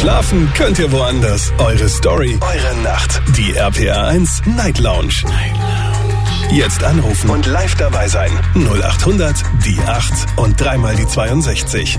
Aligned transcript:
Schlafen 0.00 0.52
könnt 0.54 0.78
ihr 0.78 0.92
woanders. 0.92 1.52
Eure 1.58 1.88
Story, 1.88 2.38
eure 2.40 2.82
Nacht. 2.82 3.22
Die 3.36 3.54
RPR 3.54 4.08
1 4.08 4.42
Night 4.56 4.78
Lounge. 4.78 5.14
Night 5.24 5.52
Lounge. 5.52 6.56
Jetzt 6.56 6.84
anrufen 6.84 7.30
und 7.30 7.46
live 7.46 7.74
dabei 7.76 8.06
sein. 8.06 8.30
0800 8.54 9.34
die 9.64 9.78
8 9.80 10.12
und 10.36 10.60
dreimal 10.60 10.94
die 10.94 11.06
62. 11.06 11.98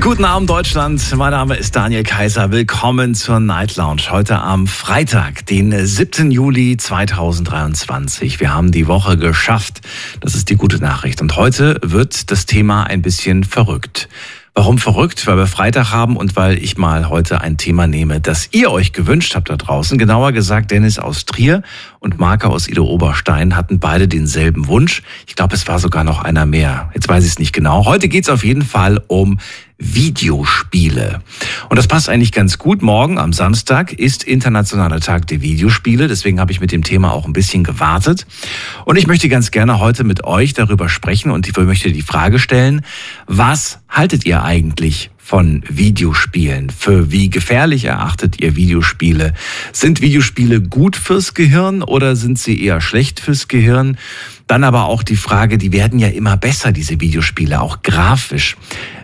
Guten 0.00 0.24
Abend 0.24 0.48
Deutschland, 0.48 1.14
mein 1.14 1.30
Name 1.30 1.56
ist 1.56 1.76
Daniel 1.76 2.02
Kaiser. 2.02 2.50
Willkommen 2.50 3.14
zur 3.14 3.38
Night 3.38 3.76
Lounge. 3.76 4.10
Heute 4.10 4.38
am 4.38 4.66
Freitag, 4.66 5.46
den 5.46 5.86
7. 5.86 6.30
Juli 6.30 6.76
2023. 6.76 8.40
Wir 8.40 8.52
haben 8.52 8.72
die 8.72 8.86
Woche 8.86 9.18
geschafft. 9.18 9.82
Das 10.20 10.34
ist 10.34 10.48
die 10.50 10.56
gute 10.56 10.78
Nachricht. 10.78 11.20
Und 11.20 11.36
heute 11.36 11.78
wird 11.82 12.30
das 12.30 12.46
Thema 12.46 12.84
ein 12.84 13.02
bisschen 13.02 13.44
verrückt. 13.44 14.08
Warum 14.54 14.78
verrückt? 14.78 15.26
Weil 15.26 15.36
wir 15.36 15.46
Freitag 15.46 15.92
haben 15.92 16.16
und 16.16 16.34
weil 16.34 16.58
ich 16.58 16.76
mal 16.76 17.08
heute 17.08 17.40
ein 17.40 17.56
Thema 17.56 17.86
nehme, 17.86 18.20
das 18.20 18.48
ihr 18.52 18.72
euch 18.72 18.92
gewünscht 18.92 19.34
habt 19.36 19.48
da 19.48 19.56
draußen. 19.56 19.96
Genauer 19.96 20.32
gesagt, 20.32 20.70
Dennis 20.70 20.98
aus 20.98 21.24
Trier 21.24 21.62
und 22.00 22.18
Marke 22.18 22.48
aus 22.48 22.66
Ido 22.66 22.84
Oberstein 22.84 23.54
hatten 23.56 23.78
beide 23.78 24.08
denselben 24.08 24.66
Wunsch. 24.66 25.02
Ich 25.26 25.36
glaube, 25.36 25.54
es 25.54 25.68
war 25.68 25.78
sogar 25.78 26.02
noch 26.02 26.24
einer 26.24 26.46
mehr. 26.46 26.90
Jetzt 26.94 27.08
weiß 27.08 27.24
ich 27.24 27.32
es 27.32 27.38
nicht 27.38 27.52
genau. 27.52 27.84
Heute 27.84 28.08
geht 28.08 28.24
es 28.24 28.30
auf 28.30 28.42
jeden 28.42 28.62
Fall 28.62 29.02
um 29.06 29.38
Videospiele. 29.76 31.20
Und 31.68 31.78
das 31.78 31.86
passt 31.86 32.08
eigentlich 32.08 32.32
ganz 32.32 32.56
gut. 32.58 32.80
Morgen 32.80 33.18
am 33.18 33.34
Samstag 33.34 33.92
ist 33.92 34.24
Internationaler 34.24 35.00
Tag 35.00 35.26
der 35.26 35.42
Videospiele. 35.42 36.08
Deswegen 36.08 36.40
habe 36.40 36.52
ich 36.52 36.60
mit 36.60 36.72
dem 36.72 36.84
Thema 36.84 37.12
auch 37.12 37.26
ein 37.26 37.34
bisschen 37.34 37.64
gewartet. 37.64 38.26
Und 38.86 38.96
ich 38.96 39.06
möchte 39.06 39.28
ganz 39.28 39.50
gerne 39.50 39.78
heute 39.78 40.04
mit 40.04 40.24
euch 40.24 40.54
darüber 40.54 40.88
sprechen 40.88 41.30
und 41.30 41.46
ich 41.48 41.56
möchte 41.56 41.92
die 41.92 42.02
Frage 42.02 42.38
stellen, 42.38 42.82
was 43.26 43.80
haltet 43.90 44.24
ihr 44.24 44.42
eigentlich 44.42 45.10
von 45.30 45.62
Videospielen? 45.68 46.70
Für 46.70 47.12
wie 47.12 47.30
gefährlich 47.30 47.84
erachtet 47.84 48.40
ihr 48.40 48.56
Videospiele? 48.56 49.32
Sind 49.72 50.00
Videospiele 50.00 50.60
gut 50.60 50.96
fürs 50.96 51.34
Gehirn 51.34 51.84
oder 51.84 52.16
sind 52.16 52.36
sie 52.36 52.60
eher 52.60 52.80
schlecht 52.80 53.20
fürs 53.20 53.46
Gehirn? 53.46 53.96
Dann 54.48 54.64
aber 54.64 54.86
auch 54.86 55.04
die 55.04 55.14
Frage, 55.14 55.56
die 55.56 55.70
werden 55.70 56.00
ja 56.00 56.08
immer 56.08 56.36
besser, 56.36 56.72
diese 56.72 57.00
Videospiele, 57.00 57.60
auch 57.60 57.82
grafisch. 57.82 58.56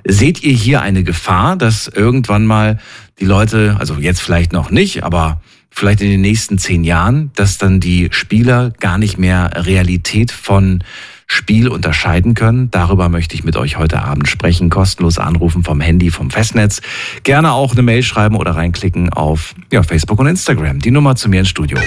Seht 0.05 0.43
ihr 0.43 0.53
hier 0.53 0.83
eine 0.83 1.05
Gefahr, 1.05 1.55
dass 1.57 1.87
irgendwann 1.87 2.45
mal 2.45 2.81
die 3.21 3.25
Leute, 3.25 3.77
also 3.79 3.95
jetzt 3.95 4.21
vielleicht 4.21 4.53
noch 4.53 4.73
nicht, 4.73 5.05
aber 5.05 5.41
vielleicht 5.71 6.01
in 6.01 6.11
den 6.11 6.23
nächsten 6.23 6.59
zehn 6.59 6.83
Jahren, 6.83 7.31
dass 7.37 7.59
dann 7.59 7.79
die 7.79 8.09
Spieler 8.11 8.73
gar 8.81 8.99
nicht 8.99 9.17
mehr 9.17 9.65
Realität 9.65 10.33
von 10.33 10.83
Spiel 11.27 11.69
unterscheiden 11.69 12.35
können. 12.35 12.71
Darüber 12.71 13.09
möchte 13.09 13.35
ich 13.35 13.45
mit 13.45 13.57
euch 13.57 13.79
heute 13.79 14.03
Abend 14.03 14.29
sprechen. 14.29 14.71
Kostenlos 14.71 15.19
anrufen 15.19 15.65
vom 15.65 15.81
Handy, 15.81 16.11
vom 16.11 16.31
Festnetz. 16.31 16.81
Gerne 17.25 17.53
auch 17.53 17.73
eine 17.73 17.83
Mail 17.83 18.03
schreiben 18.03 18.37
oder 18.37 18.53
reinklicken 18.53 19.13
auf 19.13 19.55
ja, 19.73 19.83
Facebook 19.83 20.21
und 20.21 20.29
Instagram. 20.29 20.79
Die 20.79 20.93
Nummer 20.93 21.17
zu 21.17 21.29
mir 21.29 21.41
ins 21.41 21.49
Studio. 21.49 21.79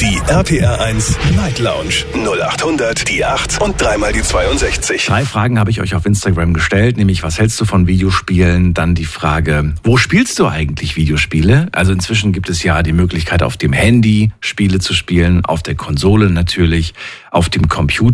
Die 0.00 0.20
RPR 0.28 0.80
1 0.80 1.18
Night 1.36 1.58
Lounge 1.58 2.04
0800 2.14 3.08
die 3.08 3.24
8 3.24 3.60
und 3.60 3.80
dreimal 3.80 4.12
die 4.12 4.22
62. 4.22 5.06
Drei 5.06 5.24
Fragen 5.24 5.58
habe 5.58 5.70
ich 5.70 5.80
euch 5.80 5.94
auf 5.94 6.06
Instagram 6.06 6.54
gestellt, 6.54 6.96
nämlich 6.96 7.22
was 7.22 7.38
hältst 7.38 7.60
du 7.60 7.64
von 7.64 7.86
Videospielen? 7.86 8.74
Dann 8.74 8.94
die 8.94 9.04
Frage, 9.04 9.74
wo 9.82 9.96
spielst 9.96 10.38
du 10.38 10.46
eigentlich 10.46 10.96
Videospiele? 10.96 11.68
Also 11.72 11.92
inzwischen 11.92 12.32
gibt 12.32 12.48
es 12.48 12.62
ja 12.62 12.82
die 12.82 12.92
Möglichkeit 12.92 13.42
auf 13.42 13.56
dem 13.56 13.72
Handy 13.72 14.30
Spiele 14.40 14.78
zu 14.78 14.94
spielen, 14.94 15.44
auf 15.44 15.62
der 15.62 15.74
Konsole 15.74 16.30
natürlich, 16.30 16.94
auf 17.30 17.48
dem 17.48 17.68
Computer 17.68 18.09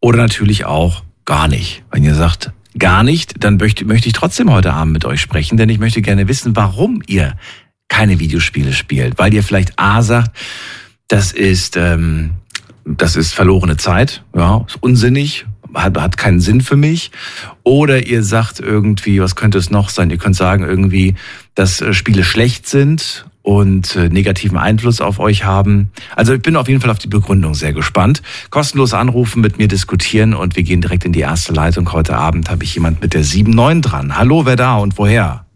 oder 0.00 0.18
natürlich 0.18 0.64
auch 0.64 1.02
gar 1.24 1.48
nicht. 1.48 1.82
Wenn 1.90 2.04
ihr 2.04 2.14
sagt, 2.14 2.52
gar 2.78 3.02
nicht, 3.02 3.44
dann 3.44 3.56
möchte, 3.56 3.84
möchte 3.84 4.08
ich 4.08 4.14
trotzdem 4.14 4.50
heute 4.52 4.72
Abend 4.72 4.92
mit 4.92 5.04
euch 5.04 5.20
sprechen, 5.20 5.56
denn 5.56 5.68
ich 5.68 5.78
möchte 5.78 6.02
gerne 6.02 6.28
wissen, 6.28 6.56
warum 6.56 7.02
ihr 7.06 7.34
keine 7.88 8.18
Videospiele 8.18 8.72
spielt. 8.72 9.18
Weil 9.18 9.34
ihr 9.34 9.42
vielleicht 9.42 9.78
A 9.78 10.02
sagt, 10.02 10.36
das 11.08 11.32
ist, 11.32 11.76
ähm, 11.76 12.32
das 12.84 13.16
ist 13.16 13.34
verlorene 13.34 13.76
Zeit, 13.76 14.22
ja, 14.34 14.64
ist 14.66 14.82
unsinnig, 14.82 15.46
hat, 15.74 15.98
hat 15.98 16.16
keinen 16.16 16.40
Sinn 16.40 16.60
für 16.60 16.76
mich. 16.76 17.10
Oder 17.64 18.06
ihr 18.06 18.22
sagt 18.22 18.60
irgendwie, 18.60 19.20
was 19.20 19.36
könnte 19.36 19.58
es 19.58 19.70
noch 19.70 19.90
sein? 19.90 20.10
Ihr 20.10 20.18
könnt 20.18 20.36
sagen 20.36 20.64
irgendwie, 20.64 21.14
dass 21.54 21.80
äh, 21.80 21.92
Spiele 21.94 22.24
schlecht 22.24 22.66
sind 22.66 23.27
und 23.48 23.96
äh, 23.96 24.10
negativen 24.10 24.58
Einfluss 24.58 25.00
auf 25.00 25.18
euch 25.18 25.44
haben. 25.44 25.90
Also 26.14 26.34
ich 26.34 26.42
bin 26.42 26.54
auf 26.54 26.68
jeden 26.68 26.82
Fall 26.82 26.90
auf 26.90 26.98
die 26.98 27.08
Begründung 27.08 27.54
sehr 27.54 27.72
gespannt. 27.72 28.20
Kostenlos 28.50 28.92
anrufen, 28.92 29.40
mit 29.40 29.56
mir 29.56 29.68
diskutieren 29.68 30.34
und 30.34 30.54
wir 30.54 30.62
gehen 30.64 30.82
direkt 30.82 31.06
in 31.06 31.12
die 31.14 31.20
erste 31.20 31.54
Leitung. 31.54 31.90
Heute 31.90 32.14
Abend 32.14 32.50
habe 32.50 32.62
ich 32.64 32.74
jemand 32.74 33.00
mit 33.00 33.14
der 33.14 33.24
7-9 33.24 33.80
dran. 33.80 34.18
Hallo, 34.18 34.44
wer 34.44 34.56
da 34.56 34.76
und 34.76 34.98
woher? 34.98 35.46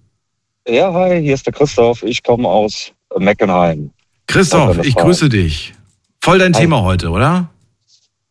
Ja, 0.67 0.91
hi, 0.95 1.21
hier 1.21 1.35
ist 1.35 1.45
der 1.45 1.53
Christoph. 1.53 2.03
Ich 2.03 2.23
komme 2.23 2.49
aus 2.49 2.93
Meckenheim. 3.19 3.91
Christoph, 4.27 4.79
ich 4.83 4.95
grüße 4.95 5.29
dich. 5.29 5.75
Voll 6.23 6.39
dein 6.39 6.55
hi. 6.55 6.63
Thema 6.63 6.81
heute, 6.81 7.11
oder? 7.11 7.51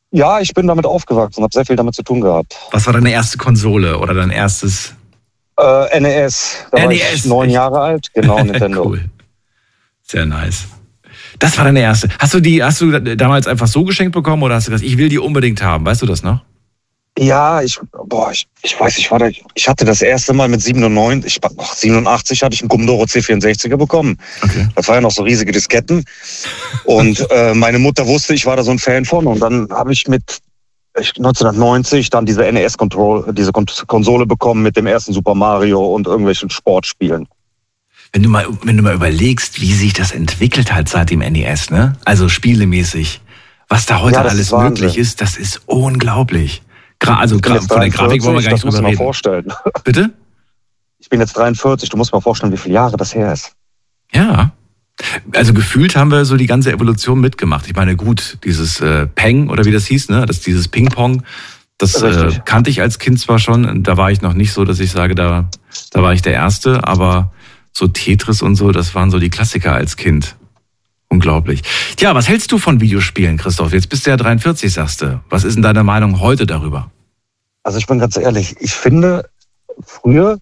Ja, 0.09 0.39
ich 0.39 0.55
bin 0.55 0.65
damit 0.65 0.87
aufgewachsen 0.87 1.37
und 1.39 1.43
habe 1.43 1.53
sehr 1.53 1.67
viel 1.67 1.75
damit 1.75 1.93
zu 1.93 2.01
tun 2.01 2.21
gehabt. 2.21 2.57
Was 2.71 2.87
war 2.87 2.93
deine 2.93 3.11
erste 3.11 3.37
Konsole 3.37 3.99
oder 3.99 4.15
dein 4.15 4.31
erstes? 4.31 4.95
Äh, 5.59 5.99
NES. 5.99 6.65
Da 6.71 6.79
NES. 6.79 6.87
war 6.87 7.13
ich 7.13 7.25
neun 7.25 7.49
Jahre 7.51 7.79
alt, 7.79 8.07
genau, 8.11 8.39
Nintendo. 8.43 8.85
cool. 8.87 9.01
Sehr 10.11 10.25
nice. 10.25 10.65
Das 11.39 11.57
war 11.57 11.63
deine 11.63 11.79
erste. 11.79 12.09
Hast 12.19 12.33
du 12.33 12.41
die, 12.41 12.61
hast 12.61 12.81
du 12.81 12.99
damals 13.15 13.47
einfach 13.47 13.67
so 13.67 13.85
geschenkt 13.85 14.11
bekommen 14.11 14.43
oder 14.43 14.55
hast 14.55 14.67
du 14.67 14.71
gesagt, 14.71 14.85
ich 14.85 14.97
will 14.97 15.07
die 15.07 15.19
unbedingt 15.19 15.61
haben? 15.61 15.85
Weißt 15.85 16.01
du 16.01 16.05
das 16.05 16.21
noch? 16.21 16.41
Ja, 17.17 17.61
ich, 17.61 17.79
boah, 18.07 18.29
ich, 18.31 18.45
ich 18.61 18.77
weiß, 18.77 18.97
ich 18.97 19.09
war 19.09 19.19
da, 19.19 19.29
ich 19.53 19.67
hatte 19.69 19.85
das 19.85 20.01
erste 20.01 20.33
Mal 20.33 20.49
mit 20.49 20.61
97, 20.61 21.37
ich, 21.37 21.51
ach, 21.57 21.73
87 21.73 22.43
hatte 22.43 22.55
ich 22.55 22.61
einen 22.61 22.67
Commodore 22.67 23.05
C64er 23.05 23.77
bekommen. 23.77 24.17
Okay. 24.41 24.67
Das 24.75 24.89
waren 24.89 24.95
ja 24.95 25.01
noch 25.01 25.11
so 25.11 25.23
riesige 25.23 25.53
Disketten. 25.53 26.03
Und 26.83 27.25
äh, 27.31 27.53
meine 27.53 27.79
Mutter 27.79 28.05
wusste, 28.05 28.33
ich 28.33 28.45
war 28.45 28.57
da 28.57 28.63
so 28.63 28.71
ein 28.71 28.79
Fan 28.79 29.05
von. 29.05 29.27
Und 29.27 29.39
dann 29.39 29.69
habe 29.71 29.93
ich 29.93 30.09
mit 30.09 30.39
1990 30.95 32.09
dann 32.09 32.25
diese 32.25 32.51
NES-Control, 32.51 33.33
diese 33.33 33.53
Konsole 33.53 34.25
bekommen 34.25 34.61
mit 34.61 34.75
dem 34.75 34.87
ersten 34.87 35.13
Super 35.13 35.35
Mario 35.35 35.85
und 35.95 36.05
irgendwelchen 36.05 36.49
Sportspielen. 36.49 37.29
Wenn 38.13 38.23
du 38.23 38.29
mal, 38.29 38.45
wenn 38.63 38.75
du 38.75 38.83
mal 38.83 38.93
überlegst, 38.93 39.61
wie 39.61 39.73
sich 39.73 39.93
das 39.93 40.11
entwickelt 40.11 40.73
hat 40.73 40.89
seit 40.89 41.11
dem 41.11 41.19
NES, 41.19 41.69
ne? 41.69 41.95
Also 42.03 42.27
spielemäßig, 42.27 43.21
was 43.69 43.85
da 43.85 44.01
heute 44.01 44.15
ja, 44.15 44.23
alles 44.23 44.51
möglich 44.51 44.97
ist, 44.97 45.21
das 45.21 45.37
ist 45.37 45.61
unglaublich. 45.65 46.61
Gra 46.99 47.17
also 47.17 47.39
von 47.39 47.79
der 47.79 47.89
Grafik 47.89 48.23
wollen 48.23 48.35
wir 48.35 48.43
gar 48.43 48.51
nicht 48.51 48.63
drüber 48.63 48.83
reden. 48.83 48.97
Vorstellen. 48.97 49.53
Bitte? 49.83 50.11
Ich 50.99 51.09
bin 51.09 51.19
jetzt 51.19 51.37
43, 51.37 51.89
du 51.89 51.97
musst 51.97 52.11
mal 52.11 52.21
vorstellen, 52.21 52.51
wie 52.51 52.57
viele 52.57 52.75
Jahre 52.75 52.97
das 52.97 53.15
her 53.15 53.33
ist. 53.33 53.53
Ja. 54.11 54.51
Also 55.33 55.53
gefühlt 55.53 55.95
haben 55.95 56.11
wir 56.11 56.25
so 56.25 56.37
die 56.37 56.45
ganze 56.45 56.71
Evolution 56.71 57.19
mitgemacht. 57.21 57.65
Ich 57.67 57.75
meine, 57.75 57.95
gut, 57.95 58.37
dieses 58.43 58.81
äh, 58.81 59.07
Peng 59.07 59.49
oder 59.49 59.65
wie 59.65 59.71
das 59.71 59.85
hieß, 59.87 60.09
ne? 60.09 60.25
Das 60.25 60.41
dieses 60.41 60.67
Ping-Pong, 60.67 61.23
das 61.79 61.99
äh, 62.03 62.39
kannte 62.45 62.69
ich 62.69 62.81
als 62.81 62.99
Kind 62.99 63.19
zwar 63.19 63.39
schon. 63.39 63.81
Da 63.81 63.97
war 63.97 64.11
ich 64.11 64.21
noch 64.21 64.33
nicht 64.33 64.53
so, 64.53 64.65
dass 64.65 64.79
ich 64.79 64.91
sage, 64.91 65.15
da, 65.15 65.49
da 65.91 66.03
war 66.03 66.13
ich 66.13 66.21
der 66.21 66.33
Erste, 66.33 66.87
aber 66.87 67.31
so 67.73 67.87
Tetris 67.87 68.41
und 68.41 68.55
so, 68.55 68.71
das 68.71 68.95
waren 68.95 69.11
so 69.11 69.19
die 69.19 69.29
Klassiker 69.29 69.73
als 69.73 69.97
Kind. 69.97 70.35
Unglaublich. 71.09 71.61
Tja, 71.97 72.15
was 72.15 72.29
hältst 72.29 72.51
du 72.51 72.57
von 72.57 72.79
Videospielen, 72.79 73.37
Christoph? 73.37 73.73
Jetzt 73.73 73.89
bist 73.89 74.05
du 74.05 74.11
ja 74.11 74.17
43, 74.17 74.71
sagst 74.71 75.01
du. 75.01 75.21
Was 75.29 75.43
ist 75.43 75.55
denn 75.55 75.63
deine 75.63 75.83
Meinung 75.83 76.21
heute 76.21 76.45
darüber? 76.45 76.89
Also 77.63 77.77
ich 77.77 77.85
bin 77.85 77.99
ganz 77.99 78.15
ehrlich, 78.15 78.55
ich 78.59 78.73
finde, 78.73 79.29
früher 79.85 80.37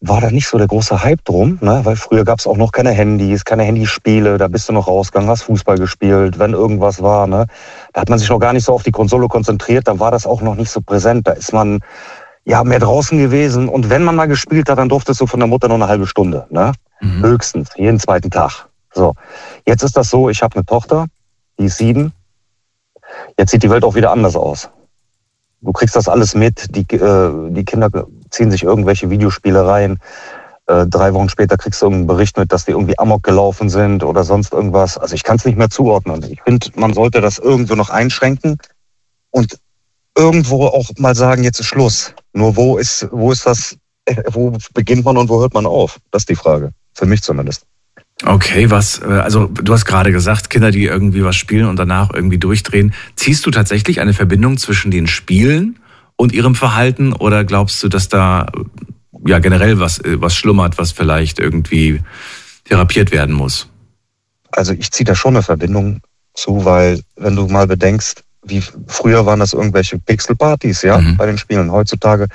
war 0.00 0.20
da 0.20 0.30
nicht 0.30 0.48
so 0.48 0.58
der 0.58 0.66
große 0.66 1.02
Hype 1.02 1.24
drum, 1.24 1.58
ne? 1.62 1.80
weil 1.84 1.96
früher 1.96 2.24
gab 2.24 2.38
es 2.38 2.46
auch 2.46 2.56
noch 2.56 2.72
keine 2.72 2.90
Handys, 2.90 3.44
keine 3.44 3.62
Handyspiele, 3.62 4.36
da 4.36 4.48
bist 4.48 4.68
du 4.68 4.72
noch 4.72 4.86
rausgegangen, 4.86 5.30
hast 5.30 5.44
Fußball 5.44 5.78
gespielt, 5.78 6.38
wenn 6.38 6.52
irgendwas 6.52 7.00
war. 7.00 7.26
Ne? 7.26 7.46
Da 7.92 8.02
hat 8.02 8.10
man 8.10 8.18
sich 8.18 8.28
noch 8.28 8.38
gar 8.38 8.52
nicht 8.52 8.64
so 8.64 8.74
auf 8.74 8.82
die 8.82 8.90
Konsole 8.90 9.28
konzentriert, 9.28 9.88
da 9.88 9.98
war 9.98 10.10
das 10.10 10.26
auch 10.26 10.42
noch 10.42 10.56
nicht 10.56 10.70
so 10.70 10.82
präsent. 10.82 11.26
Da 11.26 11.32
ist 11.32 11.52
man 11.52 11.80
ja 12.44 12.62
mehr 12.64 12.78
draußen 12.78 13.16
gewesen 13.18 13.68
und 13.68 13.90
wenn 13.90 14.04
man 14.04 14.16
mal 14.16 14.26
gespielt 14.26 14.68
hat, 14.68 14.78
dann 14.78 14.88
durftest 14.88 15.20
du 15.20 15.26
von 15.26 15.40
der 15.40 15.46
Mutter 15.46 15.68
nur 15.68 15.76
eine 15.76 15.88
halbe 15.88 16.06
Stunde. 16.06 16.46
Ne? 16.50 16.72
Mhm. 17.00 17.22
Höchstens, 17.22 17.70
jeden 17.76 17.98
zweiten 17.98 18.30
Tag. 18.30 18.68
So, 18.92 19.14
jetzt 19.66 19.82
ist 19.82 19.96
das 19.96 20.10
so, 20.10 20.28
ich 20.28 20.42
habe 20.42 20.56
eine 20.56 20.64
Tochter, 20.64 21.06
die 21.58 21.64
ist 21.64 21.78
sieben. 21.78 22.12
Jetzt 23.38 23.50
sieht 23.50 23.62
die 23.62 23.70
Welt 23.70 23.84
auch 23.84 23.94
wieder 23.94 24.12
anders 24.12 24.36
aus. 24.36 24.68
Du 25.60 25.72
kriegst 25.72 25.96
das 25.96 26.08
alles 26.08 26.34
mit, 26.34 26.76
die, 26.76 26.82
äh, 26.94 27.50
die 27.50 27.64
Kinder 27.64 27.88
ziehen 28.30 28.50
sich 28.50 28.62
irgendwelche 28.62 29.08
Videospiele 29.08 29.66
rein. 29.66 29.98
Äh, 30.66 30.86
drei 30.86 31.14
Wochen 31.14 31.28
später 31.28 31.56
kriegst 31.56 31.80
du 31.80 31.86
irgendeinen 31.86 32.06
Bericht 32.06 32.36
mit, 32.36 32.52
dass 32.52 32.66
die 32.66 32.72
irgendwie 32.72 32.98
amok 32.98 33.22
gelaufen 33.22 33.70
sind 33.70 34.04
oder 34.04 34.24
sonst 34.24 34.52
irgendwas. 34.52 34.98
Also 34.98 35.14
ich 35.14 35.24
kann 35.24 35.36
es 35.36 35.44
nicht 35.44 35.56
mehr 35.56 35.70
zuordnen. 35.70 36.22
Ich 36.30 36.42
finde, 36.42 36.68
man 36.76 36.92
sollte 36.92 37.20
das 37.20 37.38
irgendwo 37.38 37.74
noch 37.74 37.90
einschränken 37.90 38.58
und 39.30 39.58
irgendwo 40.16 40.66
auch 40.66 40.90
mal 40.98 41.14
sagen, 41.14 41.44
jetzt 41.44 41.60
ist 41.60 41.66
Schluss. 41.66 42.14
Nur 42.32 42.56
wo 42.56 42.78
ist, 42.78 43.08
wo 43.10 43.32
ist 43.32 43.46
das, 43.46 43.76
wo 44.30 44.56
beginnt 44.72 45.04
man 45.04 45.16
und 45.16 45.28
wo 45.28 45.40
hört 45.40 45.54
man 45.54 45.66
auf? 45.66 45.98
Das 46.10 46.22
ist 46.22 46.28
die 46.28 46.36
Frage. 46.36 46.72
Für 46.94 47.06
mich 47.06 47.22
zumindest. 47.22 47.66
Okay, 48.24 48.70
was, 48.70 49.00
äh, 49.00 49.06
also 49.06 49.46
du 49.46 49.72
hast 49.72 49.84
gerade 49.84 50.12
gesagt, 50.12 50.48
Kinder, 50.48 50.70
die 50.70 50.84
irgendwie 50.84 51.24
was 51.24 51.36
spielen 51.36 51.66
und 51.66 51.76
danach 51.76 52.10
irgendwie 52.12 52.38
durchdrehen. 52.38 52.94
Ziehst 53.16 53.44
du 53.44 53.50
tatsächlich 53.50 54.00
eine 54.00 54.14
Verbindung 54.14 54.56
zwischen 54.56 54.90
den 54.90 55.06
Spielen 55.06 55.80
und 56.16 56.32
ihrem 56.32 56.54
Verhalten 56.54 57.12
oder 57.12 57.44
glaubst 57.44 57.82
du, 57.82 57.88
dass 57.88 58.08
da 58.08 58.46
ja 59.26 59.38
generell 59.40 59.80
was, 59.80 59.98
äh, 59.98 60.20
was 60.20 60.34
schlummert, 60.36 60.78
was 60.78 60.92
vielleicht 60.92 61.38
irgendwie 61.38 62.00
therapiert 62.64 63.12
werden 63.12 63.34
muss. 63.34 63.68
Also 64.50 64.72
ich 64.72 64.90
ziehe 64.90 65.04
da 65.04 65.14
schon 65.14 65.34
eine 65.34 65.42
Verbindung 65.42 66.00
zu, 66.34 66.64
weil 66.64 67.00
wenn 67.16 67.36
du 67.36 67.46
mal 67.48 67.66
bedenkst, 67.66 68.23
wie 68.44 68.62
früher 68.86 69.26
waren 69.26 69.40
das 69.40 69.52
irgendwelche 69.52 69.98
Pixelpartys, 69.98 70.82
ja, 70.82 70.98
mhm. 70.98 71.16
bei 71.16 71.26
den 71.26 71.38
Spielen. 71.38 71.72
Heutzutage 71.72 72.28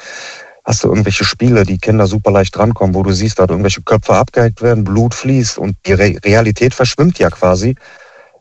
hast 0.66 0.84
du 0.84 0.90
irgendwelche 0.90 1.26
Spiele, 1.26 1.64
die 1.64 1.78
Kinder 1.78 2.08
super 2.08 2.32
leicht 2.32 2.56
drankommen, 2.56 2.96
wo 2.96 3.04
du 3.04 3.12
siehst, 3.12 3.40
da 3.40 3.44
irgendwelche 3.44 3.82
Köpfe 3.82 4.14
abgehackt 4.14 4.62
werden, 4.62 4.84
Blut 4.84 5.14
fließt 5.14 5.58
und 5.58 5.76
die 5.86 5.94
Re 5.94 6.18
Realität 6.24 6.74
verschwimmt 6.74 7.18
ja 7.20 7.30
quasi 7.30 7.76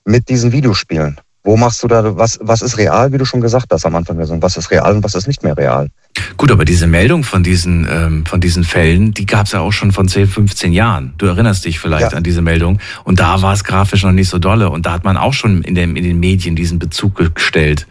mit 0.05 0.29
diesen 0.29 0.53
Videospielen. 0.53 1.21
Wo 1.49 1.57
machst 1.57 1.83
du 1.83 1.89
da, 1.89 2.15
was, 2.19 2.39
was 2.43 2.61
ist 2.61 2.77
real, 2.77 3.11
wie 3.11 3.17
du 3.17 3.25
schon 3.25 3.41
gesagt 3.41 3.69
hast 3.71 3.87
am 3.87 3.97
Anfang 3.97 4.19
der 4.19 4.27
Saison? 4.27 4.43
Was 4.43 4.59
ist 4.59 4.71
real 4.71 4.97
und 4.97 5.03
was 5.03 5.15
ist 5.15 5.27
nicht 5.27 5.43
mehr 5.43 5.57
real? 5.57 5.89
Gut, 6.37 6.51
aber 6.51 6.67
diese 6.67 6.87
Meldung 6.87 7.25
von 7.25 7.43
diesen, 7.43 7.89
ähm, 7.91 8.27
von 8.27 8.43
diesen 8.43 8.65
Fällen, 8.65 9.15
die 9.15 9.25
gab 9.25 9.47
es 9.47 9.53
ja 9.53 9.61
auch 9.61 9.73
schon 9.73 9.91
von 9.93 10.09
10, 10.09 10.27
15 10.27 10.75
Jahren. 10.75 11.15
Du 11.17 11.25
erinnerst 11.25 11.65
dich 11.65 11.79
vielleicht 11.79 12.13
ja. 12.13 12.19
an 12.19 12.23
diese 12.23 12.43
Meldung. 12.43 12.81
Und 13.05 13.19
da 13.19 13.41
war 13.41 13.55
es 13.55 13.65
grafisch 13.65 14.03
noch 14.03 14.13
nicht 14.13 14.29
so 14.29 14.39
dolle. 14.39 14.69
Und 14.69 14.85
da 14.85 14.93
hat 14.93 15.05
man 15.05 15.17
auch 15.17 15.33
schon 15.33 15.63
in, 15.63 15.75
dem, 15.75 15.97
in 15.97 16.05
den 16.05 16.21
Medien 16.21 16.55
diesen 16.55 16.79
Bezug 16.79 17.15
gestellt. 17.35 17.87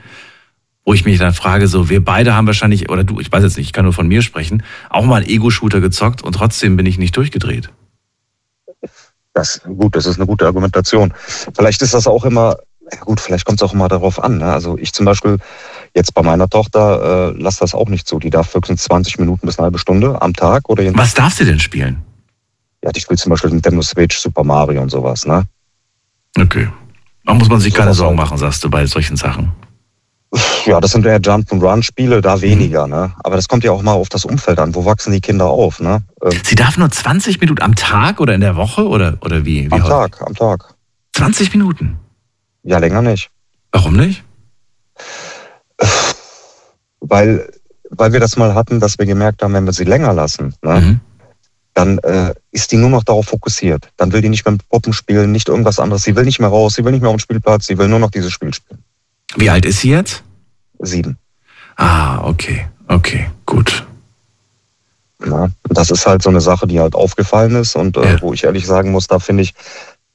Wo 0.86 0.94
ich 0.94 1.06
mich 1.06 1.18
dann 1.18 1.34
frage, 1.34 1.68
so, 1.68 1.90
wir 1.90 2.06
beide 2.06 2.36
haben 2.36 2.46
wahrscheinlich, 2.46 2.92
oder 2.92 3.04
du, 3.04 3.20
ich 3.20 3.32
weiß 3.32 3.42
jetzt 3.42 3.58
nicht, 3.58 3.66
ich 3.66 3.74
kann 3.74 3.86
nur 3.86 3.94
von 3.94 4.08
mir 4.08 4.22
sprechen, 4.22 4.62
auch 4.92 5.04
mal 5.04 5.24
einen 5.24 5.30
Ego-Shooter 5.30 5.82
gezockt 5.82 6.22
und 6.22 6.34
trotzdem 6.34 6.78
bin 6.78 6.86
ich 6.86 7.00
nicht 7.00 7.18
durchgedreht. 7.18 7.72
Das, 9.34 9.62
gut, 9.64 9.96
das 9.96 10.06
ist 10.06 10.18
eine 10.18 10.28
gute 10.28 10.46
Argumentation. 10.46 11.12
Vielleicht 11.56 11.82
ist 11.82 11.96
das 11.96 12.06
auch 12.06 12.24
immer 12.24 12.58
ja 12.92 13.00
gut, 13.02 13.20
vielleicht 13.20 13.46
kommt 13.46 13.62
es 13.62 13.68
auch 13.68 13.74
immer 13.74 13.88
darauf 13.88 14.24
an. 14.24 14.38
Ne? 14.38 14.46
Also 14.46 14.78
ich 14.78 14.94
zum 14.94 15.06
Beispiel 15.06 15.38
jetzt 15.94 16.14
bei 16.14 16.22
meiner 16.22 16.50
Tochter 16.50 17.34
äh, 17.34 17.42
lasse 17.42 17.60
das 17.62 17.74
auch 17.74 17.90
nicht 17.90 18.08
zu. 18.08 18.20
Die 18.20 18.30
darf 18.30 18.54
höchstens 18.54 18.84
20 18.84 19.20
Minuten 19.20 19.46
bis 19.46 19.58
eine 19.58 19.66
halbe 19.66 19.80
Stunde 19.80 20.22
am 20.22 20.34
Tag 20.34 20.70
oder 20.70 20.84
Was 20.96 21.14
darf 21.14 21.34
sie 21.34 21.46
denn 21.46 21.60
spielen? 21.60 22.04
Ja, 22.84 22.92
die 22.92 23.00
spielt 23.00 23.20
zum 23.20 23.32
Beispiel 23.32 23.50
Nintendo 23.50 23.82
Switch, 23.82 24.18
Super 24.18 24.44
Mario 24.44 24.82
und 24.82 24.90
sowas, 24.90 25.26
ne? 25.26 25.44
Okay. 26.40 26.70
Da 27.26 27.34
muss 27.34 27.50
man 27.50 27.60
sich 27.60 27.74
so 27.74 27.80
keine 27.80 27.94
Sorgen 27.94 28.16
machen, 28.16 28.38
sagst 28.38 28.64
du, 28.64 28.70
bei 28.70 28.86
solchen 28.86 29.18
Sachen. 29.18 29.52
Ja, 30.66 30.80
das 30.80 30.92
sind 30.92 31.06
eher 31.06 31.20
Jump-and-Run-Spiele, 31.20 32.22
da 32.22 32.42
weniger, 32.42 32.86
mhm. 32.86 32.94
ne? 32.94 33.14
Aber 33.24 33.36
das 33.36 33.48
kommt 33.48 33.64
ja 33.64 33.72
auch 33.72 33.82
mal 33.82 33.94
auf 33.94 34.10
das 34.10 34.26
Umfeld 34.26 34.60
an. 34.60 34.76
Wo 34.76 34.86
wachsen 34.86 35.12
die 35.12 35.22
Kinder 35.22 35.46
auf, 35.46 35.80
ne? 35.80 36.04
Ähm, 36.22 36.32
sie 36.44 36.56
darf 36.56 36.78
nur 36.78 36.90
20 36.90 37.40
Minuten 37.42 37.62
am 37.62 37.76
Tag 37.76 38.20
oder 38.20 38.36
in 38.36 38.42
der 38.42 38.56
Woche 38.56 38.88
oder, 38.88 39.18
oder 39.22 39.46
wie? 39.46 39.72
wie 39.72 39.74
am 39.74 39.84
Tag, 39.84 40.22
am 40.22 40.36
Tag. 40.36 40.76
20 41.14 41.54
Minuten? 41.54 41.98
Ja, 42.68 42.80
länger 42.80 43.02
nicht. 43.02 43.30
Warum 43.72 43.96
nicht? 43.96 44.26
Weil, 47.00 47.50
weil 47.90 48.12
wir 48.12 48.20
das 48.20 48.36
mal 48.36 48.56
hatten, 48.56 48.82
dass 48.82 49.00
wir 49.00 49.06
gemerkt 49.06 49.42
haben, 49.42 49.54
wenn 49.54 49.66
wir 49.66 49.72
sie 49.72 49.86
länger 49.86 50.14
lassen, 50.14 50.54
ne, 50.62 50.82
mhm. 50.82 51.00
dann 51.74 51.98
äh, 52.00 52.34
ist 52.52 52.74
die 52.74 52.76
nur 52.76 52.90
noch 52.90 53.06
darauf 53.06 53.28
fokussiert. 53.28 53.90
Dann 53.96 54.12
will 54.12 54.22
die 54.22 54.28
nicht 54.28 54.44
mehr 54.44 54.52
mit 54.52 54.68
Puppen 54.68 54.92
spielen, 54.92 55.32
nicht 55.32 55.48
irgendwas 55.48 55.80
anderes. 55.80 56.04
Sie 56.04 56.14
will 56.18 56.26
nicht 56.26 56.40
mehr 56.40 56.50
raus, 56.50 56.74
sie 56.74 56.84
will 56.84 56.92
nicht 56.92 57.02
mehr 57.02 57.10
auf 57.10 57.16
den 57.16 57.22
Spielplatz, 57.22 57.68
sie 57.68 57.78
will 57.78 57.88
nur 57.88 58.00
noch 58.00 58.12
dieses 58.12 58.34
Spiel 58.34 58.54
spielen. 58.54 58.84
Wie 59.38 59.50
alt 59.50 59.66
ist 59.66 59.80
sie 59.80 59.92
jetzt? 59.92 60.24
Sieben. 60.80 61.18
Ah, 61.78 62.28
okay, 62.28 62.68
okay, 62.90 63.30
gut. 63.46 63.86
Ja, 65.26 65.48
das 65.70 65.90
ist 65.90 66.06
halt 66.06 66.22
so 66.22 66.30
eine 66.30 66.42
Sache, 66.42 66.68
die 66.68 66.82
halt 66.82 66.96
aufgefallen 66.96 67.56
ist 67.56 67.78
und 67.78 67.96
äh, 67.96 68.16
ja. 68.16 68.22
wo 68.22 68.34
ich 68.34 68.44
ehrlich 68.44 68.66
sagen 68.66 68.92
muss, 68.92 69.08
da 69.08 69.20
finde 69.20 69.44
ich, 69.44 69.54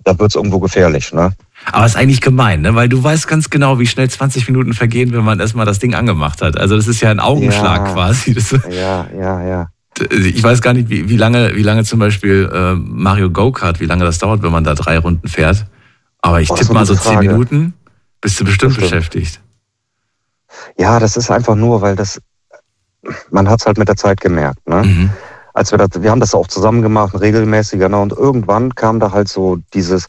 da 0.04 0.18
wird 0.18 0.32
es 0.32 0.34
irgendwo 0.34 0.58
gefährlich. 0.58 1.14
Ne? 1.14 1.32
Aber 1.70 1.86
ist 1.86 1.96
eigentlich 1.96 2.20
gemein, 2.20 2.62
ne? 2.62 2.74
weil 2.74 2.88
du 2.88 3.02
weißt 3.02 3.28
ganz 3.28 3.50
genau, 3.50 3.78
wie 3.78 3.86
schnell 3.86 4.10
20 4.10 4.48
Minuten 4.48 4.72
vergehen, 4.72 5.12
wenn 5.12 5.24
man 5.24 5.38
erstmal 5.38 5.66
das 5.66 5.78
Ding 5.78 5.94
angemacht 5.94 6.42
hat. 6.42 6.58
Also 6.58 6.76
das 6.76 6.88
ist 6.88 7.00
ja 7.00 7.10
ein 7.10 7.20
Augenschlag 7.20 7.86
ja, 7.86 7.92
quasi. 7.92 8.34
Das, 8.34 8.50
ja, 8.70 9.06
ja, 9.16 9.42
ja. 9.46 9.68
Ich 10.10 10.42
weiß 10.42 10.62
gar 10.62 10.72
nicht, 10.72 10.88
wie, 10.88 11.08
wie 11.08 11.16
lange, 11.16 11.54
wie 11.54 11.62
lange 11.62 11.84
zum 11.84 11.98
Beispiel 11.98 12.50
äh, 12.52 12.74
Mario 12.74 13.30
Go-Kart, 13.30 13.78
wie 13.78 13.86
lange 13.86 14.04
das 14.04 14.18
dauert, 14.18 14.42
wenn 14.42 14.50
man 14.50 14.64
da 14.64 14.74
drei 14.74 14.98
Runden 14.98 15.28
fährt. 15.28 15.66
Aber 16.20 16.40
ich 16.40 16.48
tippe 16.48 16.72
mal 16.72 16.86
so 16.86 16.94
zehn 16.94 17.18
Minuten, 17.18 17.74
bist 18.20 18.40
du 18.40 18.44
bestimmt, 18.44 18.76
bestimmt 18.76 18.90
beschäftigt. 18.90 19.40
Ja, 20.78 20.98
das 20.98 21.16
ist 21.16 21.30
einfach 21.30 21.54
nur, 21.54 21.82
weil 21.82 21.96
das, 21.96 22.20
man 23.30 23.48
hat 23.48 23.60
es 23.60 23.66
halt 23.66 23.78
mit 23.78 23.88
der 23.88 23.96
Zeit 23.96 24.20
gemerkt. 24.20 24.66
Ne? 24.66 24.82
Mhm. 24.82 25.10
Als 25.54 25.70
wir 25.70 25.78
das, 25.78 26.02
wir 26.02 26.10
haben 26.10 26.20
das 26.20 26.34
auch 26.34 26.46
zusammen 26.46 26.80
gemacht, 26.82 27.20
regelmäßiger, 27.20 27.88
ne? 27.88 27.98
und 27.98 28.12
irgendwann 28.12 28.74
kam 28.74 29.00
da 29.00 29.12
halt 29.12 29.28
so 29.28 29.58
dieses, 29.74 30.08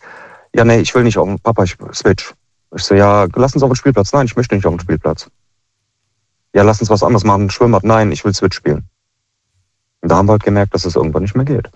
ja, 0.56 0.64
nee, 0.64 0.80
ich 0.80 0.94
will 0.94 1.04
nicht 1.04 1.18
auf 1.18 1.28
den 1.28 1.40
Papa, 1.40 1.64
ich 1.64 1.76
switch. 1.94 2.34
Ich 2.76 2.84
so, 2.84 2.96
ja, 2.96 3.28
lass 3.36 3.54
uns 3.54 3.64
auf 3.64 3.70
den 3.70 3.76
Spielplatz. 3.76 4.14
Nein, 4.14 4.26
ich 4.26 4.36
möchte 4.36 4.56
nicht 4.56 4.66
auf 4.66 4.74
den 4.74 4.80
Spielplatz. 4.80 5.30
Ja, 6.54 6.64
lass 6.64 6.80
uns 6.80 6.90
was 6.90 7.04
anderes 7.04 7.24
machen, 7.24 7.50
Schwimmbad. 7.50 7.84
Nein, 7.84 8.12
ich 8.12 8.24
will 8.24 8.34
Switch 8.34 8.56
spielen. 8.56 8.88
Und 10.02 10.10
da 10.10 10.18
haben 10.18 10.28
wir 10.28 10.34
halt 10.34 10.44
gemerkt, 10.44 10.74
dass 10.74 10.86
es 10.86 10.96
irgendwann 10.96 11.24
nicht 11.24 11.36
mehr 11.36 11.46
geht. 11.46 11.70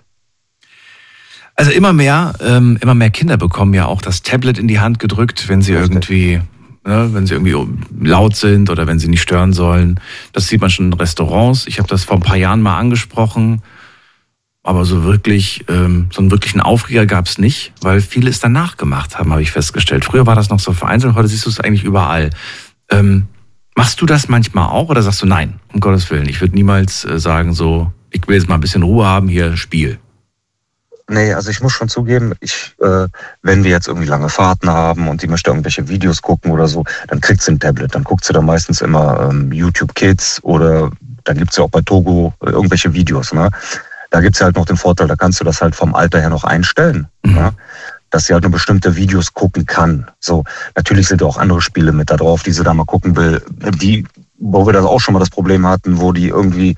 Also 1.56 1.72
immer 1.72 1.92
mehr, 1.92 2.34
ähm, 2.40 2.78
immer 2.80 2.94
mehr 2.94 3.10
Kinder 3.10 3.36
bekommen 3.36 3.74
ja 3.74 3.86
auch 3.86 4.00
das 4.00 4.22
Tablet 4.22 4.58
in 4.58 4.68
die 4.68 4.78
Hand 4.78 5.00
gedrückt, 5.00 5.48
wenn 5.48 5.60
sie 5.60 5.74
Richtig. 5.74 5.90
irgendwie, 5.90 6.40
ne, 6.84 7.10
wenn 7.12 7.26
sie 7.26 7.34
irgendwie 7.34 7.56
laut 8.00 8.36
sind 8.36 8.70
oder 8.70 8.86
wenn 8.86 9.00
sie 9.00 9.08
nicht 9.08 9.22
stören 9.22 9.52
sollen. 9.52 9.98
Das 10.32 10.46
sieht 10.46 10.60
man 10.60 10.70
schon 10.70 10.86
in 10.86 10.92
Restaurants. 10.92 11.66
Ich 11.66 11.78
habe 11.78 11.88
das 11.88 12.04
vor 12.04 12.16
ein 12.16 12.22
paar 12.22 12.36
Jahren 12.36 12.62
mal 12.62 12.78
angesprochen. 12.78 13.62
Aber 14.68 14.84
so 14.84 15.02
wirklich, 15.04 15.64
ähm, 15.68 16.10
so 16.12 16.20
einen 16.20 16.30
wirklichen 16.30 16.60
Aufreger 16.60 17.06
gab 17.06 17.24
es 17.24 17.38
nicht, 17.38 17.72
weil 17.80 18.02
viele 18.02 18.28
es 18.28 18.38
danach 18.38 18.76
gemacht 18.76 19.18
haben, 19.18 19.32
habe 19.32 19.40
ich 19.40 19.50
festgestellt. 19.50 20.04
Früher 20.04 20.26
war 20.26 20.34
das 20.34 20.50
noch 20.50 20.60
so 20.60 20.74
vereinzelt, 20.74 21.14
heute 21.14 21.26
siehst 21.26 21.46
du 21.46 21.48
es 21.48 21.58
eigentlich 21.58 21.84
überall. 21.84 22.28
Ähm, 22.90 23.28
machst 23.74 23.98
du 24.02 24.04
das 24.04 24.28
manchmal 24.28 24.68
auch 24.68 24.90
oder 24.90 25.00
sagst 25.00 25.22
du 25.22 25.26
nein, 25.26 25.58
um 25.72 25.80
Gottes 25.80 26.10
Willen? 26.10 26.28
Ich 26.28 26.42
würde 26.42 26.54
niemals 26.54 27.06
äh, 27.06 27.18
sagen, 27.18 27.54
so, 27.54 27.90
ich 28.10 28.28
will 28.28 28.36
jetzt 28.36 28.46
mal 28.50 28.56
ein 28.56 28.60
bisschen 28.60 28.82
Ruhe 28.82 29.06
haben, 29.06 29.28
hier 29.28 29.56
Spiel. 29.56 29.98
Nee, 31.08 31.32
also 31.32 31.48
ich 31.50 31.62
muss 31.62 31.72
schon 31.72 31.88
zugeben, 31.88 32.34
ich, 32.40 32.74
äh, 32.82 33.06
wenn 33.40 33.64
wir 33.64 33.70
jetzt 33.70 33.88
irgendwie 33.88 34.06
lange 34.06 34.28
Fahrten 34.28 34.68
haben 34.68 35.08
und 35.08 35.22
die 35.22 35.28
möchte 35.28 35.48
irgendwelche 35.48 35.88
Videos 35.88 36.20
gucken 36.20 36.50
oder 36.50 36.68
so, 36.68 36.84
dann 37.06 37.22
kriegt 37.22 37.40
sie 37.40 37.52
ein 37.52 37.58
Tablet. 37.58 37.94
Dann 37.94 38.04
guckt 38.04 38.22
sie 38.22 38.34
da 38.34 38.42
meistens 38.42 38.82
immer 38.82 39.30
ähm, 39.30 39.50
YouTube 39.50 39.94
Kids 39.94 40.40
oder 40.42 40.90
dann 41.24 41.38
gibt's 41.38 41.56
ja 41.56 41.64
auch 41.64 41.70
bei 41.70 41.80
Togo 41.80 42.34
äh, 42.44 42.50
irgendwelche 42.50 42.92
Videos. 42.92 43.32
Ne? 43.32 43.50
Da 44.10 44.20
gibt's 44.20 44.38
ja 44.38 44.46
halt 44.46 44.56
noch 44.56 44.64
den 44.64 44.76
Vorteil, 44.76 45.06
da 45.06 45.16
kannst 45.16 45.40
du 45.40 45.44
das 45.44 45.60
halt 45.60 45.74
vom 45.74 45.94
Alter 45.94 46.20
her 46.20 46.30
noch 46.30 46.44
einstellen. 46.44 47.08
Mhm. 47.22 47.36
Ja? 47.36 47.52
dass 48.10 48.24
sie 48.24 48.32
halt 48.32 48.42
nur 48.42 48.52
bestimmte 48.52 48.96
Videos 48.96 49.34
gucken 49.34 49.66
kann. 49.66 50.10
So, 50.18 50.44
natürlich 50.74 51.08
sind 51.08 51.22
auch 51.22 51.36
andere 51.36 51.60
Spiele 51.60 51.92
mit 51.92 52.10
da 52.10 52.16
drauf, 52.16 52.42
die 52.42 52.52
sie 52.52 52.64
da 52.64 52.72
mal 52.72 52.86
gucken 52.86 53.16
will. 53.16 53.42
Die, 53.80 54.06
wo 54.38 54.66
wir 54.66 54.72
das 54.72 54.84
auch 54.84 55.00
schon 55.00 55.14
mal 55.14 55.20
das 55.20 55.30
Problem 55.30 55.66
hatten, 55.66 56.00
wo 56.00 56.12
die 56.12 56.28
irgendwie 56.28 56.76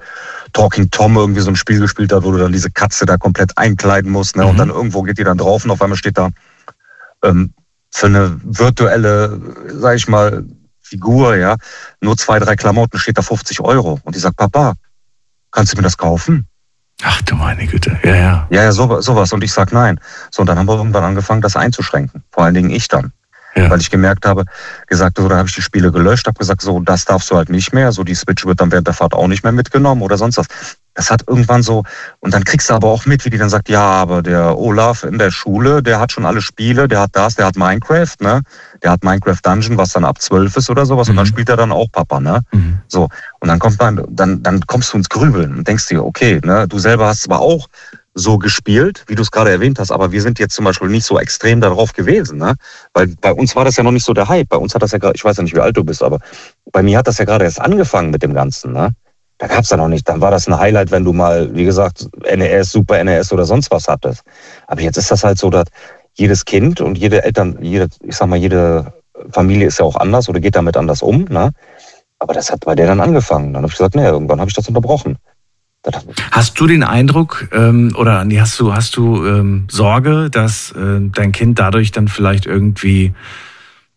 Talking 0.53 0.91
Tom 0.91 1.17
irgendwie 1.17 1.41
so 1.41 1.51
ein 1.51 1.57
Spiel 1.57 1.79
gespielt 1.79 2.13
hat, 2.13 2.25
wo 2.25 2.33
du 2.33 2.39
dann 2.39 2.53
diese 2.53 2.71
Katze 2.71 3.07
da 3.07 3.17
komplett 3.17 3.57
einkleiden 3.57 4.11
musst, 4.11 4.37
ne? 4.37 4.43
Mhm. 4.43 4.51
Und 4.51 4.57
dann 4.57 4.71
irgendwo 4.71 5.03
geht 5.03 5.19
die 5.19 5.25
dann 5.25 5.39
drauf 5.39 5.65
und 5.65 5.71
auf 5.71 5.81
einmal 5.83 5.99
steht 5.99 6.19
da 6.19 6.31
ähm, 7.23 7.53
für 7.91 8.07
eine 8.07 8.41
virtuelle, 8.43 9.41
sag 9.69 9.97
ich 9.97 10.09
mal, 10.09 10.45
Figur, 10.81 11.37
ja, 11.37 11.57
nur 12.01 12.17
zwei, 12.17 12.41
drei 12.41 12.57
Klamotten 12.57 12.99
steht 12.99 13.17
da 13.17 13.23
50 13.23 13.61
Euro. 13.61 14.01
Und 14.03 14.17
die 14.17 14.19
sagt, 14.19 14.37
Papa, 14.37 14.75
kannst 15.53 15.73
du 15.73 15.77
mir 15.77 15.85
das 15.85 15.97
kaufen? 15.97 16.49
Ach 17.03 17.23
du 17.23 17.35
meine 17.35 17.67
Güte, 17.67 17.99
ja, 18.03 18.15
ja. 18.15 18.47
Ja, 18.51 18.63
ja, 18.65 18.73
so, 18.73 19.01
sowas. 19.01 19.33
Und 19.33 19.43
ich 19.43 19.53
sag 19.53 19.73
nein. 19.73 19.99
So, 20.31 20.43
und 20.43 20.47
dann 20.47 20.59
haben 20.59 20.69
wir 20.69 20.77
irgendwann 20.77 21.05
angefangen, 21.05 21.41
das 21.41 21.57
einzuschränken. 21.57 22.23
Vor 22.31 22.45
allen 22.45 22.55
Dingen 22.55 22.71
ich 22.71 22.89
dann. 22.89 23.13
Ja. 23.55 23.69
Weil 23.69 23.81
ich 23.81 23.91
gemerkt 23.91 24.27
habe, 24.27 24.45
gesagt, 24.87 25.17
so, 25.19 25.29
dann 25.29 25.39
habe 25.39 25.49
ich 25.49 25.55
die 25.55 25.63
Spiele 25.63 25.91
gelöscht, 25.91 26.27
habe 26.27 26.39
gesagt, 26.39 26.63
so, 26.63 26.81
das 26.81 27.05
darfst 27.05 27.31
du 27.31 27.37
halt 27.37 27.49
nicht 27.49 27.73
mehr. 27.73 27.91
So, 27.91 28.05
die 28.05 28.15
Switch 28.15 28.47
wird 28.47 28.61
dann 28.61 28.71
während 28.71 28.87
der 28.87 28.95
Fahrt 28.95 29.13
auch 29.13 29.27
nicht 29.27 29.43
mehr 29.43 29.53
mitgenommen 29.53 30.03
oder 30.03 30.17
sonst 30.17 30.37
was. 30.37 30.47
Das 31.01 31.11
hat 31.11 31.25
irgendwann 31.27 31.63
so, 31.63 31.83
und 32.19 32.35
dann 32.35 32.45
kriegst 32.45 32.69
du 32.69 32.75
aber 32.75 32.89
auch 32.89 33.07
mit, 33.07 33.25
wie 33.25 33.31
die 33.31 33.39
dann 33.39 33.49
sagt, 33.49 33.71
ja, 33.71 33.81
aber 33.81 34.21
der 34.21 34.59
Olaf 34.59 35.03
in 35.03 35.17
der 35.17 35.31
Schule, 35.31 35.83
der 35.83 35.99
hat 35.99 36.13
schon 36.13 36.27
alle 36.27 36.43
Spiele, 36.43 36.89
der 36.89 37.01
hat 37.01 37.13
das, 37.15 37.37
der 37.37 37.47
hat 37.47 37.57
Minecraft, 37.57 38.17
ne? 38.21 38.43
Der 38.83 38.91
hat 38.91 39.03
Minecraft 39.03 39.39
Dungeon, 39.43 39.79
was 39.79 39.95
dann 39.95 40.05
ab 40.05 40.21
zwölf 40.21 40.55
ist 40.59 40.69
oder 40.69 40.85
sowas, 40.85 41.09
mhm. 41.09 41.13
und 41.13 41.17
dann 41.17 41.25
mhm. 41.25 41.31
spielt 41.31 41.49
er 41.49 41.57
dann 41.57 41.73
auch 41.73 41.91
Papa, 41.91 42.21
ne? 42.21 42.43
Mhm. 42.53 42.81
So. 42.87 43.09
Und 43.39 43.49
dann 43.49 43.59
kommt 43.59 43.79
man, 43.79 44.05
dann, 44.11 44.43
dann 44.43 44.61
kommst 44.67 44.93
du 44.93 44.99
ins 44.99 45.09
Grübeln 45.09 45.57
und 45.57 45.67
denkst 45.67 45.89
dir, 45.89 46.05
okay, 46.05 46.39
ne, 46.45 46.69
du 46.69 46.79
selber 46.79 47.07
hast 47.07 47.23
zwar 47.23 47.41
auch 47.41 47.67
so 48.13 48.37
gespielt, 48.37 49.05
wie 49.07 49.15
du 49.15 49.23
es 49.23 49.31
gerade 49.31 49.51
erwähnt 49.51 49.79
hast, 49.79 49.93
aber 49.93 50.13
wir 50.13 50.21
sind 50.21 50.39
jetzt 50.39 50.55
zum 50.55 50.67
Beispiel 50.67 50.89
nicht 50.89 51.07
so 51.07 51.19
extrem 51.19 51.63
darauf 51.63 51.95
gewesen, 51.95 52.37
ne? 52.37 52.57
Weil 52.93 53.07
bei 53.23 53.33
uns 53.33 53.57
war 53.57 53.65
das 53.65 53.77
ja 53.77 53.85
noch 53.85 53.93
nicht 53.93 54.05
so 54.05 54.13
der 54.13 54.29
Hype. 54.29 54.51
Bei 54.51 54.59
uns 54.59 54.75
hat 54.75 54.83
das 54.83 54.93
ja 54.93 54.99
gerade, 54.99 55.15
ich 55.17 55.25
weiß 55.25 55.39
ja 55.39 55.45
nicht, 55.45 55.55
wie 55.55 55.61
alt 55.61 55.79
du 55.79 55.83
bist, 55.83 56.03
aber 56.03 56.19
bei 56.73 56.83
mir 56.83 56.99
hat 56.99 57.07
das 57.07 57.17
ja 57.17 57.25
gerade 57.25 57.47
erst 57.47 57.59
angefangen 57.59 58.11
mit 58.11 58.23
dem 58.23 58.35
Ganzen, 58.35 58.75
ne? 58.75 58.95
Da 59.41 59.47
gab's 59.47 59.71
ja 59.71 59.79
noch 59.79 59.89
nicht. 59.89 60.07
Dann 60.07 60.21
war 60.21 60.31
das 60.31 60.47
ein 60.47 60.59
Highlight, 60.59 60.91
wenn 60.91 61.03
du 61.03 61.15
mal, 61.15 61.53
wie 61.55 61.65
gesagt, 61.65 62.07
NES, 62.23 62.73
Super 62.73 63.03
NES 63.03 63.33
oder 63.33 63.47
sonst 63.47 63.71
was 63.71 63.89
hattest. 63.89 64.23
Aber 64.67 64.83
jetzt 64.83 64.99
ist 64.99 65.11
das 65.11 65.25
halt 65.25 65.39
so, 65.39 65.49
dass 65.49 65.65
jedes 66.13 66.45
Kind 66.45 66.83
und 66.83 66.99
jede 66.99 67.25
Eltern, 67.25 67.57
jede, 67.63 67.89
ich 68.03 68.17
sag 68.17 68.29
mal, 68.29 68.37
jede 68.37 68.93
Familie 69.31 69.67
ist 69.67 69.79
ja 69.79 69.87
auch 69.87 69.97
anders 69.97 70.29
oder 70.29 70.41
geht 70.41 70.57
damit 70.57 70.77
anders 70.77 71.01
um, 71.03 71.25
ne? 71.25 71.53
Aber 72.19 72.35
das 72.35 72.53
hat 72.53 72.67
bei 72.67 72.75
der 72.75 72.87
dann 72.87 73.01
angefangen. 73.01 73.55
Dann 73.55 73.63
habe 73.63 73.73
ich 73.73 73.79
gesagt, 73.79 73.95
nee, 73.95 74.05
irgendwann 74.05 74.41
habe 74.41 74.51
ich 74.51 74.55
das 74.55 74.69
unterbrochen. 74.69 75.17
Hast 76.31 76.61
du 76.61 76.67
den 76.67 76.83
Eindruck 76.83 77.49
ähm, 77.53 77.95
oder 77.97 78.27
hast 78.39 78.61
du 78.61 78.75
hast 78.75 78.95
du 78.97 79.25
ähm, 79.25 79.67
Sorge, 79.71 80.29
dass 80.29 80.73
äh, 80.73 81.01
dein 81.15 81.33
Kind 81.33 81.59
dadurch 81.59 81.93
dann 81.93 82.09
vielleicht 82.09 82.45
irgendwie 82.45 83.15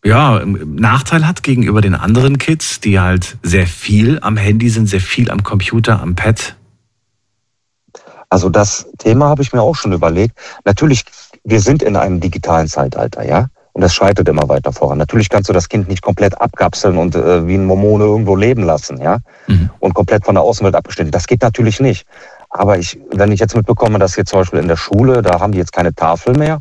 ja 0.04 0.42
Nachteil 0.46 1.28
hat 1.28 1.44
gegenüber 1.44 1.82
den 1.82 1.96
anderen 1.96 2.38
Kids, 2.38 2.80
die 2.80 3.00
halt 3.00 3.38
sehr 3.44 3.68
viel 3.68 4.20
am 4.22 4.38
Handy 4.38 4.70
sind, 4.70 4.88
sehr 4.88 5.02
viel 5.02 5.32
am 5.32 5.44
Computer, 5.44 6.02
am 6.02 6.16
Pad? 6.16 6.56
Also 8.30 8.50
das 8.50 8.88
Thema 8.98 9.28
habe 9.28 9.44
ich 9.44 9.54
mir 9.54 9.62
auch 9.62 9.76
schon 9.76 9.94
überlegt. 9.94 10.38
Natürlich, 10.66 11.06
wir 11.44 11.60
sind 11.60 11.84
in 11.84 11.96
einem 11.96 12.20
digitalen 12.20 12.68
Zeitalter, 12.68 13.24
ja. 13.24 13.48
Und 13.74 13.82
das 13.82 13.94
schreitet 13.94 14.28
immer 14.28 14.48
weiter 14.50 14.72
voran. 14.72 15.00
Natürlich 15.00 15.30
kannst 15.30 15.50
du 15.50 15.54
das 15.54 15.68
Kind 15.68 15.88
nicht 15.88 16.02
komplett 16.02 16.40
abkapseln 16.40 16.98
und 16.98 17.16
äh, 17.16 17.48
wie 17.48 17.56
ein 17.56 17.66
Momone 17.66 18.04
irgendwo 18.06 18.36
leben 18.36 18.64
lassen, 18.64 19.00
ja. 19.02 19.18
Mhm. 19.48 19.70
Und 19.80 19.94
komplett 19.94 20.26
von 20.26 20.36
der 20.36 20.44
Außenwelt 20.44 20.76
abgestellt. 20.76 21.14
Das 21.14 21.28
geht 21.28 21.42
natürlich 21.42 21.80
nicht. 21.80 22.08
Aber 22.50 22.78
ich, 22.78 23.00
wenn 23.12 23.32
ich 23.32 23.40
jetzt 23.40 23.56
mitbekomme, 23.56 24.00
dass 24.00 24.16
hier 24.16 24.26
zum 24.26 24.40
Beispiel 24.40 24.60
in 24.60 24.68
der 24.68 24.78
Schule, 24.78 25.22
da 25.22 25.40
haben 25.40 25.52
die 25.52 25.60
jetzt 25.60 25.74
keine 25.74 25.94
Tafel 25.94 26.36
mehr, 26.36 26.60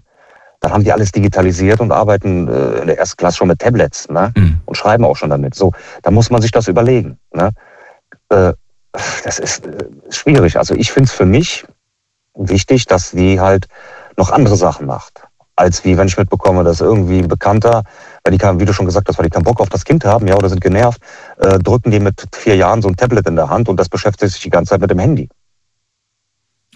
dann 0.62 0.72
haben 0.72 0.84
die 0.84 0.92
alles 0.92 1.10
digitalisiert 1.10 1.80
und 1.80 1.90
arbeiten 1.90 2.48
äh, 2.48 2.80
in 2.80 2.86
der 2.86 2.98
ersten 2.98 3.16
Klasse 3.16 3.38
schon 3.38 3.48
mit 3.48 3.58
Tablets 3.58 4.08
ne? 4.08 4.32
Mhm. 4.36 4.60
und 4.64 4.76
schreiben 4.76 5.04
auch 5.04 5.16
schon 5.16 5.28
damit. 5.28 5.54
So, 5.54 5.72
da 6.02 6.10
muss 6.10 6.30
man 6.30 6.40
sich 6.40 6.52
das 6.52 6.68
überlegen. 6.68 7.18
Ne? 7.32 7.50
Äh, 8.28 8.52
das 9.24 9.38
ist 9.40 9.66
äh, 9.66 9.84
schwierig. 10.10 10.56
Also 10.56 10.74
ich 10.74 10.92
finde 10.92 11.08
es 11.08 11.12
für 11.12 11.26
mich 11.26 11.66
wichtig, 12.34 12.86
dass 12.86 13.10
die 13.10 13.40
halt 13.40 13.66
noch 14.16 14.30
andere 14.30 14.56
Sachen 14.56 14.86
macht. 14.86 15.24
Als 15.56 15.84
wie 15.84 15.98
wenn 15.98 16.06
ich 16.06 16.16
mitbekomme, 16.16 16.62
dass 16.62 16.80
irgendwie 16.80 17.18
ein 17.18 17.28
Bekannter, 17.28 17.82
weil 18.22 18.30
die, 18.30 18.38
kann, 18.38 18.60
wie 18.60 18.64
du 18.64 18.72
schon 18.72 18.86
gesagt 18.86 19.08
hast, 19.08 19.18
weil 19.18 19.24
die 19.24 19.30
keinen 19.30 19.42
Bock 19.42 19.60
auf 19.60 19.68
das 19.68 19.84
Kind 19.84 20.04
haben, 20.04 20.28
ja, 20.28 20.36
oder 20.36 20.48
sind 20.48 20.60
genervt, 20.60 21.00
äh, 21.38 21.58
drücken 21.58 21.90
die 21.90 22.00
mit 22.00 22.24
vier 22.32 22.54
Jahren 22.54 22.82
so 22.82 22.88
ein 22.88 22.96
Tablet 22.96 23.26
in 23.26 23.34
der 23.34 23.50
Hand 23.50 23.68
und 23.68 23.78
das 23.78 23.88
beschäftigt 23.88 24.32
sich 24.32 24.42
die 24.42 24.50
ganze 24.50 24.70
Zeit 24.70 24.80
mit 24.80 24.90
dem 24.90 25.00
Handy. 25.00 25.28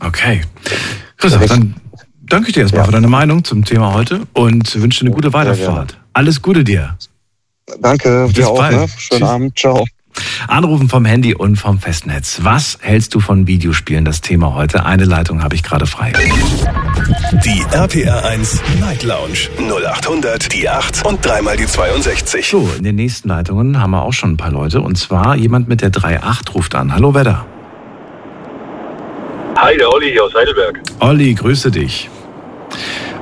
Okay. 0.01 0.43
Christoph, 1.17 1.47
dann 1.47 1.75
danke 2.29 2.49
ich 2.49 2.55
dir 2.55 2.61
erstmal 2.61 2.83
ja. 2.83 2.87
für 2.87 2.93
deine 2.93 3.09
Meinung 3.09 3.45
zum 3.45 3.65
Thema 3.65 3.93
heute 3.93 4.23
und 4.33 4.81
wünsche 4.81 5.01
dir 5.01 5.07
eine 5.07 5.15
gute 5.15 5.33
Weiterfahrt. 5.33 5.99
Alles 6.13 6.43
Gute 6.43 6.65
dir. 6.65 6.97
Danke, 7.81 8.29
dir 8.33 8.49
auch. 8.49 8.71
Ne? 8.71 8.87
Schönen 8.97 9.21
Tschüss. 9.21 9.23
Abend. 9.23 9.59
Ciao. 9.59 9.85
Anrufen 10.49 10.89
vom 10.89 11.05
Handy 11.05 11.35
und 11.35 11.57
vom 11.57 11.79
Festnetz. 11.79 12.41
Was 12.43 12.79
hältst 12.81 13.15
du 13.15 13.21
von 13.21 13.47
Videospielen? 13.47 14.05
Das 14.05 14.21
Thema 14.21 14.55
heute. 14.55 14.87
Eine 14.87 15.05
Leitung 15.05 15.43
habe 15.43 15.55
ich 15.55 15.63
gerade 15.63 15.87
frei. 15.87 16.13
Die 17.45 17.63
RPR 17.73 18.25
1 18.25 18.63
Night 18.81 19.03
Lounge 19.03 19.49
0800 19.59 20.53
die 20.53 20.69
8 20.69 21.05
und 21.05 21.25
dreimal 21.25 21.57
die 21.57 21.67
62. 21.67 22.49
So, 22.49 22.69
in 22.79 22.85
den 22.85 22.97
nächsten 22.97 23.29
Leitungen 23.29 23.81
haben 23.81 23.91
wir 23.91 24.03
auch 24.03 24.13
schon 24.13 24.33
ein 24.33 24.37
paar 24.37 24.53
Leute. 24.53 24.81
Und 24.81 24.97
zwar 24.97 25.37
jemand 25.37 25.69
mit 25.69 25.83
der 25.83 25.91
38 25.91 26.55
ruft 26.55 26.75
an. 26.75 26.95
Hallo 26.95 27.15
Wedder. 27.15 27.45
Hi, 29.57 29.77
der 29.77 29.91
Olli 29.91 30.11
hier 30.11 30.25
aus 30.25 30.35
Heidelberg. 30.35 30.81
Olli, 31.01 31.35
grüße 31.35 31.71
dich. 31.71 32.11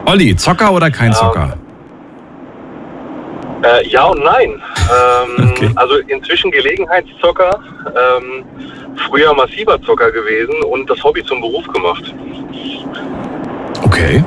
Olli, 0.06 0.36
Zocker 0.36 0.72
oder 0.72 0.90
kein 0.90 1.12
ja. 1.12 1.18
Zocker? 1.18 1.56
Äh, 3.62 3.88
ja 3.88 4.04
und 4.04 4.22
nein. 4.22 4.50
Ähm, 4.50 5.50
okay. 5.50 5.70
Also 5.76 5.96
inzwischen 6.08 6.50
Gelegenheitszocker, 6.50 7.58
ähm, 7.86 8.44
früher 9.08 9.32
massiver 9.34 9.80
Zocker 9.82 10.10
gewesen 10.10 10.54
und 10.64 10.88
das 10.88 11.02
Hobby 11.02 11.24
zum 11.24 11.40
Beruf 11.40 11.66
gemacht. 11.68 12.14
Okay. 13.82 14.22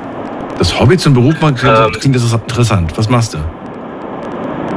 Das 0.57 0.79
Hobby 0.79 0.97
zum 0.97 1.13
Beruf 1.13 1.35
klingt, 1.39 1.63
ähm, 1.63 2.13
das 2.13 2.33
interessant. 2.33 2.97
Was 2.97 3.07
machst 3.09 3.35
du? 3.35 3.37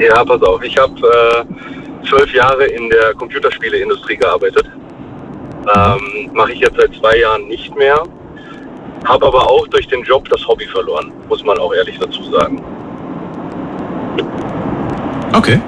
Ja, 0.00 0.25
pass 0.25 0.42
auf. 0.42 0.62
Ich 0.62 0.76
habe 0.76 0.95
äh, 0.95 2.07
zwölf 2.07 2.33
Jahre 2.35 2.64
in 2.64 2.90
der 2.90 3.14
Computerspieleindustrie 3.14 4.16
gearbeitet. 4.16 4.66
Ähm, 5.75 6.30
Mache 6.33 6.52
ich 6.52 6.61
jetzt 6.61 6.76
seit 6.76 6.95
zwei 6.95 7.19
Jahren 7.19 7.49
nicht 7.49 7.75
mehr. 7.76 8.02
Habe 9.04 9.26
aber 9.26 9.49
auch 9.49 9.66
durch 9.69 9.88
den 9.88 10.02
Job 10.02 10.28
das 10.28 10.47
Hobby 10.47 10.66
verloren, 10.66 11.12
muss 11.28 11.45
man 11.45 11.59
auch 11.59 11.73
ehrlich 11.75 11.99
dazu 11.99 12.23
sagen. 12.25 12.62
Okay. 15.35 15.61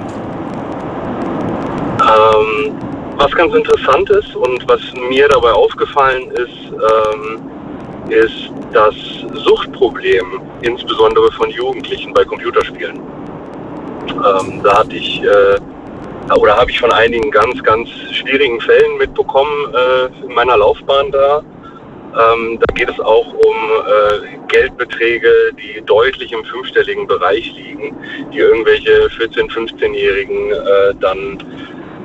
Ähm, 2.01 2.75
was 3.17 3.31
ganz 3.31 3.53
interessant 3.53 4.09
ist 4.09 4.35
und 4.35 4.67
was 4.67 4.81
mir 5.09 5.27
dabei 5.29 5.51
aufgefallen 5.51 6.29
ist, 6.31 6.71
ähm, 6.71 7.41
ist 8.09 8.51
das 8.73 8.95
Suchtproblem, 9.45 10.41
insbesondere 10.61 11.31
von 11.31 11.49
Jugendlichen 11.49 12.13
bei 12.13 12.25
Computerspielen. 12.25 12.99
Ähm, 14.09 14.61
da 14.63 14.79
hatte 14.79 14.95
ich 14.95 15.21
äh, 15.23 15.59
oder 16.35 16.55
habe 16.55 16.71
ich 16.71 16.79
von 16.79 16.91
einigen 16.91 17.29
ganz, 17.31 17.61
ganz 17.63 17.89
schwierigen 18.11 18.59
Fällen 18.61 18.97
mitbekommen 18.97 19.73
äh, 19.73 20.25
in 20.25 20.33
meiner 20.33 20.57
Laufbahn 20.57 21.11
da. 21.11 21.43
Ähm, 22.13 22.59
da 22.59 22.73
geht 22.75 22.89
es 22.89 22.99
auch 22.99 23.33
um 23.33 23.55
äh, 23.87 24.37
Geldbeträge, 24.47 25.31
die 25.57 25.81
deutlich 25.85 26.31
im 26.31 26.43
fünfstelligen 26.45 27.07
Bereich 27.07 27.51
liegen, 27.55 27.95
die 28.31 28.37
irgendwelche 28.37 29.07
14-, 29.07 29.49
15-Jährigen 29.51 30.51
äh, 30.51 30.95
dann 30.99 31.39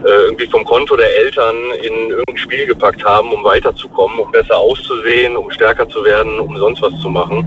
äh, 0.04 0.08
irgendwie 0.08 0.46
vom 0.46 0.64
Konto 0.64 0.96
der 0.96 1.14
Eltern 1.18 1.56
in 1.82 2.10
irgendein 2.10 2.36
Spiel 2.36 2.66
gepackt 2.66 3.04
haben, 3.04 3.32
um 3.32 3.44
weiterzukommen, 3.44 4.18
um 4.18 4.30
besser 4.30 4.56
auszusehen, 4.56 5.36
um 5.36 5.50
stärker 5.50 5.88
zu 5.88 6.04
werden, 6.04 6.38
um 6.40 6.56
sonst 6.56 6.80
was 6.80 6.98
zu 7.00 7.10
machen. 7.10 7.38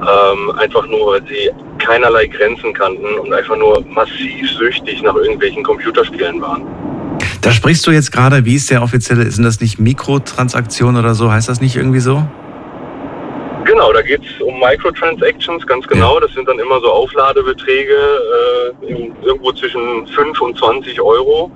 Ähm, 0.00 0.50
einfach 0.58 0.86
nur, 0.86 1.12
weil 1.12 1.22
sie 1.26 1.50
keinerlei 1.78 2.26
Grenzen 2.26 2.72
kannten 2.74 3.18
und 3.18 3.32
einfach 3.32 3.56
nur 3.56 3.82
massiv 3.88 4.50
süchtig 4.52 5.02
nach 5.02 5.14
irgendwelchen 5.14 5.62
Computerspielen 5.62 6.40
waren. 6.40 6.87
Da 7.40 7.52
sprichst 7.52 7.86
du 7.86 7.90
jetzt 7.90 8.10
gerade, 8.10 8.44
wie 8.44 8.56
ist 8.56 8.70
der 8.70 8.82
offizielle, 8.82 9.30
sind 9.30 9.44
das 9.44 9.60
nicht 9.60 9.78
Mikrotransaktionen 9.78 10.96
oder 11.02 11.14
so? 11.14 11.30
Heißt 11.30 11.48
das 11.48 11.60
nicht 11.60 11.76
irgendwie 11.76 12.00
so? 12.00 12.26
Genau, 13.64 13.92
da 13.92 14.02
geht 14.02 14.22
es 14.22 14.42
um 14.42 14.58
Microtransactions, 14.58 15.66
ganz 15.66 15.86
genau. 15.86 16.14
Ja. 16.14 16.20
Das 16.20 16.32
sind 16.32 16.48
dann 16.48 16.58
immer 16.58 16.80
so 16.80 16.90
Aufladebeträge 16.90 17.94
äh, 17.94 18.92
irgendwo 19.22 19.52
zwischen 19.52 20.06
5 20.06 20.40
und 20.40 20.58
20 20.58 21.00
Euro. 21.00 21.50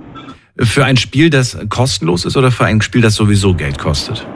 Für 0.59 0.85
ein 0.85 0.95
Spiel, 0.95 1.31
das 1.31 1.57
kostenlos 1.69 2.25
ist 2.25 2.37
oder 2.37 2.51
für 2.51 2.65
ein 2.65 2.81
Spiel, 2.81 3.01
das 3.01 3.15
sowieso 3.15 3.55
Geld 3.55 3.79
kostet? 3.79 4.27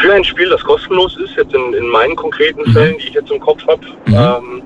Für 0.00 0.12
ein 0.12 0.22
Spiel, 0.22 0.48
das 0.48 0.62
kostenlos 0.62 1.16
ist, 1.18 1.34
jetzt 1.36 1.52
in, 1.52 1.74
in 1.74 1.88
meinen 1.88 2.14
konkreten 2.14 2.62
mhm. 2.64 2.72
Fällen, 2.72 2.98
die 2.98 3.08
ich 3.08 3.14
jetzt 3.14 3.30
im 3.32 3.40
Kopf 3.40 3.66
habe, 3.66 3.84
mhm. 4.06 4.14
ähm, 4.14 4.62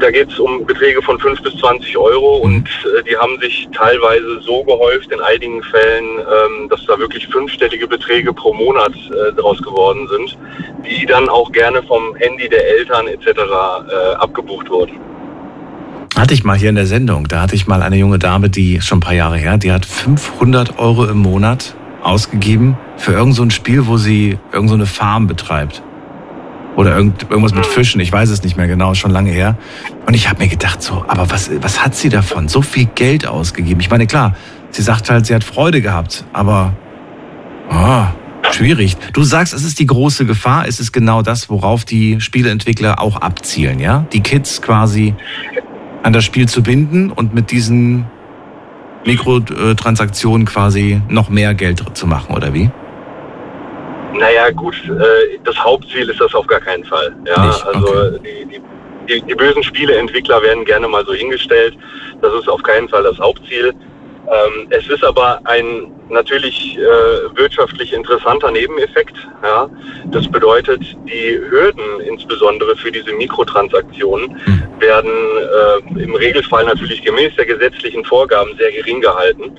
da 0.00 0.10
geht 0.10 0.30
es 0.30 0.38
um 0.38 0.64
Beträge 0.66 1.02
von 1.02 1.18
5 1.18 1.42
bis 1.42 1.56
20 1.56 1.96
Euro 1.96 2.38
mhm. 2.38 2.44
und 2.44 2.68
äh, 2.68 3.02
die 3.08 3.16
haben 3.16 3.38
sich 3.40 3.68
teilweise 3.72 4.40
so 4.40 4.62
gehäuft 4.64 5.10
in 5.12 5.20
einigen 5.20 5.62
Fällen, 5.62 6.18
ähm, 6.18 6.68
dass 6.68 6.84
da 6.86 6.98
wirklich 6.98 7.26
fünfstellige 7.28 7.86
Beträge 7.86 8.32
pro 8.32 8.52
Monat 8.52 8.92
äh, 8.94 9.32
draus 9.34 9.58
geworden 9.62 10.08
sind, 10.08 10.38
die 10.84 11.06
dann 11.06 11.28
auch 11.28 11.50
gerne 11.52 11.82
vom 11.82 12.14
Handy 12.16 12.48
der 12.48 12.66
Eltern 12.78 13.06
etc. 13.08 13.26
Äh, 13.26 14.14
abgebucht 14.16 14.68
wurden. 14.70 14.98
Hatte 16.16 16.32
ich 16.32 16.44
mal 16.44 16.56
hier 16.56 16.70
in 16.70 16.76
der 16.76 16.86
Sendung, 16.86 17.28
da 17.28 17.42
hatte 17.42 17.54
ich 17.54 17.66
mal 17.66 17.82
eine 17.82 17.96
junge 17.96 18.18
Dame, 18.18 18.48
die 18.48 18.80
schon 18.80 18.98
ein 18.98 19.00
paar 19.02 19.14
Jahre 19.14 19.36
her, 19.36 19.58
die 19.58 19.70
hat 19.70 19.84
500 19.84 20.78
Euro 20.78 21.04
im 21.04 21.18
Monat 21.18 21.76
ausgegeben 22.02 22.78
für 22.96 23.12
irgendein 23.12 23.50
so 23.50 23.50
Spiel, 23.50 23.86
wo 23.86 23.96
sie 23.98 24.38
irgendeine 24.52 24.86
so 24.86 24.94
Farm 24.94 25.26
betreibt. 25.26 25.82
Oder 26.76 26.94
irgend, 26.94 27.22
irgendwas 27.30 27.54
mit 27.54 27.64
Fischen, 27.64 28.00
ich 28.00 28.12
weiß 28.12 28.28
es 28.28 28.42
nicht 28.42 28.56
mehr 28.56 28.68
genau, 28.68 28.94
schon 28.94 29.10
lange 29.10 29.30
her. 29.30 29.56
Und 30.06 30.14
ich 30.14 30.28
habe 30.28 30.42
mir 30.42 30.48
gedacht, 30.48 30.82
so, 30.82 31.04
aber 31.08 31.30
was, 31.30 31.50
was 31.62 31.82
hat 31.82 31.94
sie 31.94 32.10
davon? 32.10 32.48
So 32.48 32.60
viel 32.60 32.84
Geld 32.94 33.26
ausgegeben. 33.26 33.80
Ich 33.80 33.90
meine, 33.90 34.06
klar, 34.06 34.36
sie 34.70 34.82
sagt 34.82 35.08
halt, 35.08 35.26
sie 35.26 35.34
hat 35.34 35.42
Freude 35.42 35.80
gehabt, 35.80 36.24
aber 36.34 36.74
oh, 37.70 38.04
schwierig. 38.52 38.96
Du 39.14 39.22
sagst, 39.22 39.54
es 39.54 39.64
ist 39.64 39.78
die 39.78 39.86
große 39.86 40.26
Gefahr, 40.26 40.68
es 40.68 40.78
ist 40.78 40.92
genau 40.92 41.22
das, 41.22 41.48
worauf 41.48 41.86
die 41.86 42.20
Spieleentwickler 42.20 43.00
auch 43.00 43.16
abzielen, 43.16 43.80
ja? 43.80 44.06
Die 44.12 44.20
Kids 44.20 44.60
quasi 44.60 45.14
an 46.02 46.12
das 46.12 46.24
Spiel 46.24 46.46
zu 46.46 46.62
binden 46.62 47.10
und 47.10 47.34
mit 47.34 47.50
diesen 47.50 48.04
Mikrotransaktionen 49.06 50.46
quasi 50.46 51.00
noch 51.08 51.30
mehr 51.30 51.54
Geld 51.54 51.82
zu 51.94 52.06
machen, 52.06 52.34
oder 52.34 52.52
wie? 52.52 52.70
Naja, 54.18 54.50
gut, 54.50 54.74
äh, 54.88 55.38
das 55.44 55.56
Hauptziel 55.62 56.08
ist 56.08 56.20
das 56.20 56.34
auf 56.34 56.46
gar 56.46 56.60
keinen 56.60 56.84
Fall. 56.84 57.14
Ja, 57.26 57.46
Nicht? 57.46 57.66
also 57.66 57.86
okay. 57.86 58.20
die, 58.24 58.60
die, 59.08 59.22
die, 59.22 59.34
bösen 59.34 59.62
Spieleentwickler 59.62 60.42
werden 60.42 60.64
gerne 60.64 60.88
mal 60.88 61.04
so 61.04 61.12
hingestellt. 61.12 61.76
Das 62.22 62.32
ist 62.34 62.48
auf 62.48 62.62
keinen 62.62 62.88
Fall 62.88 63.02
das 63.02 63.18
Hauptziel. 63.18 63.74
Ähm, 64.28 64.66
es 64.70 64.88
ist 64.88 65.04
aber 65.04 65.40
ein 65.44 65.92
natürlich 66.08 66.76
äh, 66.78 67.36
wirtschaftlich 67.36 67.92
interessanter 67.92 68.50
Nebeneffekt. 68.50 69.16
Ja. 69.42 69.68
Das 70.06 70.26
bedeutet, 70.28 70.82
die 71.08 71.38
Hürden 71.48 72.00
insbesondere 72.00 72.76
für 72.76 72.90
diese 72.90 73.12
Mikrotransaktionen 73.12 74.30
mhm. 74.30 74.80
werden 74.80 75.12
äh, 75.12 76.02
im 76.02 76.14
Regelfall 76.14 76.64
natürlich 76.64 77.02
gemäß 77.02 77.34
der 77.36 77.46
gesetzlichen 77.46 78.04
Vorgaben 78.04 78.56
sehr 78.56 78.72
gering 78.72 79.00
gehalten. 79.00 79.52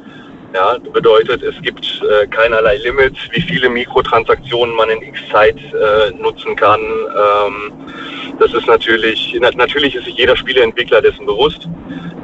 Ja, 0.58 0.76
bedeutet, 0.92 1.44
es 1.44 1.62
gibt 1.62 1.86
äh, 2.02 2.26
keinerlei 2.26 2.78
Limits, 2.78 3.20
wie 3.30 3.42
viele 3.42 3.70
Mikrotransaktionen 3.70 4.76
man 4.76 4.90
in 4.90 5.04
X 5.04 5.20
Zeit 5.32 5.56
äh, 5.56 6.10
nutzen 6.20 6.56
kann. 6.56 6.82
Ähm, 6.82 7.72
das 8.40 8.52
ist 8.56 8.66
natürlich, 8.66 9.38
na, 9.40 9.52
natürlich 9.52 9.94
ist 9.94 10.06
sich 10.06 10.16
jeder 10.16 10.36
Spieleentwickler 10.36 11.00
dessen 11.04 11.28
bewusst, 11.28 11.70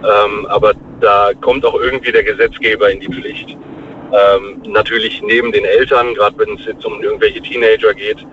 ähm, 0.01 0.47
aber 0.47 0.73
da 0.99 1.29
kommt 1.41 1.63
auch 1.63 1.79
irgendwie 1.79 2.11
der 2.11 2.23
Gesetzgeber 2.23 2.89
in 2.89 3.01
die 3.01 3.07
Pflicht. 3.07 3.51
Ähm, 3.51 4.63
natürlich 4.65 5.21
neben 5.21 5.51
den 5.51 5.65
Eltern, 5.65 6.15
gerade 6.15 6.35
wenn 6.39 6.57
es 6.57 6.65
jetzt 6.65 6.83
um 6.87 7.03
irgendwelche 7.03 7.39
Teenager 7.39 7.93
geht, 7.93 8.25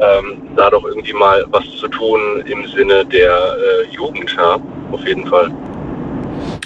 ähm, 0.00 0.48
da 0.56 0.70
doch 0.70 0.86
irgendwie 0.86 1.12
mal 1.12 1.44
was 1.50 1.68
zu 1.76 1.88
tun 1.88 2.42
im 2.46 2.66
Sinne 2.68 3.04
der 3.04 3.34
äh, 3.34 3.94
Jugend, 3.94 4.34
ja, 4.34 4.58
auf 4.92 5.06
jeden 5.06 5.26
Fall. 5.26 5.52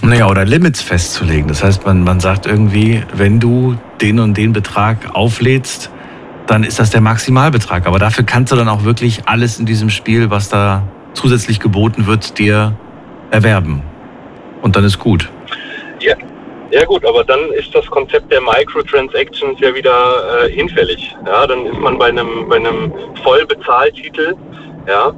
Naja, 0.02 0.28
oder 0.28 0.44
Limits 0.44 0.82
festzulegen. 0.82 1.48
Das 1.48 1.62
heißt, 1.64 1.86
man, 1.86 2.04
man 2.04 2.20
sagt 2.20 2.46
irgendwie, 2.46 3.02
wenn 3.14 3.40
du 3.40 3.76
den 4.00 4.20
und 4.20 4.36
den 4.36 4.52
Betrag 4.52 5.14
auflädst, 5.14 5.90
dann 6.46 6.64
ist 6.64 6.78
das 6.78 6.90
der 6.90 7.00
Maximalbetrag. 7.00 7.86
Aber 7.86 7.98
dafür 7.98 8.24
kannst 8.24 8.52
du 8.52 8.56
dann 8.56 8.68
auch 8.68 8.84
wirklich 8.84 9.22
alles 9.26 9.58
in 9.58 9.66
diesem 9.66 9.90
Spiel, 9.90 10.30
was 10.30 10.48
da 10.48 10.86
zusätzlich 11.14 11.60
geboten 11.60 12.06
wird, 12.06 12.38
dir 12.38 12.76
erwerben. 13.30 13.82
Und 14.62 14.76
dann 14.76 14.84
ist 14.84 14.98
gut. 14.98 15.30
Ja, 16.00 16.14
ja 16.70 16.84
gut, 16.84 17.04
aber 17.04 17.24
dann 17.24 17.40
ist 17.52 17.74
das 17.74 17.86
Konzept 17.86 18.30
der 18.30 18.40
Microtransactions 18.40 19.58
ja 19.60 19.74
wieder 19.74 20.44
äh, 20.44 20.50
hinfällig. 20.50 21.16
Ja, 21.26 21.46
dann 21.46 21.66
ist 21.66 21.78
man 21.78 21.98
bei 21.98 22.08
einem, 22.08 22.48
bei 22.48 22.56
einem 22.56 22.92
Vollbezahltitel, 23.22 24.34
ja, 24.86 25.12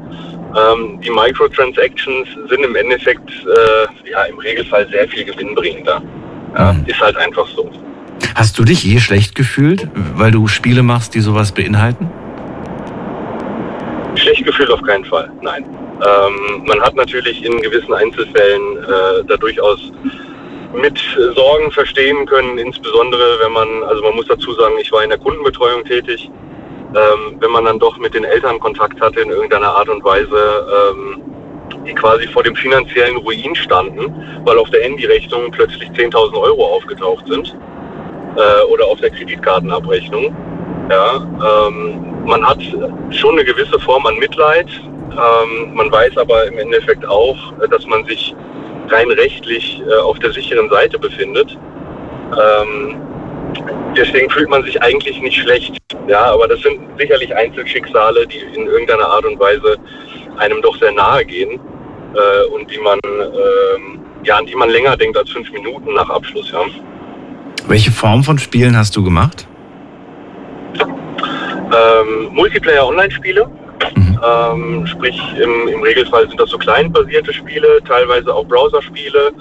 ähm, 0.59 1.01
die 1.01 1.11
Microtransactions 1.11 2.29
sind 2.49 2.65
im 2.65 2.75
Endeffekt 2.77 3.31
äh, 3.31 4.11
ja 4.11 4.25
im 4.25 4.39
Regelfall 4.39 4.89
sehr 4.91 5.09
viel 5.09 5.25
gewinnbringender. 5.25 6.03
Ja, 6.57 6.73
mhm. 6.73 6.85
Ist 6.87 7.01
halt 7.01 7.17
einfach 7.17 7.47
so. 7.49 7.71
Hast 8.35 8.59
du 8.59 8.65
dich 8.65 8.85
je 8.85 8.99
schlecht 9.01 9.35
gefühlt, 9.35 9.89
weil 10.15 10.31
du 10.31 10.47
Spiele 10.49 10.83
machst, 10.83 11.15
die 11.15 11.21
sowas 11.21 11.53
beinhalten? 11.53 12.11
Schlecht 14.15 14.45
gefühlt 14.45 14.71
auf 14.71 14.83
keinen 14.83 15.05
Fall, 15.05 15.31
nein. 15.43 15.65
Ähm, 15.65 16.65
man 16.67 16.81
hat 16.81 16.95
natürlich 16.95 17.45
in 17.45 17.61
gewissen 17.61 17.93
Einzelfällen 17.93 18.79
äh, 18.79 19.25
da 19.27 19.37
durchaus 19.37 19.93
mit 20.75 21.01
Sorgen 21.35 21.71
verstehen 21.73 22.27
können, 22.27 22.59
insbesondere 22.59 23.39
wenn 23.43 23.53
man, 23.53 23.83
also 23.85 24.03
man 24.03 24.15
muss 24.15 24.27
dazu 24.27 24.53
sagen, 24.55 24.75
ich 24.81 24.93
war 24.93 25.03
in 25.03 25.11
der 25.11 25.19
Kundenbetreuung 25.19 25.85
tätig, 25.85 26.31
ähm, 26.95 27.37
wenn 27.41 27.51
man 27.51 27.65
dann 27.65 27.79
doch 27.79 27.99
mit 27.99 28.15
den 28.15 28.25
Eltern 28.25 28.59
Kontakt 28.59 29.01
hatte 29.01 29.21
in 29.21 29.31
irgendeiner 29.31 29.69
Art 29.69 29.89
und 29.89 30.03
Weise, 30.05 30.67
ähm, 30.91 31.23
die 31.87 31.95
quasi 31.95 32.27
vor 32.29 32.43
dem 32.43 32.57
finanziellen 32.57 33.17
Ruin 33.19 33.55
standen, 33.55 34.15
weil 34.45 34.59
auf 34.59 34.71
der 34.71 34.83
Handyrechnung 34.83 35.51
plötzlich 35.51 35.91
10.000 35.91 36.41
Euro 36.41 36.77
aufgetaucht 36.77 37.27
sind 37.27 37.55
äh, 38.37 38.65
oder 38.73 38.87
auf 38.87 39.01
der 39.01 39.11
Kreditkartenabrechnung. 39.11 40.35
Ja, 40.91 41.17
ähm, 41.67 42.25
man 42.25 42.47
hat 42.47 42.59
schon 43.11 43.33
eine 43.33 43.45
gewisse 43.45 43.79
Form 43.81 44.07
an 44.07 44.17
Mitleid. 44.19 44.69
Ähm, 45.11 45.75
man 45.75 45.91
weiß 45.91 46.17
aber 46.17 46.47
im 46.47 46.59
Endeffekt 46.59 47.07
auch, 47.07 47.37
dass 47.71 47.87
man 47.87 48.05
sich 48.05 48.35
rein 48.89 49.11
rechtlich 49.11 49.83
äh, 49.87 50.01
auf 50.01 50.19
der 50.19 50.33
sicheren 50.33 50.71
Seite 50.71 50.99
befindet. 50.99 51.59
Ähm, 52.33 52.97
deswegen 53.97 54.31
fühlt 54.31 54.49
man 54.49 54.63
sich 54.63 54.81
eigentlich 54.83 55.21
nicht 55.21 55.37
schlecht. 55.37 55.77
Ja, 56.07 56.33
aber 56.33 56.49
das 56.49 56.61
sind 56.61 56.81
sicherlich 56.99 57.35
Einzelschicksale, 57.35 58.27
die 58.27 58.39
in 58.55 58.67
irgendeiner 58.67 59.07
Art 59.07 59.25
und 59.25 59.39
Weise 59.39 59.77
einem 60.39 60.63
doch 60.63 60.77
sehr 60.79 60.93
nahe 60.93 61.25
gehen 61.25 61.61
äh, 62.15 62.55
und 62.55 62.71
die 62.71 62.79
man, 62.79 62.99
äh, 63.05 64.27
ja, 64.27 64.37
an 64.37 64.47
die 64.47 64.55
man 64.55 64.71
länger 64.71 64.97
denkt 64.97 65.17
als 65.17 65.31
fünf 65.31 65.51
Minuten 65.53 65.95
nach 65.95 66.09
Abschluss. 66.09 66.51
Ja. 66.53 66.61
Welche 67.67 67.91
Form 67.91 68.23
von 68.25 68.39
Spielen 68.39 68.77
hast 68.77 68.97
du 68.97 69.05
gemacht? 69.05 69.47
Ähm, 70.81 72.29
Multiplayer-Online-Spiele. 72.33 73.47
Mhm. 73.95 74.21
Ähm, 74.27 74.87
sprich, 74.87 75.21
im, 75.41 75.69
im, 75.69 75.83
Regelfall 75.83 76.27
sind 76.29 76.41
das 76.41 76.51
so 76.51 76.59
clientbasierte 76.59 77.33
Spiele, 77.33 77.79
teilweise 77.87 78.35
auch 78.35 78.45
Browserspiele, 78.47 79.33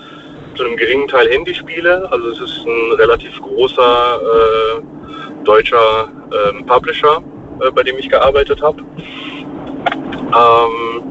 zu 0.58 0.66
einem 0.66 0.76
geringen 0.76 1.08
Teil 1.08 1.30
Handyspiele. 1.30 2.12
Also 2.12 2.30
es 2.32 2.42
ist 2.42 2.66
ein 2.66 2.92
relativ 2.94 3.40
großer 3.42 4.20
äh, 4.22 5.44
deutscher 5.44 6.10
äh, 6.32 6.64
Publisher, 6.64 7.22
äh, 7.62 7.72
bei 7.72 7.84
dem 7.84 7.98
ich 8.00 8.10
gearbeitet 8.10 8.62
habe. 8.62 8.82
Ähm, 10.28 11.04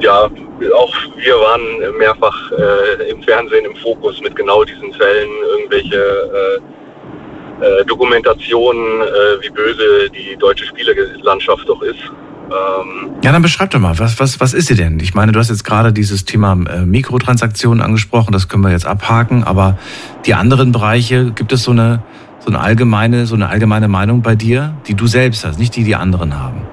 ja, 0.00 0.28
auch 0.74 0.94
wir 1.16 1.34
waren 1.40 1.96
mehrfach 1.98 2.52
äh, 2.52 3.10
im 3.10 3.22
Fernsehen 3.22 3.64
im 3.64 3.76
Fokus 3.76 4.20
mit 4.20 4.36
genau 4.36 4.62
diesen 4.64 4.92
Fällen, 4.92 5.30
irgendwelche 5.56 6.60
äh, 7.60 7.64
äh, 7.64 7.84
Dokumentationen, 7.84 9.02
wie 9.40 9.50
böse 9.50 10.10
die 10.10 10.36
deutsche 10.36 10.66
Spielelandschaft 10.66 11.68
doch 11.68 11.80
ist. 11.82 12.10
Ähm, 12.52 13.10
ja, 13.22 13.32
dann 13.32 13.42
beschreib 13.42 13.70
doch 13.70 13.78
mal, 13.78 13.98
was, 13.98 14.20
was, 14.20 14.40
was 14.40 14.52
ist 14.52 14.66
sie 14.66 14.74
denn? 14.74 15.00
Ich 15.00 15.14
meine, 15.14 15.32
du 15.32 15.38
hast 15.38 15.48
jetzt 15.48 15.64
gerade 15.64 15.92
dieses 15.92 16.24
Thema 16.24 16.52
äh, 16.52 16.84
Mikrotransaktionen 16.84 17.82
angesprochen, 17.82 18.32
das 18.32 18.48
können 18.48 18.62
wir 18.62 18.70
jetzt 18.70 18.86
abhaken, 18.86 19.44
aber 19.44 19.78
die 20.26 20.34
anderen 20.34 20.72
Bereiche, 20.72 21.30
gibt 21.30 21.52
es 21.52 21.62
so 21.62 21.70
eine, 21.70 22.02
so 22.40 22.48
eine 22.48 22.60
allgemeine, 22.60 23.26
so 23.26 23.34
eine 23.34 23.48
allgemeine 23.48 23.88
Meinung 23.88 24.22
bei 24.22 24.34
dir, 24.34 24.74
die 24.86 24.94
du 24.94 25.06
selbst 25.06 25.44
hast, 25.44 25.58
nicht 25.58 25.74
die 25.76 25.84
die 25.84 25.94
anderen 25.94 26.38
haben? 26.38 26.66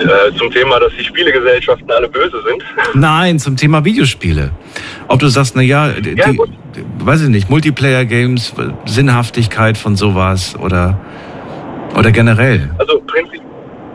Äh, 0.00 0.34
zum 0.36 0.50
Thema, 0.50 0.80
dass 0.80 0.92
die 0.98 1.04
Spielegesellschaften 1.04 1.90
alle 1.90 2.08
böse 2.08 2.36
sind? 2.48 2.64
Nein, 2.94 3.38
zum 3.38 3.56
Thema 3.56 3.84
Videospiele. 3.84 4.50
Ob 5.06 5.20
du 5.20 5.28
sagst, 5.28 5.54
na 5.54 5.62
ja, 5.62 5.88
die, 5.92 6.20
weiß 6.98 7.22
ich 7.22 7.28
nicht, 7.28 7.48
Multiplayer-Games, 7.48 8.54
Sinnhaftigkeit 8.86 9.78
von 9.78 9.94
sowas 9.94 10.56
oder, 10.58 10.98
oder 11.96 12.10
generell. 12.10 12.70
Also 12.78 13.00
prinzip, 13.06 13.41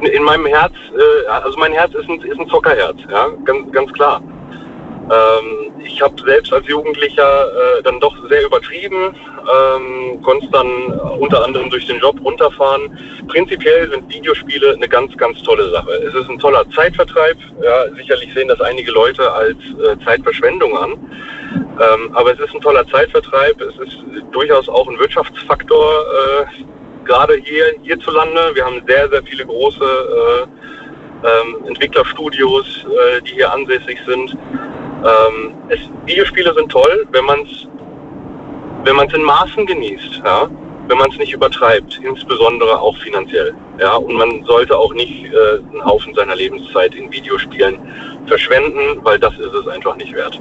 in 0.02 0.24
meinem 0.24 0.46
Herz, 0.46 0.74
äh, 0.94 1.28
also 1.28 1.58
mein 1.58 1.74
Herz 1.74 1.94
ist 1.94 2.10
ein, 2.10 2.22
ist 2.22 2.40
ein 2.40 2.48
Zockerherz, 2.48 2.98
ja, 3.10 3.30
ganz, 3.46 3.72
ganz 3.72 3.92
klar. 3.94 4.22
Ähm, 5.10 5.72
ich 5.84 6.02
habe 6.02 6.22
selbst 6.22 6.52
als 6.52 6.68
Jugendlicher 6.68 7.48
äh, 7.48 7.84
dann 7.84 8.00
doch 8.02 8.14
sehr 8.28 8.44
übertrieben, 8.46 9.16
ähm, 9.16 10.22
konnte 10.22 10.50
dann 10.52 10.68
unter 11.20 11.46
anderem 11.46 11.70
durch 11.70 11.88
den 11.88 12.00
Job 12.00 12.20
runterfahren. 12.24 12.98
Prinzipiell 13.28 13.90
sind 13.90 14.14
Videospiele 14.14 14.74
eine 14.74 14.88
ganz, 14.88 15.16
ganz 15.16 15.42
tolle 15.44 15.70
Sache. 15.70 15.92
Es 16.06 16.14
ist 16.14 16.30
ein 16.30 16.40
toller 16.40 16.70
Zeitvertreib. 16.72 17.38
Ja, 17.64 17.96
sicherlich 17.96 18.34
sehen 18.34 18.50
das 18.50 18.60
einige 18.60 18.92
Leute 18.92 19.32
als 19.32 19.58
äh, 19.82 19.98
Zeitverschwendung 20.04 20.78
an. 20.78 20.92
Ähm, 21.80 22.10
aber 22.14 22.34
es 22.34 22.40
ist 22.40 22.54
ein 22.54 22.62
toller 22.62 22.86
Zeitvertreib. 22.88 23.62
Es 23.62 23.78
ist 23.78 23.98
durchaus 24.32 24.68
auch 24.68 24.90
ein 24.90 25.00
Wirtschaftsfaktor, 25.00 26.02
äh, 26.02 26.46
gerade 27.08 27.36
hier 27.44 27.66
hierzulande. 27.84 28.52
Wir 28.54 28.66
haben 28.66 28.82
sehr, 28.88 29.10
sehr 29.10 29.24
viele 29.24 29.46
große 29.46 29.84
äh, 29.84 31.28
ähm, 31.28 31.66
Entwicklerstudios, 31.68 32.86
äh, 32.86 33.22
die 33.24 33.34
hier 33.36 33.52
ansässig 33.52 34.00
sind. 34.06 34.32
Ähm, 34.34 35.56
es, 35.70 35.80
Videospiele 36.06 36.54
sind 36.54 36.70
toll, 36.72 37.08
wenn 37.12 37.26
man 37.26 37.42
es 37.42 37.68
wenn 38.84 38.96
man 38.96 39.08
es 39.08 39.14
in 39.14 39.24
Maßen 39.24 39.66
genießt, 39.66 40.22
ja, 40.24 40.48
wenn 40.88 40.98
man 40.98 41.12
es 41.12 41.18
nicht 41.18 41.34
übertreibt, 41.34 42.00
insbesondere 42.04 42.80
auch 42.80 42.96
finanziell. 42.98 43.54
Ja, 43.80 43.96
und 43.96 44.16
man 44.16 44.44
sollte 44.46 44.78
auch 44.78 44.94
nicht 44.94 45.26
äh, 45.26 45.60
einen 45.72 45.84
Haufen 45.84 46.14
seiner 46.16 46.36
Lebenszeit 46.36 46.96
in 46.96 47.12
Videospielen 47.12 47.78
verschwenden, 48.28 49.00
weil 49.04 49.20
das 49.20 49.34
ist 49.34 49.54
es 49.54 49.68
einfach 49.68 49.98
nicht 49.98 50.14
wert. 50.14 50.40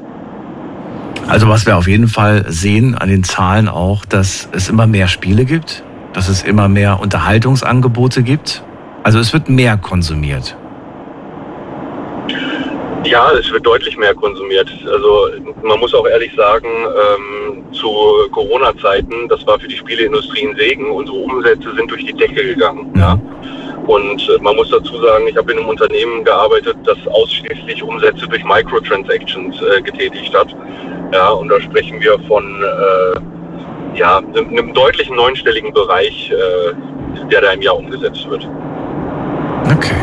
Also 1.27 1.49
was 1.49 1.67
wir 1.67 1.77
auf 1.77 1.89
jeden 1.89 2.07
Fall 2.07 2.45
sehen 2.47 2.95
an 2.95 3.09
den 3.09 3.25
Zahlen 3.25 3.69
auch, 3.69 4.05
dass 4.05 4.49
es 4.53 4.69
immer 4.69 4.87
mehr 4.87 5.09
Spiele 5.09 5.45
gibt, 5.45 5.83
dass 6.17 6.29
es 6.29 6.43
immer 6.43 6.67
mehr 6.67 6.99
Unterhaltungsangebote 6.99 8.23
gibt. 8.23 8.65
Also 9.03 9.19
es 9.19 9.35
wird 9.35 9.51
mehr 9.51 9.77
konsumiert. 9.77 10.57
Ja, 13.05 13.31
es 13.39 13.53
wird 13.53 13.67
deutlich 13.67 13.99
mehr 13.99 14.15
konsumiert. 14.15 14.67
Also 14.91 15.29
man 15.63 15.79
muss 15.79 15.95
auch 15.95 16.07
ehrlich 16.09 16.33
sagen, 16.35 16.67
ähm, 16.67 17.65
zu 17.73 17.89
Corona-Zeiten, 18.33 19.29
das 19.29 19.47
war 19.47 19.61
für 19.61 19.69
die 19.69 19.77
Spieleindustrie 19.77 20.49
ein 20.49 20.57
Segen. 20.57 20.91
Unsere 20.91 21.19
Umsätze 21.19 21.75
sind 21.77 21.91
durch 21.91 22.07
die 22.07 22.15
Decke 22.15 22.43
gegangen. 22.43 22.91
Ja. 22.97 23.21
Und 23.87 24.29
äh, 24.29 24.43
man 24.43 24.57
muss 24.57 24.71
dazu 24.71 24.99
sagen, 24.99 25.29
ich 25.29 25.37
habe 25.37 25.53
in 25.53 25.59
einem 25.59 25.69
Unternehmen 25.69 26.25
gearbeitet, 26.25 26.79
das 26.85 26.97
ausschließlich 27.09 27.83
Umsätze 27.83 28.27
durch 28.27 28.43
Microtransactions 28.43 29.55
äh, 29.61 29.83
getätigt 29.83 30.35
hat. 30.35 30.49
Ja, 31.13 31.29
und 31.29 31.49
da 31.49 31.61
sprechen 31.61 32.01
wir 32.01 32.19
von 32.21 32.43
äh, 32.65 33.36
ja, 33.97 34.19
einem, 34.19 34.49
einem, 34.49 34.75
deutlichen 34.75 35.17
neunstelligen 35.17 35.73
Bereich, 35.73 36.31
äh, 36.31 37.27
der 37.31 37.41
da 37.41 37.53
im 37.53 37.63
Jahr 37.63 37.77
umgesetzt 37.77 38.29
wird. 38.29 38.49
Okay. 39.75 39.97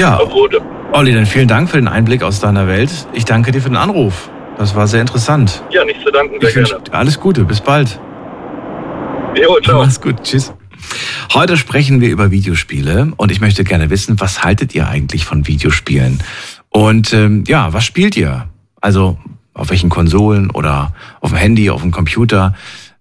Ja. 0.00 0.18
Wurde. 0.30 0.60
Olli, 0.92 1.12
dann 1.12 1.26
vielen 1.26 1.48
Dank 1.48 1.70
für 1.70 1.78
den 1.78 1.88
Einblick 1.88 2.22
aus 2.22 2.40
deiner 2.40 2.68
Welt. 2.68 2.90
Ich 3.12 3.24
danke 3.24 3.50
dir 3.50 3.60
für 3.60 3.68
den 3.68 3.76
Anruf. 3.76 4.30
Das 4.58 4.74
war 4.74 4.86
sehr 4.86 5.00
interessant. 5.00 5.62
Ja, 5.70 5.84
nicht 5.84 6.00
zu 6.02 6.10
danken. 6.10 6.40
Sehr 6.40 6.48
ich 6.48 6.70
gerne. 6.70 6.84
Alles 6.92 7.20
Gute, 7.20 7.44
bis 7.44 7.60
bald. 7.60 7.98
Jo, 9.34 9.58
ciao. 9.60 9.80
Mach's 9.82 10.00
gut, 10.00 10.22
tschüss. 10.22 10.54
Heute 11.34 11.56
sprechen 11.56 12.00
wir 12.00 12.08
über 12.08 12.30
Videospiele 12.30 13.12
und 13.16 13.30
ich 13.30 13.40
möchte 13.40 13.64
gerne 13.64 13.90
wissen, 13.90 14.20
was 14.20 14.44
haltet 14.44 14.74
ihr 14.74 14.88
eigentlich 14.88 15.24
von 15.24 15.46
Videospielen? 15.46 16.22
Und 16.70 17.12
ähm, 17.12 17.44
ja, 17.46 17.72
was 17.72 17.84
spielt 17.84 18.16
ihr? 18.16 18.48
Also 18.80 19.18
auf 19.56 19.70
welchen 19.70 19.90
Konsolen 19.90 20.50
oder 20.50 20.92
auf 21.20 21.30
dem 21.30 21.38
Handy, 21.38 21.70
auf 21.70 21.82
dem 21.82 21.90
Computer? 21.90 22.54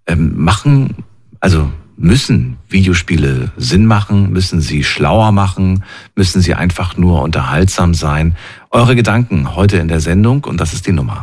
Ähm, 0.08 0.34
machen, 0.36 0.96
also 1.40 1.70
Müssen 1.98 2.58
Videospiele 2.68 3.52
Sinn 3.56 3.86
machen? 3.86 4.34
Müssen 4.34 4.60
sie 4.60 4.84
schlauer 4.84 5.32
machen? 5.32 5.86
Müssen 6.14 6.42
sie 6.42 6.54
einfach 6.54 6.98
nur 6.98 7.22
unterhaltsam 7.22 7.94
sein? 7.94 8.36
Eure 8.70 8.98
Gedanken 8.98 9.56
heute 9.56 9.78
in 9.78 9.88
der 9.88 10.02
Sendung 10.02 10.44
und 10.44 10.60
das 10.60 10.74
ist 10.74 10.88
die 10.88 10.92
Nummer. 10.92 11.22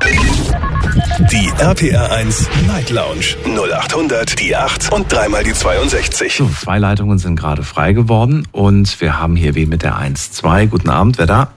Die 1.30 1.50
RPR 1.58 2.10
1 2.12 2.48
Night 2.66 2.88
Lounge 2.88 3.36
0800 3.44 4.40
die 4.40 4.56
8 4.56 4.90
und 4.92 5.12
dreimal 5.12 5.44
die 5.44 5.52
62. 5.52 6.36
So, 6.36 6.48
zwei 6.48 6.78
Leitungen 6.78 7.18
sind 7.18 7.38
gerade 7.38 7.64
frei 7.64 7.92
geworden 7.92 8.48
und 8.50 8.98
wir 9.02 9.18
haben 9.18 9.36
hier 9.36 9.54
wen 9.54 9.68
mit 9.68 9.82
der 9.82 9.98
1 9.98 10.32
2. 10.32 10.66
Guten 10.66 10.88
Abend, 10.88 11.18
wer 11.18 11.26
da? 11.26 11.52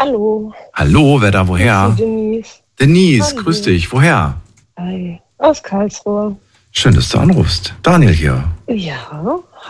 Hallo. 0.00 0.52
Hallo, 0.74 1.20
wer 1.20 1.32
da 1.32 1.48
woher? 1.48 1.96
Denise. 1.98 2.60
Denise, 2.78 3.32
Hallo. 3.32 3.42
grüß 3.42 3.62
dich. 3.62 3.90
Woher? 3.90 4.40
Hi. 4.78 5.18
Aus 5.38 5.60
Karlsruhe. 5.60 6.36
Schön, 6.70 6.94
dass 6.94 7.08
du 7.08 7.18
anrufst. 7.18 7.74
Daniel 7.82 8.12
hier. 8.12 8.44
Ja, 8.68 8.94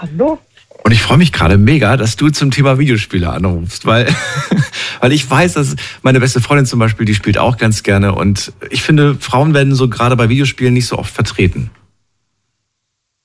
hallo. 0.03 0.39
Und 0.85 0.93
ich 0.93 1.01
freue 1.01 1.17
mich 1.17 1.33
gerade 1.33 1.57
mega, 1.57 1.97
dass 1.97 2.17
du 2.17 2.29
zum 2.29 2.51
Thema 2.51 2.79
Videospiele 2.79 3.31
anrufst, 3.31 3.87
weil, 3.87 4.15
weil 5.01 5.13
ich 5.13 5.31
weiß, 5.31 5.55
dass 5.55 5.77
meine 6.03 6.21
beste 6.21 6.43
Freundin 6.43 6.67
zum 6.67 6.79
Beispiel, 6.79 7.07
die 7.07 7.15
spielt 7.15 7.39
auch 7.39 7.57
ganz 7.57 7.83
gerne. 7.83 8.15
Und 8.15 8.53
ich 8.69 8.83
finde, 8.83 9.15
Frauen 9.15 9.55
werden 9.55 9.75
so 9.75 9.89
gerade 9.89 10.15
bei 10.15 10.29
Videospielen 10.29 10.75
nicht 10.75 10.89
so 10.89 10.99
oft 10.99 11.15
vertreten. 11.15 11.71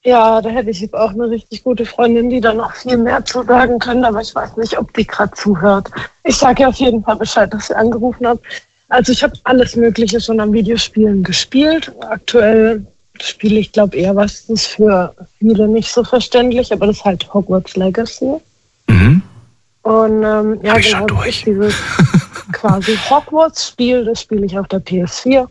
Ja, 0.06 0.42
da 0.42 0.50
hätte 0.50 0.70
ich 0.70 0.94
auch 0.94 1.12
eine 1.12 1.30
richtig 1.30 1.64
gute 1.64 1.86
Freundin, 1.86 2.30
die 2.30 2.42
da 2.42 2.54
noch 2.54 2.76
viel 2.76 2.98
mehr 2.98 3.24
zu 3.24 3.44
sagen 3.44 3.80
könnte, 3.80 4.08
aber 4.08 4.22
ich 4.22 4.36
weiß 4.36 4.58
nicht, 4.58 4.78
ob 4.78 4.94
die 4.94 5.08
gerade 5.08 5.32
zuhört. 5.32 5.90
Ich 6.26 6.36
sage 6.36 6.64
ihr 6.64 6.70
auf 6.70 6.76
jeden 6.76 7.04
Fall 7.04 7.16
Bescheid, 7.16 7.54
dass 7.54 7.68
sie 7.68 7.76
angerufen 7.76 8.28
hat. 8.28 8.40
Also 8.90 9.14
ich 9.14 9.24
habe 9.24 9.34
alles 9.46 9.78
Mögliche 9.78 10.20
schon 10.20 10.42
am 10.42 10.52
Videospielen 10.52 11.24
gespielt. 11.24 11.92
Aktuell 12.02 12.86
spiele 13.22 13.60
ich, 13.60 13.72
glaube 13.72 13.96
eher 13.96 14.16
was, 14.16 14.46
das 14.46 14.50
ist 14.50 14.68
für 14.68 15.16
viele 15.40 15.70
nicht 15.70 15.92
so 15.92 16.04
verständlich, 16.04 16.74
aber 16.74 16.88
das 16.88 16.98
ist 16.98 17.06
halt 17.06 17.34
Hogwarts 17.34 17.78
Legacy. 17.78 18.36
Mhm. 18.88 19.22
Und 19.84 20.24
ähm, 20.24 20.60
ja, 20.64 20.78
genau, 20.78 21.06
das 21.06 21.28
ist 21.28 21.46
dieses 21.46 21.76
quasi 22.52 22.98
Hogwarts-Spiel, 23.10 24.06
das 24.06 24.22
spiele 24.22 24.46
ich 24.46 24.58
auf 24.58 24.68
der 24.68 24.80
PS4. 24.80 25.48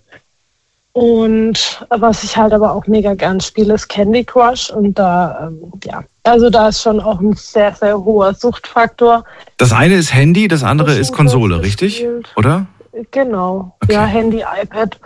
Und 0.93 1.87
was 1.89 2.23
ich 2.23 2.37
halt 2.37 2.53
aber 2.53 2.73
auch 2.73 2.87
mega 2.87 3.15
gern 3.15 3.41
spiele, 3.41 3.75
ist 3.75 3.89
Candy 3.89 4.25
Crush. 4.25 4.71
Und 4.71 4.99
da, 4.99 5.49
ähm, 5.49 5.73
ja, 5.85 6.05
also 6.23 6.51
da 6.51 6.69
ist 6.69 6.83
schon 6.83 7.01
auch 7.01 7.19
ein 7.19 7.35
sehr, 7.35 7.75
sehr 7.75 8.05
hoher 8.05 8.35
Suchtfaktor. 8.35 9.25
Das 9.57 9.73
eine 9.73 9.95
ist 9.95 10.13
Handy, 10.13 10.49
das 10.49 10.63
andere 10.63 10.99
ist 10.99 11.13
Konsole, 11.13 11.63
richtig? 11.63 12.07
Oder? 12.37 12.67
Genau. 13.11 13.75
Okay. 13.83 13.95
Ja, 13.95 14.05
Handy, 14.05 14.45
iPad. 14.63 14.99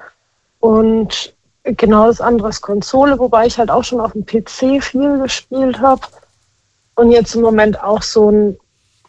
Und 0.58 1.34
genau 1.62 2.08
das 2.08 2.20
andere 2.20 2.48
ist 2.48 2.62
Konsole, 2.62 3.18
wobei 3.20 3.46
ich 3.46 3.56
halt 3.58 3.70
auch 3.70 3.84
schon 3.84 4.00
auf 4.00 4.12
dem 4.12 4.26
PC 4.26 4.82
viel 4.82 5.18
gespielt 5.18 5.80
habe. 5.80 6.02
Und 6.96 7.12
jetzt 7.12 7.34
im 7.36 7.42
Moment 7.42 7.80
auch 7.80 8.02
so 8.02 8.30
ein 8.30 8.58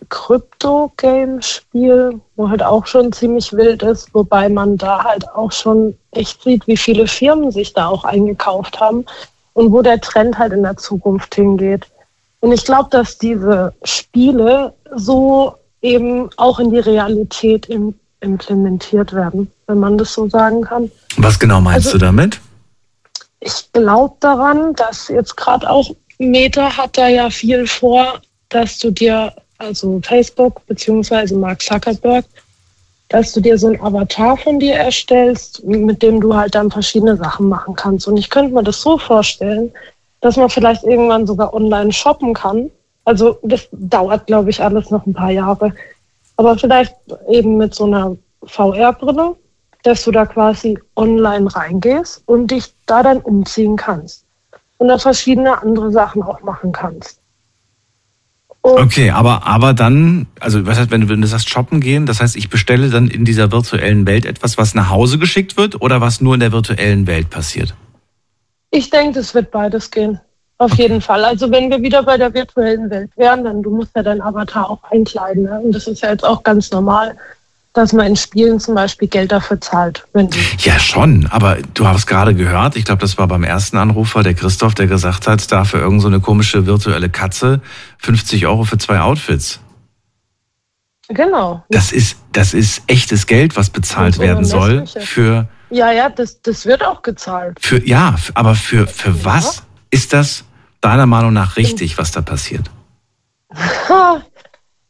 Krypto-Game-Spiel, 0.10 2.20
wo 2.36 2.50
halt 2.50 2.64
auch 2.64 2.86
schon 2.86 3.12
ziemlich 3.12 3.52
wild 3.54 3.82
ist, 3.84 4.14
wobei 4.14 4.50
man 4.50 4.78
da 4.78 5.04
halt 5.04 5.28
auch 5.30 5.52
schon 5.52 5.98
echt 6.12 6.44
sieht, 6.44 6.68
wie 6.68 6.78
viele 6.78 7.08
Firmen 7.08 7.52
sich 7.52 7.74
da 7.74 7.88
auch 7.88 8.04
eingekauft 8.04 8.80
haben 8.80 9.06
und 9.54 9.72
wo 9.72 9.82
der 9.82 10.00
Trend 10.02 10.38
halt 10.38 10.54
in 10.54 10.62
der 10.64 10.78
Zukunft 10.78 11.34
hingeht. 11.36 11.88
Und 12.40 12.52
ich 12.52 12.64
glaube, 12.64 12.90
dass 12.92 13.18
diese 13.18 13.74
Spiele 13.84 14.74
so 14.96 15.56
eben 15.82 16.30
auch 16.38 16.60
in 16.60 16.72
die 16.72 16.80
Realität 16.80 17.66
im, 17.68 17.96
implementiert 18.22 19.14
werden, 19.14 19.52
wenn 19.68 19.80
man 19.80 19.98
das 19.98 20.14
so 20.14 20.30
sagen 20.30 20.62
kann. 20.62 20.92
Was 21.18 21.40
genau 21.40 21.62
meinst 21.62 21.88
also, 21.88 21.98
du 21.98 22.06
damit? 22.06 22.40
Ich 23.40 23.72
glaube 23.74 24.16
daran, 24.20 24.74
dass 24.76 25.08
jetzt 25.08 25.38
gerade 25.38 25.70
auch 25.70 25.90
Meta 26.20 26.76
hat 26.76 26.98
da 26.98 27.08
ja 27.08 27.30
viel 27.30 27.68
vor, 27.68 28.20
dass 28.50 28.80
du 28.80 28.92
dir 28.92 29.34
also 29.58 30.00
Facebook 30.04 30.66
beziehungsweise 30.68 31.36
Mark 31.36 31.62
Zuckerberg, 31.62 32.26
dass 33.10 33.32
du 33.32 33.40
dir 33.40 33.58
so 33.58 33.68
ein 33.68 33.82
Avatar 33.82 34.38
von 34.38 34.60
dir 34.60 34.76
erstellst, 34.76 35.64
mit 35.64 36.02
dem 36.02 36.20
du 36.20 36.36
halt 36.36 36.56
dann 36.56 36.70
verschiedene 36.70 37.16
Sachen 37.16 37.48
machen 37.48 37.76
kannst. 37.76 38.08
Und 38.08 38.18
ich 38.18 38.30
könnte 38.30 38.54
mir 38.54 38.64
das 38.64 38.82
so 38.82 38.98
vorstellen, 38.98 39.72
dass 40.22 40.36
man 40.36 40.50
vielleicht 40.50 40.84
irgendwann 40.84 41.26
sogar 41.26 41.54
online 41.54 41.92
shoppen 41.94 42.34
kann. 42.34 42.70
Also 43.06 43.40
das 43.44 43.68
dauert, 43.72 44.28
glaube 44.28 44.50
ich, 44.50 44.62
alles 44.62 44.90
noch 44.90 45.06
ein 45.06 45.14
paar 45.14 45.32
Jahre. 45.32 45.74
Aber 46.36 46.58
vielleicht 46.58 46.96
eben 47.30 47.58
mit 47.58 47.74
so 47.74 47.86
einer 47.86 48.18
VR-Brille, 48.44 49.36
dass 49.84 50.04
du 50.04 50.12
da 50.12 50.26
quasi 50.26 50.78
online 50.96 51.54
reingehst 51.56 52.24
und 52.26 52.52
dich 52.52 52.74
da 52.86 53.04
dann 53.04 53.20
umziehen 53.20 53.78
kannst. 53.78 54.26
Und 54.80 54.90
da 54.90 54.98
verschiedene 54.98 55.62
andere 55.62 55.92
Sachen 55.92 56.22
auch 56.22 56.42
machen 56.42 56.72
kannst. 56.72 57.20
Okay, 58.62 59.12
aber, 59.12 59.48
aber 59.48 59.74
dann, 59.74 60.28
also 60.40 60.66
was 60.66 60.78
heißt, 60.78 60.92
wenn 60.92 61.02
du, 61.02 61.10
wenn 61.10 61.22
du 61.22 61.28
sagst 61.28 61.50
shoppen 61.50 61.80
gehen, 61.80 62.06
das 62.06 62.20
heißt, 62.20 62.36
ich 62.36 62.50
bestelle 62.50 62.90
dann 62.90 63.08
in 63.08 63.24
dieser 63.24 63.52
virtuellen 63.52 64.06
Welt 64.06 64.26
etwas, 64.26 64.58
was 64.58 64.76
nach 64.76 64.90
Hause 64.90 65.18
geschickt 65.18 65.56
wird 65.56 65.82
oder 65.82 66.02
was 66.02 66.20
nur 66.20 66.34
in 66.34 66.42
der 66.42 66.52
virtuellen 66.52 67.08
Welt 67.08 67.30
passiert? 67.30 67.76
Ich 68.72 68.90
denke, 68.90 69.20
es 69.20 69.34
wird 69.34 69.52
beides 69.52 69.90
gehen. 69.90 70.20
Auf 70.58 70.74
okay. 70.74 70.84
jeden 70.84 71.02
Fall. 71.02 71.24
Also 71.24 71.52
wenn 71.52 71.70
wir 71.70 71.82
wieder 71.82 72.04
bei 72.04 72.18
der 72.18 72.34
virtuellen 72.34 72.90
Welt 72.90 73.12
wären, 73.16 73.44
dann 73.44 73.62
du 73.62 73.70
musst 73.70 73.96
ja 73.96 74.04
dein 74.04 74.22
Avatar 74.22 74.70
auch 74.70 74.84
einkleiden. 74.92 75.44
Ne? 75.44 75.62
Und 75.64 75.72
das 75.72 75.88
ist 75.88 76.02
ja 76.02 76.10
jetzt 76.10 76.26
auch 76.26 76.44
ganz 76.44 76.72
normal 76.72 77.16
dass 77.74 77.94
man 77.94 78.08
in 78.08 78.16
Spielen 78.16 78.60
zum 78.60 78.76
Beispiel 78.76 79.08
Geld 79.08 79.32
dafür 79.32 79.62
zahlt. 79.62 80.08
Wenn 80.14 80.30
ja, 80.60 80.80
schon, 80.80 81.28
aber 81.28 81.58
du 81.74 81.88
hast 81.88 82.08
gerade 82.08 82.34
gehört, 82.34 82.76
ich 82.76 82.86
glaube, 82.86 83.02
das 83.02 83.18
war 83.18 83.28
beim 83.28 83.44
ersten 83.44 83.78
Anrufer, 83.78 84.24
der 84.24 84.34
Christoph, 84.34 84.74
der 84.74 84.88
gesagt 84.88 85.28
hat, 85.28 85.52
dafür 85.52 85.82
irgend 85.82 86.02
so 86.02 86.08
eine 86.08 86.20
komische 86.20 86.66
virtuelle 86.66 87.10
Katze 87.10 87.62
50 88.00 88.48
Euro 88.48 88.64
für 88.64 88.78
zwei 88.78 89.00
Outfits. 89.00 89.60
Genau. 91.10 91.64
Das 91.70 91.92
ist, 91.92 92.18
das 92.34 92.54
ist 92.54 92.84
echtes 92.88 93.28
Geld, 93.28 93.56
was 93.56 93.70
bezahlt 93.70 94.20
werden 94.20 94.44
soll 94.44 94.86
für. 94.88 95.48
Ja, 95.70 95.92
ja, 95.92 96.10
das, 96.10 96.42
das 96.42 96.66
wird 96.66 96.84
auch 96.84 97.02
gezahlt. 97.02 97.58
Für, 97.62 97.86
ja, 97.86 98.16
aber 98.34 98.56
für, 98.56 98.88
für 98.88 99.10
ja. 99.10 99.24
was 99.24 99.64
ist 99.90 100.14
das 100.14 100.44
deiner 100.82 101.06
Meinung 101.06 101.34
nach 101.34 101.58
richtig, 101.58 101.98
was 101.98 102.12
da 102.12 102.22
passiert? 102.22 102.70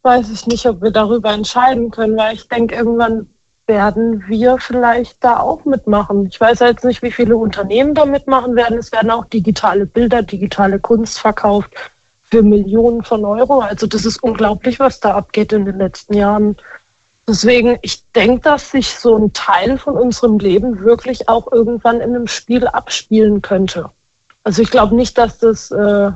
Weiß 0.07 0.29
ich 0.29 0.47
nicht, 0.47 0.65
ob 0.65 0.81
wir 0.81 0.91
darüber 0.91 1.31
entscheiden 1.33 1.91
können, 1.91 2.15
weil 2.15 2.35
ich 2.35 2.47
denke, 2.47 2.75
irgendwann 2.75 3.27
werden 3.67 4.23
wir 4.29 4.57
vielleicht 4.57 5.21
da 5.21 5.41
auch 5.41 5.65
mitmachen. 5.65 6.27
Ich 6.27 6.39
weiß 6.39 6.59
jetzt 6.59 6.85
nicht, 6.85 7.01
wie 7.01 7.11
viele 7.11 7.35
Unternehmen 7.35 7.93
da 7.93 8.05
mitmachen 8.05 8.55
werden. 8.55 8.77
Es 8.77 8.93
werden 8.93 9.11
auch 9.11 9.25
digitale 9.25 9.85
Bilder, 9.85 10.23
digitale 10.23 10.79
Kunst 10.79 11.19
verkauft 11.19 11.73
für 12.21 12.41
Millionen 12.41 13.03
von 13.03 13.25
Euro. 13.25 13.59
Also 13.59 13.85
das 13.85 14.05
ist 14.05 14.23
unglaublich, 14.23 14.79
was 14.79 15.01
da 15.01 15.15
abgeht 15.15 15.51
in 15.51 15.65
den 15.65 15.77
letzten 15.77 16.13
Jahren. 16.13 16.55
Deswegen, 17.27 17.77
ich 17.81 18.09
denke, 18.13 18.43
dass 18.43 18.71
sich 18.71 18.95
so 18.95 19.17
ein 19.17 19.33
Teil 19.33 19.77
von 19.77 19.97
unserem 19.97 20.39
Leben 20.39 20.79
wirklich 20.79 21.27
auch 21.27 21.51
irgendwann 21.51 21.97
in 21.97 22.15
einem 22.15 22.27
Spiel 22.27 22.65
abspielen 22.67 23.41
könnte. 23.41 23.89
Also 24.45 24.61
ich 24.61 24.71
glaube 24.71 24.95
nicht, 24.95 25.17
dass 25.17 25.39
das 25.39 25.71
äh, 25.71 26.11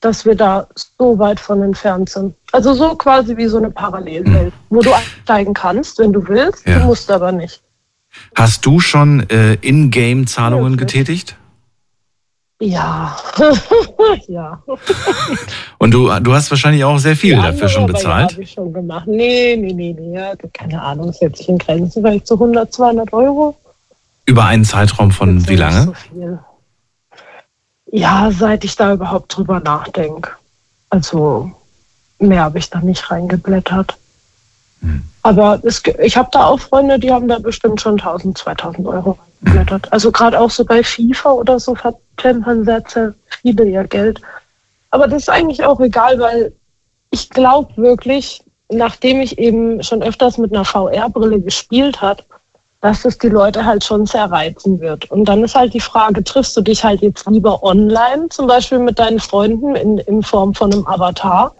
dass 0.00 0.24
wir 0.24 0.34
da 0.34 0.66
so 0.74 1.18
weit 1.18 1.38
von 1.38 1.62
entfernt 1.62 2.08
sind. 2.08 2.34
Also 2.52 2.74
so 2.74 2.94
quasi 2.94 3.36
wie 3.36 3.46
so 3.46 3.58
eine 3.58 3.70
Parallelwelt, 3.70 4.52
mhm. 4.52 4.76
wo 4.76 4.80
du 4.80 4.92
einsteigen 4.92 5.54
kannst, 5.54 5.98
wenn 5.98 6.12
du 6.12 6.26
willst, 6.26 6.66
ja. 6.66 6.78
du 6.78 6.86
musst 6.86 7.10
aber 7.10 7.32
nicht. 7.32 7.60
Hast 8.34 8.66
du 8.66 8.80
schon 8.80 9.28
äh, 9.30 9.54
In-Game-Zahlungen 9.54 10.74
okay. 10.74 10.84
getätigt? 10.84 11.36
Ja, 12.62 13.16
ja. 14.28 14.62
Und 15.78 15.92
du, 15.92 16.10
du 16.20 16.34
hast 16.34 16.50
wahrscheinlich 16.50 16.84
auch 16.84 16.98
sehr 16.98 17.16
viel 17.16 17.36
dafür 17.36 17.68
schon 17.68 17.86
bezahlt? 17.86 18.32
Ja, 18.32 18.34
habe 18.34 18.42
ich 18.42 18.50
schon 18.50 18.72
gemacht. 18.72 19.06
Nee, 19.06 19.56
nee, 19.56 19.72
nee, 19.72 19.96
nee. 19.98 20.14
Ja, 20.14 20.34
keine 20.52 20.82
Ahnung, 20.82 21.10
setze 21.12 21.38
sich 21.38 21.48
in 21.48 21.56
Grenzen, 21.56 22.02
vielleicht 22.02 22.26
so 22.26 22.34
100, 22.34 22.70
200 22.70 23.12
Euro. 23.14 23.56
Über 24.26 24.44
einen 24.44 24.64
Zeitraum 24.64 25.10
von 25.10 25.48
wie 25.48 25.56
lange? 25.56 25.84
So 25.84 25.94
viel. 25.94 26.38
Ja, 27.92 28.30
seit 28.32 28.64
ich 28.64 28.76
da 28.76 28.92
überhaupt 28.92 29.36
drüber 29.36 29.60
nachdenke. 29.60 30.30
Also 30.90 31.50
mehr 32.18 32.44
habe 32.44 32.58
ich 32.58 32.70
da 32.70 32.80
nicht 32.80 33.10
reingeblättert. 33.10 33.96
Hm. 34.80 35.02
Aber 35.22 35.60
es, 35.64 35.82
ich 36.00 36.16
habe 36.16 36.28
da 36.32 36.46
auch 36.46 36.60
Freunde, 36.60 36.98
die 36.98 37.10
haben 37.12 37.28
da 37.28 37.38
bestimmt 37.38 37.80
schon 37.80 37.98
1000, 37.98 38.38
2000 38.38 38.86
Euro 38.86 39.18
reingeblättert. 39.42 39.86
Hm. 39.86 39.92
Also 39.92 40.12
gerade 40.12 40.38
auch 40.38 40.50
so 40.50 40.64
bei 40.64 40.82
FIFA 40.82 41.32
oder 41.32 41.58
so 41.58 41.74
verplempern 41.74 42.64
sehr, 42.64 42.82
sehr 42.86 43.14
viele 43.28 43.64
ihr 43.64 43.84
Geld. 43.84 44.20
Aber 44.90 45.08
das 45.08 45.22
ist 45.22 45.30
eigentlich 45.30 45.64
auch 45.64 45.80
egal, 45.80 46.18
weil 46.18 46.52
ich 47.10 47.28
glaube 47.30 47.76
wirklich, 47.76 48.42
nachdem 48.68 49.20
ich 49.20 49.38
eben 49.38 49.82
schon 49.82 50.02
öfters 50.02 50.38
mit 50.38 50.52
einer 50.52 50.64
VR-Brille 50.64 51.40
gespielt 51.40 52.00
habe, 52.00 52.22
dass 52.80 53.04
es 53.04 53.18
die 53.18 53.28
Leute 53.28 53.64
halt 53.64 53.84
schon 53.84 54.06
sehr 54.06 54.30
reizen 54.30 54.80
wird. 54.80 55.10
Und 55.10 55.26
dann 55.26 55.44
ist 55.44 55.54
halt 55.54 55.74
die 55.74 55.80
Frage, 55.80 56.24
triffst 56.24 56.56
du 56.56 56.62
dich 56.62 56.82
halt 56.82 57.02
jetzt 57.02 57.28
lieber 57.28 57.62
online, 57.62 58.28
zum 58.30 58.46
Beispiel 58.46 58.78
mit 58.78 58.98
deinen 58.98 59.20
Freunden 59.20 59.76
in, 59.76 59.98
in 59.98 60.22
Form 60.22 60.54
von 60.54 60.72
einem 60.72 60.86
Avatar? 60.86 61.54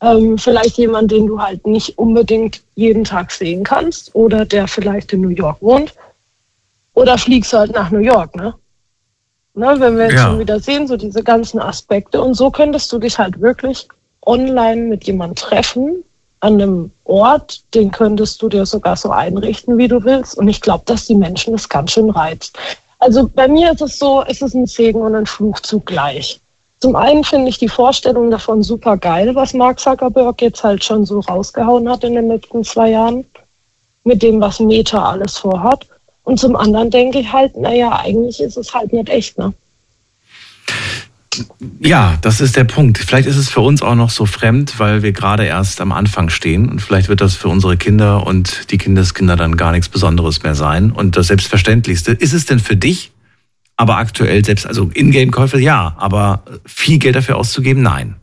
Ähm, 0.00 0.38
vielleicht 0.38 0.78
jemand, 0.78 1.10
den 1.10 1.26
du 1.26 1.42
halt 1.42 1.66
nicht 1.66 1.98
unbedingt 1.98 2.62
jeden 2.76 3.04
Tag 3.04 3.30
sehen 3.30 3.64
kannst 3.64 4.14
oder 4.14 4.44
der 4.44 4.68
vielleicht 4.68 5.12
in 5.12 5.20
New 5.20 5.28
York 5.28 5.60
wohnt. 5.60 5.92
Oder 6.94 7.18
fliegst 7.18 7.52
du 7.52 7.58
halt 7.58 7.72
nach 7.72 7.90
New 7.90 7.98
York, 7.98 8.34
ne? 8.34 8.54
ne 9.54 9.76
wenn 9.78 9.96
wir 9.96 10.04
jetzt 10.04 10.14
ja. 10.14 10.28
schon 10.28 10.38
wieder 10.38 10.60
sehen, 10.60 10.88
so 10.88 10.96
diese 10.96 11.22
ganzen 11.22 11.60
Aspekte. 11.60 12.22
Und 12.22 12.34
so 12.34 12.50
könntest 12.50 12.90
du 12.92 12.98
dich 12.98 13.18
halt 13.18 13.40
wirklich 13.40 13.86
online 14.24 14.82
mit 14.82 15.04
jemandem 15.04 15.36
treffen, 15.36 16.04
an 16.40 16.54
einem 16.54 16.90
Ort, 17.04 17.62
den 17.74 17.90
könntest 17.90 18.40
du 18.42 18.48
dir 18.48 18.66
sogar 18.66 18.96
so 18.96 19.10
einrichten, 19.10 19.78
wie 19.78 19.88
du 19.88 20.04
willst. 20.04 20.36
Und 20.36 20.48
ich 20.48 20.60
glaube, 20.60 20.84
dass 20.86 21.06
die 21.06 21.14
Menschen 21.14 21.52
das 21.52 21.68
ganz 21.68 21.92
schön 21.92 22.10
reizt. 22.10 22.56
Also 22.98 23.28
bei 23.32 23.48
mir 23.48 23.72
ist 23.72 23.80
es 23.80 23.98
so, 23.98 24.24
es 24.26 24.42
ist 24.42 24.54
ein 24.54 24.66
Segen 24.66 25.00
und 25.00 25.14
ein 25.14 25.26
Fluch 25.26 25.60
zugleich. 25.60 26.40
Zum 26.80 26.94
einen 26.94 27.24
finde 27.24 27.48
ich 27.48 27.58
die 27.58 27.68
Vorstellung 27.68 28.30
davon 28.30 28.62
super 28.62 28.96
geil, 28.96 29.34
was 29.34 29.52
Mark 29.52 29.80
Zuckerberg 29.80 30.40
jetzt 30.42 30.62
halt 30.62 30.84
schon 30.84 31.04
so 31.04 31.20
rausgehauen 31.20 31.88
hat 31.88 32.04
in 32.04 32.14
den 32.14 32.28
letzten 32.28 32.62
zwei 32.62 32.90
Jahren, 32.90 33.24
mit 34.04 34.22
dem, 34.22 34.40
was 34.40 34.60
Meta 34.60 35.10
alles 35.10 35.38
vorhat. 35.38 35.86
Und 36.22 36.38
zum 36.38 36.54
anderen 36.54 36.90
denke 36.90 37.18
ich 37.18 37.32
halt, 37.32 37.56
naja, 37.56 37.98
eigentlich 38.00 38.40
ist 38.40 38.56
es 38.56 38.72
halt 38.74 38.92
nicht 38.92 39.08
echt, 39.08 39.38
ne? 39.38 39.52
Ja, 41.80 42.18
das 42.22 42.40
ist 42.40 42.56
der 42.56 42.64
Punkt. 42.64 42.98
Vielleicht 42.98 43.28
ist 43.28 43.36
es 43.36 43.48
für 43.48 43.60
uns 43.60 43.82
auch 43.82 43.94
noch 43.94 44.10
so 44.10 44.26
fremd, 44.26 44.78
weil 44.78 45.02
wir 45.02 45.12
gerade 45.12 45.44
erst 45.44 45.80
am 45.80 45.92
Anfang 45.92 46.28
stehen 46.28 46.68
und 46.68 46.80
vielleicht 46.80 47.08
wird 47.08 47.20
das 47.20 47.34
für 47.34 47.48
unsere 47.48 47.76
Kinder 47.76 48.26
und 48.26 48.70
die 48.70 48.78
Kindeskinder 48.78 49.36
dann 49.36 49.56
gar 49.56 49.72
nichts 49.72 49.88
Besonderes 49.88 50.42
mehr 50.42 50.54
sein. 50.54 50.90
Und 50.90 51.16
das 51.16 51.28
Selbstverständlichste, 51.28 52.12
ist 52.12 52.32
es 52.32 52.46
denn 52.46 52.58
für 52.58 52.76
dich, 52.76 53.12
aber 53.76 53.96
aktuell 53.96 54.44
selbst, 54.44 54.66
also 54.66 54.90
Ingame-Käufe 54.92 55.60
ja, 55.60 55.94
aber 55.98 56.42
viel 56.66 56.98
Geld 56.98 57.16
dafür 57.16 57.36
auszugeben, 57.36 57.82
nein. 57.82 58.16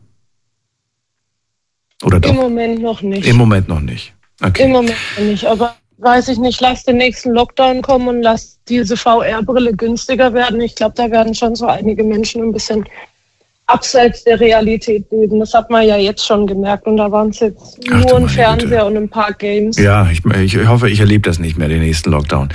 Oder 2.02 2.20
doch? 2.20 2.30
Im 2.30 2.36
Moment 2.36 2.82
noch 2.82 3.02
nicht. 3.02 3.26
Im 3.26 3.36
Moment 3.36 3.68
noch 3.68 3.80
nicht. 3.80 4.14
Okay. 4.42 4.64
Im 4.64 4.72
Moment 4.72 4.96
noch 5.16 5.24
nicht, 5.24 5.46
aber 5.46 5.76
weiß 5.98 6.28
ich 6.28 6.38
nicht, 6.38 6.60
lass 6.60 6.84
den 6.84 6.98
nächsten 6.98 7.30
Lockdown 7.30 7.82
kommen 7.82 8.08
und 8.08 8.22
lass 8.22 8.58
diese 8.68 8.96
VR-Brille 8.96 9.74
günstiger 9.74 10.32
werden. 10.34 10.60
Ich 10.60 10.74
glaube, 10.74 10.94
da 10.96 11.10
werden 11.10 11.34
schon 11.34 11.54
so 11.54 11.66
einige 11.66 12.04
Menschen 12.04 12.42
ein 12.42 12.52
bisschen 12.52 12.84
abseits 13.66 14.22
der 14.24 14.38
Realität 14.38 15.10
leben. 15.10 15.40
Das 15.40 15.52
hat 15.52 15.70
man 15.70 15.86
ja 15.86 15.96
jetzt 15.96 16.24
schon 16.24 16.46
gemerkt. 16.46 16.86
Und 16.86 16.98
da 16.98 17.10
waren 17.10 17.30
es 17.30 17.40
jetzt 17.40 17.80
Ach, 17.90 18.04
nur 18.04 18.18
ein 18.18 18.28
Fernseher 18.28 18.68
Güte. 18.68 18.84
und 18.84 18.96
ein 18.96 19.08
paar 19.08 19.32
Games. 19.32 19.76
Ja, 19.76 20.08
ich, 20.10 20.24
ich 20.24 20.66
hoffe, 20.66 20.88
ich 20.88 21.00
erlebe 21.00 21.22
das 21.22 21.38
nicht 21.38 21.58
mehr, 21.58 21.68
den 21.68 21.80
nächsten 21.80 22.10
Lockdown. 22.10 22.50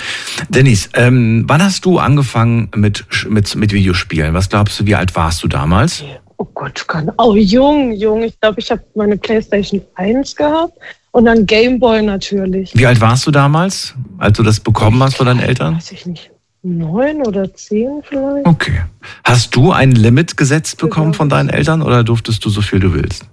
Dennis, 0.50 0.90
ähm, 0.94 1.44
wann 1.48 1.62
hast 1.62 1.84
du 1.84 2.00
angefangen 2.00 2.70
mit, 2.76 3.06
mit, 3.28 3.56
mit 3.56 3.74
Videospielen? 3.74 4.34
Was 4.34 4.50
glaubst 4.50 4.80
du, 4.80 4.86
wie 4.86 4.96
alt 4.96 5.16
warst 5.16 5.44
du 5.44 5.48
damals? 5.48 6.04
Oh 6.42 6.50
Gott, 6.56 6.88
kann, 6.88 7.12
oh 7.20 7.36
jung, 7.36 7.92
jung. 7.92 8.24
Ich 8.24 8.40
glaube, 8.40 8.60
ich 8.60 8.72
habe 8.72 8.82
meine 8.96 9.16
Playstation 9.16 9.80
1 9.94 10.36
gehabt. 10.36 10.74
Und 11.12 11.26
dann 11.26 11.46
Gameboy 11.46 12.02
natürlich. 12.02 12.76
Wie 12.76 12.88
alt 12.88 13.00
warst 13.00 13.28
du 13.28 13.32
damals, 13.32 13.94
als 14.18 14.38
du 14.38 14.42
das 14.42 14.60
bekommen 14.60 15.04
hast 15.04 15.18
von 15.18 15.28
deinen 15.28 15.40
Eltern? 15.40 15.76
Weiß 15.76 15.92
ich 15.92 16.08
nicht. 16.08 16.32
Neun 16.64 17.22
oder 17.28 17.54
zehn 17.54 18.02
vielleicht. 18.02 18.48
Okay. 18.48 18.82
Hast 19.24 19.56
du 19.56 19.72
ein 19.72 19.92
Limit 19.92 20.36
gesetzt 20.36 20.80
bekommen 20.80 21.14
von 21.14 21.30
deinen 21.30 21.50
Eltern 21.50 21.84
oder 21.84 22.04
durftest 22.04 22.44
du 22.44 22.50
so 22.50 22.62
viel 22.62 22.80
du 22.80 22.94
willst? 22.94 23.26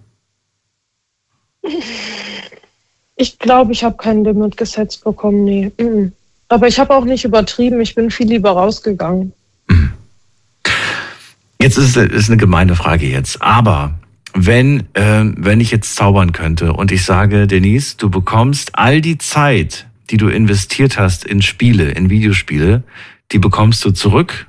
Ich 3.21 3.37
glaube, 3.41 3.73
ich 3.73 3.83
habe 3.83 3.97
kein 3.97 4.23
Limit 4.23 4.57
gesetzt 4.57 5.03
bekommen, 5.03 5.43
nee. 5.43 5.73
Aber 6.49 6.69
ich 6.69 6.79
habe 6.79 6.95
auch 6.95 7.05
nicht 7.05 7.25
übertrieben, 7.25 7.81
ich 7.81 7.97
bin 7.97 8.13
viel 8.13 8.29
lieber 8.29 8.53
rausgegangen. 8.53 9.33
Jetzt 11.61 11.77
ist 11.77 11.97
es 11.97 12.29
eine 12.29 12.37
gemeine 12.37 12.77
Frage 12.77 13.07
jetzt, 13.09 13.43
aber 13.43 13.99
wenn, 14.33 14.81
äh, 14.95 15.25
wenn 15.37 15.61
ich 15.61 15.73
jetzt 15.73 15.97
zaubern 15.97 16.33
könnte 16.33 16.73
und 16.73 16.93
ich 16.93 17.05
sage, 17.05 17.49
Denise, 17.49 17.97
du 17.97 18.11
bekommst 18.11 18.79
all 18.79 19.01
die 19.01 19.19
Zeit, 19.19 19.89
die 20.11 20.19
du 20.19 20.29
investiert 20.29 20.99
hast 20.99 21.25
in 21.25 21.43
Spiele, 21.43 21.91
in 21.91 22.11
Videospiele, 22.11 22.85
die 23.33 23.39
bekommst 23.41 23.85
du 23.85 23.91
zurück 23.91 24.47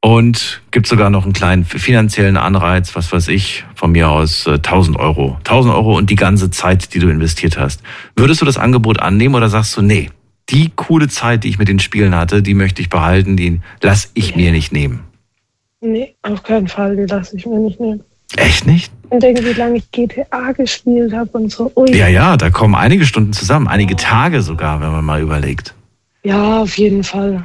und 0.00 0.60
gibt 0.70 0.86
sogar 0.86 1.08
noch 1.08 1.24
einen 1.24 1.32
kleinen 1.32 1.64
finanziellen 1.64 2.36
Anreiz, 2.36 2.94
was 2.94 3.10
weiß 3.10 3.28
ich, 3.28 3.64
von 3.74 3.92
mir 3.92 4.10
aus 4.10 4.46
äh, 4.46 4.56
1000 4.56 4.98
Euro. 4.98 5.36
1000 5.38 5.74
Euro 5.74 5.96
und 5.96 6.10
die 6.10 6.16
ganze 6.16 6.50
Zeit, 6.50 6.92
die 6.92 6.98
du 6.98 7.08
investiert 7.08 7.56
hast. 7.56 7.82
Würdest 8.14 8.42
du 8.42 8.44
das 8.44 8.58
Angebot 8.58 9.00
annehmen 9.00 9.34
oder 9.34 9.48
sagst 9.48 9.74
du, 9.78 9.80
nee, 9.80 10.10
die 10.50 10.70
coole 10.76 11.08
Zeit, 11.08 11.44
die 11.44 11.48
ich 11.48 11.58
mit 11.58 11.68
den 11.68 11.78
Spielen 11.78 12.14
hatte, 12.14 12.42
die 12.42 12.52
möchte 12.52 12.82
ich 12.82 12.90
behalten, 12.90 13.38
die 13.38 13.62
lass 13.80 14.10
ich 14.12 14.36
mir 14.36 14.52
nicht 14.52 14.72
nehmen? 14.72 15.00
Nee, 15.84 16.14
auf 16.22 16.42
keinen 16.42 16.66
Fall, 16.66 16.96
die 16.96 17.04
lasse 17.04 17.36
ich 17.36 17.44
mir 17.44 17.58
nicht 17.58 17.78
nehmen. 17.78 18.02
Echt 18.36 18.66
nicht? 18.66 18.90
Und 19.10 19.22
denke, 19.22 19.44
wie 19.44 19.52
lange 19.52 19.76
ich 19.76 19.90
GTA 19.92 20.52
gespielt 20.52 21.12
habe 21.12 21.28
und 21.32 21.52
so. 21.52 21.70
Ui. 21.76 21.94
Ja, 21.94 22.08
ja, 22.08 22.38
da 22.38 22.48
kommen 22.48 22.74
einige 22.74 23.04
Stunden 23.04 23.34
zusammen, 23.34 23.68
einige 23.68 23.94
Tage 23.94 24.40
sogar, 24.40 24.80
wenn 24.80 24.90
man 24.90 25.04
mal 25.04 25.20
überlegt. 25.20 25.74
Ja, 26.22 26.62
auf 26.62 26.78
jeden 26.78 27.04
Fall. 27.04 27.44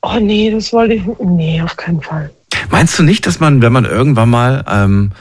Oh 0.00 0.18
nee, 0.18 0.50
das 0.50 0.72
wollte 0.72 0.94
ich. 0.94 1.02
Nee, 1.20 1.60
auf 1.60 1.76
keinen 1.76 2.00
Fall. 2.00 2.30
Meinst 2.70 2.98
du 2.98 3.02
nicht, 3.02 3.26
dass 3.26 3.38
man, 3.38 3.60
wenn 3.60 3.72
man 3.72 3.84
irgendwann 3.84 4.30
mal 4.30 4.64
ähm, 4.66 5.12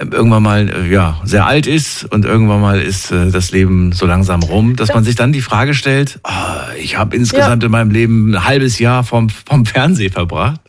irgendwann 0.00 0.42
mal 0.42 0.90
ja 0.90 1.20
sehr 1.22 1.46
alt 1.46 1.68
ist 1.68 2.04
und 2.04 2.24
irgendwann 2.24 2.60
mal 2.60 2.80
ist 2.80 3.12
äh, 3.12 3.30
das 3.30 3.52
Leben 3.52 3.92
so 3.92 4.04
langsam 4.04 4.42
rum, 4.42 4.74
dass 4.74 4.92
man 4.92 5.04
sich 5.04 5.14
dann 5.14 5.32
die 5.32 5.42
Frage 5.42 5.74
stellt: 5.74 6.18
oh, 6.24 6.72
Ich 6.80 6.98
habe 6.98 7.14
insgesamt 7.14 7.62
ja. 7.62 7.66
in 7.66 7.72
meinem 7.72 7.92
Leben 7.92 8.32
ein 8.32 8.44
halbes 8.44 8.80
Jahr 8.80 9.04
vom 9.04 9.28
vom 9.28 9.64
Fernseh 9.64 10.10
verbracht. 10.10 10.60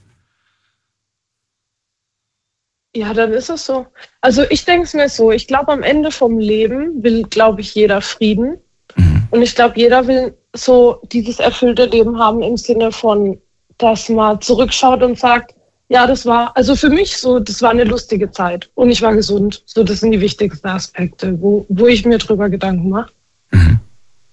Ja, 2.95 3.13
dann 3.13 3.33
ist 3.33 3.49
es 3.49 3.65
so. 3.65 3.85
Also 4.21 4.43
ich 4.49 4.63
denke 4.63 4.85
es 4.85 4.93
mir 4.93 5.09
so, 5.09 5.29
ich 5.29 5.47
glaube, 5.47 5.73
am 5.73 5.83
Ende 5.83 6.11
vom 6.11 6.39
Leben 6.39 7.03
will, 7.03 7.23
glaube 7.23 7.59
ich, 7.59 7.75
jeder 7.75 8.01
Frieden. 8.01 8.57
Mhm. 8.95 9.27
Und 9.31 9.41
ich 9.41 9.53
glaube, 9.53 9.77
jeder 9.77 10.07
will 10.07 10.33
so 10.53 11.01
dieses 11.11 11.39
erfüllte 11.39 11.85
Leben 11.87 12.17
haben 12.17 12.41
im 12.41 12.55
Sinne 12.55 12.93
von, 12.93 13.37
dass 13.77 14.07
man 14.07 14.39
zurückschaut 14.39 15.03
und 15.03 15.19
sagt, 15.19 15.53
ja, 15.89 16.07
das 16.07 16.25
war, 16.25 16.55
also 16.55 16.73
für 16.77 16.89
mich 16.89 17.17
so, 17.17 17.39
das 17.39 17.61
war 17.61 17.71
eine 17.71 17.83
lustige 17.83 18.31
Zeit 18.31 18.69
und 18.75 18.89
ich 18.89 19.01
war 19.01 19.13
gesund. 19.13 19.61
So, 19.65 19.83
das 19.83 19.99
sind 19.99 20.13
die 20.13 20.21
wichtigsten 20.21 20.67
Aspekte, 20.67 21.39
wo, 21.41 21.65
wo 21.67 21.87
ich 21.87 22.05
mir 22.05 22.17
drüber 22.17 22.49
Gedanken 22.49 22.89
mache. 22.89 23.11
Mhm. 23.51 23.79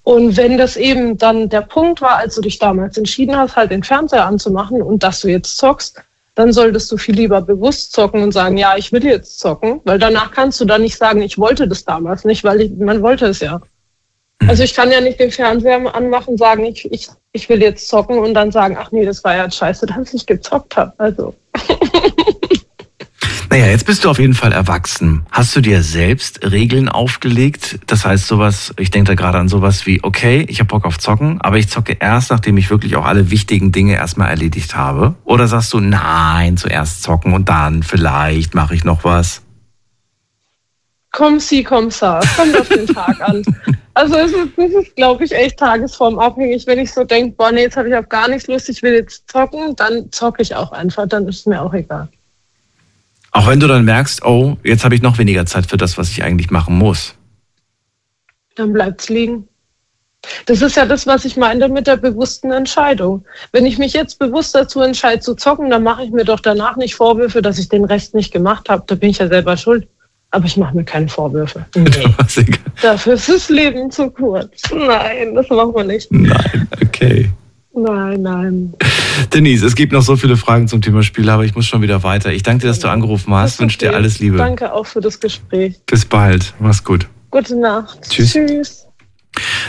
Und 0.05 0.37
wenn 0.37 0.57
das 0.57 0.77
eben 0.77 1.18
dann 1.18 1.48
der 1.48 1.62
Punkt 1.62 2.01
war, 2.01 2.16
als 2.16 2.37
du 2.37 2.42
dich 2.42 2.61
damals 2.61 2.96
entschieden 2.96 3.37
hast, 3.37 3.57
halt 3.57 3.72
den 3.72 3.83
Fernseher 3.83 4.25
anzumachen 4.25 4.83
und 4.83 5.03
dass 5.03 5.20
du 5.20 5.29
jetzt 5.29 5.57
zockst, 5.57 6.01
dann 6.35 6.53
solltest 6.53 6.90
du 6.90 6.97
viel 6.97 7.14
lieber 7.14 7.42
bewusst 7.42 7.92
zocken 7.92 8.23
und 8.23 8.33
sagen, 8.33 8.57
ja, 8.57 8.77
ich 8.77 8.92
will 8.92 9.05
jetzt 9.05 9.38
zocken, 9.38 9.81
weil 9.85 9.99
danach 9.99 10.33
kannst 10.33 10.61
du 10.61 10.64
dann 10.64 10.83
nicht 10.83 10.97
sagen, 10.97 11.21
ich 11.21 11.38
wollte 11.38 11.68
das 11.68 11.85
damals 11.85 12.25
nicht, 12.25 12.42
weil 12.45 12.62
ich, 12.62 12.73
man 12.73 13.03
wollte 13.03 13.27
es 13.27 13.40
ja. 13.40 13.61
Also 14.49 14.62
ich 14.64 14.75
kann 14.75 14.90
ja 14.90 15.01
nicht 15.01 15.21
den 15.21 15.31
Fernseher 15.31 15.95
anmachen, 15.95 16.37
sagen, 16.37 16.64
ich, 16.64 16.90
ich, 16.90 17.09
ich 17.33 17.49
will 17.49 17.62
jetzt 17.62 17.88
zocken 17.88 18.18
und 18.18 18.35
dann 18.35 18.51
sagen, 18.51 18.77
ach 18.79 18.90
nee, 18.90 19.05
das 19.05 19.23
war 19.25 19.37
ja 19.37 19.51
scheiße, 19.51 19.87
dass 19.97 20.14
ich 20.14 20.27
gezockt 20.27 20.77
habe. 20.77 20.92
Also. 20.99 21.35
Naja, 23.53 23.67
jetzt 23.67 23.85
bist 23.85 24.03
du 24.03 24.09
auf 24.09 24.19
jeden 24.19 24.33
Fall 24.33 24.51
erwachsen. 24.53 25.27
Hast 25.31 25.55
du 25.55 25.61
dir 25.61 25.83
selbst 25.83 26.43
Regeln 26.51 26.88
aufgelegt? 26.88 27.81
Das 27.87 28.07
heißt 28.07 28.27
sowas, 28.27 28.73
ich 28.79 28.91
denke 28.91 29.09
da 29.09 29.15
gerade 29.15 29.37
an 29.37 29.49
sowas 29.49 29.85
wie, 29.85 30.03
okay, 30.03 30.47
ich 30.49 30.61
habe 30.61 30.69
Bock 30.69 30.87
auf 30.87 30.99
Zocken, 30.99 31.38
aber 31.43 31.59
ich 31.59 31.69
zocke 31.69 31.99
erst, 32.01 32.31
nachdem 32.31 32.57
ich 32.57 32.71
wirklich 32.71 32.97
auch 32.97 33.05
alle 33.05 33.31
wichtigen 33.31 33.71
Dinge 33.71 33.93
erstmal 33.93 34.31
erledigt 34.31 34.75
habe. 34.75 35.17
Oder 35.25 35.49
sagst 35.49 35.75
du, 35.75 35.81
nein, 35.81 36.57
zuerst 36.57 37.03
zocken 37.03 37.35
und 37.35 37.51
dann 37.51 37.83
vielleicht 37.83 38.55
mache 38.55 38.75
ich 38.75 38.85
noch 38.85 39.05
was? 39.05 39.43
Komm 41.11 41.38
sie, 41.38 41.62
komm 41.62 41.91
sa. 41.91 42.21
Es 42.21 42.35
kommt 42.35 42.59
auf 42.59 42.69
den 42.71 42.87
Tag 42.87 43.21
an. 43.21 43.43
Also 43.93 44.17
es 44.17 44.33
ist, 44.33 44.57
ist, 44.57 44.97
glaube 44.97 45.25
ich, 45.25 45.33
echt 45.33 45.59
tagesformabhängig. 45.59 46.67
Wenn 46.67 46.79
ich 46.79 46.91
so 46.91 47.05
denke, 47.05 47.37
boah, 47.37 47.53
nee, 47.53 47.65
jetzt 47.65 47.77
habe 47.77 47.91
ich 47.91 47.95
auf 47.95 48.09
gar 48.09 48.29
nichts 48.29 48.49
Lust, 48.49 48.71
ich 48.71 48.83
will 48.83 48.95
jetzt 48.95 49.31
zocken, 49.31 49.77
dann 49.77 50.11
zocke 50.11 50.41
ich 50.41 50.55
auch 50.55 50.73
einfach, 50.73 51.07
dann 51.07 51.29
ist 51.29 51.41
es 51.41 51.47
mir 51.47 51.61
auch 51.61 51.75
egal. 51.75 52.09
Auch 53.33 53.47
wenn 53.47 53.61
du 53.61 53.66
dann 53.66 53.85
merkst, 53.85 54.25
oh, 54.25 54.57
jetzt 54.62 54.85
habe 54.85 54.95
ich 54.95 55.03
noch 55.03 55.18
weniger 55.18 55.47
Zeit 55.47 55.66
für 55.66 55.79
das, 55.79 55.97
was 55.97 56.11
ich 56.11 56.23
eigentlich 56.23 56.51
machen 56.51 56.77
muss. 56.77 57.14
Dann 58.57 58.73
bleibt's 58.73 59.09
liegen. 59.09 59.49
Das 60.47 60.62
ist 60.62 60.77
ja 60.77 60.87
das, 60.87 61.07
was 61.07 61.25
ich 61.25 61.37
meine 61.37 61.68
mit 61.68 61.87
der 61.87 61.97
bewussten 61.97 62.53
Entscheidung. 62.53 63.25
Wenn 63.51 63.66
ich 63.66 63.79
mich 63.79 63.92
jetzt 63.92 64.18
bewusst 64.18 64.55
dazu 64.55 64.81
entscheide 64.81 65.21
zu 65.21 65.35
zocken, 65.35 65.71
dann 65.71 65.83
mache 65.83 66.05
ich 66.05 66.11
mir 66.11 66.25
doch 66.25 66.40
danach 66.40 66.77
nicht 66.77 66.95
Vorwürfe, 66.95 67.42
dass 67.42 67.59
ich 67.59 67.68
den 67.68 67.85
Rest 67.85 68.14
nicht 68.14 68.33
gemacht 68.33 68.68
habe. 68.68 68.85
Da 68.87 68.95
bin 68.95 69.11
ich 69.11 69.18
ja 69.18 69.29
selber 69.29 69.57
schuld. 69.57 69.88
Aber 70.31 70.47
ich 70.47 70.57
mache 70.57 70.77
mir 70.77 70.85
keine 70.85 71.09
Vorwürfe. 71.09 71.66
Nee. 71.77 72.47
Dafür 72.81 73.14
ist 73.14 73.29
das 73.29 73.49
Leben 73.49 73.90
zu 73.90 74.11
kurz. 74.11 74.62
Nein, 74.73 75.35
das 75.35 75.49
machen 75.49 75.75
wir 75.75 75.85
nicht. 75.85 76.11
Nein, 76.11 76.68
okay. 76.83 77.31
Nein, 77.74 78.22
nein. 78.22 78.74
Denise, 79.32 79.64
es 79.64 79.74
gibt 79.74 79.92
noch 79.92 80.02
so 80.02 80.16
viele 80.16 80.37
Fragen 80.37 80.68
zum 80.68 80.82
Thema 80.82 81.02
Spiele, 81.02 81.32
aber 81.32 81.44
ich 81.44 81.54
muss 81.54 81.66
schon 81.66 81.80
wieder 81.82 82.02
weiter. 82.02 82.32
Ich 82.32 82.42
danke 82.42 82.62
dir, 82.62 82.68
dass 82.68 82.80
du 82.80 82.88
angerufen 82.88 83.35
hast. 83.35 83.61
Wünsche 83.61 83.78
dir 83.78 83.94
alles 83.94 84.18
Liebe. 84.18 84.37
Danke 84.37 84.72
auch 84.72 84.87
für 84.87 85.00
das 85.00 85.18
Gespräch. 85.20 85.80
Bis 85.87 86.04
bald. 86.04 86.54
Mach's 86.58 86.85
gut. 86.85 87.08
Gute 87.30 87.56
Nacht. 87.58 87.98
Tschüss. 88.11 88.32
Tschüss. 88.32 88.87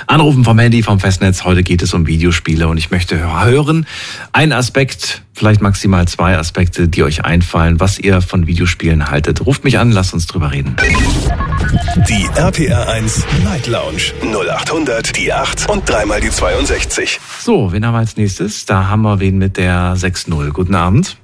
Anrufen 0.08 0.44
vom 0.44 0.60
Handy, 0.60 0.84
vom 0.84 1.00
Festnetz. 1.00 1.44
Heute 1.44 1.64
geht 1.64 1.82
es 1.82 1.94
um 1.94 2.08
Videospiele 2.08 2.68
und 2.68 2.78
ich 2.78 2.92
möchte 2.92 3.20
hören, 3.20 3.86
ein 4.32 4.52
Aspekt, 4.52 5.24
vielleicht 5.34 5.62
maximal 5.62 6.08
zwei 6.08 6.38
Aspekte, 6.38 6.88
die 6.88 7.04
euch 7.04 7.26
einfallen, 7.26 7.80
was 7.80 8.00
ihr 8.00 8.22
von 8.22 8.48
Videospielen 8.48 9.10
haltet. 9.10 9.46
Ruft 9.46 9.64
mich 9.64 9.80
an, 9.80 9.92
lasst 9.92 10.14
uns 10.14 10.28
drüber 10.28 10.52
reden. 10.52 10.76
Die 12.08 12.28
RPR 12.36 12.90
1 12.90 13.26
Night 13.44 13.68
Lounge 13.68 14.14
0800 14.22 15.16
die 15.18 15.32
8 15.32 15.70
und 15.70 15.88
dreimal 15.88 16.22
die 16.22 16.30
62. 16.30 17.20
So, 17.40 17.72
wen 17.72 17.86
haben 17.86 17.94
wir 17.94 18.00
als 18.00 18.18
nächstes? 18.18 18.66
Da 18.66 18.88
haben 18.88 19.02
wir 19.02 19.20
wen 19.20 19.38
mit 19.38 19.58
der 19.58 19.96
6-0. 19.96 20.52
Guten 20.52 20.76
Abend. 20.76 21.18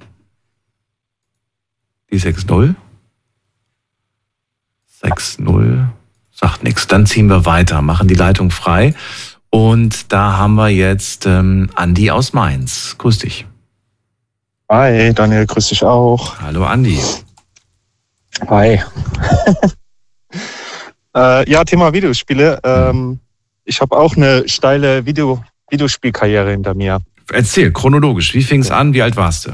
Die 2.11 2.19
6-0. 2.19 2.75
6-0. 5.03 5.87
Sagt 6.39 6.63
nichts. 6.63 6.87
Dann 6.87 7.05
ziehen 7.05 7.27
wir 7.27 7.45
weiter, 7.45 7.81
machen 7.81 8.07
die 8.07 8.15
Leitung 8.15 8.49
frei. 8.49 8.93
Und 9.49 10.13
da 10.13 10.37
haben 10.37 10.55
wir 10.55 10.69
jetzt 10.69 11.25
ähm, 11.25 11.69
Andi 11.75 12.11
aus 12.11 12.33
Mainz. 12.33 12.95
Grüß 12.97 13.19
dich. 13.19 13.45
Hi, 14.69 15.13
Daniel, 15.13 15.45
grüß 15.47 15.69
dich 15.69 15.83
auch. 15.83 16.39
Hallo, 16.39 16.63
Andi. 16.63 16.99
Hi. 18.47 18.79
äh, 21.15 21.49
ja, 21.49 21.63
Thema 21.65 21.91
Videospiele. 21.91 22.59
Ähm, 22.63 23.19
ich 23.65 23.81
habe 23.81 23.97
auch 23.97 24.15
eine 24.15 24.47
steile 24.47 25.05
Video 25.05 25.43
Videospielkarriere 25.69 26.51
hinter 26.51 26.73
mir. 26.73 26.99
Erzähl, 27.31 27.71
chronologisch. 27.71 28.33
Wie 28.33 28.43
fing 28.43 28.61
es 28.61 28.71
an? 28.71 28.93
Wie 28.93 29.01
alt 29.01 29.15
warst 29.15 29.47
du? 29.47 29.51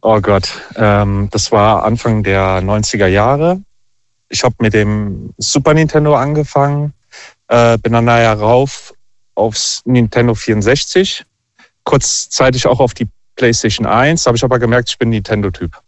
Oh 0.00 0.20
Gott, 0.20 0.50
ähm, 0.76 1.28
das 1.30 1.52
war 1.52 1.84
Anfang 1.84 2.22
der 2.22 2.62
90er 2.62 3.06
Jahre. 3.06 3.62
Ich 4.32 4.42
habe 4.44 4.54
mit 4.60 4.72
dem 4.72 5.34
Super 5.36 5.74
Nintendo 5.74 6.16
angefangen, 6.16 6.94
äh, 7.48 7.76
bin 7.76 7.92
dann 7.92 8.06
nachher 8.06 8.32
rauf 8.32 8.94
aufs 9.34 9.82
Nintendo 9.84 10.34
64, 10.34 11.26
kurzzeitig 11.84 12.66
auch 12.66 12.80
auf 12.80 12.94
die 12.94 13.06
PlayStation 13.36 13.86
1, 13.86 14.24
habe 14.24 14.38
ich 14.38 14.44
aber 14.44 14.58
gemerkt, 14.58 14.88
ich 14.88 14.96
bin 14.96 15.10
Nintendo-Typ. 15.10 15.78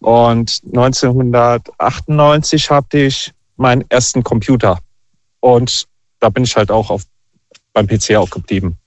Und 0.00 0.62
1998 0.64 2.70
hatte 2.70 2.98
ich 2.98 3.32
meinen 3.56 3.84
ersten 3.88 4.24
Computer. 4.24 4.80
Und 5.38 5.86
da 6.18 6.28
bin 6.28 6.42
ich 6.42 6.56
halt 6.56 6.72
auch 6.72 6.90
auf, 6.90 7.04
beim 7.72 7.86
PC 7.86 8.16
auch 8.16 8.30
geblieben. 8.30 8.78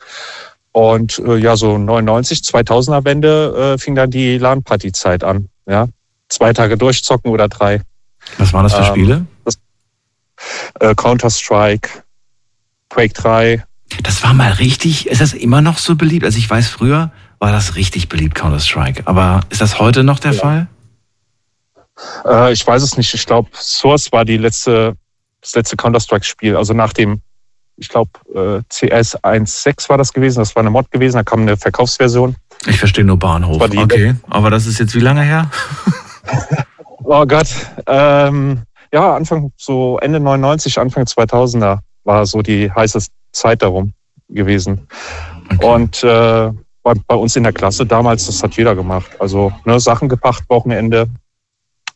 Und 0.73 1.19
äh, 1.19 1.37
ja, 1.37 1.55
so 1.55 1.77
99, 1.77 2.39
2000er 2.39 3.05
Wende 3.05 3.75
äh, 3.75 3.77
fing 3.77 3.95
dann 3.95 4.11
die 4.11 4.37
LAN-Party-Zeit 4.37 5.23
an. 5.23 5.47
Ja, 5.67 5.87
zwei 6.27 6.51
Tage 6.51 6.77
durchzocken 6.77 7.31
oder 7.31 7.47
drei. 7.47 7.81
Was 8.37 8.53
waren 8.53 8.63
das 8.63 8.73
für 8.73 8.81
ähm, 8.81 8.85
Spiele? 8.85 9.25
äh, 10.79 10.95
Counter-Strike, 10.95 11.89
Quake 12.89 13.13
3. 13.13 13.63
Das 14.03 14.23
war 14.23 14.33
mal 14.33 14.51
richtig, 14.53 15.07
ist 15.07 15.21
das 15.21 15.33
immer 15.33 15.61
noch 15.61 15.77
so 15.77 15.95
beliebt? 15.95 16.25
Also 16.25 16.37
ich 16.37 16.49
weiß, 16.49 16.67
früher 16.67 17.11
war 17.39 17.51
das 17.51 17.75
richtig 17.75 18.09
beliebt, 18.09 18.35
Counter-Strike. 18.35 19.03
Aber 19.05 19.41
ist 19.49 19.61
das 19.61 19.79
heute 19.79 20.03
noch 20.03 20.19
der 20.19 20.33
ja. 20.33 20.39
Fall? 20.39 20.67
Äh, 22.25 22.53
ich 22.53 22.65
weiß 22.65 22.83
es 22.83 22.97
nicht. 22.97 23.13
Ich 23.13 23.25
glaube, 23.25 23.49
Source 23.53 24.11
war 24.11 24.25
die 24.25 24.37
letzte, 24.37 24.95
das 25.41 25.55
letzte 25.55 25.75
Counter-Strike-Spiel. 25.75 26.55
Also 26.55 26.73
nach 26.73 26.93
dem, 26.93 27.21
ich 27.77 27.89
glaube, 27.89 28.11
äh, 28.33 28.61
CS 28.69 29.17
1.6 29.17 29.89
war 29.89 29.97
das 29.97 30.13
gewesen. 30.13 30.39
Das 30.39 30.55
war 30.55 30.61
eine 30.61 30.69
Mod 30.69 30.91
gewesen. 30.91 31.17
Da 31.17 31.23
kam 31.23 31.41
eine 31.41 31.57
Verkaufsversion. 31.57 32.35
Ich 32.67 32.77
verstehe 32.77 33.05
nur 33.05 33.17
Bahnhof. 33.17 33.61
Okay, 33.61 34.15
aber 34.29 34.49
das 34.49 34.65
ist 34.65 34.79
jetzt 34.79 34.93
wie 34.93 34.99
lange 34.99 35.23
her? 35.23 35.49
oh 37.03 37.25
Gott. 37.25 37.47
Ähm, 37.85 38.63
ja, 38.93 39.15
Anfang, 39.15 39.51
so 39.57 39.99
Ende 39.99 40.19
99, 40.19 40.79
Anfang 40.79 41.03
2000er 41.03 41.79
war 42.03 42.25
so 42.25 42.41
die 42.41 42.71
heiße 42.71 43.07
Zeit 43.31 43.61
darum 43.61 43.93
gewesen. 44.29 44.87
Okay. 45.51 45.65
Und 45.65 46.03
äh, 46.03 46.51
bei, 46.83 46.93
bei, 47.07 47.15
uns 47.15 47.35
in 47.35 47.43
der 47.43 47.53
Klasse 47.53 47.85
damals, 47.85 48.25
das 48.25 48.41
hat 48.41 48.55
jeder 48.55 48.75
gemacht. 48.75 49.11
Also 49.19 49.51
ne, 49.65 49.79
Sachen 49.79 50.09
gepacht, 50.09 50.43
Wochenende. 50.49 51.07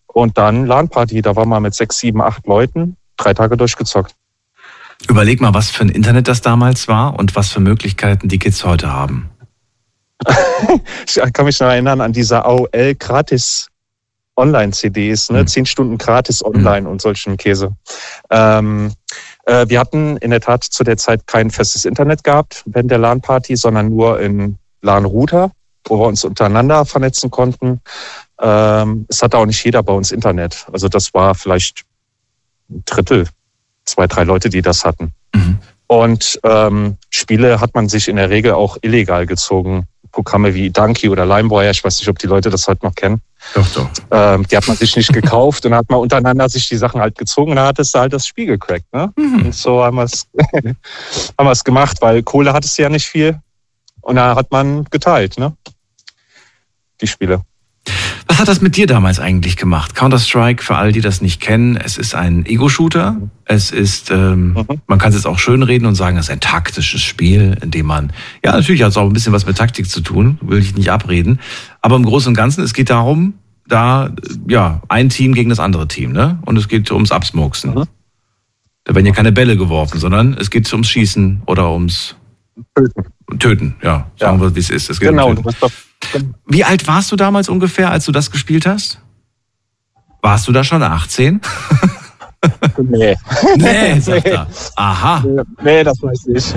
Und 0.08 0.38
dann 0.38 0.66
LAN-Party, 0.66 1.22
da 1.22 1.36
war 1.36 1.46
man 1.46 1.64
mit 1.64 1.74
sechs, 1.74 1.98
sieben, 1.98 2.22
acht 2.22 2.46
Leuten, 2.46 2.98
drei 3.18 3.34
Tage 3.34 3.58
durchgezockt. 3.58 4.14
Überleg 5.08 5.42
mal, 5.42 5.54
was 5.54 5.70
für 5.70 5.84
ein 5.84 5.90
Internet 5.90 6.28
das 6.28 6.42
damals 6.42 6.88
war 6.88 7.18
und 7.18 7.36
was 7.36 7.52
für 7.52 7.60
Möglichkeiten 7.60 8.28
die 8.28 8.40
Kids 8.40 8.64
heute 8.64 8.92
haben. 8.92 9.30
ich 11.08 11.20
kann 11.34 11.46
mich 11.46 11.60
noch 11.60 11.68
erinnern 11.68 12.00
an 12.00 12.14
diese 12.14 12.46
AOL 12.46 12.96
gratis 12.96 13.68
Online-CDs, 14.36 15.30
ne? 15.32 15.42
Mhm. 15.42 15.48
zehn 15.48 15.66
Stunden 15.66 15.98
gratis 15.98 16.42
mhm. 16.42 16.56
online 16.56 16.90
und 16.90 17.02
solchen 17.02 17.38
Käse. 17.38 17.76
Ähm, 18.30 18.92
äh, 19.46 19.68
wir 19.68 19.80
hatten 19.80 20.18
in 20.18 20.32
der 20.32 20.42
Tat 20.42 20.64
zu 20.64 20.84
der 20.84 20.98
Zeit 20.98 21.28
kein 21.28 21.50
festes 21.50 21.86
Internet 21.86 22.24
gehabt 22.24 22.64
während 22.66 22.92
der 22.92 22.98
LAN-Party, 22.98 23.56
sondern 23.56 23.90
nur 23.90 24.20
in 24.20 24.58
LAN-Router, 24.82 25.52
wo 25.88 26.00
wir 26.00 26.08
uns 26.08 26.24
untereinander 26.24 26.86
vernetzen 26.86 27.30
konnten. 27.30 27.82
Ähm, 28.42 29.06
es 29.10 29.22
hatte 29.22 29.38
auch 29.38 29.46
nicht 29.46 29.64
jeder 29.64 29.84
bei 29.84 29.94
uns 29.94 30.12
Internet. 30.12 30.66
Also 30.72 30.88
das 30.88 31.14
war 31.14 31.36
vielleicht 31.36 31.84
ein 32.70 32.84
Drittel, 32.86 33.28
zwei, 33.86 34.08
drei 34.08 34.24
Leute, 34.24 34.50
die 34.50 34.62
das 34.62 34.84
hatten. 34.86 35.14
Mhm. 35.34 35.60
Und 35.88 36.40
ähm, 36.44 36.98
Spiele 37.10 37.60
hat 37.60 37.76
man 37.76 37.88
sich 37.90 38.08
in 38.08 38.16
der 38.16 38.30
Regel 38.30 38.54
auch 38.54 38.78
illegal 38.82 39.26
gezogen. 39.26 39.86
Programme 40.12 40.54
wie 40.54 40.70
Donkey 40.70 41.10
oder 41.10 41.26
LimeWire, 41.26 41.72
ich 41.72 41.84
weiß 41.84 42.00
nicht, 42.00 42.10
ob 42.10 42.20
die 42.20 42.28
Leute 42.28 42.50
das 42.50 42.68
heute 42.68 42.86
noch 42.86 42.96
kennen. 42.96 43.22
Doch, 43.54 43.68
doch. 43.70 43.90
Ähm, 44.12 44.48
die 44.48 44.58
hat 44.58 44.68
man 44.68 44.78
sich 44.78 44.96
nicht 44.96 45.14
gekauft 45.14 45.66
und 45.66 45.76
hat 45.76 45.90
man 45.90 46.00
untereinander 46.00 46.50
sich 46.50 46.68
die 46.68 46.78
Sachen 46.78 47.02
halt 47.02 47.18
gezogen 47.18 47.52
und 47.52 47.58
dann 47.58 47.68
hat 47.68 47.80
es 47.80 47.94
halt 47.94 48.14
das 48.14 48.26
Spiel 48.26 48.48
gecrackt. 48.48 48.92
Ne? 48.94 49.12
Mhm. 49.16 49.46
Und 49.46 49.56
so 49.56 49.84
haben 49.84 49.98
wir 49.98 50.04
es 50.04 50.28
haben 51.38 51.48
wir's 51.48 51.64
gemacht, 51.64 51.98
weil 52.02 52.24
Kohle 52.24 52.54
hat 52.54 52.66
es 52.66 52.78
ja 52.78 52.90
nicht 52.90 53.06
viel. 53.06 53.40
Und 54.02 54.16
da 54.16 54.36
hat 54.36 54.52
man 54.52 54.86
geteilt, 54.86 55.38
ne? 55.38 55.56
Die 57.00 57.08
Spiele. 57.08 57.42
Was 58.34 58.40
hat 58.40 58.48
das 58.48 58.62
mit 58.62 58.76
dir 58.76 58.88
damals 58.88 59.20
eigentlich 59.20 59.58
gemacht? 59.58 59.94
Counter-Strike, 59.94 60.64
für 60.64 60.76
all 60.76 60.92
die 60.92 61.02
das 61.02 61.22
nicht 61.22 61.40
kennen, 61.40 61.78
es 61.78 61.98
ist 61.98 62.16
ein 62.16 62.48
Ego-Shooter. 62.48 63.18
Es 63.46 63.70
ist, 63.70 64.10
ähm, 64.10 64.54
mhm. 64.54 64.82
man 64.88 64.98
kann 64.98 65.10
es 65.10 65.16
jetzt 65.18 65.28
auch 65.28 65.38
schön 65.38 65.62
reden 65.62 65.86
und 65.86 65.94
sagen, 65.94 66.18
es 66.18 66.26
ist 66.26 66.32
ein 66.32 66.40
taktisches 66.40 67.04
Spiel, 67.04 67.56
in 67.62 67.70
dem 67.70 67.86
man, 67.86 68.12
ja, 68.44 68.54
natürlich 68.54 68.82
hat 68.82 68.90
es 68.90 68.98
auch 68.98 69.06
ein 69.06 69.14
bisschen 69.14 69.34
was 69.34 69.46
mit 69.46 69.56
Taktik 69.56 69.88
zu 69.88 70.02
tun, 70.02 70.40
will 70.42 70.58
ich 70.58 70.76
nicht 70.76 70.90
abreden. 70.90 71.40
Aber 71.84 71.96
im 71.96 72.04
Großen 72.04 72.30
und 72.30 72.34
Ganzen, 72.34 72.64
es 72.64 72.74
geht 72.74 72.90
darum, 72.90 73.36
da, 73.68 74.10
ja, 74.48 74.82
ein 74.90 75.10
Team 75.10 75.36
gegen 75.36 75.52
das 75.52 75.60
andere 75.60 75.88
Team, 75.88 76.12
ne? 76.12 76.40
Und 76.44 76.58
es 76.58 76.68
geht 76.68 76.90
ums 76.90 77.12
Absmoksen. 77.12 77.76
Mhm. 77.76 77.84
Da 78.84 78.96
werden 78.96 79.06
ja 79.06 79.14
keine 79.14 79.32
Bälle 79.32 79.58
geworfen, 79.58 80.00
sondern 80.00 80.34
es 80.40 80.50
geht 80.50 80.74
ums 80.74 80.90
Schießen 80.90 81.44
oder 81.46 81.72
ums 81.72 82.16
Töten. 82.76 83.04
Töten, 83.38 83.76
ja. 83.84 84.08
Sagen 84.18 84.40
ja. 84.40 84.42
wir, 84.42 84.56
wie 84.56 84.60
es 84.60 84.72
ist. 84.72 84.90
Es 84.90 85.00
genau, 85.00 85.30
um 85.30 85.36
du 85.36 85.44
bist 85.44 85.62
doch 85.62 85.72
wie 86.48 86.64
alt 86.64 86.88
warst 86.88 87.12
du 87.12 87.16
damals 87.16 87.50
ungefähr, 87.50 87.92
als 87.92 88.06
du 88.06 88.12
das 88.12 88.32
gespielt 88.32 88.66
hast? 88.66 89.00
Warst 90.22 90.48
du 90.48 90.52
da 90.52 90.64
schon 90.64 90.82
18? 90.82 91.42
nee. 92.82 93.16
Nee, 93.58 94.00
sagt 94.00 94.26
er. 94.26 94.48
Aha. 94.76 95.24
Nee, 95.62 95.84
das 95.84 96.02
weiß 96.02 96.26
ich 96.28 96.34
nicht. 96.34 96.56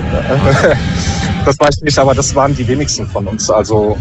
Das 1.45 1.59
weiß 1.59 1.77
ich 1.77 1.83
nicht, 1.83 1.97
aber 1.97 2.13
das 2.13 2.33
waren 2.35 2.55
die 2.55 2.67
wenigsten 2.67 3.07
von 3.07 3.27
uns. 3.27 3.49
Also 3.49 3.97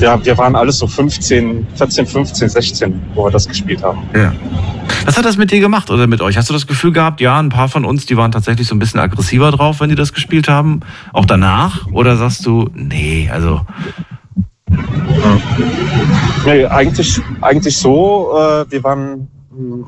ja, 0.00 0.24
wir 0.24 0.36
waren 0.38 0.56
alles 0.56 0.78
so 0.78 0.86
15, 0.86 1.66
14, 1.74 2.06
15, 2.06 2.48
16, 2.48 3.02
wo 3.14 3.24
wir 3.24 3.30
das 3.30 3.46
gespielt 3.46 3.82
haben. 3.82 4.02
Ja. 4.14 4.32
Was 5.04 5.16
hat 5.16 5.24
das 5.24 5.36
mit 5.36 5.50
dir 5.50 5.60
gemacht 5.60 5.90
oder 5.90 6.06
mit 6.06 6.20
euch? 6.20 6.36
Hast 6.36 6.48
du 6.50 6.54
das 6.54 6.66
Gefühl 6.66 6.92
gehabt, 6.92 7.20
ja, 7.20 7.38
ein 7.38 7.48
paar 7.48 7.68
von 7.68 7.84
uns, 7.84 8.06
die 8.06 8.16
waren 8.16 8.32
tatsächlich 8.32 8.66
so 8.66 8.74
ein 8.74 8.78
bisschen 8.78 9.00
aggressiver 9.00 9.50
drauf, 9.50 9.80
wenn 9.80 9.88
die 9.88 9.94
das 9.94 10.12
gespielt 10.12 10.48
haben? 10.48 10.80
Auch 11.12 11.26
danach? 11.26 11.86
Oder 11.92 12.16
sagst 12.16 12.44
du, 12.46 12.70
nee, 12.74 13.30
also. 13.32 13.62
Nee, 16.44 16.66
eigentlich, 16.66 17.20
eigentlich 17.40 17.76
so. 17.76 18.32
Äh, 18.36 18.70
wir 18.70 18.84
waren 18.84 19.28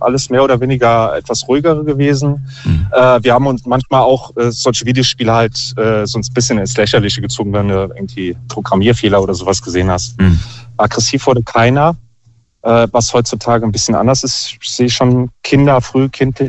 alles 0.01 0.31
mehr 0.31 0.43
oder 0.43 0.61
weniger 0.61 1.17
etwas 1.17 1.47
ruhigere 1.49 1.85
gewesen. 1.85 2.49
Mhm. 2.65 2.87
Äh, 2.93 3.23
wir 3.23 3.35
haben 3.35 3.47
uns 3.47 3.67
manchmal 3.67 4.03
auch 4.03 4.37
äh, 4.37 4.51
solche 4.51 4.87
Videospiele 4.87 5.33
halt 5.33 5.75
äh, 5.77 6.07
so 6.07 6.19
ein 6.19 6.25
bisschen 6.35 6.59
ins 6.59 6.77
Lächerliche 6.77 7.21
gezogen, 7.21 7.53
wenn 7.53 7.69
du 7.69 7.75
irgendwie 7.95 8.37
Programmierfehler 8.49 9.23
oder 9.23 9.35
sowas 9.35 9.63
gesehen 9.63 9.91
hast. 9.91 10.21
Mhm. 10.21 10.39
Aggressiv 10.77 11.27
wurde 11.27 11.43
keiner. 11.43 11.97
Äh, 12.63 12.87
was 12.93 13.13
heutzutage 13.13 13.67
ein 13.67 13.73
bisschen 13.73 13.97
anders 13.97 14.23
ist. 14.23 14.57
Ich 14.63 14.71
sehe 14.71 14.89
schon 14.89 15.31
Kinder, 15.43 15.81
früh 15.81 16.09
kind, 16.09 16.41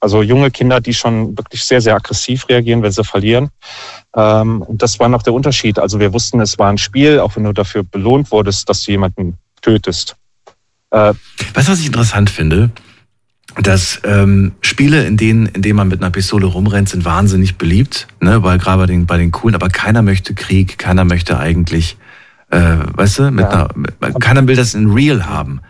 also 0.00 0.22
junge 0.22 0.50
Kinder, 0.50 0.80
die 0.80 0.94
schon 0.94 1.36
wirklich 1.36 1.64
sehr, 1.64 1.80
sehr 1.80 1.94
aggressiv 1.94 2.48
reagieren, 2.48 2.82
wenn 2.82 2.92
sie 2.92 3.04
verlieren. 3.04 3.50
Ähm, 4.14 4.62
und 4.62 4.82
das 4.82 4.98
war 5.00 5.08
noch 5.08 5.22
der 5.22 5.32
Unterschied. 5.32 5.78
Also 5.78 5.98
wir 6.00 6.12
wussten, 6.12 6.40
es 6.40 6.58
war 6.58 6.70
ein 6.70 6.78
Spiel, 6.78 7.20
auch 7.20 7.36
wenn 7.36 7.44
du 7.44 7.52
dafür 7.52 7.82
belohnt 7.82 8.30
wurdest, 8.30 8.68
dass 8.68 8.82
du 8.82 8.92
jemanden 8.92 9.38
tötest. 9.60 10.16
Äh, 10.94 11.14
weißt 11.54 11.68
du, 11.68 11.72
was 11.72 11.80
ich 11.80 11.86
interessant 11.86 12.30
finde? 12.30 12.70
dass 13.62 14.00
ähm, 14.02 14.50
Spiele, 14.62 15.06
in 15.06 15.16
denen, 15.16 15.46
in 15.46 15.62
denen 15.62 15.76
man 15.76 15.86
mit 15.86 16.02
einer 16.02 16.10
Pistole 16.10 16.44
rumrennt, 16.44 16.88
sind 16.88 17.04
wahnsinnig 17.04 17.56
beliebt, 17.56 18.08
ne? 18.20 18.42
weil 18.42 18.58
gerade 18.58 18.78
bei 18.78 18.86
den, 18.86 19.06
bei 19.06 19.16
den 19.16 19.30
coolen, 19.30 19.54
aber 19.54 19.68
keiner 19.68 20.02
möchte 20.02 20.34
Krieg, 20.34 20.76
keiner 20.76 21.04
möchte 21.04 21.38
eigentlich 21.38 21.96
äh, 22.54 22.78
weißt 22.92 23.18
du, 23.18 23.30
mit 23.30 23.44
ja. 23.44 23.68
einer, 24.00 24.18
keiner 24.20 24.46
will 24.46 24.56
das 24.56 24.74
in 24.74 24.90
real 24.90 25.26
haben. 25.26 25.60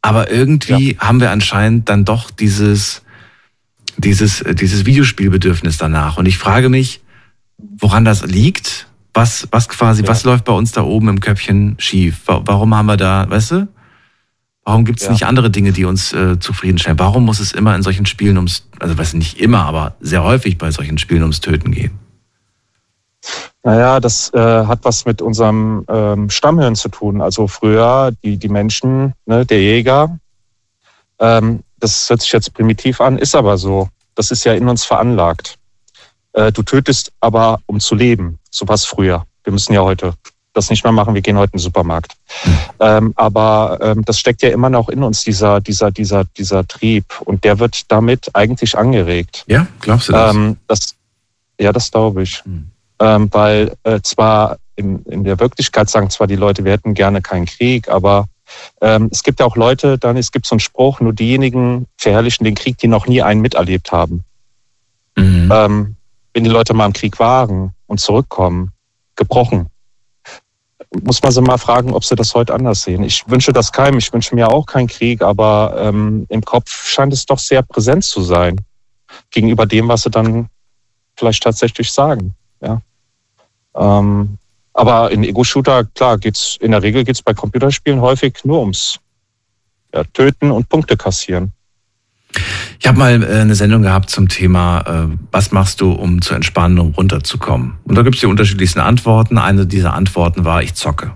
Aber 0.00 0.30
irgendwie 0.30 0.94
ja. 0.94 1.00
haben 1.00 1.20
wir 1.20 1.30
anscheinend 1.30 1.88
dann 1.88 2.04
doch 2.04 2.30
dieses, 2.30 3.02
dieses, 3.96 4.44
dieses 4.52 4.86
Videospielbedürfnis 4.86 5.76
danach. 5.76 6.16
Und 6.16 6.26
ich 6.26 6.38
frage 6.38 6.68
mich, 6.68 7.00
woran 7.58 8.04
das 8.04 8.24
liegt? 8.24 8.88
Was, 9.14 9.46
was 9.50 9.68
quasi, 9.68 10.02
ja. 10.02 10.08
was 10.08 10.24
läuft 10.24 10.44
bei 10.44 10.52
uns 10.52 10.72
da 10.72 10.82
oben 10.82 11.08
im 11.08 11.20
Köpfchen 11.20 11.76
schief? 11.78 12.22
Warum 12.26 12.74
haben 12.74 12.86
wir 12.86 12.96
da, 12.96 13.28
weißt 13.28 13.50
du? 13.52 13.68
Warum 14.64 14.84
gibt 14.84 15.00
es 15.00 15.06
ja. 15.06 15.12
nicht 15.12 15.26
andere 15.26 15.50
Dinge, 15.50 15.72
die 15.72 15.84
uns 15.84 16.12
äh, 16.12 16.38
zufriedenstellen? 16.38 16.98
Warum 16.98 17.24
muss 17.24 17.40
es 17.40 17.52
immer 17.52 17.74
in 17.74 17.82
solchen 17.82 18.06
Spielen 18.06 18.36
ums, 18.36 18.68
also 18.78 18.96
weiß 18.96 19.14
nicht 19.14 19.40
immer, 19.40 19.64
aber 19.64 19.96
sehr 20.00 20.22
häufig 20.22 20.56
bei 20.56 20.70
solchen 20.70 20.98
Spielen 20.98 21.22
ums 21.22 21.40
Töten 21.40 21.72
gehen? 21.72 21.98
Naja, 23.64 24.00
das 24.00 24.32
äh, 24.34 24.38
hat 24.38 24.80
was 24.82 25.04
mit 25.04 25.22
unserem 25.22 25.84
ähm, 25.88 26.30
Stammhirn 26.30 26.74
zu 26.74 26.88
tun. 26.88 27.20
Also 27.20 27.46
früher 27.46 28.12
die, 28.22 28.36
die 28.36 28.48
Menschen, 28.48 29.14
ne, 29.26 29.46
der 29.46 29.60
Jäger, 29.60 30.18
ähm, 31.18 31.60
das 31.78 32.08
hört 32.10 32.22
sich 32.22 32.32
jetzt 32.32 32.52
primitiv 32.54 33.00
an, 33.00 33.18
ist 33.18 33.34
aber 33.34 33.58
so. 33.58 33.88
Das 34.14 34.30
ist 34.30 34.44
ja 34.44 34.54
in 34.54 34.68
uns 34.68 34.84
veranlagt. 34.84 35.58
Äh, 36.32 36.52
du 36.52 36.62
tötest 36.62 37.12
aber, 37.20 37.60
um 37.66 37.80
zu 37.80 37.94
leben. 37.94 38.38
So 38.50 38.66
was 38.68 38.84
früher. 38.84 39.24
Wir 39.44 39.52
müssen 39.52 39.72
ja 39.72 39.82
heute 39.82 40.14
das 40.52 40.70
nicht 40.70 40.84
mehr 40.84 40.92
machen. 40.92 41.14
Wir 41.14 41.22
gehen 41.22 41.38
heute 41.38 41.52
in 41.52 41.58
den 41.58 41.62
Supermarkt. 41.62 42.14
Mhm. 42.44 42.58
Ähm, 42.80 43.12
aber 43.16 43.78
ähm, 43.80 44.04
das 44.04 44.18
steckt 44.18 44.42
ja 44.42 44.50
immer 44.50 44.70
noch 44.70 44.88
in 44.88 45.02
uns, 45.02 45.24
dieser, 45.24 45.60
dieser, 45.60 45.90
dieser, 45.90 46.24
dieser 46.24 46.66
Trieb. 46.66 47.20
Und 47.24 47.44
der 47.44 47.58
wird 47.58 47.90
damit 47.90 48.30
eigentlich 48.34 48.76
angeregt. 48.76 49.44
Ja, 49.46 49.66
glaubst 49.80 50.08
du 50.08 50.12
das? 50.12 50.34
Ähm, 50.34 50.56
das 50.66 50.94
ja, 51.60 51.72
das 51.72 51.90
glaube 51.90 52.22
ich. 52.22 52.42
Mhm 52.44 52.70
weil 53.02 53.72
äh, 53.82 54.00
zwar 54.02 54.58
in, 54.76 55.02
in 55.04 55.24
der 55.24 55.40
Wirklichkeit 55.40 55.90
sagen 55.90 56.10
zwar 56.10 56.26
die 56.26 56.36
Leute, 56.36 56.64
wir 56.64 56.72
hätten 56.72 56.94
gerne 56.94 57.20
keinen 57.20 57.46
Krieg, 57.46 57.88
aber 57.88 58.26
ähm, 58.80 59.08
es 59.10 59.22
gibt 59.22 59.40
ja 59.40 59.46
auch 59.46 59.56
Leute, 59.56 59.98
dann 59.98 60.16
es 60.16 60.30
gibt 60.32 60.46
so 60.46 60.54
einen 60.54 60.60
Spruch, 60.60 61.00
nur 61.00 61.12
diejenigen 61.12 61.86
verherrlichen 61.96 62.44
den 62.44 62.54
Krieg, 62.54 62.78
die 62.78 62.88
noch 62.88 63.06
nie 63.06 63.22
einen 63.22 63.40
miterlebt 63.40 63.92
haben. 63.92 64.24
Mhm. 65.16 65.50
Ähm, 65.52 65.96
wenn 66.34 66.44
die 66.44 66.50
Leute 66.50 66.74
mal 66.74 66.86
im 66.86 66.92
Krieg 66.92 67.18
waren 67.18 67.72
und 67.86 67.98
zurückkommen, 67.98 68.72
gebrochen, 69.16 69.66
muss 71.00 71.22
man 71.22 71.32
sie 71.32 71.40
mal 71.40 71.58
fragen, 71.58 71.92
ob 71.92 72.04
sie 72.04 72.14
das 72.14 72.34
heute 72.34 72.54
anders 72.54 72.82
sehen. 72.82 73.02
Ich 73.02 73.28
wünsche 73.28 73.52
das 73.52 73.72
keinem, 73.72 73.98
ich 73.98 74.12
wünsche 74.12 74.34
mir 74.34 74.48
auch 74.48 74.66
keinen 74.66 74.88
Krieg, 74.88 75.22
aber 75.22 75.74
ähm, 75.78 76.26
im 76.28 76.42
Kopf 76.42 76.86
scheint 76.86 77.12
es 77.12 77.24
doch 77.24 77.38
sehr 77.38 77.62
präsent 77.62 78.04
zu 78.04 78.22
sein 78.22 78.60
gegenüber 79.30 79.66
dem, 79.66 79.88
was 79.88 80.02
sie 80.02 80.10
dann 80.10 80.48
vielleicht 81.16 81.42
tatsächlich 81.42 81.90
sagen. 81.90 82.34
Ja. 82.60 82.80
Ähm, 83.74 84.38
aber 84.74 85.10
in 85.10 85.24
Ego-Shooter, 85.24 85.84
klar, 85.84 86.18
geht's 86.18 86.56
in 86.60 86.70
der 86.70 86.82
Regel 86.82 87.04
geht's 87.04 87.22
bei 87.22 87.34
Computerspielen 87.34 88.00
häufig 88.00 88.44
nur 88.44 88.60
ums 88.60 88.98
ja, 89.94 90.04
Töten 90.04 90.50
und 90.50 90.68
Punkte 90.68 90.96
kassieren. 90.96 91.52
Ich 92.80 92.88
habe 92.88 92.98
mal 92.98 93.22
äh, 93.22 93.40
eine 93.40 93.54
Sendung 93.54 93.82
gehabt 93.82 94.10
zum 94.10 94.28
Thema, 94.28 94.80
äh, 94.80 95.16
was 95.30 95.52
machst 95.52 95.80
du, 95.80 95.92
um 95.92 96.22
zu 96.22 96.34
entspannen, 96.34 96.78
um 96.78 96.90
runterzukommen? 96.92 97.74
Und 97.84 97.94
da 97.94 98.02
gibt 98.02 98.16
es 98.16 98.20
die 98.20 98.26
unterschiedlichsten 98.26 98.80
Antworten. 98.80 99.38
Eine 99.38 99.66
dieser 99.66 99.94
Antworten 99.94 100.44
war, 100.44 100.62
ich 100.62 100.74
zocke. 100.74 101.12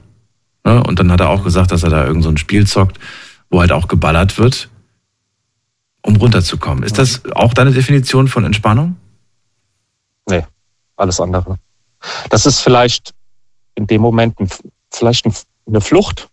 Ne? 0.64 0.82
Und 0.82 0.98
dann 0.98 1.10
hat 1.10 1.20
er 1.20 1.30
auch 1.30 1.44
gesagt, 1.44 1.72
dass 1.72 1.82
er 1.82 1.90
da 1.90 2.06
irgend 2.06 2.24
so 2.24 2.28
ein 2.28 2.36
Spiel 2.36 2.66
zockt, 2.66 2.98
wo 3.50 3.60
halt 3.60 3.72
auch 3.72 3.88
geballert 3.88 4.38
wird, 4.38 4.68
um 6.02 6.16
runterzukommen. 6.16 6.84
Ist 6.84 6.98
das 6.98 7.22
auch 7.32 7.54
deine 7.54 7.72
Definition 7.72 8.28
von 8.28 8.44
Entspannung? 8.44 8.96
Nee, 10.28 10.44
alles 10.96 11.20
andere. 11.20 11.56
Das 12.30 12.46
ist 12.46 12.60
vielleicht 12.60 13.14
in 13.74 13.86
dem 13.86 14.02
Moment 14.02 14.36
vielleicht 14.92 15.26
eine 15.66 15.80
Flucht 15.80 16.28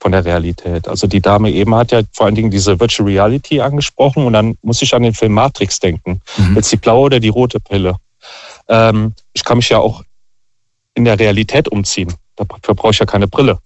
von 0.00 0.12
der 0.12 0.24
Realität. 0.24 0.88
Also 0.88 1.06
die 1.06 1.20
Dame 1.20 1.50
eben 1.50 1.74
hat 1.74 1.92
ja 1.92 2.00
vor 2.12 2.26
allen 2.26 2.34
Dingen 2.34 2.50
diese 2.50 2.80
Virtual 2.80 3.08
Reality 3.08 3.60
angesprochen 3.60 4.24
und 4.24 4.32
dann 4.32 4.56
muss 4.62 4.82
ich 4.82 4.94
an 4.94 5.02
den 5.02 5.14
Film 5.14 5.32
Matrix 5.32 5.78
denken. 5.78 6.20
Mhm. 6.38 6.56
Jetzt 6.56 6.72
die 6.72 6.76
blaue 6.76 7.06
oder 7.06 7.20
die 7.20 7.28
rote 7.28 7.60
Pille. 7.60 7.96
Ähm, 8.68 9.12
ich 9.34 9.44
kann 9.44 9.58
mich 9.58 9.68
ja 9.68 9.78
auch 9.78 10.02
in 10.94 11.04
der 11.04 11.18
Realität 11.18 11.68
umziehen. 11.68 12.12
Dafür 12.36 12.74
brauche 12.74 12.92
ich 12.92 12.98
ja 12.98 13.06
keine 13.06 13.28
Brille. 13.28 13.58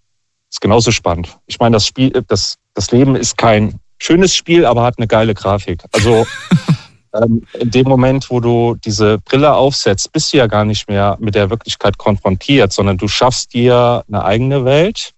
Ist 0.50 0.60
genauso 0.60 0.90
spannend. 0.90 1.38
Ich 1.46 1.58
meine, 1.60 1.74
das 1.74 1.86
Spiel, 1.86 2.10
das, 2.28 2.56
das 2.74 2.90
Leben 2.90 3.14
ist 3.14 3.38
kein 3.38 3.78
schönes 3.98 4.34
Spiel, 4.34 4.66
aber 4.66 4.82
hat 4.82 4.98
eine 4.98 5.06
geile 5.06 5.34
Grafik. 5.34 5.82
Also 5.92 6.26
ähm, 7.14 7.46
in 7.58 7.70
dem 7.70 7.86
Moment, 7.86 8.28
wo 8.30 8.40
du 8.40 8.76
diese 8.84 9.18
Brille 9.18 9.54
aufsetzt, 9.54 10.12
bist 10.12 10.32
du 10.32 10.38
ja 10.38 10.48
gar 10.48 10.64
nicht 10.64 10.88
mehr 10.88 11.16
mit 11.20 11.36
der 11.36 11.50
Wirklichkeit 11.50 11.96
konfrontiert, 11.96 12.72
sondern 12.72 12.98
du 12.98 13.06
schaffst 13.06 13.54
dir 13.54 14.04
eine 14.08 14.24
eigene 14.24 14.64
Welt. 14.64 15.12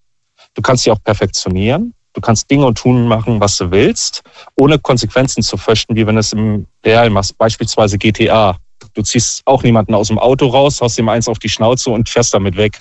Du 0.57 0.62
kannst 0.62 0.82
sie 0.82 0.90
auch 0.90 1.02
perfektionieren. 1.02 1.94
Du 2.12 2.20
kannst 2.20 2.50
Dinge 2.50 2.66
und 2.66 2.78
tun 2.78 3.07
machen, 3.07 3.38
was 3.40 3.57
du 3.59 3.70
willst, 3.70 4.22
ohne 4.57 4.78
Konsequenzen 4.78 5.42
zu 5.42 5.57
fürchten, 5.57 5.94
wie 5.94 6.07
wenn 6.07 6.14
du 6.14 6.20
es 6.20 6.32
im 6.32 6.66
Real 6.84 7.11
machst. 7.11 7.36
Beispielsweise 7.36 7.98
GTA. 7.98 8.57
Du 8.94 9.02
ziehst 9.02 9.42
auch 9.44 9.62
niemanden 9.62 9.94
aus 9.94 10.09
dem 10.09 10.18
Auto 10.18 10.46
raus, 10.46 10.80
haust 10.80 10.98
ihm 10.98 11.09
eins 11.09 11.28
auf 11.28 11.38
die 11.38 11.50
Schnauze 11.50 11.90
und 11.90 12.09
fährst 12.09 12.32
damit 12.32 12.57
weg. 12.57 12.78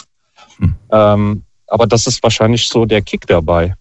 Hm. 0.58 0.76
Ähm, 0.92 1.44
aber 1.68 1.86
das 1.86 2.08
ist 2.08 2.24
wahrscheinlich 2.24 2.68
so 2.68 2.86
der 2.86 3.02
Kick 3.02 3.28
dabei. 3.28 3.76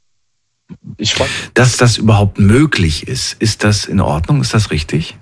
Ich 0.96 1.14
Dass 1.54 1.76
das 1.76 1.96
überhaupt 1.96 2.38
möglich 2.38 3.06
ist, 3.06 3.34
ist 3.34 3.62
das 3.62 3.84
in 3.84 4.00
Ordnung? 4.00 4.40
Ist 4.40 4.54
das 4.54 4.70
richtig? 4.70 5.16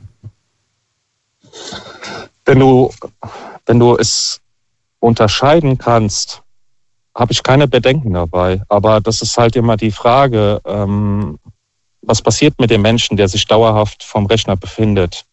wenn 2.44 2.58
du, 2.58 2.92
wenn 3.66 3.78
du 3.78 3.96
es 3.96 4.40
unterscheiden 5.00 5.78
kannst, 5.78 6.41
habe 7.14 7.32
ich 7.32 7.42
keine 7.42 7.68
Bedenken 7.68 8.12
dabei. 8.12 8.62
Aber 8.68 9.00
das 9.00 9.22
ist 9.22 9.36
halt 9.36 9.56
immer 9.56 9.76
die 9.76 9.90
Frage, 9.90 10.60
ähm, 10.64 11.38
was 12.02 12.22
passiert 12.22 12.58
mit 12.58 12.70
dem 12.70 12.82
Menschen, 12.82 13.16
der 13.16 13.28
sich 13.28 13.46
dauerhaft 13.46 14.02
vom 14.02 14.26
Rechner 14.26 14.56
befindet? 14.56 15.24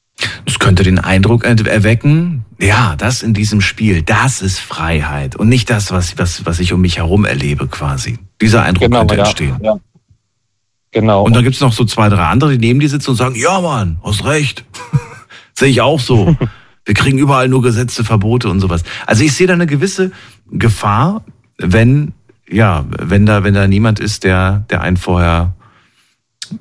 Das 0.45 0.59
könnte 0.59 0.83
den 0.83 0.99
Eindruck 0.99 1.45
erwecken, 1.45 2.45
ja, 2.59 2.95
das 2.97 3.23
in 3.23 3.33
diesem 3.33 3.61
Spiel, 3.61 4.01
das 4.01 4.41
ist 4.41 4.59
Freiheit 4.59 5.37
und 5.37 5.47
nicht 5.47 5.69
das, 5.69 5.91
was, 5.91 6.17
was, 6.17 6.45
was 6.45 6.59
ich 6.59 6.73
um 6.73 6.81
mich 6.81 6.97
herum 6.97 7.23
erlebe 7.23 7.67
quasi. 7.67 8.19
Dieser 8.41 8.63
Eindruck 8.63 8.87
genau, 8.87 8.99
könnte 8.99 9.15
ja, 9.15 9.23
entstehen. 9.23 9.57
Ja. 9.61 9.79
Genau. 10.91 11.23
Und 11.23 11.35
dann 11.35 11.43
gibt 11.43 11.55
es 11.55 11.61
noch 11.61 11.71
so 11.71 11.85
zwei, 11.85 12.09
drei 12.09 12.25
andere, 12.25 12.51
die 12.51 12.57
neben 12.57 12.79
dir 12.79 12.89
sitzen 12.89 13.11
und 13.11 13.15
sagen, 13.15 13.35
ja 13.35 13.61
Mann, 13.61 13.99
hast 14.03 14.25
recht. 14.25 14.65
Sehe 15.57 15.69
ich 15.69 15.81
auch 15.81 15.99
so. 15.99 16.35
Wir 16.85 16.95
kriegen 16.95 17.19
überall 17.19 17.47
nur 17.47 17.61
Gesetze, 17.61 18.03
Verbote 18.03 18.49
und 18.49 18.59
sowas. 18.61 18.83
Also 19.05 19.23
ich 19.23 19.33
sehe 19.33 19.45
da 19.45 19.53
eine 19.53 19.67
gewisse 19.67 20.11
Gefahr, 20.49 21.23
wenn, 21.59 22.13
ja, 22.49 22.85
wenn 22.89 23.25
da, 23.25 23.43
wenn 23.43 23.53
da 23.53 23.67
niemand 23.67 23.99
ist, 23.99 24.23
der, 24.23 24.65
der 24.69 24.81
einen 24.81 24.97
vorher 24.97 25.53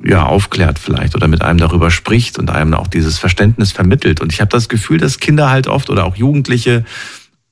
ja, 0.05 0.27
aufklärt 0.27 0.79
vielleicht 0.79 1.15
oder 1.15 1.29
mit 1.29 1.43
einem 1.43 1.59
darüber 1.59 1.91
spricht 1.91 2.39
und 2.39 2.51
einem 2.51 2.75
auch 2.75 2.89
dieses 2.89 3.17
Verständnis 3.19 3.73
vermittelt. 3.73 4.21
Und 4.21 4.33
ich 4.33 4.41
habe 4.41 4.51
das 4.51 4.69
Gefühl, 4.69 4.99
dass 4.99 5.19
Kinder 5.19 5.49
halt 5.49 5.67
oft 5.67 5.89
oder 5.89 6.05
auch 6.05 6.17
Jugendliche 6.17 6.85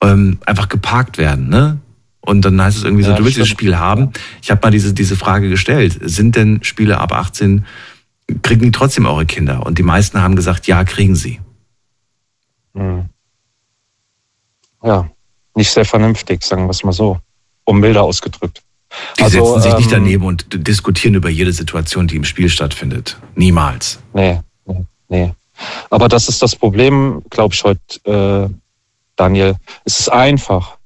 ähm, 0.02 0.38
einfach 0.44 0.68
geparkt 0.68 1.16
werden, 1.16 1.48
ne? 1.48 1.78
Und 2.20 2.44
dann 2.44 2.60
heißt 2.60 2.76
es 2.76 2.82
irgendwie 2.82 3.04
so, 3.04 3.10
ja, 3.10 3.16
du 3.16 3.22
willst 3.22 3.36
stimmt. 3.36 3.48
das 3.48 3.52
Spiel 3.52 3.78
haben. 3.78 4.10
Ich 4.42 4.50
habe 4.50 4.60
mal 4.60 4.72
diese, 4.72 4.92
diese 4.92 5.14
Frage 5.14 5.48
gestellt. 5.48 5.96
Sind 6.02 6.34
denn 6.34 6.58
Spiele 6.64 6.98
ab 6.98 7.12
18, 7.12 7.64
kriegen 8.42 8.62
die 8.62 8.72
trotzdem 8.72 9.06
eure 9.06 9.26
Kinder? 9.26 9.64
Und 9.64 9.78
die 9.78 9.84
meisten 9.84 10.20
haben 10.20 10.34
gesagt, 10.34 10.66
ja, 10.66 10.82
kriegen 10.82 11.14
sie. 11.14 11.40
Hm. 12.74 13.08
Ja, 14.82 15.08
nicht 15.54 15.70
sehr 15.70 15.84
vernünftig, 15.84 16.42
sagen 16.42 16.66
wir 16.66 16.70
es 16.70 16.82
mal 16.82 16.92
so, 16.92 17.20
um 17.66 17.78
milder 17.80 18.02
ausgedrückt. 18.02 18.62
Die 19.18 19.22
also, 19.22 19.44
setzen 19.44 19.62
sich 19.62 19.72
ähm, 19.72 19.78
nicht 19.78 19.92
daneben 19.92 20.24
und 20.24 20.46
diskutieren 20.66 21.14
über 21.14 21.28
jede 21.28 21.52
Situation, 21.52 22.06
die 22.06 22.16
im 22.16 22.24
Spiel 22.24 22.48
stattfindet. 22.48 23.18
Niemals. 23.34 24.00
Nee, 24.14 24.40
nee, 24.64 24.84
nee. 25.08 25.32
Aber 25.90 26.08
das 26.08 26.28
ist 26.28 26.40
das 26.42 26.56
Problem, 26.56 27.22
glaube 27.28 27.54
ich, 27.54 27.64
heute, 27.64 27.80
äh, 28.04 28.54
Daniel. 29.16 29.56
Es 29.84 30.00
ist 30.00 30.08
einfach. 30.08 30.78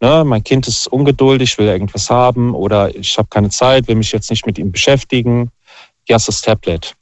Ne? 0.00 0.24
Mein 0.24 0.42
Kind 0.42 0.66
ist 0.68 0.86
ungeduldig, 0.86 1.58
will 1.58 1.66
irgendwas 1.66 2.08
haben 2.08 2.54
oder 2.54 2.94
ich 2.94 3.18
habe 3.18 3.28
keine 3.28 3.50
Zeit, 3.50 3.88
will 3.88 3.96
mich 3.96 4.12
jetzt 4.12 4.30
nicht 4.30 4.46
mit 4.46 4.58
ihm 4.58 4.72
beschäftigen. 4.72 5.50
Hier 6.04 6.14
hast 6.14 6.28
du 6.28 6.32
das 6.32 6.40
Tablet. 6.40 6.94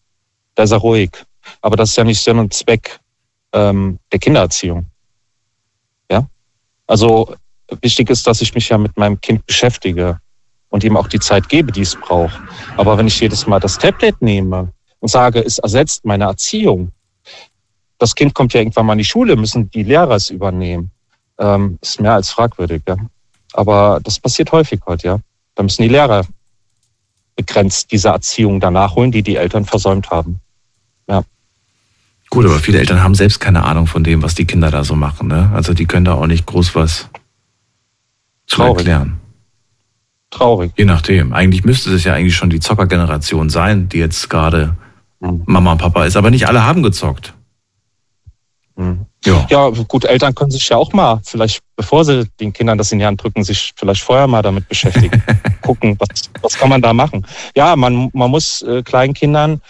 Da 0.55 0.65
ist 0.65 0.73
er 0.73 0.79
ruhig. 0.79 1.11
Aber 1.61 1.77
das 1.77 1.91
ist 1.91 1.97
ja 1.97 2.05
nicht 2.05 2.21
Sinn 2.21 2.39
und 2.39 2.53
Zweck 2.53 2.99
ähm, 3.53 3.99
der 4.13 4.19
Kindererziehung. 4.19 4.87
Ja, 6.11 6.27
also 6.87 7.35
wichtig 7.83 8.11
ist, 8.11 8.27
dass 8.27 8.41
ich 8.41 8.55
mich 8.55 8.69
ja 8.69 8.79
mit 8.79 8.97
meinem 8.97 9.21
Kind 9.21 9.47
beschäftige 9.47 10.21
und 10.71 10.85
ihm 10.85 10.97
auch 10.97 11.09
die 11.09 11.21
Zeit 11.21 11.49
gebe, 11.49 11.73
die 11.73 11.83
es 11.83 11.97
braucht. 11.97 12.39
Aber 12.77 12.99
wenn 12.99 13.07
ich 13.07 13.21
jedes 13.21 13.47
Mal 13.47 13.61
das 13.61 13.79
Tablet 13.79 14.21
nehme 14.21 14.73
und 15.01 15.09
sage, 15.09 15.41
es 15.45 15.59
ersetzt 15.59 16.05
meine 16.05 16.25
Erziehung, 16.25 16.93
das 17.99 18.15
Kind 18.15 18.35
kommt 18.35 18.53
ja 18.53 18.61
irgendwann 18.61 18.87
mal 18.87 18.93
in 18.93 18.99
die 18.99 19.05
Schule, 19.05 19.37
müssen 19.37 19.71
die 19.71 19.83
Lehrer 19.83 20.15
es 20.15 20.31
übernehmen, 20.31 20.91
ähm, 21.39 21.79
ist 21.81 22.01
mehr 22.01 22.15
als 22.15 22.31
fragwürdig. 22.31 22.83
Ja? 22.87 22.97
Aber 23.53 24.01
das 24.03 24.21
passiert 24.21 24.53
häufig 24.53 24.81
heute, 24.87 25.07
ja. 25.07 25.21
Da 25.55 25.63
müssen 25.65 25.83
die 25.83 25.89
Lehrer 25.89 26.25
begrenzt 27.35 27.91
diese 27.91 28.09
Erziehung 28.09 28.61
danach 28.61 28.95
holen, 28.95 29.11
die 29.11 29.23
die 29.23 29.37
Eltern 29.37 29.65
versäumt 29.65 30.11
haben. 30.11 30.41
Ja. 31.09 31.23
Gut, 32.31 32.45
aber 32.45 32.59
viele 32.59 32.79
Eltern 32.79 33.03
haben 33.03 33.15
selbst 33.15 33.41
keine 33.41 33.65
Ahnung 33.65 33.87
von 33.87 34.05
dem, 34.05 34.23
was 34.23 34.35
die 34.35 34.45
Kinder 34.45 34.71
da 34.71 34.85
so 34.85 34.95
machen. 34.95 35.29
Ne? 35.29 35.51
Also 35.55 35.75
die 35.75 35.87
können 35.87 36.05
da 36.05 36.15
auch 36.15 36.27
nicht 36.27 36.47
groß 36.47 36.75
was 36.75 37.09
Traurig. 38.49 38.87
erklären. 38.87 39.21
Traurig. 40.31 40.73
Je 40.77 40.85
nachdem. 40.85 41.33
Eigentlich 41.33 41.65
müsste 41.65 41.95
es 41.95 42.05
ja 42.05 42.15
eigentlich 42.15 42.37
schon 42.37 42.51
die 42.51 42.61
Zockergeneration 42.61 43.49
sein, 43.51 43.89
die 43.89 43.99
jetzt 43.99 44.29
gerade 44.29 44.77
mhm. 45.21 45.43
Mama 45.47 45.73
und 45.73 45.79
Papa 45.79 46.05
ist. 46.05 46.17
Aber 46.17 46.31
nicht 46.31 46.47
alle 46.47 46.65
haben 46.65 46.83
gezockt. 46.83 47.35
Mhm. 48.77 49.07
Ja. 49.25 49.47
ja, 49.51 49.69
gut, 49.71 50.05
Eltern 50.05 50.35
können 50.35 50.53
sich 50.53 50.69
ja 50.69 50.77
auch 50.77 50.93
mal, 50.93 51.21
vielleicht 51.25 51.61
bevor 51.75 52.05
sie 52.05 52.25
den 52.39 52.53
Kindern 52.53 52.79
das 52.79 52.93
in 52.93 53.01
die 53.01 53.05
Hand 53.05 53.21
drücken, 53.23 53.43
sich 53.43 53.73
vielleicht 53.75 54.03
vorher 54.03 54.29
mal 54.29 54.43
damit 54.43 54.69
beschäftigen. 54.69 55.23
Gucken, 55.63 55.99
was, 55.99 56.31
was 56.41 56.57
kann 56.57 56.69
man 56.69 56.81
da 56.81 56.93
machen. 56.93 57.27
Ja, 57.57 57.75
man, 57.75 58.11
man 58.13 58.31
muss 58.31 58.63
äh, 58.63 58.83
kleinen 58.83 59.15
Kindern, 59.15 59.61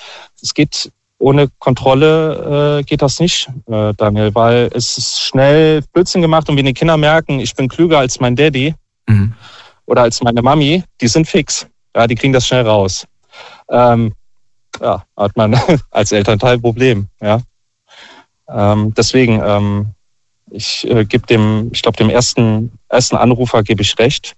es 0.43 0.53
geht 0.53 0.93
ohne 1.19 1.49
Kontrolle 1.59 2.79
äh, 2.79 2.85
geht 2.85 3.03
das 3.03 3.19
nicht, 3.19 3.49
äh, 3.67 3.93
Daniel, 3.97 4.35
weil 4.35 4.71
es 4.73 4.97
ist 4.97 5.21
schnell 5.21 5.83
Blödsinn 5.93 6.23
gemacht 6.23 6.49
und 6.49 6.57
wenn 6.57 6.67
die 6.67 6.73
Kinder 6.73 6.97
merken, 6.97 7.41
ich 7.41 7.55
bin 7.55 7.69
klüger 7.69 7.99
als 7.99 8.21
mein 8.21 8.37
Daddy 8.37 8.75
mhm. 9.07 9.35
oder 9.87 10.03
als 10.03 10.23
meine 10.23 10.43
Mami, 10.43 10.85
die 11.01 11.09
sind 11.09 11.27
fix. 11.27 11.67
Ja, 11.95 12.07
die 12.07 12.15
kriegen 12.15 12.33
das 12.33 12.47
schnell 12.47 12.67
raus. 12.67 13.07
Ähm, 13.69 14.13
ja, 14.81 15.05
hat 15.17 15.37
man 15.37 15.61
als 15.91 16.13
Elternteil 16.13 16.55
ein 16.55 16.63
Problem. 16.63 17.09
Ja. 17.21 17.41
Ähm, 18.49 18.95
deswegen, 18.97 19.43
ähm, 19.45 19.87
ich 20.51 20.89
äh, 20.89 21.05
gebe 21.05 21.27
dem, 21.27 21.71
ich 21.73 21.83
glaube, 21.83 21.99
dem 21.99 22.11
ersten, 22.11 22.73
ersten 22.89 23.17
Anrufer 23.17 23.63
gebe 23.63 23.83
ich 23.83 23.99
recht. 23.99 24.35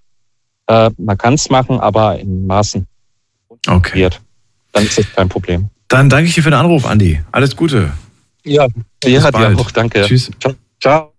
Äh, 0.67 0.89
man 0.97 1.17
kann 1.17 1.35
es 1.35 1.49
machen, 1.49 1.79
aber 1.79 2.19
in 2.19 2.47
Maßen. 2.47 2.87
Okay. 3.67 4.09
Dann 4.71 4.83
ist 4.83 4.97
das 4.97 5.11
kein 5.13 5.29
Problem. 5.29 5.69
Dann 5.91 6.07
danke 6.07 6.29
ich 6.29 6.35
dir 6.35 6.41
für 6.41 6.51
den 6.51 6.57
Anruf, 6.57 6.85
Andi. 6.85 7.19
Alles 7.33 7.57
Gute. 7.57 7.91
Ja, 8.45 8.65
ja 9.03 9.29
dir 9.29 9.59
auch. 9.59 9.71
Danke. 9.71 10.03
Tschüss. 10.03 10.31
Ciao. 10.79 11.11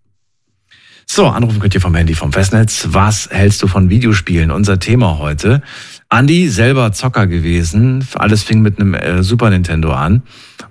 So, 1.05 1.27
anrufen 1.27 1.61
könnt 1.61 1.75
ihr 1.75 1.81
vom 1.83 1.95
Handy 1.95 2.15
vom 2.15 2.33
Festnetz. 2.33 2.89
Was 2.89 3.29
hältst 3.31 3.63
du 3.63 3.67
von 3.67 3.91
Videospielen? 3.91 4.51
Unser 4.51 4.79
Thema 4.79 5.19
heute. 5.19 5.61
Andy, 6.09 6.49
selber 6.49 6.91
Zocker 6.93 7.27
gewesen. 7.27 8.09
Alles 8.15 8.45
fing 8.45 8.63
mit 8.63 8.81
einem 8.81 8.95
äh, 8.95 9.23
Super 9.23 9.51
Nintendo 9.51 9.93
an 9.93 10.23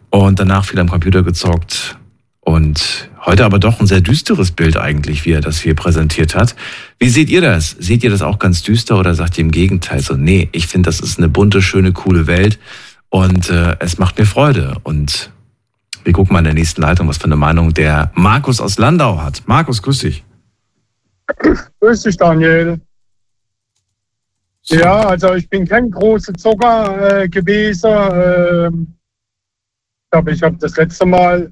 und 0.10 0.40
danach 0.40 0.66
viel 0.66 0.80
am 0.80 0.90
Computer 0.90 1.22
gezockt. 1.22 2.00
Und 2.40 3.08
heute 3.24 3.46
aber 3.46 3.60
doch 3.60 3.80
ein 3.80 3.86
sehr 3.86 4.02
düsteres 4.02 4.50
Bild 4.50 4.78
eigentlich, 4.78 5.26
wie 5.26 5.34
er 5.34 5.42
das 5.42 5.60
hier 5.60 5.76
präsentiert 5.76 6.34
hat. 6.34 6.56
Wie 6.98 7.10
seht 7.10 7.30
ihr 7.30 7.42
das? 7.42 7.76
Seht 7.78 8.04
ihr 8.04 8.10
das 8.10 8.24
auch 8.24 8.40
ganz 8.40 8.64
düster 8.64 8.98
oder 8.98 9.14
sagt 9.14 9.38
ihr 9.38 9.44
im 9.44 9.52
Gegenteil 9.52 10.00
so, 10.00 10.16
nee, 10.16 10.50
ich 10.54 10.66
finde, 10.66 10.88
das 10.88 11.02
ist 11.02 11.20
eine 11.20 11.30
bunte, 11.30 11.62
schöne, 11.62 11.92
coole 11.92 12.26
Welt 12.26 12.58
und 13.12 13.50
äh, 13.50 13.76
es 13.80 14.00
macht 14.00 14.18
mir 14.18 14.26
Freude. 14.26 14.78
Und 14.84 15.32
wir 16.04 16.14
gucken 16.14 16.34
mal 16.34 16.40
in 16.40 16.46
der 16.46 16.54
nächsten 16.56 16.82
Leitung, 16.82 17.08
was 17.08 17.18
für 17.18 17.26
eine 17.26 17.36
Meinung 17.36 17.74
der 17.74 18.12
Markus 18.16 18.60
aus 18.60 18.80
Landau 18.80 19.20
hat. 19.22 19.44
Markus, 19.46 19.84
grüß 19.84 20.00
dich. 20.00 20.24
Grüß 21.80 22.04
dich, 22.04 22.18
Daniel. 22.18 22.80
Ja, 24.64 25.08
also 25.08 25.34
ich 25.36 25.50
bin 25.50 25.68
kein 25.68 25.92
großer 25.92 26.34
Zocker 26.34 27.22
äh, 27.22 27.30
gewesen. 27.30 27.92
Ähm, 27.92 28.96
ich 30.04 30.12
glaube, 30.12 30.32
ich 30.32 30.42
habe 30.42 30.58
das 30.58 30.78
letzte 30.78 31.06
Mal 31.06 31.52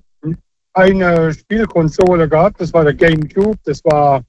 eine 0.74 1.34
Spielkonsole 1.34 2.30
gehabt, 2.30 2.62
das 2.62 2.72
war 2.72 2.84
der 2.84 2.94
GameCube, 2.94 3.58
das 3.66 3.84
war 3.84 4.22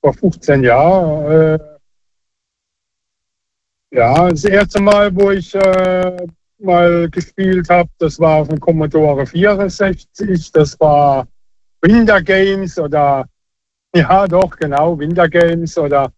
vor 0.00 0.14
15 0.14 0.62
Jahren. 0.62 1.30
Äh, 1.32 1.58
ja, 3.92 4.28
das 4.28 4.44
erste 4.44 4.80
Mal, 4.80 5.14
wo 5.16 5.32
ich 5.32 5.52
äh, 5.54 6.28
mal 6.60 7.08
gespielt 7.10 7.68
habe, 7.68 7.88
das 7.98 8.18
war 8.18 8.36
auf 8.36 8.48
dem 8.48 8.60
Commodore 8.60 9.26
64, 9.26 10.52
das 10.52 10.78
war 10.80 11.26
Winter 11.82 12.22
Games 12.22 12.78
oder 12.78 13.26
ja 13.94 14.26
doch, 14.26 14.56
genau, 14.56 14.98
Winter 14.98 15.28
Games 15.28 15.76
oder 15.78 16.12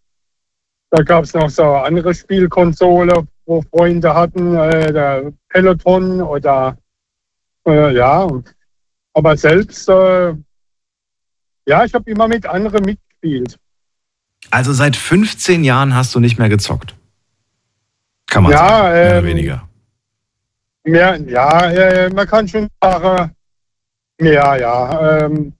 da 0.89 1.01
gab 1.01 1.23
es 1.23 1.33
noch 1.33 1.49
so 1.49 1.63
andere 1.63 2.13
Spielkonsole, 2.13 3.27
wo 3.45 3.61
Freunde 3.63 4.13
hatten, 4.13 4.55
äh, 4.55 4.93
der 4.93 5.33
Peloton 5.49 6.21
oder 6.21 6.77
äh, 7.65 7.95
ja, 7.95 8.27
aber 9.13 9.37
selbst, 9.37 9.89
äh, 9.89 10.33
ja, 11.65 11.85
ich 11.85 11.93
habe 11.93 12.09
immer 12.09 12.27
mit 12.27 12.45
anderen 12.45 12.83
mitgespielt. 12.83 13.57
Also 14.51 14.73
seit 14.73 14.95
15 14.95 15.63
Jahren 15.63 15.95
hast 15.95 16.13
du 16.13 16.19
nicht 16.19 16.37
mehr 16.37 16.49
gezockt? 16.49 16.95
Kann 18.27 18.43
man 18.43 18.51
ja, 18.51 18.57
sagen, 18.57 18.93
mehr 18.93 19.03
ähm, 19.03 19.11
oder 19.11 19.23
weniger. 19.27 19.69
Mehr, 20.85 21.19
ja, 21.27 21.71
äh, 21.71 22.09
man 22.09 22.27
kann 22.27 22.47
schon 22.47 22.67
sagen, 22.81 23.31
mehr, 24.19 24.57
ja. 24.59 25.19
Ähm, 25.25 25.53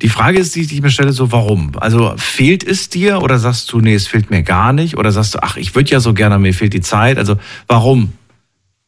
die 0.00 0.08
Frage 0.08 0.38
ist, 0.38 0.54
die 0.54 0.60
ich 0.60 0.80
mir 0.80 0.90
stelle, 0.90 1.12
so 1.12 1.32
warum? 1.32 1.72
Also 1.78 2.14
fehlt 2.16 2.64
es 2.64 2.88
dir 2.88 3.22
oder 3.22 3.38
sagst 3.38 3.72
du, 3.72 3.80
nee, 3.80 3.94
es 3.94 4.06
fehlt 4.06 4.30
mir 4.30 4.42
gar 4.42 4.72
nicht? 4.72 4.96
Oder 4.96 5.10
sagst 5.10 5.34
du, 5.34 5.42
ach, 5.42 5.56
ich 5.56 5.74
würde 5.74 5.90
ja 5.90 6.00
so 6.00 6.14
gerne, 6.14 6.38
mir 6.38 6.54
fehlt 6.54 6.72
die 6.72 6.80
Zeit? 6.80 7.18
Also 7.18 7.36
warum? 7.66 8.12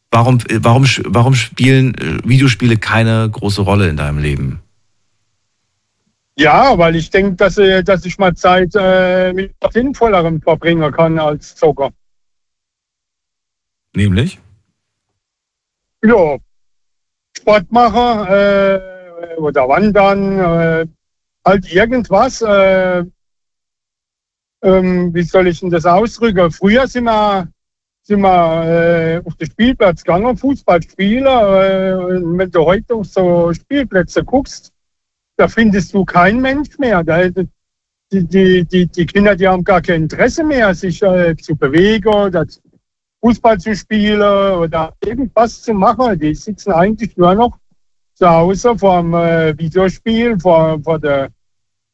Warum, 0.09 0.39
warum, 0.59 0.85
warum 1.05 1.35
spielen 1.35 1.95
äh, 1.95 2.17
Videospiele 2.27 2.77
keine 2.77 3.29
große 3.29 3.61
Rolle 3.61 3.89
in 3.89 3.97
deinem 3.97 4.17
Leben? 4.17 4.61
Ja, 6.37 6.77
weil 6.77 6.95
ich 6.95 7.09
denke, 7.09 7.35
dass, 7.35 7.57
äh, 7.57 7.83
dass 7.83 8.05
ich 8.05 8.17
mal 8.17 8.35
Zeit 8.35 8.71
äh, 8.75 9.31
mit 9.33 9.53
Sinnvollerem 9.71 10.41
verbringen 10.41 10.91
kann 10.91 11.19
als 11.19 11.55
Zocker. 11.55 11.91
Nämlich? 13.95 14.39
Ja, 16.03 16.37
Sport 17.37 17.71
machen 17.71 18.27
äh, 18.27 19.35
oder 19.37 19.69
wandern, 19.69 20.39
äh, 20.39 20.87
halt 21.45 21.71
irgendwas. 21.71 22.41
Äh, 22.41 23.05
ähm, 24.63 25.13
wie 25.13 25.23
soll 25.23 25.47
ich 25.47 25.59
denn 25.59 25.69
das 25.69 25.85
ausdrücken? 25.85 26.51
Früher 26.51 26.87
sind 26.87 27.05
wir 27.05 27.51
sind 28.03 28.21
wir 28.21 28.65
äh, 28.65 29.21
auf 29.25 29.35
den 29.35 29.47
Spielplatz 29.47 30.03
gegangen, 30.03 30.37
Fußball 30.37 30.81
spielen. 30.81 31.25
Äh, 31.25 32.37
wenn 32.37 32.51
du 32.51 32.65
heute 32.65 32.95
auf 32.95 33.07
so 33.07 33.53
Spielplätze 33.53 34.23
guckst, 34.23 34.73
da 35.37 35.47
findest 35.47 35.93
du 35.93 36.03
keinen 36.03 36.41
Mensch 36.41 36.77
mehr. 36.79 37.03
Da, 37.03 37.29
die, 37.29 37.47
die, 38.11 38.65
die, 38.65 38.87
die 38.87 39.05
Kinder, 39.05 39.35
die 39.35 39.47
haben 39.47 39.63
gar 39.63 39.81
kein 39.81 40.03
Interesse 40.03 40.43
mehr, 40.43 40.73
sich 40.73 41.01
äh, 41.03 41.35
zu 41.37 41.55
bewegen 41.55 42.09
oder 42.09 42.45
Fußball 43.21 43.59
zu 43.59 43.75
spielen 43.75 44.21
oder 44.21 44.93
irgendwas 45.03 45.61
zu 45.61 45.73
machen. 45.73 46.19
Die 46.19 46.33
sitzen 46.35 46.71
eigentlich 46.71 47.15
nur 47.17 47.35
noch 47.35 47.57
zu 48.15 48.27
Hause 48.27 48.77
vom 48.77 49.13
äh, 49.13 49.57
Videospiel, 49.57 50.39
vor, 50.39 50.79
vor 50.83 50.99
der 50.99 51.29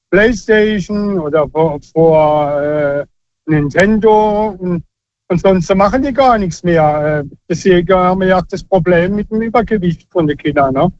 Playstation 0.09 1.19
oder 1.19 1.47
vor, 1.49 1.79
vor 1.93 2.61
äh, 2.61 3.05
Nintendo. 3.45 4.55
Und 4.59 4.83
Ansonsten 5.29 5.77
machen 5.77 6.03
die 6.03 6.13
gar 6.13 6.37
nichts 6.37 6.63
mehr. 6.63 7.23
Äh, 7.25 7.29
deswegen 7.49 7.93
haben 7.93 8.21
wir 8.21 8.27
ja 8.27 8.41
das 8.49 8.63
Problem 8.63 9.15
mit 9.15 9.29
dem 9.29 9.41
Übergewicht 9.41 10.07
von 10.09 10.25
den 10.25 10.37
Kindern. 10.37 10.73
Ne? 10.73 10.91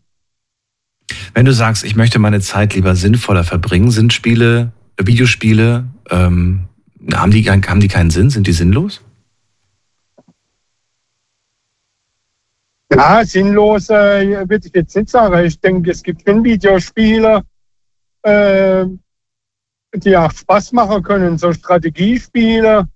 Wenn 1.34 1.46
du 1.46 1.54
sagst, 1.54 1.86
ich 1.86 1.96
möchte 1.96 2.20
meine 2.20 2.42
Zeit 2.42 2.74
lieber 2.76 2.96
sinnvoller 2.96 3.46
verbringen, 3.46 3.90
sind 3.92 4.12
Spiele, 4.12 4.74
Videospiele, 5.02 5.86
ähm, 6.10 6.68
haben, 7.14 7.32
die, 7.32 7.50
haben 7.50 7.80
die 7.80 7.88
keinen 7.88 8.10
Sinn? 8.10 8.30
Sind 8.30 8.48
die 8.48 8.54
sinnlos? 8.54 9.02
Ja, 12.92 13.24
sinnlos 13.26 13.90
äh, 13.90 14.50
würde 14.50 14.68
ich 14.68 14.74
jetzt 14.74 14.96
nicht 14.96 15.10
sagen. 15.10 15.46
Ich 15.46 15.60
denke, 15.60 15.92
es 15.92 16.02
gibt 16.02 16.28
schon 16.28 16.44
Videospiele, 16.44 17.44
äh, 18.24 18.86
die 19.94 20.16
auch 20.16 20.32
Spaß 20.32 20.72
machen 20.72 21.04
können, 21.04 21.38
so 21.38 21.52
Strategiespiele 21.52 22.88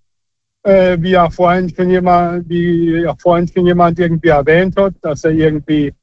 äh, 0.63 0.97
wie 1.01 1.11
ja 1.11 1.29
vorhin 1.29 1.73
schon 1.73 1.89
jemand, 1.89 2.47
wie 2.49 3.01
ja 3.01 3.15
vorhin 3.15 3.47
schon 3.47 3.65
jemand 3.65 3.99
irgendwie 3.99 4.29
erwähnt 4.29 4.77
hat, 4.77 4.93
dass 5.01 5.23
er 5.23 5.31
irgendwie 5.31 5.93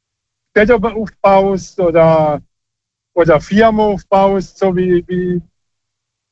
Städte 0.50 0.74
aufbaust 0.76 1.78
oder, 1.80 2.40
oder 3.14 3.40
Firmen 3.40 3.80
aufbaust, 3.80 4.58
so 4.58 4.74
wie, 4.76 5.04
wie, 5.06 5.40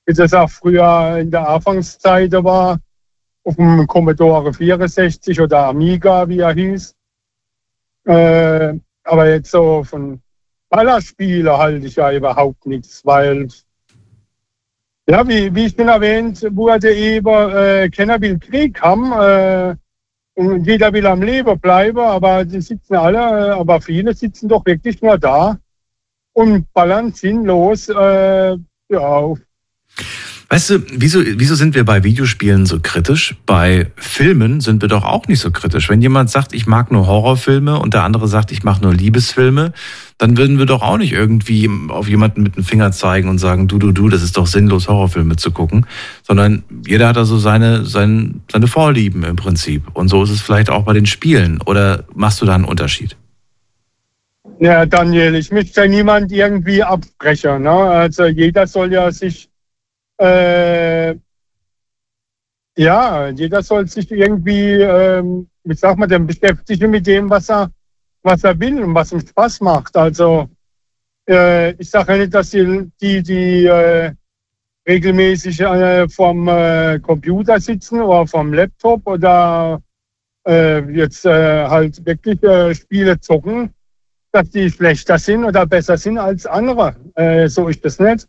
wie 0.07 0.15
das 0.15 0.35
auch 0.35 0.51
früher 0.51 1.19
in 1.19 1.31
der 1.31 1.49
Anfangszeit 1.49 2.33
war, 2.33 2.81
auf 3.45 3.57
dem 3.57 3.87
Commodore 3.87 4.53
64 4.53 5.41
oder 5.41 5.67
Amiga, 5.67 6.29
wie 6.29 6.41
er 6.41 6.53
hieß. 6.53 6.96
Äh, 8.07 8.79
aber 9.05 9.29
jetzt 9.29 9.51
so 9.51 9.83
von 9.85 10.21
Ballerspiele 10.69 11.57
halte 11.57 11.87
ich 11.87 11.97
ja 11.97 12.13
überhaupt 12.13 12.67
nichts, 12.67 13.05
weil 13.05 13.49
ja, 15.09 15.27
wie, 15.29 15.55
wie 15.55 15.71
schon 15.71 15.89
erwähnt 15.89 16.45
wurde 16.51 16.93
eben, 16.93 17.51
äh, 17.51 17.89
keiner 17.91 18.21
will 18.21 18.39
Krieg 18.39 18.81
haben 18.81 19.13
äh, 19.13 19.77
und 20.35 20.67
jeder 20.67 20.93
will 20.93 21.07
am 21.07 21.23
Leben 21.23 21.59
bleiben, 21.61 21.99
aber 21.99 22.45
die 22.45 22.61
sitzen 22.61 22.95
alle, 22.95 23.19
äh, 23.19 23.51
aber 23.53 23.81
viele 23.81 24.15
sitzen 24.15 24.49
doch 24.49 24.65
wirklich 24.67 25.01
nur 25.03 25.19
da 25.19 25.59
und 26.33 26.73
ballern 26.73 27.13
sinnlos 27.13 27.89
äh, 27.89 28.57
ja, 28.89 28.99
auf 28.99 29.39
Weißt 30.49 30.71
du, 30.71 30.79
wieso, 30.93 31.21
wieso 31.25 31.57
sind 31.57 31.75
wir 31.75 31.85
bei 31.85 32.05
Videospielen 32.05 32.67
so 32.67 32.79
kritisch? 32.81 33.35
Bei 33.47 33.89
Filmen 33.97 34.61
sind 34.61 34.81
wir 34.81 34.89
doch 34.89 35.05
auch 35.05 35.27
nicht 35.27 35.41
so 35.41 35.51
kritisch. 35.51 35.89
Wenn 35.89 36.01
jemand 36.01 36.31
sagt, 36.31 36.55
ich 36.55 36.69
mag 36.69 36.93
nur 36.93 37.09
Horrorfilme 37.09 37.81
und 37.81 37.95
der 37.95 38.05
andere 38.05 38.29
sagt, 38.29 38.53
ich 38.53 38.63
mache 38.63 38.81
nur 38.81 38.95
Liebesfilme, 38.95 39.73
dann 40.19 40.37
würden 40.37 40.59
wir 40.59 40.67
doch 40.67 40.83
auch 40.83 40.99
nicht 40.99 41.13
irgendwie 41.13 41.69
auf 41.89 42.09
jemanden 42.09 42.45
mit 42.45 42.55
dem 42.55 42.63
Finger 42.63 42.93
zeigen 42.93 43.29
und 43.29 43.39
sagen, 43.39 43.67
du, 43.67 43.79
du, 43.79 43.91
du, 43.91 44.09
das 44.09 44.23
ist 44.23 44.37
doch 44.37 44.47
sinnlos, 44.47 44.87
Horrorfilme 44.87 45.35
zu 45.35 45.51
gucken, 45.51 45.85
sondern 46.23 46.63
jeder 46.87 47.09
hat 47.09 47.19
also 47.19 47.39
seine, 47.39 47.85
seine, 47.85 48.31
seine 48.51 48.69
Vorlieben 48.69 49.25
im 49.25 49.35
Prinzip. 49.35 49.83
Und 49.95 50.09
so 50.09 50.23
ist 50.23 50.31
es 50.31 50.43
vielleicht 50.43 50.71
auch 50.71 50.85
bei 50.85 50.93
den 50.93 51.07
Spielen. 51.07 51.61
Oder 51.67 52.05
machst 52.15 52.41
du 52.41 52.47
da 52.47 52.55
einen 52.55 52.65
Unterschied? 52.65 53.17
Ja, 54.61 54.87
Daniel, 54.87 55.35
ich 55.35 55.51
möchte 55.51 55.81
ja 55.81 55.89
niemand 55.89 56.31
irgendwie 56.31 56.85
abbrechen. 56.85 57.65
Ne? 57.65 57.71
Also 57.71 58.27
jeder 58.27 58.69
soll 58.69 58.93
ja 58.93 59.11
sich 59.11 59.51
äh, 60.19 61.15
ja, 62.77 63.29
jeder 63.29 63.63
soll 63.63 63.89
sich 63.89 64.11
irgendwie, 64.11 64.83
ähm, 64.83 65.49
wie 65.65 65.75
sagt 65.75 65.99
man 65.99 66.09
denn, 66.09 66.27
beschäftigen 66.27 66.91
mit 66.91 67.07
dem, 67.07 67.31
was 67.31 67.49
er, 67.51 67.71
was 68.23 68.45
er 68.45 68.59
will 68.61 68.83
und 68.83 68.95
was 68.95 69.13
ihm 69.13 69.21
Spaß 69.21 69.61
macht. 69.63 69.97
Also 69.97 70.49
äh, 71.29 71.73
ich 71.73 71.91
sage 71.91 72.13
ja 72.13 72.19
nicht, 72.19 72.35
dass 72.35 72.51
die, 72.51 72.91
die, 73.01 73.23
die 73.23 73.67
äh, 73.67 74.13
regelmäßig 74.87 75.61
äh, 75.61 76.09
vom 76.09 76.49
äh, 76.49 77.01
Computer 77.01 77.59
sitzen 77.61 78.01
oder 78.01 78.27
vom 78.27 78.53
Laptop 78.53 79.07
oder 79.07 79.83
äh, 80.47 80.81
jetzt 80.93 81.25
äh, 81.25 81.67
halt 81.67 82.05
wirklich 82.05 82.43
äh, 82.43 82.75
Spiele 82.75 83.19
zocken, 83.21 83.71
dass 84.33 84.51
die 84.51 84.71
schlechter 84.71 85.19
sind 85.19 85.45
oder 85.45 85.67
besser 85.67 85.97
sind 85.97 86.19
als 86.19 86.47
andere. 86.47 86.95
Äh, 87.15 87.49
so 87.49 87.69
ist 87.69 87.85
das 87.85 87.99
nicht 87.99 88.29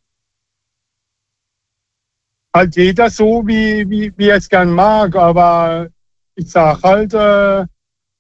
halt 2.58 2.76
jeder 2.76 3.10
so, 3.10 3.46
wie, 3.46 3.90
wie, 3.90 4.14
wie 4.18 4.30
er 4.30 4.38
es 4.38 4.50
gern 4.50 4.72
mag. 4.72 5.16
Aber 5.16 5.88
ich 6.36 6.50
sage 6.52 6.82
halt, 6.84 7.14
äh, 7.14 7.66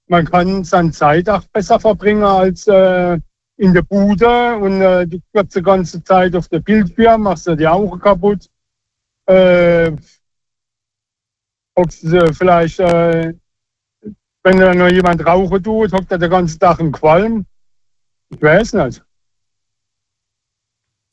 man 0.07 0.25
kann 0.25 0.63
seine 0.63 0.91
Zeit 0.91 1.29
auch 1.29 1.43
besser 1.51 1.79
verbringen, 1.79 2.23
als 2.23 2.67
äh, 2.67 3.19
in 3.57 3.73
der 3.73 3.81
Bude 3.81 4.55
und 4.57 4.81
äh, 4.81 5.07
die 5.07 5.21
ganze 5.61 6.03
Zeit 6.03 6.35
auf 6.35 6.47
der 6.47 6.59
Bildschirm, 6.59 7.23
machst 7.23 7.47
du 7.47 7.55
die 7.55 7.67
Augen 7.67 7.99
kaputt. 7.99 8.47
Äh, 9.25 9.91
hockst 11.75 12.03
du 12.03 12.33
vielleicht, 12.33 12.79
äh, 12.79 13.33
wenn 14.43 14.59
da 14.59 14.73
noch 14.73 14.89
jemand 14.89 15.25
rauchen 15.25 15.63
tut, 15.63 15.91
hockt 15.91 16.11
er 16.11 16.17
den 16.17 16.29
ganzen 16.29 16.59
Tag 16.59 16.79
im 16.79 16.91
Qualm. 16.91 17.45
Ich 18.29 18.41
weiß 18.41 18.73
nicht. 18.73 19.06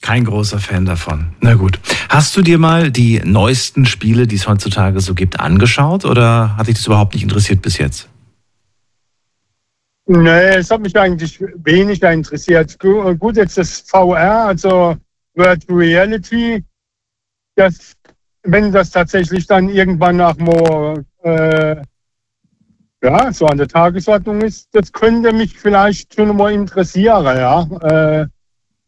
Kein 0.05 0.27
großer 0.27 0.59
Fan 0.59 0.85
davon. 0.85 1.29
Na 1.41 1.55
gut. 1.55 1.81
Hast 2.11 2.37
du 2.37 2.43
dir 2.43 2.59
mal 2.59 2.91
die 2.91 3.23
neuesten 3.25 3.87
Spiele, 3.87 4.27
die 4.27 4.37
es 4.37 4.47
heutzutage 4.47 5.01
so 5.01 5.15
gibt, 5.15 5.41
angeschaut 5.41 6.05
oder 6.05 6.55
hat 6.59 6.67
dich 6.67 6.75
das 6.75 6.85
überhaupt 6.85 7.15
nicht 7.15 7.23
interessiert 7.23 7.63
bis 7.63 7.79
jetzt? 7.79 8.11
Nee, 10.05 10.57
es 10.57 10.71
hat 10.71 10.83
mich 10.83 10.95
eigentlich 10.95 11.41
weniger 11.41 12.13
interessiert. 12.13 12.79
Gut, 12.79 13.39
jetzt 13.39 13.57
das 13.57 13.81
VR, 13.81 14.45
also 14.45 14.95
Virtual 15.33 15.79
Reality, 15.79 16.63
das, 17.55 17.95
wenn 18.43 18.73
das 18.73 18.91
tatsächlich 18.91 19.47
dann 19.47 19.71
irgendwann 19.71 20.19
nach 20.19 20.37
mal 20.37 21.03
äh, 21.23 21.77
ja, 23.03 23.33
so 23.33 23.47
an 23.47 23.57
der 23.57 23.69
Tagesordnung 23.69 24.43
ist, 24.43 24.69
das 24.73 24.93
könnte 24.93 25.33
mich 25.33 25.59
vielleicht 25.59 26.15
schon 26.15 26.37
mal 26.37 26.53
interessieren, 26.53 27.25
ja. 27.25 27.63
Äh, 28.21 28.27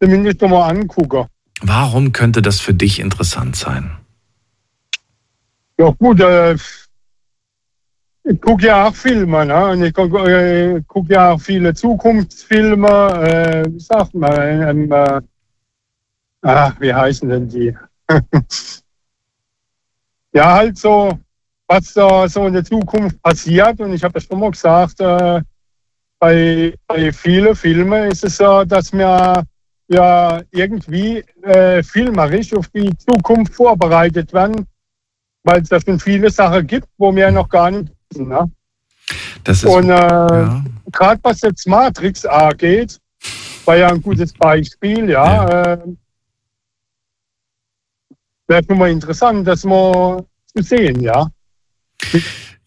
zumindest 0.01 0.43
mal 0.43 0.69
angucken. 0.69 1.27
Warum 1.63 2.13
könnte 2.13 2.43
das 2.43 2.61
für 2.61 2.75
dich 2.75 3.01
interessant 3.01 3.57
sein? 3.57 3.97
Ja 5.79 5.91
gut, 5.91 6.21
äh, 6.21 6.57
ich 8.25 8.41
gucke 8.41 8.67
ja 8.67 8.89
auch 8.89 8.95
Filme, 8.95 9.47
ne? 9.47 9.69
Und 9.69 9.83
ich 9.85 9.95
gucke 9.95 10.19
äh, 10.19 10.83
guck 10.87 11.09
ja 11.09 11.33
auch 11.33 11.41
viele 11.41 11.75
Zukunftsfilme, 11.75 12.89
äh, 12.89 13.65
wie 13.73 13.81
sagt 13.81 14.15
man, 14.15 14.33
ähm, 14.39 14.93
äh, 14.93 15.21
ah, 16.43 16.73
wie 16.81 16.93
heißen 16.93 17.29
denn 17.29 17.49
die? 17.49 17.77
ja, 20.33 20.55
halt 20.55 20.79
so, 20.79 21.19
was 21.69 21.93
da 21.95 22.29
so 22.29 22.47
in 22.47 22.55
der 22.55 22.65
Zukunft 22.65 23.21
passiert. 23.23 23.81
Und 23.81 23.93
ich 23.93 24.03
habe 24.03 24.19
ja 24.19 24.27
schon 24.27 24.41
mal 24.41 24.51
gesagt, 24.51 25.01
äh, 25.01 25.41
bei, 26.19 26.75
bei 26.87 27.13
vielen 27.13 27.55
Filmen 27.55 28.11
ist 28.11 28.25
es 28.25 28.39
so, 28.39 28.65
dass 28.65 28.93
wir 28.93 29.45
ja 29.89 30.43
irgendwie 30.51 31.25
äh, 31.43 31.83
filmerisch 31.83 32.53
auf 32.55 32.69
die 32.69 32.91
Zukunft 32.99 33.55
vorbereitet 33.55 34.33
werden, 34.33 34.67
weil 35.45 35.63
es 35.63 35.69
da 35.69 35.81
schon 35.81 36.01
viele 36.01 36.31
Sachen 36.31 36.67
gibt, 36.67 36.89
wo 36.99 37.15
wir 37.15 37.31
noch 37.31 37.49
gar 37.49 37.71
nicht 37.71 37.93
wissen. 38.11 38.29
Ne? 38.29 38.51
Das 39.45 39.63
ist, 39.63 39.71
Und 39.71 39.91
äh, 39.91 39.93
ja. 39.93 40.65
gerade 40.91 41.21
was 41.23 41.41
jetzt 41.43 41.67
Matrix 41.69 42.25
angeht, 42.25 42.99
war 43.65 43.77
ja 43.77 43.89
ein 43.89 44.03
gutes 44.03 44.33
Beispiel, 44.33 45.11
ja. 45.11 45.49
ja. 45.49 45.73
Äh, 45.73 45.79
Wäre 48.49 48.65
schon 48.65 48.79
mal 48.79 48.91
interessant, 48.91 49.47
das 49.47 49.65
mal 49.65 50.25
zu 50.55 50.63
sehen, 50.63 51.01
ja. 51.01 51.29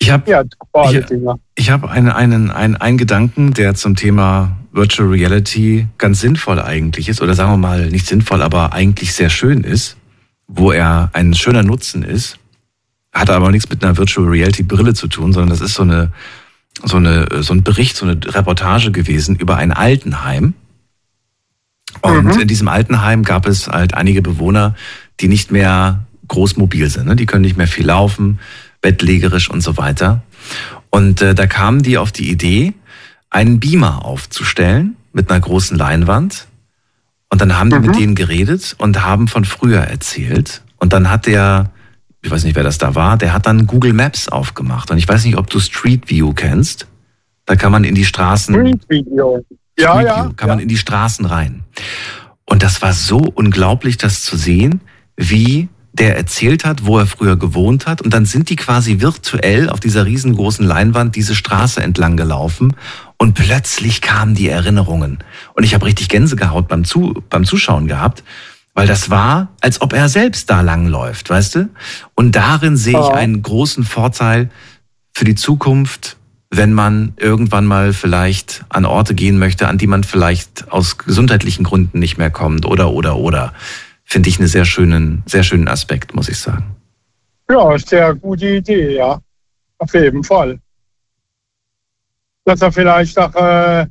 Ich 0.01 0.09
habe 0.09 0.31
ja, 0.31 0.43
ich, 0.89 1.05
ich 1.55 1.69
hab 1.69 1.83
einen, 1.83 2.09
einen, 2.09 2.51
einen, 2.51 2.77
einen 2.77 2.97
Gedanken, 2.97 3.53
der 3.53 3.75
zum 3.75 3.95
Thema 3.95 4.57
Virtual 4.71 5.09
Reality 5.09 5.87
ganz 5.97 6.21
sinnvoll 6.21 6.59
eigentlich 6.61 7.09
ist, 7.09 7.21
oder 7.21 7.33
sagen 7.33 7.51
wir 7.51 7.57
mal 7.57 7.89
nicht 7.89 8.07
sinnvoll, 8.07 8.41
aber 8.41 8.71
eigentlich 8.71 9.13
sehr 9.13 9.29
schön 9.29 9.63
ist, 9.63 9.97
wo 10.47 10.71
er 10.71 11.09
ein 11.13 11.33
schöner 11.33 11.63
Nutzen 11.63 12.03
ist, 12.03 12.37
hat 13.11 13.29
aber 13.29 13.51
nichts 13.51 13.69
mit 13.69 13.83
einer 13.83 13.97
Virtual 13.97 14.27
Reality 14.27 14.63
Brille 14.63 14.93
zu 14.93 15.07
tun, 15.07 15.33
sondern 15.33 15.49
das 15.49 15.61
ist 15.61 15.73
so 15.73 15.83
eine, 15.83 16.11
so 16.83 16.97
eine, 16.97 17.27
so 17.41 17.53
ein 17.53 17.63
Bericht, 17.63 17.97
so 17.97 18.05
eine 18.05 18.19
Reportage 18.25 18.91
gewesen 18.91 19.35
über 19.35 19.57
ein 19.57 19.73
Altenheim. 19.73 20.53
Und 22.01 22.25
mhm. 22.25 22.41
in 22.41 22.47
diesem 22.47 22.67
Altenheim 22.67 23.23
gab 23.23 23.47
es 23.47 23.67
halt 23.67 23.95
einige 23.95 24.21
Bewohner, 24.21 24.75
die 25.19 25.27
nicht 25.27 25.51
mehr 25.51 26.05
großmobil 26.27 26.89
sind. 26.89 27.07
Ne? 27.07 27.15
Die 27.15 27.25
können 27.25 27.41
nicht 27.41 27.57
mehr 27.57 27.67
viel 27.67 27.87
laufen, 27.87 28.39
bettlägerisch 28.81 29.49
und 29.49 29.61
so 29.61 29.77
weiter. 29.77 30.21
Und 30.89 31.21
äh, 31.21 31.35
da 31.35 31.47
kamen 31.47 31.83
die 31.83 31.97
auf 31.97 32.11
die 32.11 32.29
Idee, 32.29 32.73
einen 33.29 33.59
Beamer 33.59 34.05
aufzustellen 34.05 34.95
mit 35.13 35.29
einer 35.29 35.39
großen 35.39 35.77
Leinwand. 35.77 36.47
Und 37.29 37.41
dann 37.41 37.57
haben 37.57 37.69
die 37.69 37.77
mhm. 37.77 37.85
mit 37.85 37.95
denen 37.95 38.15
geredet 38.15 38.75
und 38.79 39.03
haben 39.03 39.27
von 39.27 39.45
früher 39.45 39.81
erzählt. 39.81 40.63
Und 40.77 40.93
dann 40.93 41.11
hat 41.11 41.27
der, 41.27 41.71
ich 42.21 42.31
weiß 42.31 42.43
nicht, 42.43 42.55
wer 42.55 42.63
das 42.63 42.79
da 42.79 42.95
war, 42.95 43.17
der 43.17 43.33
hat 43.33 43.45
dann 43.45 43.67
Google 43.67 43.93
Maps 43.93 44.29
aufgemacht. 44.29 44.89
Und 44.89 44.97
ich 44.97 45.07
weiß 45.07 45.25
nicht, 45.25 45.37
ob 45.37 45.49
du 45.49 45.59
Street 45.59 46.09
View 46.09 46.33
kennst. 46.33 46.87
Da 47.45 47.55
kann 47.55 47.71
man 47.71 47.83
in 47.83 47.95
die 47.95 48.05
Straßen. 48.05 48.55
Street 48.55 48.89
View. 48.89 49.41
Ja, 49.77 49.91
Street 49.93 50.07
ja. 50.07 50.25
View, 50.25 50.33
kann 50.35 50.49
ja. 50.49 50.55
man 50.55 50.59
in 50.59 50.67
die 50.67 50.77
Straßen 50.77 51.25
rein. 51.25 51.63
Und 52.45 52.63
das 52.63 52.81
war 52.81 52.93
so 52.93 53.17
unglaublich, 53.17 53.97
das 53.97 54.23
zu 54.23 54.35
sehen, 54.35 54.81
wie 55.15 55.69
der 55.99 56.15
erzählt 56.15 56.63
hat, 56.65 56.85
wo 56.85 56.97
er 56.97 57.05
früher 57.05 57.35
gewohnt 57.35 57.85
hat. 57.85 58.01
Und 58.01 58.13
dann 58.13 58.25
sind 58.25 58.49
die 58.49 58.55
quasi 58.55 59.01
virtuell 59.01 59.69
auf 59.69 59.81
dieser 59.81 60.05
riesengroßen 60.05 60.65
Leinwand 60.65 61.15
diese 61.15 61.35
Straße 61.35 61.83
entlang 61.83 62.15
gelaufen. 62.15 62.73
Und 63.17 63.33
plötzlich 63.33 64.01
kamen 64.01 64.33
die 64.33 64.47
Erinnerungen. 64.47 65.19
Und 65.53 65.63
ich 65.63 65.73
habe 65.73 65.85
richtig 65.85 66.07
Gänsegehaut 66.07 66.69
beim, 66.69 66.85
Zu 66.85 67.21
beim 67.29 67.43
Zuschauen 67.43 67.87
gehabt, 67.87 68.23
weil 68.73 68.87
das 68.87 69.09
war, 69.09 69.49
als 69.59 69.81
ob 69.81 69.91
er 69.91 70.07
selbst 70.07 70.49
da 70.49 70.61
langläuft, 70.61 71.29
weißt 71.29 71.55
du? 71.55 71.69
Und 72.15 72.35
darin 72.35 72.77
sehe 72.77 72.97
ich 72.97 73.09
einen 73.09 73.41
großen 73.41 73.83
Vorteil 73.83 74.49
für 75.13 75.25
die 75.25 75.35
Zukunft, 75.35 76.15
wenn 76.49 76.71
man 76.71 77.13
irgendwann 77.17 77.65
mal 77.65 77.91
vielleicht 77.91 78.63
an 78.69 78.85
Orte 78.85 79.15
gehen 79.15 79.37
möchte, 79.37 79.67
an 79.67 79.77
die 79.77 79.87
man 79.87 80.05
vielleicht 80.05 80.71
aus 80.71 80.97
gesundheitlichen 80.97 81.65
Gründen 81.65 81.99
nicht 81.99 82.17
mehr 82.17 82.31
kommt 82.31 82.65
oder, 82.65 82.91
oder, 82.91 83.17
oder 83.17 83.53
finde 84.09 84.29
ich 84.29 84.39
einen 84.39 84.47
sehr 84.47 84.65
schönen, 84.65 85.23
sehr 85.27 85.43
schönen 85.43 85.67
Aspekt, 85.67 86.15
muss 86.15 86.29
ich 86.29 86.37
sagen. 86.39 86.75
Ja, 87.49 87.77
sehr 87.77 88.15
gute 88.15 88.47
Idee, 88.47 88.95
ja. 88.95 89.19
Auf 89.77 89.93
jeden 89.93 90.23
Fall. 90.23 90.59
Dass 92.43 92.61
er 92.61 92.71
vielleicht 92.71 93.17
auch 93.17 93.33
äh, 93.35 93.85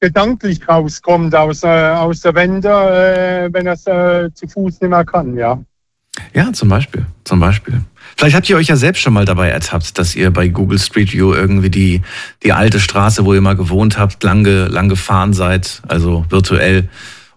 gedanklich 0.00 0.66
rauskommt 0.68 1.34
aus, 1.34 1.64
äh, 1.64 1.66
aus 1.66 2.20
der 2.20 2.34
Wende, 2.34 2.68
äh, 2.68 3.52
wenn 3.52 3.66
er 3.66 3.74
es 3.74 3.86
äh, 3.86 4.32
zu 4.32 4.46
Fuß 4.46 4.80
nicht 4.80 4.90
mehr 4.90 5.04
kann, 5.04 5.36
ja. 5.36 5.60
Ja, 6.32 6.52
zum 6.52 6.68
Beispiel. 6.68 7.04
Zum 7.24 7.40
Beispiel. 7.40 7.80
Vielleicht 8.16 8.36
habt 8.36 8.48
ihr 8.48 8.56
euch 8.56 8.68
ja 8.68 8.76
selbst 8.76 9.00
schon 9.00 9.12
mal 9.12 9.24
dabei 9.24 9.48
ertappt, 9.48 9.98
dass 9.98 10.14
ihr 10.14 10.30
bei 10.30 10.46
Google 10.46 10.78
Street 10.78 11.12
View 11.12 11.34
irgendwie 11.34 11.70
die, 11.70 12.02
die 12.44 12.52
alte 12.52 12.78
Straße, 12.78 13.24
wo 13.24 13.34
ihr 13.34 13.40
mal 13.40 13.56
gewohnt 13.56 13.98
habt, 13.98 14.22
lang, 14.22 14.44
lang 14.44 14.88
gefahren 14.88 15.32
seid, 15.32 15.82
also 15.88 16.24
virtuell 16.28 16.88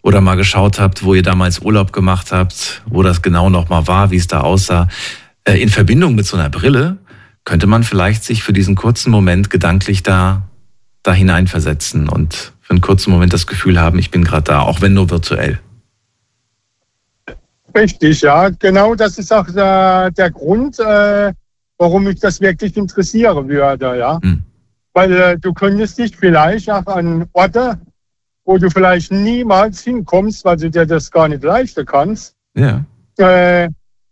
oder 0.02 0.22
mal 0.22 0.36
geschaut 0.36 0.80
habt, 0.80 1.04
wo 1.04 1.14
ihr 1.14 1.24
damals 1.24 1.60
Urlaub 1.60 1.94
gemacht 1.94 2.32
habt, 2.32 2.82
wo 2.86 3.04
das 3.04 3.22
genau 3.22 3.50
nochmal 3.50 3.88
war, 3.88 4.12
wie 4.12 4.18
es 4.18 4.28
da 4.28 4.42
aussah. 4.42 4.88
Äh, 5.44 5.62
in 5.62 5.70
Verbindung 5.70 6.16
mit 6.16 6.26
so 6.26 6.38
einer 6.38 6.50
Brille 6.50 6.98
könnte 7.46 7.68
man 7.68 7.84
vielleicht 7.84 8.24
sich 8.24 8.44
für 8.44 8.54
diesen 8.54 8.76
kurzen 8.76 9.10
Moment 9.10 9.50
gedanklich 9.50 10.04
da, 10.04 10.44
da 11.04 11.14
hineinversetzen 11.14 12.10
und 12.10 12.54
für 12.62 12.72
einen 12.72 12.82
kurzen 12.82 13.12
Moment 13.12 13.32
das 13.32 13.48
Gefühl 13.48 13.80
haben, 13.80 13.98
ich 13.98 14.12
bin 14.12 14.26
gerade 14.26 14.44
da, 14.44 14.60
auch 14.60 14.82
wenn 14.82 14.94
nur 14.94 15.10
virtuell. 15.10 15.60
Richtig, 17.74 18.22
ja. 18.22 18.50
Genau 18.50 18.96
das 18.96 19.18
ist 19.18 19.32
auch 19.32 19.48
der, 19.50 20.12
der 20.12 20.32
Grund, 20.32 20.80
äh, 20.80 21.32
warum 21.78 22.04
mich 22.04 22.20
das 22.20 22.42
wirklich 22.42 22.76
interessieren 22.76 23.48
würde, 23.48 23.98
ja. 23.98 24.20
Hm. 24.22 24.44
Weil 24.94 25.12
äh, 25.14 25.38
du 25.38 25.54
könntest 25.54 25.98
dich 25.98 26.18
vielleicht 26.18 26.70
auch 26.70 26.86
an 26.88 27.28
Orte 27.34 27.80
wo 28.48 28.58
du 28.58 28.70
vielleicht 28.72 29.12
niemals 29.12 29.84
hinkommst, 29.84 30.44
weil 30.46 30.58
du 30.58 30.72
dir 30.72 30.86
das 30.86 31.12
gar 31.12 31.28
nicht 31.28 31.44
leisten 31.44 31.86
kannst. 31.86 32.34
Ja. 32.56 32.86
Äh, 33.18 33.70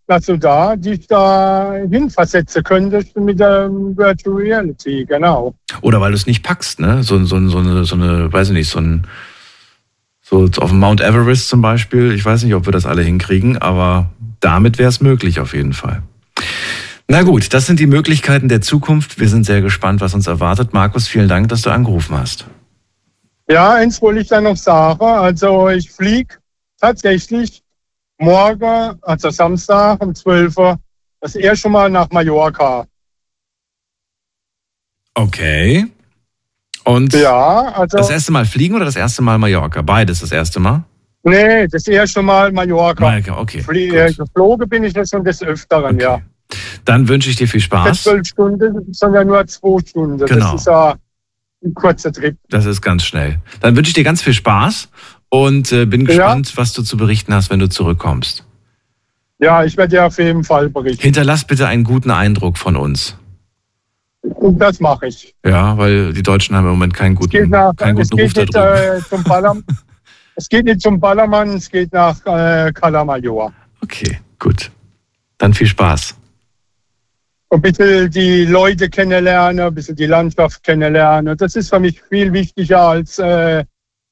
dass 0.08 0.26
du 0.26 0.38
da 0.38 0.76
dich 0.76 1.08
da 1.08 1.74
hinversetzen 1.90 2.64
könntest 2.64 3.18
mit 3.18 3.40
der 3.40 3.72
Virtual 3.72 4.36
Reality, 4.36 5.06
genau. 5.06 5.56
Oder 5.82 6.00
weil 6.00 6.12
du 6.12 6.18
es 6.18 6.28
nicht 6.28 6.44
packst, 6.44 6.80
ne? 6.80 7.02
So, 7.02 7.18
so, 7.26 7.48
so, 7.48 7.58
eine, 7.58 7.86
so 7.86 7.96
eine, 7.96 8.32
weiß 8.32 8.50
ich 8.50 8.54
nicht, 8.54 8.70
so 8.70 8.80
ein 8.80 9.08
so 10.22 10.50
auf 10.58 10.70
dem 10.70 10.80
Mount 10.80 11.02
Everest 11.02 11.50
zum 11.50 11.62
Beispiel. 11.62 12.12
Ich 12.12 12.26
weiß 12.26 12.44
nicht, 12.44 12.56
ob 12.56 12.66
wir 12.66 12.74
das 12.74 12.86
alle 12.86 13.04
hinkriegen, 13.04 13.58
aber 13.58 14.12
damit 14.42 14.78
wäre 14.78 14.90
es 14.90 15.02
möglich 15.02 15.40
auf 15.40 15.54
jeden 15.54 15.74
Fall. 15.74 16.04
Na 17.08 17.22
gut, 17.22 17.54
das 17.54 17.68
sind 17.68 17.80
die 17.80 17.88
Möglichkeiten 17.88 18.50
der 18.50 18.62
Zukunft. 18.62 19.20
Wir 19.20 19.30
sind 19.30 19.46
sehr 19.46 19.62
gespannt, 19.62 20.02
was 20.02 20.14
uns 20.14 20.28
erwartet. 20.28 20.74
Markus, 20.74 21.08
vielen 21.08 21.30
Dank, 21.30 21.50
dass 21.50 21.62
du 21.62 21.70
angerufen 21.70 22.18
hast. 22.18 22.48
Ja, 23.48 23.76
eins 23.76 24.02
wollte 24.02 24.22
ich 24.22 24.28
dann 24.28 24.46
noch 24.46 24.58
sagen. 24.58 25.04
Also 25.04 25.70
ich 25.70 25.92
fliege 25.92 26.36
tatsächlich 26.80 27.64
morgen, 28.18 28.98
also 29.02 29.30
Samstag 29.30 30.02
um 30.02 30.16
12 30.16 30.58
Uhr, 30.58 30.80
das 31.22 31.36
erste 31.36 31.70
Mal 31.70 31.90
nach 31.90 32.10
Mallorca. 32.10 32.88
Okay. 35.14 35.86
Und 36.84 37.14
ja, 37.14 37.74
also, 37.74 37.98
das 37.98 38.10
erste 38.10 38.32
Mal 38.32 38.46
fliegen 38.46 38.76
oder 38.76 38.86
das 38.86 38.96
erste 38.96 39.22
Mal 39.22 39.38
Mallorca? 39.38 39.82
Beides 39.82 40.20
das 40.20 40.32
erste 40.32 40.60
Mal? 40.60 40.84
Nee, 41.24 41.68
das 41.68 41.88
erste 41.88 42.22
Mal 42.22 42.52
Mallorca. 42.52 43.04
Mallorca, 43.04 43.40
okay. 43.40 43.62
Flie 43.62 43.90
äh, 43.96 44.14
geflogen 44.14 44.70
bin 44.70 44.84
ich 44.84 44.94
jetzt 44.94 45.10
schon 45.10 45.24
des 45.24 45.42
Öfteren, 45.42 45.96
okay. 45.96 46.04
ja. 46.04 46.22
Dann 46.84 47.08
wünsche 47.08 47.32
ich 47.32 47.38
dir 47.38 47.48
viel 47.48 47.62
Spaß. 47.62 48.04
Zwölf 48.04 48.28
Stunden, 48.28 48.94
sondern 48.94 49.28
nur 49.28 49.46
zwei 49.48 49.80
Stunden. 49.80 50.24
Genau. 50.24 50.52
Das 50.52 50.62
ist 50.62 50.68
ja 50.68 50.96
ein 51.66 51.74
kurzer 51.74 52.12
Trip. 52.12 52.38
Das 52.50 52.66
ist 52.66 52.82
ganz 52.82 53.04
schnell. 53.04 53.40
Dann 53.60 53.76
wünsche 53.76 53.90
ich 53.90 53.94
dir 53.94 54.04
ganz 54.04 54.22
viel 54.22 54.34
Spaß 54.34 54.90
und 55.30 55.72
äh, 55.72 55.86
bin 55.86 56.06
gespannt, 56.06 56.52
ja. 56.52 56.58
was 56.58 56.74
du 56.74 56.84
zu 56.84 56.98
berichten 56.98 57.34
hast, 57.34 57.50
wenn 57.50 57.60
du 57.60 57.68
zurückkommst. 57.68 58.46
Ja, 59.40 59.66
ich 59.66 59.76
werde 59.76 59.96
dir 59.96 60.06
auf 60.06 60.18
jeden 60.18 60.44
Fall 60.44 60.70
berichten. 60.70 61.02
Hinterlass 61.02 61.46
bitte 61.46 61.68
einen 61.68 61.84
guten 61.84 62.12
Eindruck 62.12 62.58
von 62.58 62.78
uns. 62.78 63.18
Und 64.22 64.58
das 64.60 64.80
mache 64.80 65.08
ich. 65.08 65.36
Ja, 65.46 65.78
weil 65.78 66.14
die 66.14 66.24
Deutschen 66.24 66.56
haben 66.56 66.66
im 66.66 66.72
Moment 66.72 66.94
keinen 66.94 67.16
guten, 67.16 67.50
nach, 67.50 67.76
keinen 67.76 67.96
guten 67.96 68.20
es 68.20 68.34
geht 68.34 68.56
Ruf 68.56 68.56
nicht, 68.56 68.56
äh, 68.56 69.02
zum 69.10 69.24
Ballermann. 69.24 69.64
es 70.36 70.50
geht 70.50 70.66
nicht 70.66 70.82
zum 70.82 71.00
Ballermann, 71.00 71.50
es 71.50 71.70
geht 71.70 71.94
nach 71.94 72.18
äh, 72.26 72.72
Kalamajor. 72.72 73.54
Okay, 73.82 74.20
gut. 74.40 74.72
Dann 75.38 75.54
viel 75.54 75.68
Spaß. 75.68 76.16
Ein 77.50 77.62
bisschen 77.62 78.10
die 78.10 78.46
Leute 78.46 78.90
kennenlernen, 78.90 79.68
ein 79.68 79.74
bisschen 79.74 79.96
die 79.96 80.08
Landschaft 80.08 80.64
kennenlernen. 80.64 81.38
Das 81.38 81.56
ist 81.56 81.70
für 81.70 81.80
mich 81.80 82.02
viel 82.02 82.34
wichtiger 82.34 82.82
als, 82.82 83.20
äh, 83.20 83.64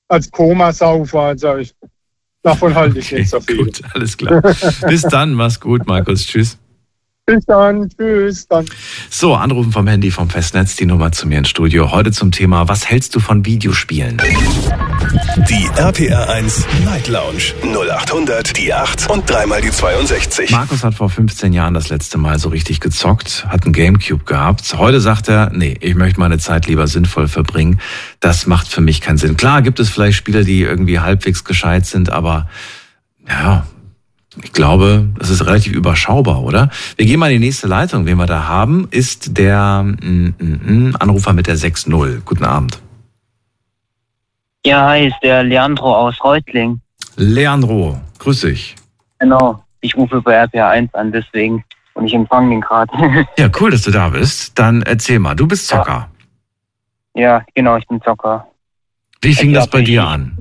als 0.08 0.30
Komasaufer. 0.32 1.22
Also 1.22 1.58
ich, 1.58 1.74
davon 2.44 2.76
halte 2.76 3.00
ich 3.00 3.08
okay, 3.08 3.20
nicht 3.20 3.30
so 3.30 3.40
viel. 3.42 3.58
Gut, 3.58 3.82
alles 3.94 4.16
klar. 4.18 4.42
Bis 4.88 5.02
dann, 5.02 5.34
mach's 5.34 5.60
gut, 5.60 5.86
Markus. 5.88 6.26
Tschüss. 6.26 6.58
Bis 7.26 7.46
dann, 7.46 7.90
tschüss. 7.90 8.48
Dann. 8.50 8.66
So, 9.10 9.34
anrufen 9.34 9.72
vom 9.72 9.88
Handy 9.88 10.12
vom 10.12 10.30
Festnetz, 10.30 10.76
die 10.76 10.86
Nummer 10.86 11.14
zu 11.14 11.26
mir 11.26 11.38
ins 11.38 11.48
Studio. 11.48 11.94
Heute 11.94 12.12
zum 12.12 12.32
Thema, 12.32 12.68
was 12.68 12.90
hältst 12.90 13.16
du 13.16 13.22
von 13.22 13.46
Videospielen? 13.46 14.22
Die 15.48 15.70
RPR 15.78 16.30
1 16.30 16.68
Night 16.84 17.08
Lounge 17.08 17.54
0800 17.64 18.58
die 18.58 18.74
8 18.74 19.10
und 19.10 19.30
dreimal 19.30 19.62
die 19.62 19.72
62. 19.72 20.52
Markus 20.52 20.84
hat 20.84 20.96
vor 20.96 21.10
15 21.10 21.54
Jahren 21.54 21.74
das 21.74 21.88
letzte 21.88 22.18
Mal 22.18 22.40
so 22.40 22.50
richtig 22.50 22.82
gezockt, 22.82 23.46
hat 23.48 23.64
einen 23.64 23.72
Gamecube 23.72 24.26
gehabt. 24.26 24.76
Heute 24.78 25.00
sagt 25.00 25.30
er, 25.30 25.50
nee, 25.54 25.78
ich 25.80 25.96
möchte 25.96 26.20
meine 26.20 26.40
Zeit 26.40 26.68
lieber 26.68 26.88
sinnvoll 26.88 27.30
verbringen. 27.30 27.80
Das 28.20 28.48
macht 28.48 28.68
für 28.68 28.82
mich 28.82 29.00
keinen 29.00 29.18
Sinn. 29.18 29.38
Klar 29.38 29.62
gibt 29.62 29.80
es 29.80 29.90
vielleicht 29.90 30.18
Spiele, 30.18 30.44
die 30.44 30.62
irgendwie 30.62 31.00
halbwegs 31.00 31.46
gescheit 31.46 31.86
sind, 31.86 32.10
aber 32.10 32.50
ja, 33.30 33.66
ich 34.42 34.54
glaube, 34.54 35.10
das 35.18 35.30
ist 35.30 35.46
relativ 35.46 35.74
überschaubar, 35.74 36.44
oder? 36.44 36.70
Wir 36.96 37.06
gehen 37.06 37.20
mal 37.20 37.32
in 37.32 37.40
die 37.40 37.48
nächste 37.48 37.68
Leitung. 37.68 38.06
Wen 38.06 38.18
wir 38.18 38.26
da 38.26 38.48
haben, 38.48 38.88
ist 38.92 39.38
der 39.38 39.84
mm, 39.84 40.34
mm, 40.40 40.90
mm, 40.90 40.96
Anrufer 41.00 41.34
mit 41.34 41.48
der 41.48 41.58
6.0. 41.58 42.22
Guten 42.26 42.44
Abend. 42.44 42.80
Ja, 44.66 44.88
hi, 44.88 45.08
ist 45.08 45.18
der 45.22 45.44
Leandro 45.44 45.96
aus 45.96 46.24
Reutling. 46.24 46.80
Leandro, 47.18 48.00
grüß 48.20 48.42
dich. 48.42 48.76
Genau, 49.20 49.64
ich 49.82 49.96
rufe 49.96 50.22
bei 50.22 50.36
RPA 50.36 50.70
1 50.70 50.94
an, 50.94 51.12
deswegen. 51.12 51.64
Und 51.94 52.08
ich 52.08 52.14
empfange 52.14 52.50
den 52.50 52.62
gerade. 52.62 52.92
ja, 53.38 53.50
cool, 53.60 53.72
dass 53.72 53.84
du 53.84 53.92
da 53.92 54.10
bist. 54.10 54.58
Dann 54.58 54.82
erzähl 54.82 55.20
mal, 55.20 55.36
du 55.36 55.48
bist 55.48 55.68
Zocker. 55.68 56.10
Ja, 57.14 57.22
ja 57.22 57.46
genau, 57.54 57.78
ich 57.78 57.88
bin 57.88 58.02
Zocker. 58.02 58.48
Wie 59.22 59.34
fing 59.34 59.52
ich 59.52 59.56
das 59.56 59.70
bei 59.70 59.82
dir 59.82 60.06
an? 60.06 60.38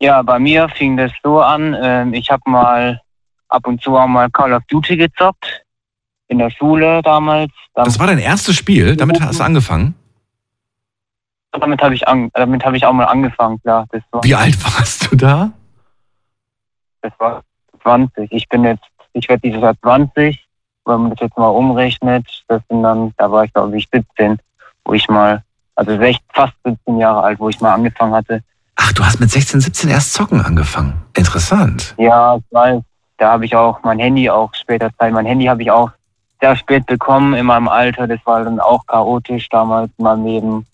Ja, 0.00 0.22
bei 0.22 0.38
mir 0.38 0.68
fing 0.68 0.96
das 0.96 1.12
so 1.22 1.40
an. 1.40 1.76
Ähm, 1.80 2.14
ich 2.14 2.30
habe 2.30 2.42
mal 2.46 3.00
ab 3.48 3.66
und 3.66 3.82
zu 3.82 3.96
auch 3.96 4.06
mal 4.06 4.30
Call 4.30 4.52
of 4.52 4.62
Duty 4.68 4.96
gezockt. 4.96 5.62
In 6.28 6.38
der 6.38 6.50
Schule 6.50 7.02
damals. 7.02 7.52
Das 7.74 7.98
war 7.98 8.08
dein 8.08 8.18
erstes 8.18 8.56
Spiel? 8.56 8.96
Damit 8.96 9.20
hast 9.20 9.38
du 9.38 9.44
angefangen? 9.44 9.94
Damit 11.52 11.80
habe 11.80 11.94
ich, 11.94 12.06
an, 12.06 12.30
damit 12.34 12.64
hab 12.64 12.74
ich 12.74 12.84
auch 12.84 12.92
mal 12.92 13.04
angefangen, 13.04 13.60
klar. 13.62 13.86
Wie 14.22 14.34
alt 14.34 14.62
warst 14.64 15.10
du 15.10 15.16
da? 15.16 15.52
Das 17.00 17.12
war 17.18 17.42
20. 17.82 18.30
Ich 18.32 18.48
bin 18.48 18.64
jetzt, 18.64 18.84
ich 19.12 19.28
werde 19.28 19.42
dieses 19.42 19.62
Jahr 19.62 19.80
20. 19.80 20.44
Wenn 20.84 21.00
man 21.02 21.10
das 21.10 21.20
jetzt 21.20 21.38
mal 21.38 21.48
umrechnet, 21.48 22.26
das 22.48 22.60
sind 22.68 22.82
dann, 22.82 23.12
da 23.16 23.30
war 23.30 23.44
ich 23.44 23.52
glaube 23.52 23.76
ich 23.78 23.88
17, 23.92 24.38
wo 24.84 24.92
ich 24.92 25.08
mal, 25.08 25.42
also 25.76 25.98
fast 26.32 26.54
17 26.64 26.98
Jahre 26.98 27.22
alt, 27.22 27.38
wo 27.38 27.48
ich 27.48 27.60
mal 27.60 27.74
angefangen 27.74 28.14
hatte, 28.14 28.42
Ach, 28.76 28.92
du 28.92 29.04
hast 29.04 29.20
mit 29.20 29.30
16, 29.30 29.60
17 29.60 29.90
erst 29.90 30.12
zocken 30.12 30.40
angefangen. 30.40 30.94
Interessant. 31.16 31.94
Ja, 31.98 32.38
weil 32.50 32.82
da 33.16 33.32
habe 33.32 33.46
ich 33.46 33.56
auch 33.56 33.82
mein 33.82 33.98
Handy 33.98 34.28
auch 34.28 34.54
später 34.54 34.90
Zeit. 34.98 35.12
Mein 35.12 35.26
Handy 35.26 35.46
habe 35.46 35.62
ich 35.62 35.70
auch 35.70 35.90
sehr 36.40 36.54
spät 36.56 36.84
bekommen 36.86 37.34
in 37.34 37.46
meinem 37.46 37.68
Alter. 37.68 38.06
Das 38.06 38.20
war 38.24 38.44
dann 38.44 38.60
auch 38.60 38.86
chaotisch 38.86 39.48
damals 39.48 39.90
in 39.96 40.04
meinem 40.04 40.26
Leben. 40.26 40.66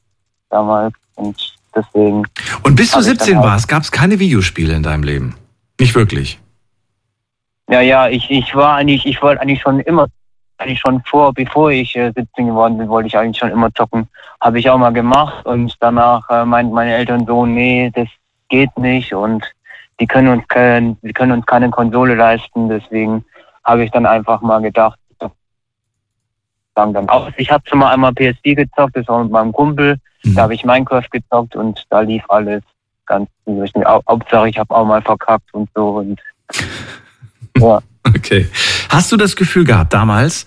Damals. 0.51 0.95
Und 1.15 1.55
deswegen. 1.75 2.25
Und 2.65 2.75
bis 2.75 2.91
du 2.91 3.01
17 3.01 3.39
warst, 3.39 3.69
gab 3.69 3.83
es 3.83 3.93
keine 3.93 4.19
Videospiele 4.19 4.75
in 4.75 4.83
deinem 4.83 5.05
Leben? 5.05 5.37
Nicht 5.79 5.95
wirklich? 5.95 6.41
Ja, 7.71 7.81
ja, 7.81 8.09
ich, 8.09 8.31
ich 8.31 8.55
war 8.55 8.75
eigentlich, 8.75 9.07
ich 9.07 9.23
wollte 9.23 9.41
eigentlich 9.41 9.63
schon 9.63 9.81
immer 9.81 10.09
eigentlich 10.63 10.81
schon 10.81 11.03
vor, 11.05 11.33
bevor 11.33 11.71
ich 11.71 11.97
äh, 11.97 12.13
17 12.15 12.47
geworden 12.47 12.79
bin, 12.79 12.89
wollte 12.89 13.09
ich 13.09 13.17
eigentlich 13.17 13.39
schon 13.39 13.51
immer 13.51 13.73
zocken. 13.75 14.09
Habe 14.41 14.59
ich 14.59 14.69
auch 14.71 14.79
mal 14.79 14.93
gemacht 14.93 15.45
und 15.47 15.77
danach 15.81 16.29
äh, 16.31 16.45
meinten 16.45 16.73
meine 16.73 16.95
Eltern 16.95 17.27
so, 17.27 17.47
nee, 17.47 17.91
das 17.95 18.09
geht 18.49 18.77
nicht 18.79 19.15
und 19.15 19.45
die 20.01 20.07
können 20.07 20.29
uns 20.29 20.49
kein, 20.49 20.97
die 21.03 21.13
können 21.13 21.33
uns 21.33 21.47
keine 21.47 21.71
Konsole 21.71 22.15
leisten, 22.15 22.69
deswegen 22.69 23.25
habe 23.65 23.85
ich 23.85 23.91
dann 23.91 24.07
einfach 24.07 24.41
mal 24.41 24.61
gedacht, 24.61 24.99
dann 26.75 27.09
aus. 27.09 27.33
Ich 27.37 27.51
habe 27.51 27.63
schon 27.67 27.81
mal 27.81 27.93
einmal 27.93 28.13
PSD 28.13 28.55
gezockt, 28.55 28.97
das 28.97 29.07
war 29.09 29.23
mit 29.23 29.33
meinem 29.33 29.53
Kumpel, 29.53 29.99
mhm. 30.25 30.35
da 30.35 30.43
habe 30.43 30.55
ich 30.55 30.65
Minecraft 30.65 31.09
gezockt 31.11 31.57
und 31.57 31.85
da 31.91 32.01
lief 32.01 32.25
alles 32.29 32.63
ganz 33.07 33.29
Hauptsache 34.09 34.49
ich 34.49 34.59
habe 34.59 34.75
auch 34.75 34.87
mal 34.87 35.03
verkackt 35.03 35.53
und 35.53 35.69
so 35.75 35.89
und 35.97 36.21
ja. 37.59 37.81
Okay. 38.05 38.49
Hast 38.89 39.13
du 39.13 39.17
das 39.17 39.37
Gefühl 39.37 39.65
gehabt 39.65 39.93
damals, 39.93 40.47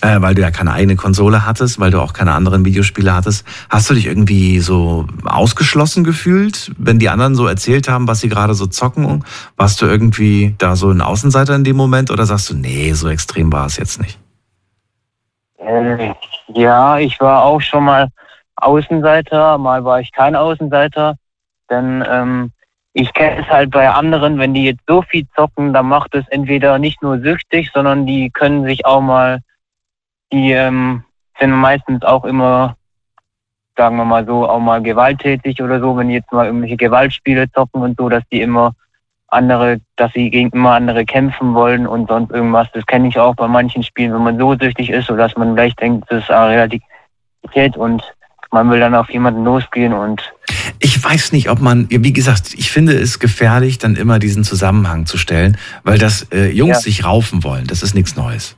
äh, 0.00 0.20
weil 0.20 0.34
du 0.34 0.42
ja 0.42 0.50
keine 0.50 0.72
eigene 0.72 0.96
Konsole 0.96 1.46
hattest, 1.46 1.78
weil 1.78 1.90
du 1.90 2.00
auch 2.00 2.12
keine 2.12 2.32
anderen 2.32 2.64
Videospiele 2.64 3.14
hattest, 3.14 3.46
hast 3.68 3.90
du 3.90 3.94
dich 3.94 4.06
irgendwie 4.06 4.60
so 4.60 5.06
ausgeschlossen 5.24 6.04
gefühlt, 6.04 6.72
wenn 6.78 6.98
die 6.98 7.08
anderen 7.08 7.34
so 7.34 7.46
erzählt 7.46 7.88
haben, 7.88 8.08
was 8.08 8.20
sie 8.20 8.28
gerade 8.28 8.54
so 8.54 8.66
zocken? 8.66 9.24
Warst 9.56 9.80
du 9.82 9.86
irgendwie 9.86 10.54
da 10.58 10.76
so 10.76 10.90
ein 10.90 11.00
Außenseiter 11.00 11.54
in 11.54 11.64
dem 11.64 11.76
Moment 11.76 12.10
oder 12.10 12.26
sagst 12.26 12.50
du, 12.50 12.54
nee, 12.54 12.92
so 12.92 13.08
extrem 13.08 13.52
war 13.52 13.66
es 13.66 13.76
jetzt 13.76 14.00
nicht? 14.00 14.18
Äh, 15.58 16.14
ja, 16.48 16.98
ich 16.98 17.20
war 17.20 17.42
auch 17.42 17.60
schon 17.60 17.84
mal 17.84 18.08
Außenseiter, 18.56 19.58
mal 19.58 19.84
war 19.84 20.00
ich 20.00 20.12
kein 20.12 20.36
Außenseiter, 20.36 21.16
denn 21.70 22.04
ähm, 22.06 22.52
ich 22.94 23.12
kenne 23.12 23.42
es 23.42 23.48
halt 23.48 23.72
bei 23.72 23.90
anderen, 23.90 24.38
wenn 24.38 24.54
die 24.54 24.64
jetzt 24.64 24.84
so 24.86 25.02
viel 25.02 25.26
zocken, 25.34 25.72
dann 25.72 25.86
macht 25.86 26.14
es 26.14 26.26
entweder 26.28 26.78
nicht 26.78 27.02
nur 27.02 27.18
süchtig, 27.18 27.70
sondern 27.74 28.06
die 28.06 28.30
können 28.30 28.64
sich 28.64 28.86
auch 28.86 29.00
mal, 29.00 29.40
die 30.32 30.52
ähm, 30.52 31.02
sind 31.40 31.50
meistens 31.50 32.04
auch 32.04 32.24
immer, 32.24 32.76
sagen 33.76 33.96
wir 33.96 34.04
mal 34.04 34.24
so, 34.24 34.48
auch 34.48 34.60
mal 34.60 34.80
gewalttätig 34.80 35.60
oder 35.60 35.80
so, 35.80 35.96
wenn 35.96 36.08
die 36.08 36.14
jetzt 36.14 36.32
mal 36.32 36.46
irgendwelche 36.46 36.76
Gewaltspiele 36.76 37.50
zocken 37.50 37.82
und 37.82 37.98
so, 37.98 38.08
dass 38.08 38.22
die 38.30 38.40
immer 38.40 38.74
andere, 39.26 39.80
dass 39.96 40.12
sie 40.12 40.30
gegen 40.30 40.50
immer 40.50 40.74
andere 40.74 41.04
kämpfen 41.04 41.52
wollen 41.52 41.88
und 41.88 42.08
sonst 42.08 42.30
irgendwas. 42.30 42.70
Das 42.74 42.86
kenne 42.86 43.08
ich 43.08 43.18
auch 43.18 43.34
bei 43.34 43.48
manchen 43.48 43.82
Spielen, 43.82 44.14
wenn 44.14 44.22
man 44.22 44.38
so 44.38 44.54
süchtig 44.54 44.90
ist, 44.90 45.06
so 45.06 45.16
dass 45.16 45.36
man 45.36 45.56
gleich 45.56 45.74
denkt, 45.74 46.08
das 46.10 46.22
ist 46.22 46.30
Realität 46.30 47.76
und 47.76 48.04
man 48.54 48.70
will 48.70 48.80
dann 48.80 48.94
auf 48.94 49.10
jemanden 49.10 49.44
losgehen 49.44 49.92
und. 49.92 50.32
Ich 50.78 51.02
weiß 51.02 51.32
nicht, 51.32 51.50
ob 51.50 51.60
man, 51.60 51.88
wie 51.90 52.12
gesagt, 52.12 52.54
ich 52.54 52.70
finde 52.70 52.94
es 52.94 53.18
gefährlich, 53.18 53.78
dann 53.78 53.96
immer 53.96 54.18
diesen 54.18 54.44
Zusammenhang 54.44 55.04
zu 55.04 55.18
stellen, 55.18 55.58
weil 55.82 55.98
das 55.98 56.28
äh, 56.32 56.50
Jungs 56.50 56.76
ja. 56.76 56.80
sich 56.80 57.04
raufen 57.04 57.44
wollen. 57.44 57.66
Das 57.66 57.82
ist 57.82 57.94
nichts 57.94 58.16
Neues. 58.16 58.56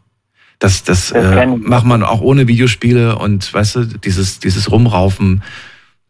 Das, 0.58 0.84
das, 0.84 1.10
das 1.10 1.34
äh, 1.34 1.46
macht 1.46 1.86
man 1.86 2.02
auch 2.02 2.20
ohne 2.20 2.46
Videospiele 2.46 3.16
und 3.16 3.52
weißt 3.52 3.76
du, 3.76 3.84
dieses, 3.84 4.38
dieses 4.38 4.70
Rumraufen, 4.70 5.42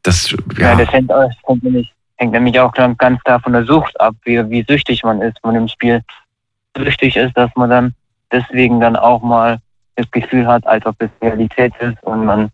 das, 0.03 0.31
ja. 0.59 0.71
ja 0.71 0.77
das 0.77 0.93
hängt, 0.93 1.11
das 1.11 1.35
hängt, 1.47 1.63
nämlich, 1.63 1.93
hängt 2.17 2.33
nämlich 2.33 2.59
auch 2.61 2.73
ganz 2.73 3.23
klar 3.25 3.41
von 3.41 3.53
der 3.53 3.65
Sucht 3.65 3.99
ab, 4.01 4.15
wie, 4.25 4.39
wie 4.51 4.65
süchtig 4.69 5.03
man 5.05 5.23
ist 5.23 5.39
von 5.41 5.55
dem 5.55 5.69
Spiel. 5.69 6.03
Süchtig 6.77 7.17
ist, 7.17 7.37
dass 7.37 7.51
man 7.57 7.71
dann 7.71 7.95
deswegen 8.31 8.81
dann 8.81 8.97
auch 8.97 9.23
mal 9.23 9.59
das 9.97 10.11
Gefühl 10.11 10.47
hat, 10.47 10.67
als 10.67 10.85
ob 10.87 10.97
es 10.99 11.11
Realität 11.23 11.73
ist 11.81 12.03
und 12.03 12.25
man 12.25 12.51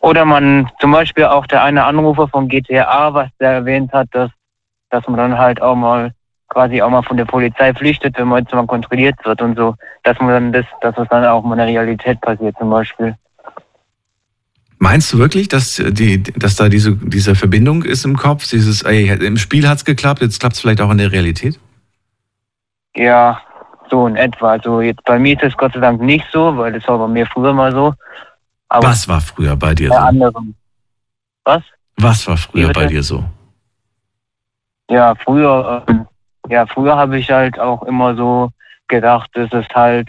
oder 0.00 0.24
man 0.24 0.70
zum 0.80 0.92
Beispiel 0.92 1.26
auch 1.26 1.46
der 1.46 1.62
eine 1.62 1.84
Anrufer 1.84 2.28
von 2.28 2.48
GTA, 2.48 3.14
was 3.14 3.28
der 3.38 3.52
erwähnt 3.52 3.92
hat, 3.92 4.08
dass, 4.12 4.30
dass 4.90 5.06
man 5.06 5.16
dann 5.16 5.38
halt 5.38 5.62
auch 5.62 5.76
mal 5.76 6.12
quasi 6.48 6.82
auch 6.82 6.90
mal 6.90 7.02
von 7.02 7.16
der 7.16 7.26
Polizei 7.26 7.72
flüchtet, 7.72 8.18
wenn 8.18 8.28
man 8.28 8.42
jetzt 8.42 8.52
mal 8.52 8.66
kontrolliert 8.66 9.14
wird 9.24 9.40
und 9.40 9.56
so, 9.56 9.76
dass 10.02 10.18
man 10.18 10.30
dann 10.30 10.52
das, 10.52 10.66
dass 10.80 10.94
das 10.96 11.08
dann 11.08 11.24
auch 11.24 11.44
mal 11.44 11.52
in 11.52 11.58
der 11.58 11.66
Realität 11.68 12.20
passiert 12.20 12.56
zum 12.58 12.70
Beispiel. 12.70 13.14
Meinst 14.78 15.12
du 15.12 15.18
wirklich, 15.18 15.48
dass 15.48 15.76
die, 15.76 16.22
dass 16.22 16.56
da 16.56 16.70
diese, 16.70 16.96
diese 16.96 17.34
Verbindung 17.34 17.82
ist 17.84 18.04
im 18.06 18.16
Kopf? 18.16 18.48
Dieses, 18.48 18.82
ey, 18.82 19.10
im 19.24 19.36
Spiel 19.36 19.68
hat's 19.68 19.84
geklappt, 19.84 20.22
jetzt 20.22 20.40
klappt's 20.40 20.60
vielleicht 20.60 20.80
auch 20.80 20.90
in 20.90 20.96
der 20.96 21.12
Realität? 21.12 21.60
Ja, 22.96 23.40
so 23.90 24.06
in 24.06 24.16
etwa. 24.16 24.52
Also 24.52 24.80
jetzt 24.80 25.04
bei 25.04 25.18
mir 25.18 25.36
ist 25.36 25.42
es 25.42 25.56
Gott 25.58 25.74
sei 25.74 25.80
Dank 25.80 26.00
nicht 26.00 26.26
so, 26.32 26.56
weil 26.56 26.72
das 26.72 26.88
war 26.88 26.98
bei 26.98 27.08
mir 27.08 27.26
früher 27.26 27.52
mal 27.52 27.72
so. 27.72 27.94
Aber 28.70 28.86
Was 28.88 29.08
war 29.08 29.20
früher 29.20 29.56
bei 29.56 29.74
dir 29.74 29.88
so? 29.88 29.96
Anderen. 29.96 30.54
Was? 31.44 31.62
Was 31.96 32.26
war 32.26 32.36
früher 32.36 32.72
bei 32.72 32.86
dir 32.86 33.02
so? 33.02 33.24
Ja, 34.88 35.14
früher, 35.16 35.84
ähm, 35.88 36.06
ja, 36.48 36.66
früher 36.66 36.96
habe 36.96 37.18
ich 37.18 37.30
halt 37.30 37.58
auch 37.58 37.82
immer 37.82 38.14
so 38.14 38.50
gedacht, 38.88 39.30
dass 39.34 39.52
es 39.52 39.68
halt, 39.74 40.08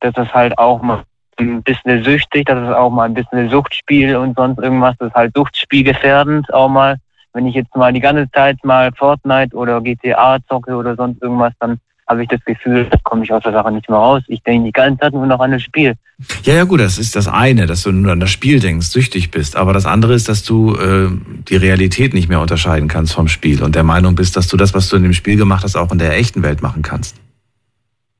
dass 0.00 0.14
es 0.16 0.32
halt 0.32 0.56
auch 0.58 0.82
mal 0.82 1.04
ein 1.38 1.62
bisschen 1.62 2.04
süchtig, 2.04 2.46
das 2.46 2.68
ist 2.68 2.74
auch 2.74 2.90
mal 2.90 3.04
ein 3.04 3.14
bisschen 3.14 3.48
Suchtspiel 3.48 4.14
und 4.16 4.36
sonst 4.36 4.58
irgendwas, 4.58 4.96
das 4.98 5.08
ist 5.08 5.14
halt 5.14 5.34
Suchtspielgefährdend 5.34 6.52
auch 6.52 6.68
mal. 6.68 6.96
Wenn 7.32 7.46
ich 7.46 7.54
jetzt 7.54 7.74
mal 7.74 7.92
die 7.92 8.00
ganze 8.00 8.30
Zeit 8.32 8.62
mal 8.62 8.92
Fortnite 8.92 9.56
oder 9.56 9.80
GTA 9.80 10.38
zocke 10.48 10.74
oder 10.74 10.96
sonst 10.96 11.22
irgendwas, 11.22 11.52
dann 11.60 11.80
habe 12.10 12.22
ich 12.24 12.28
das 12.28 12.44
Gefühl, 12.44 12.86
da 12.90 12.98
komme 13.04 13.24
ich 13.24 13.32
aus 13.32 13.42
der 13.42 13.52
Sache 13.52 13.70
nicht 13.72 13.88
mehr 13.88 13.98
raus. 13.98 14.22
Ich 14.26 14.42
denke 14.42 14.66
die 14.66 14.72
ganze 14.72 15.00
Zeit 15.00 15.12
nur 15.12 15.26
noch 15.26 15.40
an 15.40 15.52
das 15.52 15.62
Spiel. 15.62 15.94
Ja, 16.42 16.54
ja, 16.54 16.64
gut, 16.64 16.80
das 16.80 16.98
ist 16.98 17.16
das 17.16 17.28
eine, 17.28 17.66
dass 17.66 17.82
du 17.82 17.92
nur 17.92 18.12
an 18.12 18.20
das 18.20 18.30
Spiel 18.30 18.60
denkst, 18.60 18.88
süchtig 18.88 19.30
bist. 19.30 19.56
Aber 19.56 19.72
das 19.72 19.86
andere 19.86 20.14
ist, 20.14 20.28
dass 20.28 20.42
du 20.42 20.74
äh, 20.74 21.08
die 21.48 21.56
Realität 21.56 22.12
nicht 22.12 22.28
mehr 22.28 22.40
unterscheiden 22.40 22.88
kannst 22.88 23.14
vom 23.14 23.28
Spiel 23.28 23.62
und 23.62 23.74
der 23.74 23.84
Meinung 23.84 24.16
bist, 24.16 24.36
dass 24.36 24.48
du 24.48 24.56
das, 24.56 24.74
was 24.74 24.88
du 24.88 24.96
in 24.96 25.04
dem 25.04 25.14
Spiel 25.14 25.36
gemacht 25.36 25.64
hast, 25.64 25.76
auch 25.76 25.90
in 25.92 25.98
der 25.98 26.16
echten 26.16 26.42
Welt 26.42 26.60
machen 26.60 26.82
kannst. 26.82 27.16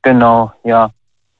Genau, 0.01 0.51
ja. 0.63 0.89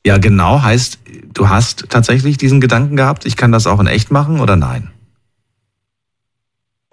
Ja, 0.06 0.18
genau 0.18 0.62
heißt, 0.62 0.99
du 1.34 1.49
hast 1.49 1.89
tatsächlich 1.89 2.38
diesen 2.38 2.60
Gedanken 2.62 2.95
gehabt, 2.95 3.26
ich 3.26 3.38
kann 3.38 3.52
das 3.52 3.66
auch 3.66 3.80
in 3.80 3.88
echt 3.88 4.12
machen 4.12 4.39
oder 4.39 4.56
nein? 4.56 4.91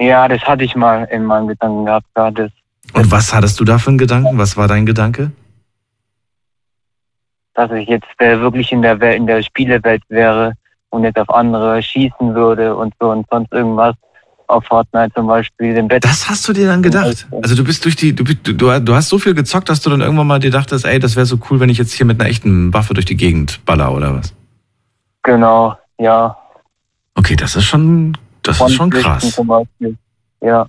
Ja, 0.00 0.28
das 0.28 0.42
hatte 0.42 0.64
ich 0.64 0.76
mal 0.76 1.04
in 1.10 1.24
meinem 1.24 1.48
Gedanken 1.48 1.86
gehabt. 1.86 2.06
Ja, 2.16 2.30
das, 2.30 2.50
Und 2.92 3.10
was 3.10 3.34
hattest 3.34 3.58
du 3.58 3.64
da 3.64 3.78
für 3.78 3.88
einen 3.88 3.98
Gedanken? 3.98 4.38
Was 4.38 4.56
war 4.56 4.68
dein 4.68 4.86
Gedanke? 4.86 5.32
Dass 7.58 7.72
ich 7.72 7.88
jetzt 7.88 8.06
äh, 8.18 8.40
wirklich 8.40 8.70
in 8.70 8.82
der, 8.82 9.00
Welt, 9.00 9.16
in 9.16 9.26
der 9.26 9.42
Spielewelt 9.42 10.02
wäre 10.08 10.52
und 10.90 11.02
jetzt 11.02 11.18
auf 11.18 11.28
andere 11.28 11.82
schießen 11.82 12.34
würde 12.34 12.76
und 12.76 12.94
so 13.00 13.10
und 13.10 13.26
sonst 13.30 13.52
irgendwas. 13.52 13.94
Auf 14.46 14.64
Fortnite 14.64 15.12
zum 15.14 15.26
Beispiel 15.26 15.76
im 15.76 15.88
Bett. 15.88 16.02
Das 16.02 16.26
hast 16.30 16.48
du 16.48 16.54
dir 16.54 16.68
dann 16.68 16.82
gedacht? 16.82 17.26
Also 17.42 17.54
du 17.54 17.64
bist 17.64 17.84
durch 17.84 17.96
die, 17.96 18.14
du, 18.14 18.24
du, 18.24 18.80
du 18.80 18.94
hast 18.94 19.10
so 19.10 19.18
viel 19.18 19.34
gezockt, 19.34 19.68
dass 19.68 19.82
du 19.82 19.90
dann 19.90 20.00
irgendwann 20.00 20.26
mal 20.26 20.38
dir 20.38 20.50
dachtest, 20.50 20.86
ey, 20.86 20.98
das 20.98 21.16
wäre 21.16 21.26
so 21.26 21.38
cool, 21.50 21.60
wenn 21.60 21.68
ich 21.68 21.76
jetzt 21.76 21.92
hier 21.92 22.06
mit 22.06 22.18
einer 22.18 22.30
echten 22.30 22.72
Waffe 22.72 22.94
durch 22.94 23.04
die 23.04 23.16
Gegend 23.16 23.62
baller 23.66 23.92
oder 23.92 24.14
was? 24.14 24.32
Genau, 25.22 25.76
ja. 25.98 26.34
Okay, 27.14 27.36
das 27.36 27.56
ist 27.56 27.66
schon, 27.66 28.16
das 28.42 28.58
ist 28.58 28.72
schon 28.72 28.88
krass. 28.88 29.38
Ja. 30.40 30.66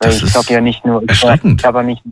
Das 0.00 0.20
ich 0.20 0.32
zocke 0.32 0.54
ja 0.54 0.60
nicht 0.60 0.84
nur. 0.84 1.06
Erschreckend. 1.06 1.60
Ich 1.60 1.66
habe 1.66 1.84
nicht, 1.84 2.02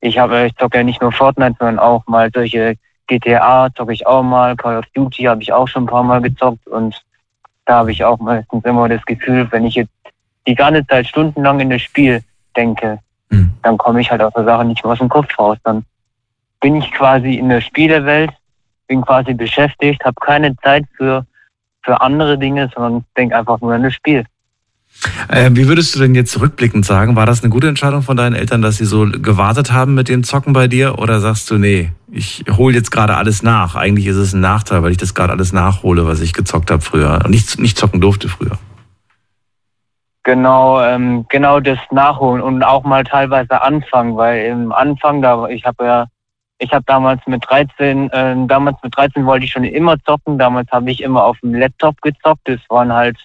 ich 0.00 0.18
habe, 0.18 0.46
ich 0.46 0.56
zocke 0.56 0.78
ja 0.78 0.84
nicht 0.84 1.00
nur 1.00 1.12
Fortnite, 1.12 1.56
sondern 1.58 1.78
auch 1.78 2.06
mal 2.06 2.30
solche 2.32 2.74
GTA 3.06 3.68
zocke 3.74 3.92
ich 3.92 4.06
auch 4.06 4.22
mal, 4.22 4.56
Call 4.56 4.78
of 4.78 4.84
Duty 4.94 5.24
habe 5.24 5.42
ich 5.42 5.52
auch 5.52 5.66
schon 5.66 5.84
ein 5.84 5.86
paar 5.86 6.02
Mal 6.02 6.20
gezockt 6.20 6.66
und 6.68 7.02
da 7.64 7.78
habe 7.78 7.92
ich 7.92 8.04
auch 8.04 8.18
meistens 8.18 8.64
immer 8.64 8.88
das 8.88 9.04
Gefühl, 9.04 9.46
wenn 9.50 9.64
ich 9.64 9.74
jetzt 9.74 9.90
die 10.46 10.54
ganze 10.54 10.86
Zeit 10.86 11.06
stundenlang 11.06 11.60
in 11.60 11.70
das 11.70 11.82
Spiel 11.82 12.22
denke, 12.56 12.98
Mhm. 13.30 13.52
dann 13.62 13.78
komme 13.78 14.00
ich 14.00 14.10
halt 14.10 14.22
aus 14.22 14.32
der 14.32 14.44
Sache 14.44 14.64
nicht 14.64 14.82
mehr 14.82 14.92
aus 14.92 14.98
dem 14.98 15.08
Kopf 15.08 15.38
raus. 15.38 15.58
Dann 15.64 15.84
bin 16.60 16.76
ich 16.76 16.90
quasi 16.92 17.34
in 17.34 17.48
der 17.48 17.60
Spielewelt, 17.60 18.30
bin 18.86 19.02
quasi 19.02 19.34
beschäftigt, 19.34 20.04
habe 20.04 20.16
keine 20.20 20.56
Zeit 20.58 20.84
für, 20.96 21.26
für 21.82 22.00
andere 22.00 22.38
Dinge, 22.38 22.70
sondern 22.74 23.04
denke 23.16 23.36
einfach 23.36 23.60
nur 23.60 23.74
an 23.74 23.82
das 23.82 23.94
Spiel. 23.94 24.24
Äh, 25.28 25.50
wie 25.52 25.68
würdest 25.68 25.94
du 25.94 26.00
denn 26.00 26.14
jetzt 26.14 26.40
rückblickend 26.40 26.84
sagen, 26.84 27.14
war 27.14 27.26
das 27.26 27.42
eine 27.42 27.50
gute 27.50 27.68
Entscheidung 27.68 28.02
von 28.02 28.16
deinen 28.16 28.34
Eltern, 28.34 28.62
dass 28.62 28.78
sie 28.78 28.84
so 28.84 29.06
gewartet 29.06 29.72
haben 29.72 29.94
mit 29.94 30.08
dem 30.08 30.24
Zocken 30.24 30.52
bei 30.52 30.66
dir? 30.66 30.98
Oder 30.98 31.20
sagst 31.20 31.50
du, 31.50 31.58
nee, 31.58 31.92
ich 32.10 32.44
hole 32.50 32.74
jetzt 32.74 32.90
gerade 32.90 33.16
alles 33.16 33.42
nach. 33.42 33.76
Eigentlich 33.76 34.06
ist 34.06 34.16
es 34.16 34.32
ein 34.32 34.40
Nachteil, 34.40 34.82
weil 34.82 34.90
ich 34.90 34.96
das 34.96 35.14
gerade 35.14 35.32
alles 35.32 35.52
nachhole, 35.52 36.06
was 36.06 36.20
ich 36.20 36.32
gezockt 36.32 36.70
habe 36.70 36.82
früher 36.82 37.20
und 37.24 37.30
nicht, 37.30 37.58
nicht 37.60 37.78
zocken 37.78 38.00
durfte 38.00 38.28
früher. 38.28 38.58
Genau, 40.24 40.80
ähm, 40.82 41.24
genau 41.28 41.60
das 41.60 41.78
Nachholen 41.90 42.42
und 42.42 42.62
auch 42.62 42.84
mal 42.84 43.04
teilweise 43.04 43.62
anfangen, 43.62 44.16
weil 44.16 44.46
im 44.46 44.72
Anfang, 44.72 45.22
da 45.22 45.48
ich 45.48 45.64
habe 45.64 45.84
ja, 45.84 46.06
ich 46.58 46.72
habe 46.72 46.84
damals 46.86 47.20
mit 47.26 47.42
13, 47.48 48.10
ähm, 48.12 48.48
damals 48.48 48.76
mit 48.82 48.94
13 48.96 49.24
wollte 49.24 49.44
ich 49.46 49.52
schon 49.52 49.64
immer 49.64 49.96
zocken. 50.00 50.38
Damals 50.38 50.70
habe 50.72 50.90
ich 50.90 51.02
immer 51.02 51.24
auf 51.24 51.38
dem 51.40 51.54
Laptop 51.54 52.02
gezockt. 52.02 52.42
Das 52.44 52.58
waren 52.68 52.92
halt 52.92 53.16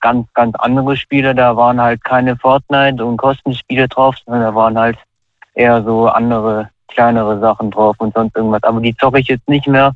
ganz, 0.00 0.26
ganz 0.34 0.54
andere 0.56 0.96
Spiele. 0.96 1.34
Da 1.34 1.56
waren 1.56 1.80
halt 1.80 2.02
keine 2.04 2.36
Fortnite 2.36 3.04
und 3.04 3.16
Kostenspiele 3.16 3.88
drauf, 3.88 4.16
sondern 4.24 4.42
da 4.42 4.54
waren 4.54 4.78
halt 4.78 4.98
eher 5.54 5.82
so 5.82 6.08
andere 6.08 6.70
kleinere 6.88 7.38
Sachen 7.40 7.70
drauf 7.70 7.96
und 7.98 8.14
sonst 8.14 8.36
irgendwas. 8.36 8.62
Aber 8.62 8.80
die 8.80 8.96
zocke 8.96 9.18
ich 9.20 9.28
jetzt 9.28 9.48
nicht 9.48 9.66
mehr, 9.66 9.92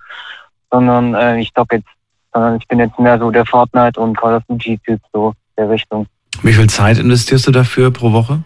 sondern 0.70 1.14
äh, 1.14 1.38
ich 1.40 1.52
zocke 1.54 1.76
jetzt, 1.76 1.88
sondern 2.32 2.56
ich 2.56 2.66
bin 2.68 2.78
jetzt 2.78 2.98
mehr 2.98 3.18
so 3.18 3.30
der 3.30 3.46
Fortnite 3.46 3.98
und 4.00 4.16
Call 4.16 4.34
of 4.36 4.42
Duty 4.48 4.78
Typ 4.84 5.00
so 5.12 5.32
der 5.56 5.68
Richtung. 5.70 6.06
Wie 6.42 6.52
viel 6.52 6.68
Zeit 6.68 6.98
investierst 6.98 7.46
du 7.46 7.50
dafür 7.52 7.90
pro 7.92 8.12
Woche? 8.12 8.42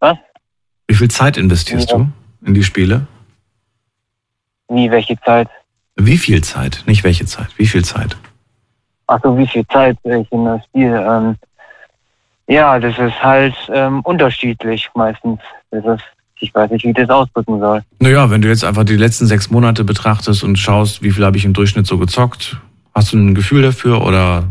Was? 0.00 0.16
Wie 0.86 0.94
viel 0.94 1.10
Zeit 1.10 1.36
investierst 1.36 1.90
Ja. 1.90 1.98
du 1.98 2.08
in 2.46 2.54
die 2.54 2.62
Spiele? 2.62 3.06
Wie 4.68 4.90
welche 4.90 5.18
Zeit? 5.20 5.48
Wie 5.96 6.18
viel 6.18 6.42
Zeit? 6.42 6.84
Nicht 6.86 7.04
welche 7.04 7.26
Zeit, 7.26 7.48
wie 7.56 7.66
viel 7.66 7.84
Zeit? 7.84 8.16
Achso, 9.08 9.36
wie 9.36 9.46
viel 9.46 9.66
Zeit 9.68 9.98
ich 10.04 10.30
in 10.30 10.44
das 10.44 10.64
Spiel? 10.64 10.92
Ähm, 10.94 11.36
ja, 12.46 12.78
das 12.78 12.98
ist 12.98 13.22
halt 13.22 13.54
ähm, 13.72 14.00
unterschiedlich 14.02 14.88
meistens. 14.94 15.40
Das 15.70 15.84
ist, 15.84 16.04
ich 16.40 16.54
weiß 16.54 16.70
nicht, 16.70 16.84
wie 16.84 16.90
ich 16.90 16.96
das 16.96 17.10
ausdrücken 17.10 17.58
soll. 17.58 17.82
Naja, 18.00 18.30
wenn 18.30 18.42
du 18.42 18.48
jetzt 18.48 18.64
einfach 18.64 18.84
die 18.84 18.96
letzten 18.96 19.26
sechs 19.26 19.50
Monate 19.50 19.82
betrachtest 19.82 20.44
und 20.44 20.56
schaust, 20.56 21.02
wie 21.02 21.10
viel 21.10 21.24
habe 21.24 21.38
ich 21.38 21.44
im 21.44 21.54
Durchschnitt 21.54 21.86
so 21.86 21.98
gezockt, 21.98 22.58
hast 22.94 23.12
du 23.12 23.16
ein 23.16 23.34
Gefühl 23.34 23.62
dafür 23.62 24.06
oder 24.06 24.44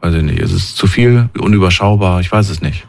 weiß 0.00 0.14
ich 0.14 0.22
nicht, 0.22 0.38
ist 0.38 0.52
es 0.52 0.74
zu 0.74 0.86
viel, 0.86 1.28
unüberschaubar, 1.38 2.20
ich 2.20 2.32
weiß 2.32 2.48
es 2.48 2.62
nicht. 2.62 2.86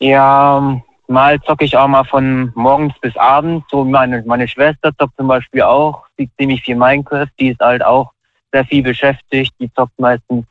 Ja, 0.00 0.58
ähm, 0.58 0.82
mal 1.08 1.40
zocke 1.42 1.64
ich 1.64 1.76
auch 1.76 1.88
mal 1.88 2.04
von 2.04 2.52
morgens 2.54 2.94
bis 3.00 3.16
abends. 3.16 3.66
So 3.70 3.84
meine, 3.84 4.22
meine 4.26 4.48
Schwester 4.48 4.92
zockt 4.98 5.16
zum 5.16 5.28
Beispiel 5.28 5.62
auch, 5.62 6.04
sieht 6.16 6.30
ziemlich 6.38 6.62
viel 6.62 6.76
Minecraft, 6.76 7.28
die 7.38 7.48
ist 7.48 7.60
halt 7.60 7.84
auch 7.84 8.12
sehr 8.52 8.64
viel 8.64 8.82
beschäftigt. 8.82 9.54
Die 9.58 9.72
zockt 9.72 9.98
meistens 9.98 10.46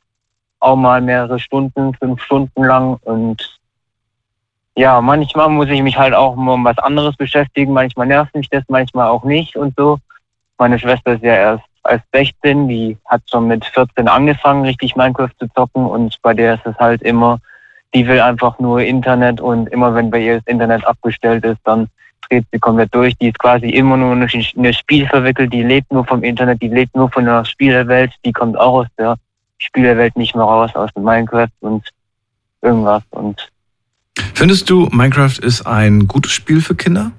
auch 0.59 0.75
mal 0.75 1.01
mehrere 1.01 1.39
Stunden, 1.39 1.93
fünf 1.95 2.21
Stunden 2.21 2.63
lang 2.63 2.97
und 3.03 3.59
ja, 4.77 4.99
manchmal 4.99 5.47
muss 5.49 5.69
ich 5.69 5.81
mich 5.81 5.97
halt 5.97 6.13
auch 6.13 6.35
mal 6.35 6.53
um 6.53 6.65
was 6.65 6.77
anderes 6.79 7.15
beschäftigen. 7.15 7.71
Manchmal 7.71 8.07
nervt 8.07 8.35
mich 8.35 8.49
das, 8.49 8.63
manchmal 8.67 9.07
auch 9.07 9.23
nicht 9.23 9.55
und 9.55 9.73
so. 9.77 9.99
Meine 10.57 10.77
Schwester 10.79 11.13
ist 11.13 11.23
ja 11.23 11.33
erst 11.33 11.63
als 11.83 12.01
16, 12.13 12.67
die 12.67 12.97
hat 13.05 13.21
schon 13.29 13.47
mit 13.47 13.63
14 13.63 14.07
angefangen, 14.07 14.65
richtig 14.65 14.95
Minecraft 14.95 15.31
zu 15.39 15.47
zocken 15.53 15.85
und 15.85 16.19
bei 16.21 16.33
der 16.33 16.55
ist 16.55 16.65
es 16.65 16.75
halt 16.77 17.01
immer, 17.03 17.39
die 17.93 18.07
will 18.07 18.19
einfach 18.19 18.59
nur 18.59 18.81
Internet 18.81 19.39
und 19.39 19.67
immer 19.69 19.93
wenn 19.93 20.09
bei 20.09 20.19
ihr 20.19 20.35
das 20.37 20.47
Internet 20.47 20.85
abgestellt 20.85 21.45
ist, 21.45 21.59
dann 21.63 21.87
dreht 22.29 22.45
sie 22.51 22.59
komplett 22.59 22.93
durch. 22.93 23.15
Die 23.17 23.29
ist 23.29 23.39
quasi 23.39 23.69
immer 23.69 23.97
nur 23.97 24.13
in 24.13 24.21
das 24.63 24.75
Spiel 24.75 25.07
verwickelt, 25.07 25.51
die 25.53 25.63
lebt 25.63 25.91
nur 25.91 26.05
vom 26.05 26.23
Internet, 26.23 26.61
die 26.61 26.67
lebt 26.67 26.95
nur 26.95 27.09
von 27.11 27.25
der 27.25 27.45
Spielerwelt, 27.45 28.11
die 28.23 28.33
kommt 28.33 28.57
auch 28.57 28.81
aus 28.81 28.87
der 28.97 29.15
Spielerwelt 29.57 30.15
nicht 30.15 30.35
mehr 30.35 30.45
raus, 30.45 30.71
aus 30.75 30.89
Minecraft 30.95 31.49
und 31.61 31.87
irgendwas 32.61 33.03
und 33.11 33.49
Findest 34.33 34.69
du, 34.69 34.89
Minecraft 34.91 35.39
ist 35.41 35.65
ein 35.65 36.07
gutes 36.07 36.31
Spiel 36.31 36.61
für 36.61 36.75
Kinder? 36.75 37.11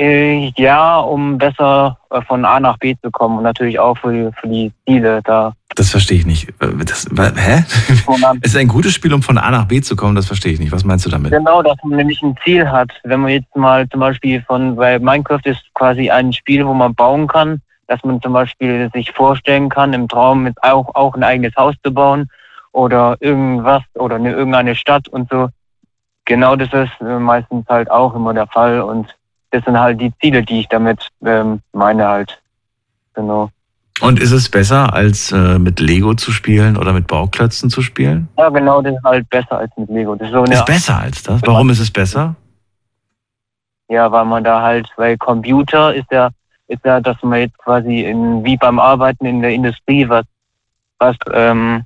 Äh, 0.00 0.50
ja, 0.56 0.98
um 0.98 1.36
besser 1.36 1.98
äh, 2.08 2.22
von 2.22 2.46
A 2.46 2.58
nach 2.58 2.78
B 2.78 2.96
zu 3.02 3.10
kommen 3.10 3.36
und 3.36 3.44
natürlich 3.44 3.78
auch 3.78 3.98
für 3.98 4.10
die, 4.10 4.30
für 4.40 4.48
die 4.48 4.72
Ziele 4.86 5.20
da. 5.22 5.52
Das 5.76 5.90
verstehe 5.90 6.16
ich 6.16 6.24
nicht. 6.24 6.48
Äh, 6.62 6.68
Das, 6.86 7.06
hä? 7.14 7.64
Es 7.66 8.06
ist 8.42 8.56
ein 8.56 8.68
gutes 8.68 8.94
Spiel, 8.94 9.12
um 9.12 9.22
von 9.22 9.36
A 9.36 9.50
nach 9.50 9.66
B 9.66 9.82
zu 9.82 9.96
kommen, 9.96 10.16
das 10.16 10.26
verstehe 10.26 10.54
ich 10.54 10.58
nicht. 10.58 10.72
Was 10.72 10.84
meinst 10.84 11.04
du 11.04 11.10
damit? 11.10 11.32
Genau, 11.32 11.62
dass 11.62 11.76
man 11.84 11.98
nämlich 11.98 12.22
ein 12.22 12.34
Ziel 12.42 12.66
hat. 12.70 12.90
Wenn 13.04 13.20
man 13.20 13.30
jetzt 13.32 13.54
mal 13.54 13.86
zum 13.90 14.00
Beispiel 14.00 14.40
von, 14.40 14.74
weil 14.78 15.00
Minecraft 15.00 15.44
ist 15.44 15.62
quasi 15.74 16.08
ein 16.08 16.32
Spiel, 16.32 16.66
wo 16.66 16.72
man 16.72 16.94
bauen 16.94 17.26
kann, 17.26 17.60
dass 17.86 18.02
man 18.02 18.22
zum 18.22 18.32
Beispiel 18.32 18.88
sich 18.94 19.12
vorstellen 19.12 19.68
kann, 19.68 19.92
im 19.92 20.08
Traum 20.08 20.44
mit 20.44 20.56
auch, 20.62 20.94
auch 20.94 21.14
ein 21.14 21.24
eigenes 21.24 21.54
Haus 21.56 21.74
zu 21.84 21.92
bauen 21.92 22.30
oder 22.72 23.18
irgendwas 23.20 23.82
oder 23.96 24.16
eine, 24.16 24.32
irgendeine 24.32 24.74
Stadt 24.74 25.08
und 25.08 25.28
so. 25.28 25.50
Genau 26.24 26.56
das 26.56 26.72
ist 26.72 27.00
äh, 27.02 27.18
meistens 27.18 27.66
halt 27.68 27.90
auch 27.90 28.14
immer 28.14 28.32
der 28.32 28.46
Fall 28.46 28.80
und 28.80 29.14
das 29.50 29.64
sind 29.64 29.78
halt 29.78 30.00
die 30.00 30.12
Ziele, 30.20 30.42
die 30.42 30.60
ich 30.60 30.68
damit 30.68 31.08
ähm, 31.24 31.60
meine 31.72 32.06
halt. 32.06 32.40
Genau. 33.14 33.50
Und 34.00 34.18
ist 34.18 34.32
es 34.32 34.48
besser, 34.48 34.94
als 34.94 35.30
äh, 35.30 35.58
mit 35.58 35.78
Lego 35.78 36.14
zu 36.14 36.32
spielen 36.32 36.76
oder 36.76 36.92
mit 36.92 37.06
Bauklötzen 37.06 37.68
zu 37.68 37.82
spielen? 37.82 38.28
Ja, 38.38 38.48
genau, 38.48 38.80
das 38.80 38.94
ist 38.94 39.04
halt 39.04 39.28
besser 39.28 39.58
als 39.58 39.70
mit 39.76 39.90
Lego. 39.90 40.14
Das 40.14 40.28
ist 40.28 40.32
so 40.32 40.44
Ist 40.44 40.64
besser 40.64 40.98
als 40.98 41.22
das? 41.22 41.40
Warum 41.44 41.68
ist 41.68 41.80
es 41.80 41.90
besser? 41.90 42.34
Ja, 43.88 44.10
weil 44.10 44.24
man 44.24 44.44
da 44.44 44.62
halt, 44.62 44.88
weil 44.96 45.18
Computer 45.18 45.94
ist 45.94 46.10
ja, 46.10 46.30
ist 46.68 46.84
ja, 46.84 47.00
dass 47.00 47.22
man 47.22 47.40
jetzt 47.40 47.58
quasi 47.58 48.02
in, 48.02 48.42
wie 48.44 48.56
beim 48.56 48.78
Arbeiten 48.78 49.26
in 49.26 49.42
der 49.42 49.50
Industrie 49.50 50.08
was, 50.08 50.24
was 50.98 51.16
ähm, 51.32 51.82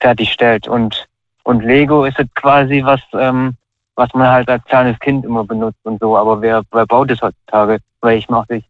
fertigstellt. 0.00 0.66
Und, 0.66 1.06
und 1.44 1.62
Lego 1.62 2.04
ist 2.04 2.18
jetzt 2.18 2.34
quasi 2.34 2.82
was, 2.82 3.00
ähm, 3.12 3.54
was 3.96 4.12
man 4.14 4.28
halt 4.28 4.48
als 4.48 4.64
kleines 4.64 4.98
Kind 5.00 5.24
immer 5.24 5.44
benutzt 5.44 5.78
und 5.84 6.00
so. 6.00 6.16
Aber 6.16 6.40
wer, 6.40 6.62
wer 6.72 6.86
baut 6.86 7.10
es 7.10 7.20
heutzutage? 7.20 7.78
Weil 8.00 8.18
ich 8.18 8.28
mache 8.28 8.56
ich, 8.56 8.64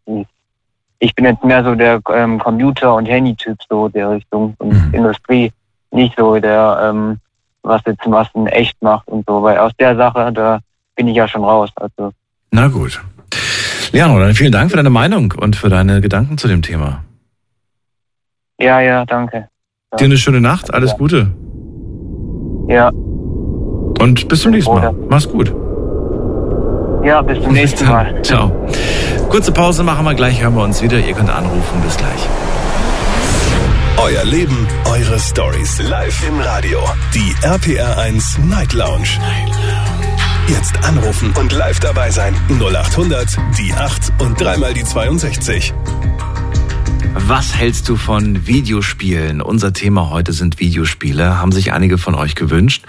ich 0.99 1.15
bin 1.15 1.25
jetzt 1.25 1.43
mehr 1.45 1.65
so 1.65 1.75
der 1.75 2.01
ähm, 2.13 2.39
Computer- 2.39 2.95
und 2.95 3.07
Handy-Typ 3.07 3.59
so 3.69 3.89
der 3.89 4.11
Richtung 4.11 4.55
und 4.59 4.73
Mhm. 4.89 4.95
Industrie, 4.95 5.53
nicht 5.91 6.15
so 6.19 6.39
der, 6.39 6.91
ähm, 6.91 7.19
was 7.63 7.83
jetzt 7.87 8.03
was 8.07 8.29
in 8.35 8.47
echt 8.49 8.81
macht 8.83 9.07
und 9.09 9.25
so. 9.27 9.43
Weil 9.43 9.59
aus 9.59 9.73
der 9.79 9.97
Sache, 9.97 10.33
da 10.33 10.61
bin 10.97 11.09
ich 11.09 11.17
ja 11.17 11.27
schon 11.29 11.45
raus. 11.45 11.71
Also 11.77 12.13
Na 12.51 12.69
gut. 12.69 13.01
Leandro, 13.93 14.19
dann 14.21 14.35
vielen 14.35 14.53
Dank 14.53 14.71
für 14.71 14.77
deine 14.77 14.91
Meinung 14.91 15.33
und 15.39 15.55
für 15.57 15.69
deine 15.69 16.01
Gedanken 16.01 16.39
zu 16.39 16.49
dem 16.49 16.63
Thema. 16.63 17.05
Ja, 18.59 18.81
ja, 18.81 19.05
danke. 19.05 19.49
Ja. 19.93 19.99
Dir 19.99 20.05
eine 20.07 20.17
schöne 20.17 20.41
Nacht, 20.41 20.73
alles 20.73 20.97
Gute. 20.97 21.31
Ja. 22.69 22.91
Und 24.01 24.29
bis 24.29 24.43
zum 24.43 24.53
nächsten 24.53 24.75
Mal. 24.75 24.95
Mach's 25.09 25.29
gut. 25.29 25.55
Ja, 27.05 27.21
bis 27.23 27.43
zum 27.43 27.53
nächsten 27.53 27.87
Mal. 27.89 28.23
Ciao. 28.23 28.53
Kurze 29.29 29.53
Pause 29.53 29.83
machen 29.83 30.05
wir 30.05 30.15
gleich, 30.15 30.43
hören 30.43 30.55
wir 30.55 30.63
uns 30.63 30.83
wieder. 30.83 30.99
Ihr 30.99 31.15
könnt 31.15 31.31
anrufen. 31.31 31.81
Bis 31.85 31.97
gleich. 31.97 32.29
Euer 33.99 34.25
Leben, 34.25 34.67
eure 34.91 35.19
Stories. 35.19 35.81
Live 35.89 36.27
im 36.29 36.41
Radio. 36.41 36.81
Die 37.15 37.35
RPR1 37.47 38.45
Night 38.49 38.73
Lounge. 38.73 39.19
Night 39.21 39.49
Lounge. 39.49 40.03
Jetzt 40.49 40.85
anrufen 40.85 41.33
und 41.39 41.53
live 41.53 41.81
dabei 41.81 42.11
sein. 42.11 42.35
0800 42.49 43.37
die 43.59 43.73
8 43.73 44.13
und 44.19 44.41
dreimal 44.41 44.75
die 44.75 44.85
62. 44.85 45.73
Was 47.15 47.55
hältst 47.55 47.89
du 47.89 47.97
von 47.97 48.47
Videospielen? 48.47 49.43
Unser 49.43 49.73
Thema 49.73 50.11
heute 50.11 50.33
sind 50.33 50.61
Videospiele. 50.61 51.39
Haben 51.39 51.53
sich 51.53 51.73
einige 51.73 51.99
von 51.99 52.15
euch 52.15 52.35
gewünscht. 52.35 52.85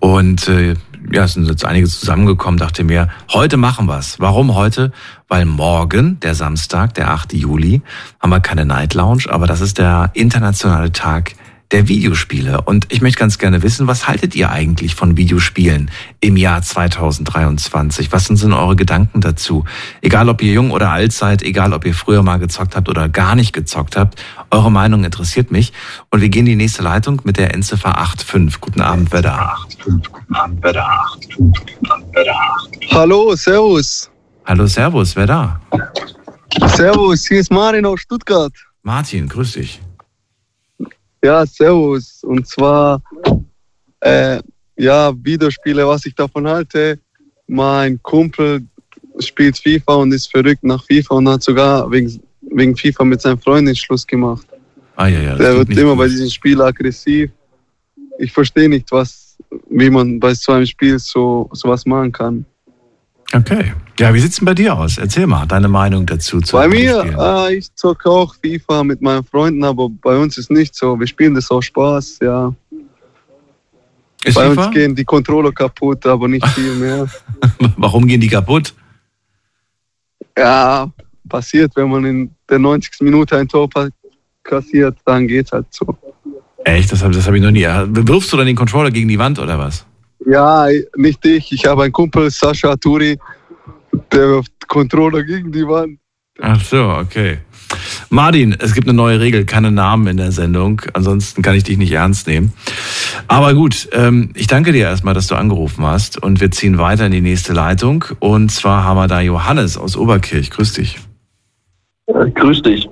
Und 0.00 0.48
äh, 0.48 0.74
ja, 1.10 1.24
es 1.24 1.34
sind 1.34 1.48
jetzt 1.48 1.64
einige 1.64 1.86
zusammengekommen, 1.86 2.58
dachte 2.58 2.84
mir, 2.84 3.08
heute 3.32 3.56
machen 3.56 3.86
wir's. 3.86 4.20
Warum 4.20 4.54
heute? 4.54 4.92
Weil 5.28 5.46
morgen, 5.46 6.20
der 6.20 6.34
Samstag, 6.34 6.94
der 6.94 7.10
8. 7.10 7.32
Juli, 7.32 7.82
haben 8.20 8.30
wir 8.30 8.40
keine 8.40 8.64
Night 8.66 8.94
Lounge, 8.94 9.24
aber 9.28 9.46
das 9.46 9.60
ist 9.60 9.78
der 9.78 10.10
internationale 10.14 10.92
Tag 10.92 11.34
der 11.70 11.88
Videospiele. 11.88 12.60
Und 12.62 12.86
ich 12.92 13.00
möchte 13.00 13.18
ganz 13.18 13.38
gerne 13.38 13.62
wissen, 13.62 13.86
was 13.86 14.06
haltet 14.06 14.34
ihr 14.36 14.50
eigentlich 14.50 14.94
von 14.94 15.16
Videospielen 15.16 15.90
im 16.20 16.36
Jahr 16.36 16.62
2023? 16.62 18.12
Was 18.12 18.26
sind 18.26 18.52
eure 18.52 18.76
Gedanken 18.76 19.20
dazu? 19.20 19.64
Egal, 20.00 20.28
ob 20.28 20.42
ihr 20.42 20.52
jung 20.52 20.70
oder 20.70 20.90
alt 20.90 21.12
seid, 21.12 21.42
egal, 21.42 21.72
ob 21.72 21.84
ihr 21.84 21.94
früher 21.94 22.22
mal 22.22 22.38
gezockt 22.38 22.76
habt 22.76 22.88
oder 22.88 23.08
gar 23.08 23.34
nicht 23.34 23.52
gezockt 23.52 23.96
habt, 23.96 24.22
eure 24.50 24.70
Meinung 24.70 25.04
interessiert 25.04 25.50
mich. 25.50 25.72
Und 26.10 26.20
wir 26.20 26.28
gehen 26.28 26.46
in 26.46 26.58
die 26.58 26.64
nächste 26.64 26.82
Leitung 26.82 27.20
mit 27.24 27.38
der 27.38 27.54
Endziffer 27.54 27.94
85. 27.94 28.60
Guten 28.60 28.80
Abend, 28.80 29.10
wer 29.12 29.22
da? 29.22 29.56
Guten 29.84 30.34
Abend, 30.34 30.58
wer 30.62 30.72
da? 30.72 31.06
Hallo, 32.92 33.34
servus. 33.34 34.10
Hallo, 34.44 34.66
servus, 34.66 35.16
wer 35.16 35.26
da? 35.26 35.60
Servus, 36.66 37.26
hier 37.26 37.40
ist 37.40 37.50
Martin 37.50 37.86
aus 37.86 38.00
Stuttgart. 38.00 38.52
Martin, 38.82 39.28
grüß 39.28 39.52
dich. 39.52 39.80
Ja, 41.24 41.46
servus. 41.46 42.22
Und 42.22 42.46
zwar, 42.46 43.02
äh, 44.00 44.40
ja, 44.76 45.10
Videospiele, 45.24 45.86
was 45.86 46.04
ich 46.04 46.14
davon 46.14 46.46
halte. 46.46 46.98
Mein 47.46 47.98
Kumpel 48.02 48.60
spielt 49.20 49.56
FIFA 49.56 49.94
und 49.94 50.12
ist 50.12 50.30
verrückt 50.30 50.62
nach 50.64 50.84
FIFA 50.84 51.14
und 51.14 51.28
hat 51.30 51.42
sogar 51.42 51.90
wegen, 51.90 52.20
wegen 52.42 52.76
FIFA 52.76 53.04
mit 53.04 53.22
seinem 53.22 53.38
Freundin 53.40 53.74
Schluss 53.74 54.06
gemacht. 54.06 54.46
Ah, 54.96 55.06
ja, 55.08 55.20
ja, 55.20 55.36
Der 55.36 55.56
wird 55.56 55.70
immer 55.70 55.92
gut. 55.92 56.00
bei 56.00 56.08
diesem 56.08 56.28
Spiel 56.28 56.60
aggressiv. 56.60 57.30
Ich 58.18 58.30
verstehe 58.30 58.68
nicht, 58.68 58.92
was, 58.92 59.38
wie 59.70 59.88
man 59.88 60.20
bei 60.20 60.34
so 60.34 60.52
einem 60.52 60.66
Spiel 60.66 60.98
so 60.98 61.48
sowas 61.54 61.86
machen 61.86 62.12
kann. 62.12 62.44
Okay. 63.32 63.72
Ja, 63.98 64.12
wie 64.12 64.20
sieht's 64.20 64.36
denn 64.36 64.44
bei 64.44 64.54
dir 64.54 64.76
aus? 64.76 64.98
Erzähl 64.98 65.26
mal 65.26 65.46
deine 65.46 65.68
Meinung 65.68 66.04
dazu. 66.04 66.40
Zu 66.40 66.56
bei 66.56 66.68
mir, 66.68 67.04
äh, 67.18 67.56
ich 67.56 67.72
zocke 67.74 68.10
auch 68.10 68.34
FIFA 68.34 68.84
mit 68.84 69.00
meinen 69.00 69.24
Freunden, 69.24 69.62
aber 69.64 69.88
bei 69.88 70.16
uns 70.16 70.36
ist 70.36 70.50
nicht 70.50 70.74
so. 70.74 70.98
Wir 70.98 71.06
spielen 71.06 71.34
das 71.34 71.50
aus 71.50 71.64
Spaß, 71.66 72.18
ja. 72.22 72.52
Ist 74.24 74.34
bei 74.34 74.48
FIFA? 74.48 74.66
uns 74.66 74.74
gehen 74.74 74.94
die 74.94 75.04
Controller 75.04 75.52
kaputt, 75.52 76.04
aber 76.06 76.26
nicht 76.28 76.46
viel 76.48 76.74
mehr. 76.74 77.06
Warum 77.76 78.06
gehen 78.06 78.20
die 78.20 78.28
kaputt? 78.28 78.74
Ja, 80.36 80.90
passiert, 81.28 81.72
wenn 81.76 81.88
man 81.88 82.04
in 82.04 82.30
der 82.48 82.58
90. 82.58 83.00
Minute 83.02 83.36
ein 83.36 83.48
Tor 83.48 83.68
kassiert, 84.42 84.98
dann 85.04 85.28
geht's 85.28 85.52
halt 85.52 85.66
so. 85.70 85.96
Echt? 86.64 86.90
Das 86.90 87.02
habe 87.02 87.14
hab 87.14 87.34
ich 87.34 87.42
noch 87.42 87.50
nie. 87.50 87.64
Wirfst 87.64 88.32
du 88.32 88.36
dann 88.36 88.46
den 88.46 88.56
Controller 88.56 88.90
gegen 88.90 89.08
die 89.08 89.18
Wand 89.18 89.38
oder 89.38 89.58
was? 89.58 89.86
Ja, 90.26 90.66
nicht 90.96 91.24
ich. 91.24 91.52
Ich 91.52 91.66
habe 91.66 91.84
einen 91.84 91.92
Kumpel, 91.92 92.30
Sascha 92.30 92.76
Turi, 92.76 93.18
der 94.12 94.28
wirft 94.28 94.68
Controller 94.68 95.22
gegen 95.22 95.52
die 95.52 95.66
Wand. 95.66 95.98
Ach 96.40 96.60
so, 96.60 96.88
okay. 96.88 97.38
Martin, 98.10 98.56
es 98.58 98.74
gibt 98.74 98.88
eine 98.88 98.96
neue 98.96 99.20
Regel, 99.20 99.44
keine 99.44 99.70
Namen 99.70 100.06
in 100.06 100.16
der 100.16 100.32
Sendung. 100.32 100.82
Ansonsten 100.92 101.42
kann 101.42 101.54
ich 101.54 101.64
dich 101.64 101.78
nicht 101.78 101.92
ernst 101.92 102.26
nehmen. 102.26 102.52
Aber 103.28 103.54
gut, 103.54 103.88
ähm, 103.92 104.30
ich 104.34 104.46
danke 104.46 104.72
dir 104.72 104.86
erstmal, 104.86 105.14
dass 105.14 105.28
du 105.28 105.34
angerufen 105.34 105.84
hast. 105.84 106.20
Und 106.20 106.40
wir 106.40 106.50
ziehen 106.50 106.78
weiter 106.78 107.06
in 107.06 107.12
die 107.12 107.20
nächste 107.20 107.52
Leitung. 107.52 108.04
Und 108.18 108.50
zwar 108.50 108.84
haben 108.84 108.96
wir 108.96 109.08
da 109.08 109.20
Johannes 109.20 109.76
aus 109.76 109.96
Oberkirch. 109.96 110.50
Grüß 110.50 110.74
dich. 110.74 110.98
grüß 112.06 112.62
dich. 112.62 112.88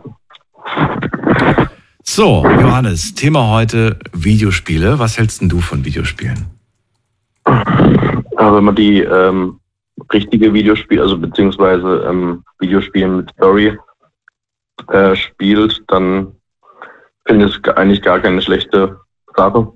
So, 2.04 2.44
Johannes, 2.44 3.14
Thema 3.14 3.48
heute 3.48 3.98
Videospiele. 4.12 4.98
Was 4.98 5.18
hältst 5.18 5.40
denn 5.40 5.48
du 5.48 5.60
von 5.60 5.84
Videospielen? 5.84 6.46
Aber 7.44 8.56
wenn 8.56 8.64
man 8.64 8.76
die 8.76 9.00
ähm, 9.00 9.60
richtige 10.12 10.52
Videospiele, 10.52 11.02
also 11.02 11.18
beziehungsweise 11.18 12.06
ähm, 12.08 12.44
Videospiele 12.58 13.08
mit 13.08 13.30
Story 13.30 13.78
äh, 14.88 15.14
spielt, 15.16 15.82
dann 15.88 16.36
finde 17.26 17.46
ich 17.46 17.56
es 17.56 17.76
eigentlich 17.76 18.02
gar 18.02 18.20
keine 18.20 18.42
schlechte 18.42 19.00
Sache. 19.36 19.72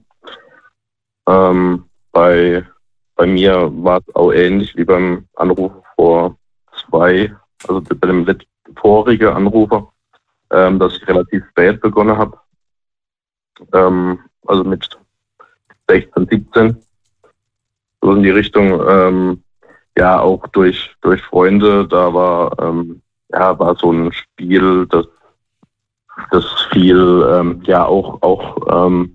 Ähm, 1.28 1.84
bei, 2.12 2.66
bei 3.14 3.26
mir 3.26 3.70
war 3.82 3.98
es 3.98 4.14
auch 4.14 4.32
ähnlich 4.32 4.76
wie 4.76 4.84
beim 4.84 5.26
Anruf 5.36 5.72
vor 5.96 6.36
zwei, 6.88 7.34
also 7.66 7.80
bei 7.80 8.06
dem 8.06 8.26
vorigen 8.76 9.28
Anrufer, 9.28 9.92
ähm, 10.50 10.78
dass 10.78 10.96
ich 10.96 11.06
relativ 11.08 11.44
spät 11.50 11.80
begonnen 11.80 12.16
habe. 12.16 12.38
Ähm, 13.72 14.20
also 14.46 14.64
mit 14.64 14.88
16, 15.88 16.28
17 16.30 16.85
so 18.06 18.12
in 18.12 18.22
die 18.22 18.30
Richtung, 18.30 18.80
ähm, 18.88 19.42
ja, 19.98 20.20
auch 20.20 20.46
durch, 20.48 20.94
durch 21.00 21.20
Freunde, 21.22 21.88
da 21.88 22.14
war, 22.14 22.56
ähm, 22.60 23.02
ja, 23.32 23.58
war 23.58 23.74
so 23.74 23.90
ein 23.90 24.12
Spiel, 24.12 24.86
das, 24.86 25.06
das 26.30 26.44
viel, 26.70 27.26
ähm, 27.28 27.62
ja, 27.64 27.84
auch, 27.84 28.22
auch, 28.22 28.86
ähm, 28.86 29.12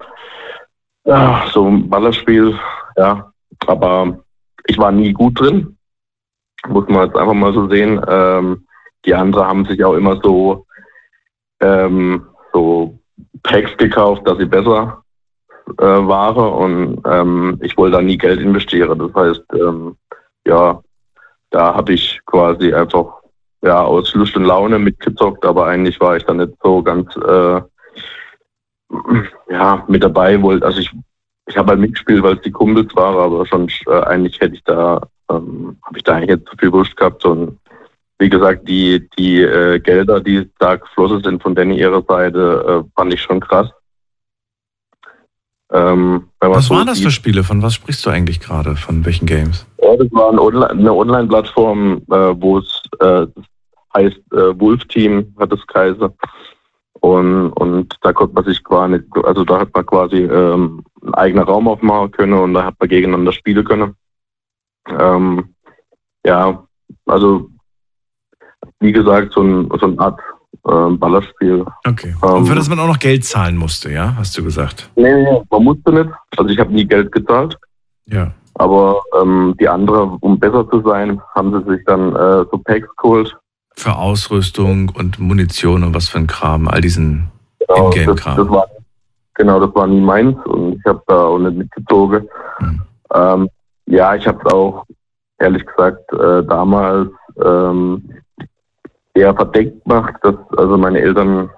ja, 1.06 1.46
so 1.54 1.68
ein 1.68 1.90
Ballerspiel, 1.90 2.60
ja, 2.98 3.32
aber 3.66 4.20
ich 4.66 4.78
war 4.78 4.92
nie 4.92 5.14
gut 5.14 5.40
drin, 5.40 5.78
muss 6.68 6.88
man 6.90 7.08
jetzt 7.08 7.16
einfach 7.16 7.34
mal 7.34 7.54
so 7.54 7.70
sehen. 7.70 8.02
Ähm, 8.10 8.68
die 9.06 9.16
anderen 9.16 9.48
haben 9.48 9.66
sich 9.66 9.84
auch 9.86 9.94
immer 9.94 10.20
so, 10.22 10.66
ähm, 11.62 12.28
so 12.52 13.00
Packs 13.44 13.76
gekauft, 13.78 14.28
dass 14.28 14.38
sie 14.38 14.46
besser 14.46 15.01
äh, 15.78 15.84
Ware 15.84 16.50
und 16.50 17.02
ähm, 17.06 17.60
ich 17.62 17.78
wollte 17.78 17.98
da 17.98 18.02
nie 18.02 18.18
Geld 18.18 18.40
investieren. 18.40 18.98
Das 18.98 19.14
heißt, 19.14 19.44
ähm, 19.54 19.96
ja, 20.46 20.82
da 21.50 21.76
habe 21.76 21.94
ich 21.94 22.20
quasi 22.26 22.74
einfach 22.74 23.22
ja 23.62 23.82
aus 23.84 24.14
Lust 24.16 24.36
und 24.36 24.46
Laune 24.46 24.80
mitgezockt, 24.80 25.46
aber 25.46 25.68
eigentlich 25.68 26.00
war 26.00 26.18
ich 26.18 26.24
da 26.24 26.34
nicht 26.34 26.54
so 26.64 26.82
ganz 26.82 27.16
äh, 27.18 27.62
ja 29.50 29.84
mit 29.88 30.04
dabei. 30.04 30.42
Wollte 30.42 30.66
also 30.66 30.80
ich 30.80 30.92
ich 31.48 31.58
habe 31.58 31.72
halt 31.72 31.80
mitgespielt, 31.80 32.24
weil 32.24 32.36
es 32.36 32.42
die 32.42 32.52
Kumpels 32.52 32.96
waren, 32.96 33.18
aber 33.18 33.46
schon 33.46 33.68
äh, 33.88 34.02
eigentlich 34.04 34.40
hätte 34.40 34.56
ich 34.56 34.64
da 34.64 35.02
ähm, 35.30 35.78
habe 35.84 35.98
ich 35.98 36.04
da 36.04 36.16
eigentlich 36.16 36.38
nicht 36.38 36.50
so 36.50 36.58
viel 36.58 36.72
Wurst 36.72 36.96
gehabt 36.96 37.26
und 37.26 37.58
wie 38.22 38.30
gesagt, 38.30 38.68
die, 38.68 39.10
die 39.18 39.42
äh, 39.42 39.80
Gelder, 39.80 40.20
die 40.20 40.48
da 40.60 40.76
geflossen 40.76 41.24
sind 41.24 41.42
von 41.42 41.56
Danny 41.56 41.80
ihrer 41.80 42.04
Seite, 42.04 42.84
äh, 42.86 42.90
fand 42.96 43.12
ich 43.12 43.22
schon 43.22 43.40
krass. 43.40 43.68
Ähm, 45.74 46.28
was 46.40 46.68
so 46.68 46.76
waren 46.76 46.88
das 46.88 47.00
für 47.00 47.12
Spiele? 47.12 47.44
Von 47.44 47.62
was 47.62 47.76
sprichst 47.76 48.06
du 48.06 48.10
eigentlich 48.10 48.40
gerade? 48.40 48.76
Von 48.76 49.06
welchen 49.06 49.26
Games? 49.26 49.66
Ja, 49.82 49.96
das 49.96 50.12
war 50.12 50.30
eine 50.30 50.94
Online-Plattform, 50.94 52.02
äh, 52.10 52.42
wo 52.42 52.58
es 52.58 52.82
äh, 53.00 53.26
heißt 53.96 54.18
äh, 54.34 54.60
Wolf 54.60 54.84
Team, 54.86 55.34
hat 55.40 55.54
es 55.54 55.66
Kaiser. 55.68 56.14
Und, 57.00 57.52
und 57.54 57.98
da 58.02 58.14
konnte 58.14 58.36
man 58.36 58.46
sich 58.46 58.64
quasi, 58.64 59.02
also 59.24 59.44
da 59.44 59.60
hat 59.60 59.74
man 59.74 59.86
quasi 59.86 60.18
ähm, 60.18 60.84
einen 61.02 61.14
eigenen 61.16 61.46
Raum 61.46 61.68
aufmachen 61.68 62.12
können 62.12 62.34
und 62.34 62.54
da 62.54 62.66
hat 62.66 62.76
man 62.80 62.90
gegeneinander 62.90 63.32
spielen 63.32 63.66
können. 63.66 63.96
Ähm, 64.88 65.56
ja, 66.26 66.64
also 67.06 67.50
wie 68.80 68.92
gesagt, 68.92 69.34
so, 69.34 69.42
ein, 69.42 69.70
so 69.80 69.88
eine 69.88 70.00
Art 70.00 70.20
äh, 70.68 70.90
Ballerspiel. 70.92 71.66
Okay. 71.88 72.16
Und 72.22 72.46
für 72.46 72.52
ähm, 72.52 72.58
das 72.58 72.70
man 72.70 72.80
auch 72.80 72.88
noch 72.88 73.00
Geld 73.00 73.26
zahlen 73.26 73.58
musste, 73.58 73.92
ja? 73.92 74.16
Hast 74.18 74.38
du 74.38 74.44
gesagt? 74.44 74.90
Nee, 74.96 75.14
nee, 75.14 75.42
man 75.50 75.64
musste 75.64 75.92
nicht. 75.92 76.10
Also 76.38 76.50
ich 76.50 76.60
habe 76.60 76.72
nie 76.74 76.86
Geld 76.86 77.12
gezahlt. 77.12 77.58
Ja. 78.06 78.32
Aber 78.56 79.02
ähm, 79.20 79.56
die 79.60 79.68
anderen, 79.68 80.18
um 80.20 80.40
besser 80.40 80.70
zu 80.70 80.82
sein, 80.82 81.22
haben 81.36 81.52
sie 81.52 81.72
sich 81.72 81.86
dann 81.86 82.16
äh, 82.16 82.46
so 82.52 82.58
Packs 82.64 82.88
geholt. 82.98 83.36
Für 83.76 83.96
Ausrüstung 83.96 84.90
und 84.90 85.18
Munition 85.20 85.84
und 85.84 85.96
was 85.96 86.10
für 86.10 86.20
ein 86.20 86.28
Kram, 86.28 86.68
all 86.68 86.82
diesen 86.82 87.32
genau, 87.60 87.92
Ingame-Kram. 87.92 88.36
Das, 88.36 88.46
das 88.46 88.50
war, 88.50 88.66
genau, 89.36 89.60
das 89.60 89.74
war 89.74 89.88
nie 89.88 90.02
meins 90.02 90.38
und 90.46 90.74
ich 90.74 90.86
habe 90.86 91.02
da 91.08 91.24
auch 91.24 91.40
nicht 91.40 91.58
mitgezogen. 91.58 92.28
Hm. 92.58 92.82
Ähm, 93.14 93.50
ja, 93.88 94.14
ich 94.16 94.28
habe 94.28 94.40
es 94.46 94.54
auch, 94.54 94.86
ehrlich 95.40 95.66
gesagt, 95.66 96.12
äh, 96.14 96.44
damals 96.44 97.10
ähm, 97.44 98.04
eher 99.14 99.34
verdeckt 99.36 99.86
macht, 99.88 100.16
dass 100.24 100.36
also 100.58 100.78
meine 100.78 101.00
Eltern 101.00 101.50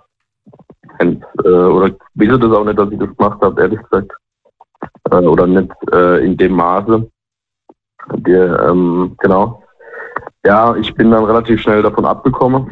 äh, 0.99 1.47
oder 1.47 1.91
wissen 2.15 2.39
das 2.39 2.51
auch 2.51 2.65
nicht, 2.65 2.79
dass 2.79 2.91
ich 2.91 2.99
das 2.99 3.15
gemacht 3.17 3.41
habe, 3.41 3.61
ehrlich 3.61 3.79
gesagt. 3.89 4.11
Äh, 5.11 5.25
oder 5.25 5.47
nicht 5.47 5.71
äh, 5.91 6.23
in 6.25 6.37
dem 6.37 6.53
Maße. 6.53 7.09
Der, 8.15 8.69
ähm, 8.69 9.15
genau. 9.19 9.63
Ja, 10.45 10.75
ich 10.75 10.93
bin 10.95 11.11
dann 11.11 11.23
relativ 11.23 11.61
schnell 11.61 11.81
davon 11.81 12.05
abgekommen. 12.05 12.69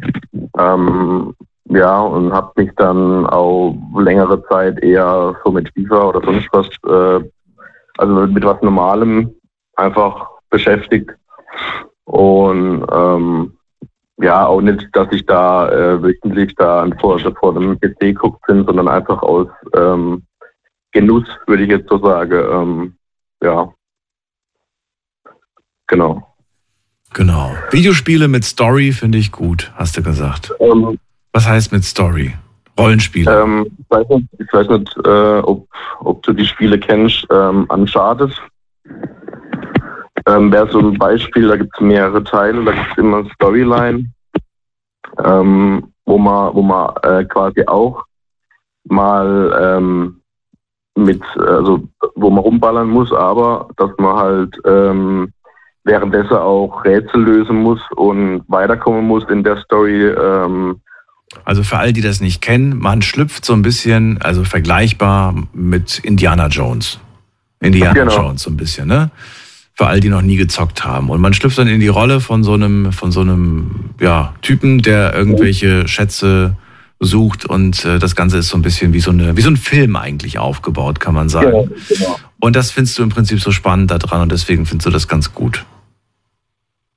Ähm, 0.57 1.33
ja, 1.65 2.01
und 2.01 2.33
habe 2.33 2.51
mich 2.57 2.71
dann 2.75 3.25
auch 3.27 3.75
längere 3.95 4.43
Zeit 4.47 4.83
eher 4.83 5.35
so 5.45 5.51
mit 5.51 5.71
FIFA 5.73 6.09
oder 6.09 6.21
sonst 6.21 6.49
was, 6.51 6.67
äh, 6.85 7.25
also 7.97 8.27
mit 8.27 8.43
was 8.43 8.61
Normalem 8.61 9.33
einfach 9.77 10.27
beschäftigt. 10.49 11.11
Und 12.03 12.85
ähm, 12.91 13.57
ja, 14.21 14.45
auch 14.45 14.61
nicht, 14.61 14.87
dass 14.93 15.07
ich 15.11 15.25
da 15.25 15.69
äh, 15.69 16.01
wöchentlich 16.01 16.53
da 16.55 16.87
vor, 16.99 17.19
vor 17.19 17.53
dem 17.53 17.79
PC 17.79 17.99
geguckt 17.99 18.45
bin, 18.47 18.65
sondern 18.65 18.87
einfach 18.87 19.21
aus 19.21 19.47
ähm, 19.75 20.23
Genuss, 20.91 21.25
würde 21.47 21.63
ich 21.63 21.69
jetzt 21.69 21.89
so 21.89 21.97
sagen. 21.97 22.33
Ähm, 22.51 22.95
ja. 23.43 23.73
Genau. 25.87 26.27
Genau. 27.13 27.51
Videospiele 27.71 28.27
mit 28.27 28.45
Story 28.45 28.91
finde 28.91 29.17
ich 29.17 29.31
gut, 29.31 29.71
hast 29.75 29.97
du 29.97 30.03
gesagt. 30.03 30.53
Ähm, 30.59 30.97
Was 31.33 31.47
heißt 31.47 31.71
mit 31.71 31.83
Story? 31.83 32.33
Rollenspiele? 32.77 33.41
Ähm, 33.41 33.67
ich 33.77 33.85
weiß 33.89 34.07
nicht, 34.09 34.27
ich 34.39 34.53
weiß 34.53 34.67
nicht 34.69 34.97
äh, 35.05 35.39
ob, 35.39 35.67
ob 35.99 36.23
du 36.23 36.33
die 36.33 36.45
Spiele 36.45 36.79
kennst. 36.79 37.27
Ähm, 37.29 37.65
Uncharted 37.69 38.31
ähm, 40.27 40.51
wäre 40.51 40.69
so 40.69 40.79
ein 40.79 40.97
Beispiel, 40.97 41.47
da 41.47 41.57
gibt 41.57 41.73
es 41.75 41.81
mehrere 41.81 42.23
Teile, 42.23 42.63
da 42.63 42.71
gibt 42.71 42.91
es 42.91 42.97
immer 42.97 43.17
eine 43.19 43.29
Storyline, 43.33 44.11
ähm, 45.23 45.93
wo 46.05 46.17
man, 46.17 46.53
wo 46.53 46.61
man 46.61 46.93
äh, 47.03 47.25
quasi 47.25 47.63
auch 47.67 48.03
mal 48.85 49.77
ähm, 49.77 50.21
mit, 50.95 51.23
also 51.37 51.87
wo 52.15 52.29
man 52.29 52.43
rumballern 52.43 52.89
muss, 52.89 53.11
aber 53.11 53.69
dass 53.77 53.91
man 53.97 54.15
halt 54.15 54.55
ähm, 54.65 55.31
währenddessen 55.83 56.35
auch 56.35 56.83
Rätsel 56.85 57.23
lösen 57.23 57.57
muss 57.57 57.79
und 57.95 58.43
weiterkommen 58.47 59.05
muss 59.05 59.23
in 59.29 59.43
der 59.43 59.57
Story. 59.57 60.07
Ähm, 60.07 60.81
also 61.45 61.63
für 61.63 61.77
all 61.77 61.93
die 61.93 62.01
das 62.01 62.21
nicht 62.21 62.41
kennen, 62.41 62.77
man 62.77 63.01
schlüpft 63.01 63.45
so 63.45 63.53
ein 63.53 63.61
bisschen, 63.61 64.21
also 64.21 64.43
vergleichbar 64.43 65.33
mit 65.53 65.99
Indiana 65.99 66.47
Jones. 66.47 66.99
Indiana 67.61 67.93
genau. 67.93 68.15
Jones 68.15 68.43
so 68.43 68.49
ein 68.49 68.57
bisschen, 68.57 68.87
ne? 68.87 69.11
Für 69.81 69.87
all 69.87 69.99
die 69.99 70.09
noch 70.09 70.21
nie 70.21 70.35
gezockt 70.35 70.85
haben. 70.85 71.09
Und 71.09 71.21
man 71.21 71.33
schlüpft 71.33 71.57
dann 71.57 71.67
in 71.67 71.79
die 71.79 71.87
Rolle 71.87 72.19
von 72.19 72.43
so 72.43 72.53
einem, 72.53 72.91
von 72.91 73.11
so 73.11 73.21
einem, 73.21 73.89
ja, 73.99 74.35
Typen, 74.43 74.83
der 74.83 75.15
irgendwelche 75.15 75.87
Schätze 75.87 76.55
sucht 76.99 77.47
und 77.47 77.83
äh, 77.83 77.97
das 77.97 78.15
Ganze 78.15 78.37
ist 78.37 78.49
so 78.49 78.57
ein 78.59 78.61
bisschen 78.61 78.93
wie 78.93 78.99
so, 78.99 79.09
eine, 79.09 79.35
wie 79.35 79.41
so 79.41 79.49
ein 79.49 79.57
Film 79.57 79.95
eigentlich 79.95 80.37
aufgebaut, 80.37 80.99
kann 80.99 81.15
man 81.15 81.29
sagen. 81.29 81.51
Ja, 81.51 81.95
genau. 81.95 82.19
Und 82.39 82.55
das 82.55 82.69
findest 82.69 82.99
du 82.99 83.01
im 83.01 83.09
Prinzip 83.09 83.39
so 83.41 83.49
spannend 83.49 83.89
daran 83.89 84.21
und 84.21 84.31
deswegen 84.31 84.67
findest 84.67 84.85
du 84.85 84.91
das 84.91 85.07
ganz 85.07 85.33
gut. 85.33 85.65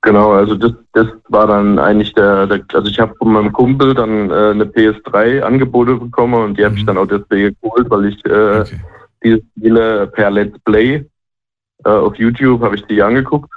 Genau, 0.03 0.33
also 0.33 0.53
das, 0.53 0.73
das 0.93 1.07
war 1.29 1.47
dann 1.47 1.79
eigentlich 1.79 2.13
der, 2.13 2.45
der 2.45 2.61
also 2.71 2.87
ich 2.87 2.99
habe 2.99 3.15
von 3.17 3.33
meinem 3.33 3.51
Kumpel 3.51 3.95
dann 3.95 4.29
äh, 4.29 4.51
eine 4.51 4.65
PS3 4.65 5.39
Angebote 5.41 5.95
bekommen 5.95 6.35
und 6.35 6.59
die 6.59 6.63
habe 6.63 6.75
ich 6.75 6.83
mhm. 6.83 6.85
dann 6.85 6.97
auch 6.99 7.07
deswegen 7.07 7.57
geholt, 7.59 7.89
weil 7.89 8.05
ich 8.05 8.25
äh, 8.27 8.59
okay. 8.59 8.79
diese 9.23 9.41
Spiele 9.57 10.05
per 10.05 10.29
Let's 10.29 10.59
Play 10.65 11.03
äh, 11.85 11.89
auf 11.89 12.15
YouTube 12.15 12.61
habe 12.61 12.75
ich 12.75 12.85
die 12.85 13.01
angeguckt 13.01 13.49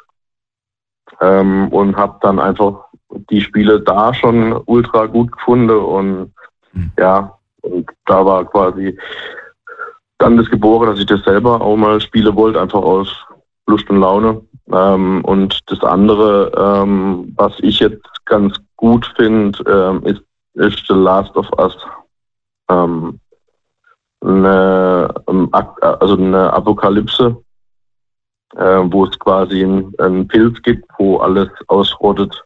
ähm, 1.21 1.69
und 1.69 1.97
habe 1.97 2.19
dann 2.21 2.39
einfach 2.39 2.85
die 3.31 3.41
Spiele 3.41 3.81
da 3.81 4.15
schon 4.15 4.61
ultra 4.67 5.07
gut 5.07 5.33
gefunden 5.33 5.71
und 5.71 6.33
mhm. 6.73 6.93
ja, 6.99 7.39
und 7.63 7.91
da 8.07 8.25
war 8.25 8.45
quasi 8.45 8.97
dann 10.19 10.37
das 10.37 10.51
geboren, 10.51 10.89
dass 10.89 10.99
ich 10.99 11.07
das 11.07 11.23
selber 11.25 11.61
auch 11.61 11.77
mal 11.77 12.01
spielen 12.01 12.35
wollte, 12.35 12.61
einfach 12.61 12.83
aus 12.83 13.25
Lust 13.67 13.89
und 13.89 14.01
Laune. 14.01 14.41
Ähm, 14.71 15.25
und 15.25 15.61
das 15.71 15.81
andere, 15.81 16.53
ähm, 16.57 17.33
was 17.37 17.53
ich 17.61 17.81
jetzt 17.81 18.05
ganz 18.27 18.57
gut 18.77 19.11
finde, 19.17 19.59
ähm, 19.67 20.05
ist, 20.05 20.23
ist 20.55 20.85
The 20.89 20.95
Last 20.95 21.35
of 21.37 21.49
Us. 21.59 21.77
Ähm, 22.69 23.21
eine, 24.21 25.15
ähm, 25.29 25.49
also 25.53 26.15
eine 26.17 26.53
Apokalypse, 26.53 27.37
äh, 28.57 28.81
wo 28.85 29.05
es 29.05 29.19
quasi 29.19 29.63
einen 29.65 30.29
Pilz 30.29 30.63
gibt, 30.63 30.85
wo 30.99 31.19
alles 31.19 31.49
ausrottet. 31.69 32.45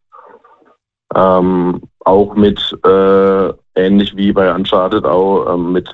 Ähm, 1.15 1.83
auch 2.01 2.35
mit, 2.35 2.77
äh, 2.85 3.53
ähnlich 3.75 4.17
wie 4.17 4.33
bei 4.33 4.53
Uncharted, 4.53 5.05
auch 5.05 5.55
ähm, 5.55 5.73
mit 5.73 5.89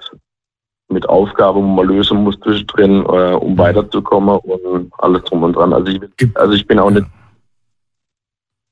mit 0.89 1.09
Aufgaben, 1.09 1.63
wo 1.63 1.67
man 1.67 1.87
lösen 1.87 2.25
muss 2.25 2.39
zwischendrin, 2.41 3.05
äh, 3.05 3.35
um 3.35 3.53
mhm. 3.53 3.59
weiterzukommen 3.59 4.39
und 4.39 4.93
alles 4.99 5.23
drum 5.25 5.43
und 5.43 5.55
dran. 5.55 5.73
Also 5.73 5.93
ich, 5.93 6.01
also 6.35 6.55
ich 6.55 6.67
bin 6.67 6.79
auch 6.79 6.91
nicht 6.91 7.07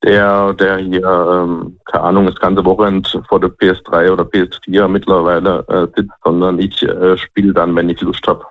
der, 0.03 0.55
der 0.55 0.78
hier, 0.78 1.05
ähm, 1.05 1.78
keine 1.84 2.05
Ahnung, 2.05 2.26
das 2.26 2.37
ganze 2.37 2.64
Wochenende 2.64 3.22
vor 3.28 3.41
der 3.41 3.51
PS3 3.51 4.12
oder 4.12 4.24
PS4 4.24 4.89
mittlerweile 4.89 5.64
äh, 5.68 5.87
sitzt, 5.97 6.14
sondern 6.24 6.59
ich 6.59 6.82
äh, 6.82 7.16
spiele 7.18 7.53
dann, 7.53 7.74
wenn 7.74 7.89
ich 7.89 8.01
Lust 8.01 8.26
habe. 8.26 8.45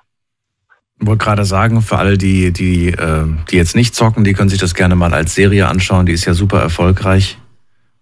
Ich 0.99 1.07
wollte 1.07 1.23
gerade 1.23 1.45
sagen, 1.45 1.81
für 1.81 1.97
alle, 1.97 2.17
die, 2.17 2.51
die, 2.51 2.87
äh, 2.89 3.25
die 3.51 3.57
jetzt 3.57 3.75
nicht 3.75 3.95
zocken, 3.95 4.23
die 4.23 4.33
können 4.33 4.49
sich 4.49 4.59
das 4.59 4.75
gerne 4.75 4.95
mal 4.95 5.13
als 5.13 5.35
Serie 5.35 5.67
anschauen. 5.67 6.05
Die 6.05 6.13
ist 6.13 6.25
ja 6.25 6.33
super 6.33 6.59
erfolgreich. 6.59 7.37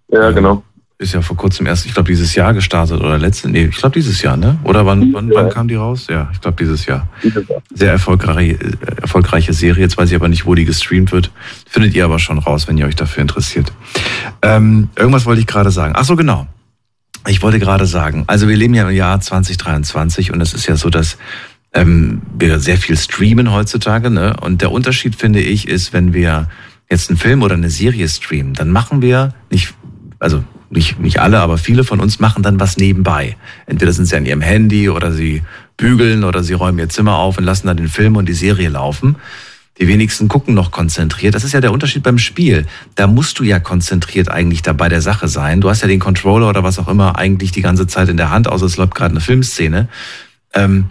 Ja, 0.10 0.32
genau 0.32 0.64
ist 1.04 1.14
ja 1.14 1.22
vor 1.22 1.38
kurzem 1.38 1.68
erst, 1.68 1.86
ich 1.86 1.94
glaube, 1.94 2.10
dieses 2.10 2.34
Jahr 2.34 2.54
gestartet 2.54 3.00
oder 3.00 3.20
letzte, 3.20 3.50
nee, 3.50 3.66
ich 3.66 3.78
glaube 3.78 3.94
dieses 3.94 4.22
Jahr, 4.22 4.38
ne? 4.38 4.58
Oder 4.64 4.86
wann, 4.86 5.14
wann, 5.14 5.30
wann 5.32 5.50
kam 5.50 5.68
die 5.68 5.76
raus? 5.76 6.08
Ja, 6.10 6.30
ich 6.34 6.42
glaube 6.42 6.58
dieses 6.60 6.86
Jahr. 6.86 7.08
Sehr 7.74 7.92
erfolgreiche, 7.92 8.58
erfolgreiche 9.02 9.54
Serie. 9.54 9.84
Jetzt 9.84 9.98
weiß 9.98 10.10
ich 10.10 10.16
aber 10.16 10.30
nicht, 10.30 10.46
wo 10.46 10.56
die 10.56 10.66
gestreamt 10.66 11.12
wird. 11.12 11.32
Findet 11.70 11.94
ihr 11.94 12.06
aber 12.06 12.20
schon 12.20 12.40
raus, 12.40 12.68
wenn 12.68 12.78
ihr 12.78 12.86
euch 12.86 12.96
dafür 12.96 13.22
interessiert. 13.22 13.72
Ähm, 14.42 14.90
irgendwas 14.96 15.26
wollte 15.26 15.42
ich 15.42 15.48
gerade 15.48 15.72
sagen. 15.72 15.94
Ach 15.96 16.06
so, 16.06 16.16
genau. 16.16 16.48
Ich 17.28 17.42
wollte 17.42 17.60
gerade 17.60 17.86
sagen, 17.86 18.26
also 18.28 18.50
wir 18.50 18.58
leben 18.58 18.74
ja 18.74 18.88
im 18.88 18.96
Jahr 18.96 19.20
2023 19.20 20.34
und 20.34 20.42
es 20.42 20.54
ist 20.54 20.68
ja 20.68 20.76
so, 20.76 20.90
dass 20.90 21.18
ähm, 21.74 22.22
wir 22.38 22.60
sehr 22.60 22.78
viel 22.78 22.98
streamen 22.98 23.52
heutzutage. 23.52 24.10
Ne? 24.10 24.36
Und 24.42 24.62
der 24.62 24.72
Unterschied, 24.72 25.16
finde 25.16 25.42
ich, 25.42 25.68
ist, 25.68 25.94
wenn 25.94 26.14
wir 26.14 26.50
jetzt 26.90 27.10
einen 27.10 27.18
Film 27.18 27.42
oder 27.42 27.56
eine 27.56 27.70
Serie 27.70 28.08
streamen, 28.08 28.54
dann 28.54 28.70
machen 28.70 29.02
wir 29.02 29.34
nicht, 29.50 29.74
also 30.20 30.44
nicht, 30.70 31.00
nicht 31.00 31.20
alle, 31.20 31.40
aber 31.40 31.58
viele 31.58 31.84
von 31.84 32.00
uns 32.00 32.20
machen 32.20 32.44
dann 32.44 32.60
was 32.60 32.78
nebenbei. 32.78 33.36
Entweder 33.66 33.94
sind 33.94 34.06
sie 34.06 34.16
an 34.16 34.26
ihrem 34.26 34.42
Handy 34.42 34.90
oder 34.90 35.12
sie 35.12 35.44
bügeln 35.78 36.24
oder 36.24 36.44
sie 36.44 36.54
räumen 36.54 36.80
ihr 36.80 36.90
Zimmer 36.90 37.16
auf 37.16 37.38
und 37.38 37.44
lassen 37.44 37.68
dann 37.68 37.78
den 37.78 37.88
Film 37.88 38.16
und 38.16 38.28
die 38.28 38.34
Serie 38.34 38.70
laufen. 38.70 39.18
Die 39.80 39.88
wenigsten 39.88 40.28
gucken 40.28 40.54
noch 40.54 40.70
konzentriert. 40.70 41.34
Das 41.34 41.44
ist 41.44 41.54
ja 41.54 41.62
der 41.62 41.72
Unterschied 41.72 42.04
beim 42.04 42.20
Spiel. 42.20 42.68
Da 42.94 43.08
musst 43.08 43.40
du 43.40 43.44
ja 43.44 43.60
konzentriert 43.60 44.30
eigentlich 44.30 44.62
dabei 44.62 44.88
der 44.88 45.02
Sache 45.02 45.28
sein. 45.28 45.62
Du 45.62 45.70
hast 45.70 45.82
ja 45.82 45.88
den 45.88 46.00
Controller 46.00 46.48
oder 46.48 46.64
was 46.64 46.78
auch 46.78 46.88
immer 46.88 47.18
eigentlich 47.18 47.52
die 47.52 47.64
ganze 47.64 47.88
Zeit 47.88 48.08
in 48.10 48.18
der 48.18 48.30
Hand, 48.30 48.48
außer 48.48 48.68
es 48.68 48.78
läuft 48.78 48.94
gerade 48.94 49.12
eine 49.12 49.22
Filmszene. 49.22 49.88
Ähm, 50.54 50.86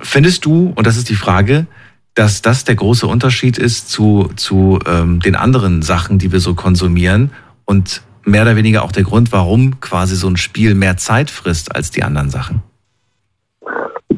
findest 0.00 0.44
du, 0.44 0.72
und 0.74 0.86
das 0.86 0.96
ist 0.96 1.08
die 1.08 1.14
Frage, 1.14 1.66
dass 2.14 2.40
das 2.42 2.64
der 2.64 2.74
große 2.74 3.06
Unterschied 3.06 3.58
ist 3.58 3.90
zu, 3.90 4.30
zu 4.36 4.78
ähm, 4.86 5.20
den 5.20 5.36
anderen 5.36 5.82
Sachen, 5.82 6.18
die 6.18 6.32
wir 6.32 6.40
so 6.40 6.54
konsumieren 6.54 7.30
und 7.66 8.02
mehr 8.24 8.42
oder 8.42 8.56
weniger 8.56 8.82
auch 8.82 8.92
der 8.92 9.04
Grund, 9.04 9.32
warum 9.32 9.80
quasi 9.80 10.16
so 10.16 10.26
ein 10.28 10.36
Spiel 10.36 10.74
mehr 10.74 10.96
Zeit 10.96 11.30
frisst 11.30 11.74
als 11.74 11.90
die 11.90 12.02
anderen 12.02 12.30
Sachen? 12.30 12.62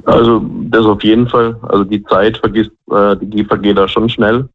Also 0.05 0.43
das 0.71 0.87
auf 0.87 1.03
jeden 1.03 1.29
Fall. 1.29 1.59
Also 1.63 1.85
die 1.85 2.03
Zeit 2.05 2.39
vergisst, 2.39 2.71
äh, 2.91 3.17
die 3.21 3.45
vergeht 3.45 3.77
da 3.77 3.89
schon 3.89 4.09
schnell, 4.09 4.49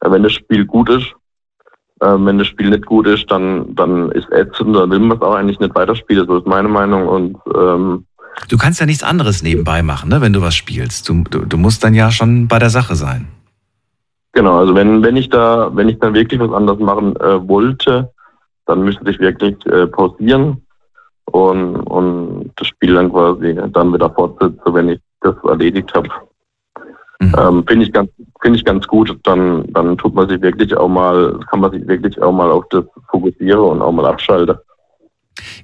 äh, 0.00 0.10
wenn 0.10 0.22
das 0.22 0.32
Spiel 0.32 0.66
gut 0.66 0.90
ist. 0.90 1.14
Äh, 2.00 2.16
wenn 2.18 2.38
das 2.38 2.48
Spiel 2.48 2.70
nicht 2.70 2.84
gut 2.84 3.06
ist, 3.06 3.30
dann, 3.30 3.74
dann 3.74 4.10
ist 4.10 4.30
ätzend, 4.32 4.76
dann 4.76 4.90
will 4.90 4.98
man 4.98 5.16
es 5.16 5.22
auch 5.22 5.34
eigentlich 5.34 5.60
nicht 5.60 5.74
weiterspielen. 5.74 6.26
So 6.26 6.38
ist 6.38 6.46
meine 6.46 6.68
Meinung. 6.68 7.06
Und 7.06 7.38
ähm, 7.54 8.06
Du 8.48 8.56
kannst 8.56 8.80
ja 8.80 8.86
nichts 8.86 9.02
anderes 9.02 9.42
nebenbei 9.42 9.82
machen, 9.82 10.08
ne, 10.10 10.20
wenn 10.20 10.32
du 10.32 10.42
was 10.42 10.54
spielst. 10.54 11.08
Du, 11.08 11.24
du, 11.30 11.44
du 11.44 11.56
musst 11.56 11.84
dann 11.84 11.94
ja 11.94 12.10
schon 12.10 12.48
bei 12.48 12.58
der 12.58 12.70
Sache 12.70 12.94
sein. 12.94 13.28
Genau, 14.32 14.58
also 14.58 14.74
wenn, 14.74 15.02
wenn 15.02 15.16
ich 15.16 15.28
da, 15.28 15.70
wenn 15.74 15.88
ich 15.88 15.98
dann 15.98 16.14
wirklich 16.14 16.40
was 16.40 16.52
anderes 16.52 16.80
machen 16.80 17.14
äh, 17.16 17.46
wollte, 17.46 18.10
dann 18.66 18.82
müsste 18.82 19.10
ich 19.10 19.18
wirklich 19.18 19.54
äh, 19.66 19.86
pausieren 19.86 20.62
und, 21.26 21.76
und 21.76 22.50
das 22.56 22.68
Spiel 22.68 22.94
dann 22.94 23.10
quasi 23.10 23.58
dann 23.72 23.92
wieder 23.92 24.10
fortsetzen, 24.10 24.74
wenn 24.74 24.88
ich 24.88 25.00
das 25.20 25.34
erledigt 25.44 25.92
habe. 25.94 26.08
Mhm. 27.20 27.34
Ähm, 27.38 27.64
Finde 27.66 27.86
ich 27.86 27.92
ganz, 27.92 28.10
finde 28.40 28.58
ich 28.58 28.64
ganz 28.64 28.86
gut. 28.86 29.16
Dann, 29.22 29.64
dann 29.72 29.96
tut 29.98 30.14
man 30.14 30.28
sich 30.28 30.40
wirklich 30.40 30.76
auch 30.76 30.88
mal, 30.88 31.38
kann 31.50 31.60
man 31.60 31.70
sich 31.70 31.86
wirklich 31.86 32.20
auch 32.20 32.32
mal 32.32 32.50
auf 32.50 32.64
das 32.70 32.84
fokussieren 33.10 33.60
und 33.60 33.82
auch 33.82 33.92
mal 33.92 34.06
abschalten. 34.06 34.56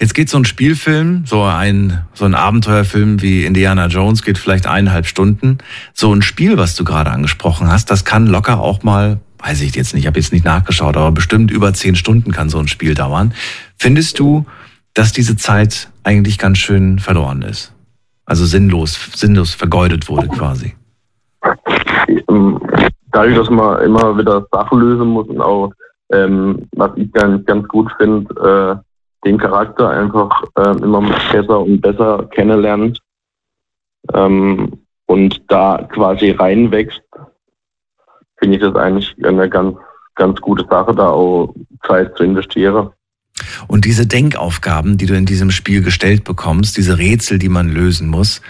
Jetzt 0.00 0.14
geht 0.14 0.30
so 0.30 0.38
ein 0.38 0.44
Spielfilm, 0.44 1.24
so 1.26 1.42
ein, 1.42 2.04
so 2.14 2.24
ein 2.24 2.34
Abenteuerfilm 2.34 3.20
wie 3.20 3.44
Indiana 3.44 3.86
Jones 3.86 4.22
geht 4.22 4.38
vielleicht 4.38 4.66
eineinhalb 4.66 5.06
Stunden. 5.06 5.58
So 5.92 6.12
ein 6.12 6.22
Spiel, 6.22 6.56
was 6.56 6.74
du 6.74 6.84
gerade 6.84 7.10
angesprochen 7.10 7.70
hast, 7.70 7.90
das 7.90 8.04
kann 8.04 8.26
locker 8.26 8.60
auch 8.60 8.82
mal 8.82 9.20
weiß 9.38 9.62
ich 9.62 9.74
jetzt 9.74 9.94
nicht, 9.94 10.02
ich 10.02 10.06
habe 10.06 10.18
jetzt 10.18 10.32
nicht 10.32 10.44
nachgeschaut, 10.44 10.96
aber 10.96 11.12
bestimmt 11.12 11.50
über 11.50 11.72
zehn 11.72 11.96
Stunden 11.96 12.32
kann 12.32 12.48
so 12.48 12.58
ein 12.58 12.68
Spiel 12.68 12.94
dauern. 12.94 13.32
Findest 13.78 14.18
du, 14.18 14.46
dass 14.94 15.12
diese 15.12 15.36
Zeit 15.36 15.90
eigentlich 16.04 16.38
ganz 16.38 16.58
schön 16.58 16.98
verloren 16.98 17.42
ist? 17.42 17.72
Also 18.24 18.44
sinnlos, 18.44 18.98
sinnlos 19.14 19.54
vergeudet 19.54 20.08
wurde 20.08 20.28
quasi. 20.28 20.74
Dadurch, 23.12 23.36
dass 23.36 23.48
man 23.48 23.82
immer 23.82 24.18
wieder 24.18 24.46
Sachen 24.52 24.80
lösen 24.80 25.08
muss 25.08 25.28
und 25.28 25.40
auch, 25.40 25.72
ähm, 26.12 26.66
was 26.72 26.90
ich 26.96 27.10
ganz, 27.12 27.44
ganz 27.46 27.66
gut 27.68 27.90
finde, 27.96 28.34
äh, 28.34 28.87
den 29.24 29.38
Charakter 29.38 29.90
einfach 29.90 30.44
äh, 30.56 30.70
immer 30.82 31.02
besser 31.32 31.60
und 31.60 31.80
besser 31.80 32.28
kennenlernt 32.30 33.00
ähm, 34.14 34.72
und 35.06 35.42
da 35.48 35.86
quasi 35.92 36.30
reinwächst, 36.30 37.00
finde 38.38 38.56
ich 38.56 38.62
das 38.62 38.74
eigentlich 38.76 39.14
eine 39.24 39.48
ganz, 39.48 39.76
ganz 40.14 40.40
gute 40.40 40.64
Sache, 40.68 40.94
da 40.94 41.10
auch 41.10 41.54
Zeit 41.86 42.16
zu 42.16 42.24
investieren. 42.24 42.90
Und 43.66 43.84
diese 43.84 44.06
Denkaufgaben, 44.06 44.96
die 44.96 45.06
du 45.06 45.14
in 45.14 45.26
diesem 45.26 45.50
Spiel 45.50 45.82
gestellt 45.82 46.24
bekommst, 46.24 46.76
diese 46.76 46.98
Rätsel, 46.98 47.38
die 47.38 47.48
man 47.48 47.68
lösen 47.68 48.08
muss, 48.08 48.40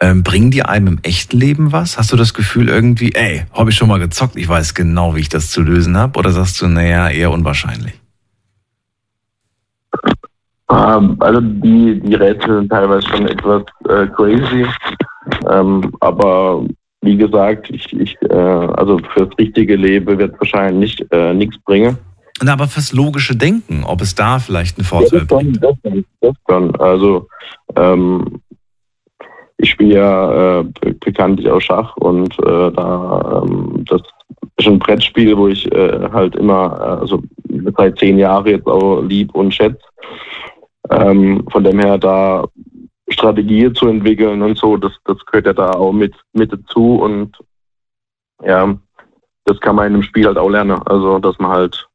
ähm, 0.00 0.22
bringen 0.22 0.50
die 0.50 0.64
einem 0.64 0.86
im 0.88 0.98
echten 1.02 1.38
Leben 1.38 1.72
was? 1.72 1.98
Hast 1.98 2.12
du 2.12 2.16
das 2.16 2.34
Gefühl 2.34 2.68
irgendwie, 2.68 3.14
ey, 3.14 3.44
habe 3.52 3.70
ich 3.70 3.76
schon 3.76 3.88
mal 3.88 4.00
gezockt, 4.00 4.36
ich 4.36 4.48
weiß 4.48 4.74
genau, 4.74 5.14
wie 5.14 5.20
ich 5.20 5.28
das 5.28 5.50
zu 5.50 5.62
lösen 5.62 5.96
habe? 5.96 6.18
Oder 6.18 6.32
sagst 6.32 6.60
du, 6.60 6.66
naja, 6.66 7.08
eher 7.08 7.30
unwahrscheinlich? 7.30 7.94
Ähm, 10.70 11.16
also 11.20 11.40
die, 11.40 12.00
die 12.00 12.14
Rätsel 12.14 12.58
sind 12.58 12.68
teilweise 12.70 13.06
schon 13.08 13.28
etwas 13.28 13.62
äh, 13.88 14.06
crazy, 14.06 14.66
ähm, 15.50 15.92
aber 16.00 16.64
wie 17.02 17.16
gesagt, 17.16 17.68
ich, 17.70 17.92
ich 17.92 18.16
äh, 18.30 18.34
also 18.34 18.98
fürs 19.12 19.28
richtige 19.38 19.76
Leben 19.76 20.18
wird 20.18 20.38
wahrscheinlich 20.40 21.04
äh, 21.10 21.34
nichts 21.34 21.58
bringen. 21.64 21.98
Na, 22.42 22.54
aber 22.54 22.66
fürs 22.66 22.92
logische 22.92 23.36
Denken, 23.36 23.84
ob 23.84 24.00
es 24.00 24.14
da 24.14 24.38
vielleicht 24.38 24.78
einen 24.78 24.86
Vorteil 24.86 25.20
ja, 25.20 25.24
das 25.24 25.38
bringt. 25.38 25.62
das, 25.62 25.76
kann, 25.82 26.04
das 26.20 26.34
kann. 26.46 26.74
Also 26.76 27.28
ähm, 27.76 28.40
ich 29.58 29.70
spiele 29.70 29.94
ja 29.94 30.60
äh, 30.60 30.64
bekanntlich 31.00 31.48
auch 31.48 31.60
Schach 31.60 31.96
und 31.98 32.36
äh, 32.40 32.72
da 32.72 33.42
ähm, 33.44 33.84
das 33.88 34.02
ist 34.56 34.66
ein 34.66 34.78
Brettspiel, 34.78 35.36
wo 35.36 35.48
ich 35.48 35.70
äh, 35.72 36.08
halt 36.12 36.36
immer, 36.36 36.78
äh, 36.80 37.00
also 37.00 37.22
seit 37.76 37.98
zehn 37.98 38.18
Jahren 38.18 38.46
jetzt 38.46 38.66
auch 38.66 39.02
lieb 39.02 39.34
und 39.34 39.54
schätze. 39.54 39.78
Ähm, 40.90 41.46
von 41.50 41.64
dem 41.64 41.78
her 41.78 41.98
da 41.98 42.46
Strategie 43.08 43.72
zu 43.72 43.88
entwickeln 43.88 44.42
und 44.42 44.58
so, 44.58 44.76
das, 44.76 44.92
das 45.04 45.24
gehört 45.26 45.46
ja 45.46 45.52
da 45.52 45.70
auch 45.70 45.92
mit, 45.92 46.14
mit 46.32 46.52
dazu 46.52 46.96
und 46.96 47.36
ja, 48.42 48.76
das 49.44 49.60
kann 49.60 49.76
man 49.76 49.86
in 49.86 49.94
einem 49.94 50.02
Spiel 50.02 50.26
halt 50.26 50.38
auch 50.38 50.48
lernen. 50.48 50.80
Also, 50.86 51.18
dass 51.18 51.38
man 51.38 51.50
halt, 51.50 51.88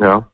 ja, 0.00 0.30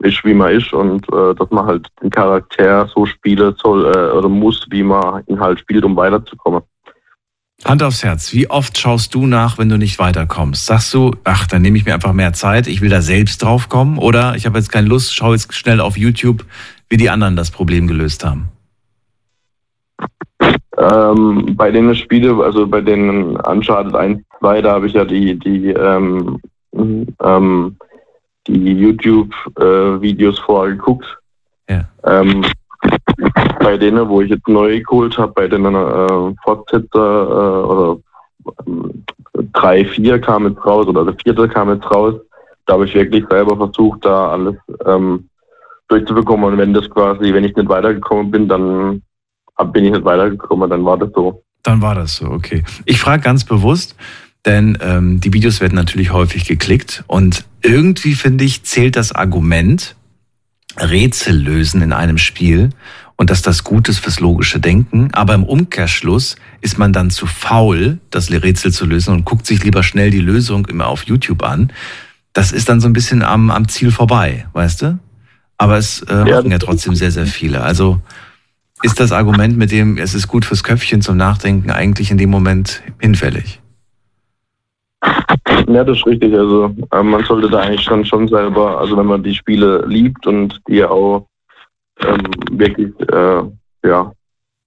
ist, 0.00 0.24
wie 0.24 0.34
man 0.34 0.52
ist 0.52 0.72
und 0.72 1.06
äh, 1.12 1.34
dass 1.34 1.50
man 1.50 1.66
halt 1.66 1.88
den 2.02 2.10
Charakter 2.10 2.86
so 2.88 3.06
spielen 3.06 3.54
soll 3.56 3.86
äh, 3.86 4.16
oder 4.16 4.28
muss, 4.28 4.66
wie 4.70 4.82
man 4.82 5.24
ihn 5.26 5.40
halt 5.40 5.60
spielt, 5.60 5.84
um 5.84 5.96
weiterzukommen. 5.96 6.62
Hand 7.64 7.82
aufs 7.82 8.02
Herz, 8.02 8.32
wie 8.32 8.48
oft 8.48 8.78
schaust 8.78 9.14
du 9.14 9.26
nach, 9.26 9.58
wenn 9.58 9.68
du 9.68 9.76
nicht 9.76 9.98
weiterkommst? 9.98 10.64
Sagst 10.64 10.94
du, 10.94 11.14
ach, 11.24 11.46
dann 11.46 11.62
nehme 11.62 11.76
ich 11.76 11.84
mir 11.84 11.94
einfach 11.94 12.14
mehr 12.14 12.32
Zeit, 12.32 12.66
ich 12.66 12.80
will 12.80 12.88
da 12.88 13.02
selbst 13.02 13.42
drauf 13.42 13.68
kommen 13.68 13.98
oder 13.98 14.34
ich 14.34 14.46
habe 14.46 14.58
jetzt 14.58 14.72
keine 14.72 14.88
Lust, 14.88 15.14
schau 15.14 15.32
jetzt 15.32 15.52
schnell 15.54 15.80
auf 15.80 15.98
YouTube, 15.98 16.46
wie 16.88 16.96
die 16.96 17.10
anderen 17.10 17.36
das 17.36 17.50
Problem 17.50 17.86
gelöst 17.86 18.24
haben? 18.24 18.48
Ähm, 20.78 21.54
bei 21.56 21.70
den 21.70 21.94
Spielen, 21.94 22.40
also 22.40 22.66
bei 22.66 22.80
den 22.80 23.36
Uncharted 23.36 23.94
1, 23.94 24.22
2, 24.38 24.62
da 24.62 24.72
habe 24.72 24.86
ich 24.86 24.94
ja 24.94 25.04
die, 25.04 25.38
die, 25.38 25.68
ähm, 25.68 26.40
ähm, 26.72 27.76
die 28.46 28.72
YouTube-Videos 28.72 30.38
äh, 30.38 30.42
vorher 30.42 30.76
geguckt. 30.76 31.18
Ja. 31.68 31.84
Ähm, 32.04 32.42
bei 33.60 33.76
denen, 33.76 34.08
wo 34.08 34.20
ich 34.22 34.30
jetzt 34.30 34.48
neu 34.48 34.80
geholt 34.80 35.16
habe, 35.18 35.32
bei 35.32 35.46
den 35.46 35.64
äh, 35.66 36.34
Fortsetzer 36.42 36.88
äh, 36.96 37.64
oder 37.66 37.98
ähm, 38.66 39.04
drei, 39.52 39.84
vier 39.84 40.20
kam 40.20 40.48
jetzt 40.48 40.64
raus 40.64 40.86
oder 40.86 41.04
der 41.04 41.14
vierte 41.22 41.46
kam 41.48 41.68
jetzt 41.70 41.88
raus, 41.90 42.14
da 42.66 42.74
habe 42.74 42.86
ich 42.86 42.94
wirklich 42.94 43.24
selber 43.30 43.56
versucht, 43.56 44.04
da 44.04 44.30
alles 44.30 44.56
ähm, 44.86 45.28
durchzubekommen. 45.88 46.52
Und 46.52 46.58
wenn 46.58 46.72
das 46.72 46.88
quasi, 46.88 47.32
wenn 47.34 47.44
ich 47.44 47.54
nicht 47.54 47.68
weitergekommen 47.68 48.30
bin, 48.30 48.48
dann 48.48 49.02
bin 49.72 49.84
ich 49.84 49.92
nicht 49.92 50.04
weitergekommen, 50.04 50.70
dann 50.70 50.84
war 50.84 50.96
das 50.96 51.10
so. 51.14 51.42
Dann 51.62 51.82
war 51.82 51.94
das 51.94 52.14
so, 52.14 52.26
okay. 52.26 52.64
Ich 52.86 52.98
frage 52.98 53.22
ganz 53.22 53.44
bewusst, 53.44 53.94
denn 54.46 54.78
ähm, 54.80 55.20
die 55.20 55.34
Videos 55.34 55.60
werden 55.60 55.74
natürlich 55.74 56.12
häufig 56.12 56.46
geklickt 56.46 57.04
und 57.08 57.44
irgendwie 57.60 58.14
finde 58.14 58.44
ich 58.44 58.62
zählt 58.62 58.96
das 58.96 59.12
Argument 59.12 59.96
Rätsel 60.78 61.36
lösen 61.36 61.82
in 61.82 61.92
einem 61.92 62.16
Spiel 62.16 62.70
und 63.20 63.28
dass 63.28 63.42
das 63.42 63.64
gut 63.64 63.90
ist 63.90 63.98
fürs 63.98 64.18
logische 64.18 64.60
Denken, 64.60 65.10
aber 65.12 65.34
im 65.34 65.44
Umkehrschluss 65.44 66.36
ist 66.62 66.78
man 66.78 66.94
dann 66.94 67.10
zu 67.10 67.26
faul, 67.26 67.98
das 68.08 68.30
Rätsel 68.30 68.72
zu 68.72 68.86
lösen 68.86 69.12
und 69.12 69.26
guckt 69.26 69.44
sich 69.44 69.62
lieber 69.62 69.82
schnell 69.82 70.10
die 70.10 70.22
Lösung 70.22 70.64
immer 70.64 70.86
auf 70.86 71.02
YouTube 71.02 71.42
an. 71.42 71.70
Das 72.32 72.50
ist 72.50 72.70
dann 72.70 72.80
so 72.80 72.88
ein 72.88 72.94
bisschen 72.94 73.22
am, 73.22 73.50
am 73.50 73.68
Ziel 73.68 73.90
vorbei, 73.90 74.46
weißt 74.54 74.80
du? 74.80 74.98
Aber 75.58 75.76
es 75.76 76.00
äh, 76.08 76.14
ja, 76.14 76.36
machen 76.36 76.50
ja 76.50 76.58
trotzdem 76.58 76.94
sehr, 76.94 77.10
sehr 77.10 77.26
viele. 77.26 77.60
Also 77.60 78.00
ist 78.82 78.98
das 78.98 79.12
Argument 79.12 79.54
mit 79.58 79.70
dem, 79.70 79.98
es 79.98 80.14
ist 80.14 80.26
gut 80.26 80.46
fürs 80.46 80.64
Köpfchen 80.64 81.02
zum 81.02 81.18
Nachdenken, 81.18 81.70
eigentlich 81.70 82.10
in 82.10 82.16
dem 82.16 82.30
Moment 82.30 82.82
hinfällig? 83.00 83.60
Ja, 85.68 85.84
das 85.84 85.98
ist 85.98 86.06
richtig. 86.06 86.32
Also 86.32 86.74
äh, 86.90 87.02
man 87.02 87.22
sollte 87.24 87.50
da 87.50 87.58
eigentlich 87.58 87.82
schon, 87.82 88.02
schon 88.02 88.28
selber, 88.28 88.80
also 88.80 88.96
wenn 88.96 89.04
man 89.04 89.22
die 89.22 89.34
Spiele 89.34 89.84
liebt 89.86 90.26
und 90.26 90.58
die 90.66 90.82
auch 90.82 91.26
ähm, 92.06 92.58
wirklich 92.58 92.92
äh, 93.12 93.42
ja, 93.84 94.12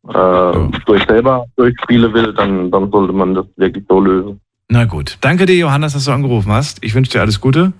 äh, 0.07 0.79
durch 0.85 1.03
selber 1.07 1.45
durchspielen 1.55 2.13
will, 2.13 2.33
dann, 2.33 2.71
dann 2.71 2.91
sollte 2.91 3.13
man 3.13 3.35
das 3.35 3.45
wirklich 3.55 3.85
so 3.87 3.99
lösen. 3.99 4.41
Na 4.69 4.85
gut. 4.85 5.17
Danke 5.21 5.45
dir, 5.45 5.55
Johannes, 5.55 5.93
dass 5.93 6.05
du 6.05 6.11
angerufen 6.11 6.51
hast. 6.51 6.83
Ich 6.83 6.95
wünsche 6.95 7.11
dir 7.11 7.21
alles 7.21 7.39
Gute 7.39 7.73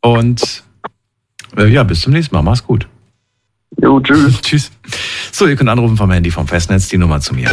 und 0.00 0.64
äh, 1.56 1.66
ja, 1.66 1.82
bis 1.82 2.00
zum 2.00 2.12
nächsten 2.12 2.34
Mal. 2.34 2.42
Mach's 2.42 2.64
gut. 2.64 2.88
Jo, 3.82 4.00
tschüss. 4.00 4.40
tschüss. 4.42 4.70
So, 5.32 5.46
ihr 5.46 5.56
könnt 5.56 5.70
anrufen 5.70 5.96
vom 5.96 6.10
Handy 6.10 6.30
vom 6.30 6.46
Festnetz, 6.46 6.88
die 6.88 6.98
Nummer 6.98 7.20
zu 7.20 7.34
mir. 7.34 7.50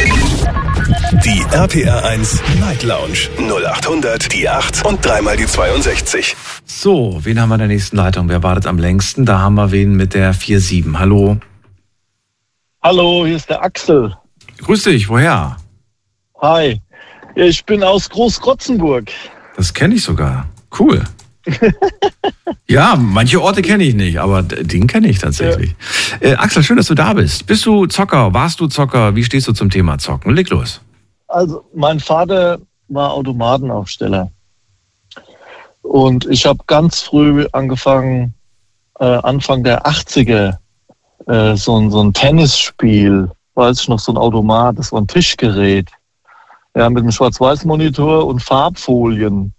Die 1.24 1.42
RPR 1.52 2.04
1 2.04 2.42
Night 2.60 2.82
Lounge 2.82 3.28
0800 3.38 4.32
die 4.32 4.48
8 4.48 4.84
und 4.86 5.04
dreimal 5.04 5.36
die 5.36 5.46
62. 5.46 6.36
So, 6.64 7.18
wen 7.22 7.40
haben 7.40 7.48
wir 7.48 7.56
in 7.56 7.60
der 7.60 7.68
nächsten 7.68 7.96
Leitung? 7.96 8.28
Wer 8.28 8.42
wartet 8.42 8.66
am 8.66 8.78
längsten? 8.78 9.26
Da 9.26 9.40
haben 9.40 9.54
wir 9.54 9.72
wen 9.72 9.94
mit 9.96 10.14
der 10.14 10.32
47. 10.32 10.98
Hallo. 10.98 11.38
Hallo, 12.82 13.26
hier 13.26 13.36
ist 13.36 13.50
der 13.50 13.62
Axel. 13.62 14.16
Grüß 14.58 14.84
dich, 14.84 15.08
woher? 15.08 15.56
Hi. 16.40 16.80
Ich 17.34 17.64
bin 17.64 17.82
aus 17.82 18.08
Großkrotzenburg. 18.10 19.10
Das 19.56 19.72
kenne 19.72 19.94
ich 19.94 20.02
sogar. 20.02 20.48
Cool 20.78 21.02
ja, 22.68 22.96
manche 22.96 23.42
Orte 23.42 23.62
kenne 23.62 23.84
ich 23.84 23.94
nicht, 23.94 24.18
aber 24.18 24.42
den 24.42 24.86
kenne 24.86 25.08
ich 25.08 25.18
tatsächlich. 25.18 25.74
Ja. 26.20 26.30
Äh, 26.30 26.34
Axel, 26.34 26.62
schön, 26.62 26.76
dass 26.76 26.86
du 26.86 26.94
da 26.94 27.12
bist. 27.12 27.46
Bist 27.46 27.66
du 27.66 27.86
Zocker? 27.86 28.32
Warst 28.32 28.60
du 28.60 28.66
Zocker? 28.66 29.14
Wie 29.16 29.24
stehst 29.24 29.48
du 29.48 29.52
zum 29.52 29.70
Thema 29.70 29.98
Zocken? 29.98 30.34
Leg 30.34 30.50
los. 30.50 30.80
Also, 31.28 31.64
mein 31.74 31.98
Vater 31.98 32.58
war 32.88 33.12
Automatenaufsteller. 33.12 34.30
Und 35.82 36.26
ich 36.26 36.46
habe 36.46 36.60
ganz 36.66 37.00
früh 37.00 37.46
angefangen, 37.52 38.34
äh, 39.00 39.04
Anfang 39.04 39.64
der 39.64 39.84
80er, 39.86 40.58
äh, 41.26 41.56
so, 41.56 41.76
ein, 41.76 41.90
so 41.90 42.02
ein 42.02 42.12
Tennisspiel, 42.12 43.30
weiß 43.54 43.80
ich 43.80 43.88
noch, 43.88 43.98
so 43.98 44.12
ein 44.12 44.18
Automat, 44.18 44.78
das 44.78 44.92
war 44.92 45.00
ein 45.00 45.06
Tischgerät. 45.06 45.90
Ja, 46.74 46.88
mit 46.88 47.02
einem 47.02 47.12
Schwarz-Weiß-Monitor 47.12 48.26
und 48.26 48.40
Farbfolien. 48.40 49.52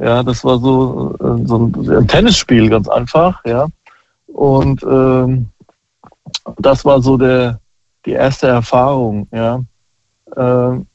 Ja, 0.00 0.22
das 0.22 0.42
war 0.44 0.58
so, 0.58 1.14
äh, 1.20 1.46
so 1.46 1.58
ein 1.58 2.08
Tennisspiel, 2.08 2.70
ganz 2.70 2.88
einfach, 2.88 3.44
ja. 3.44 3.66
Und 4.28 4.82
ähm, 4.82 5.48
das 6.58 6.84
war 6.84 7.02
so 7.02 7.18
der, 7.18 7.60
die 8.06 8.12
erste 8.12 8.46
Erfahrung, 8.46 9.28
ja. 9.30 9.60
Ähm, 10.36 10.86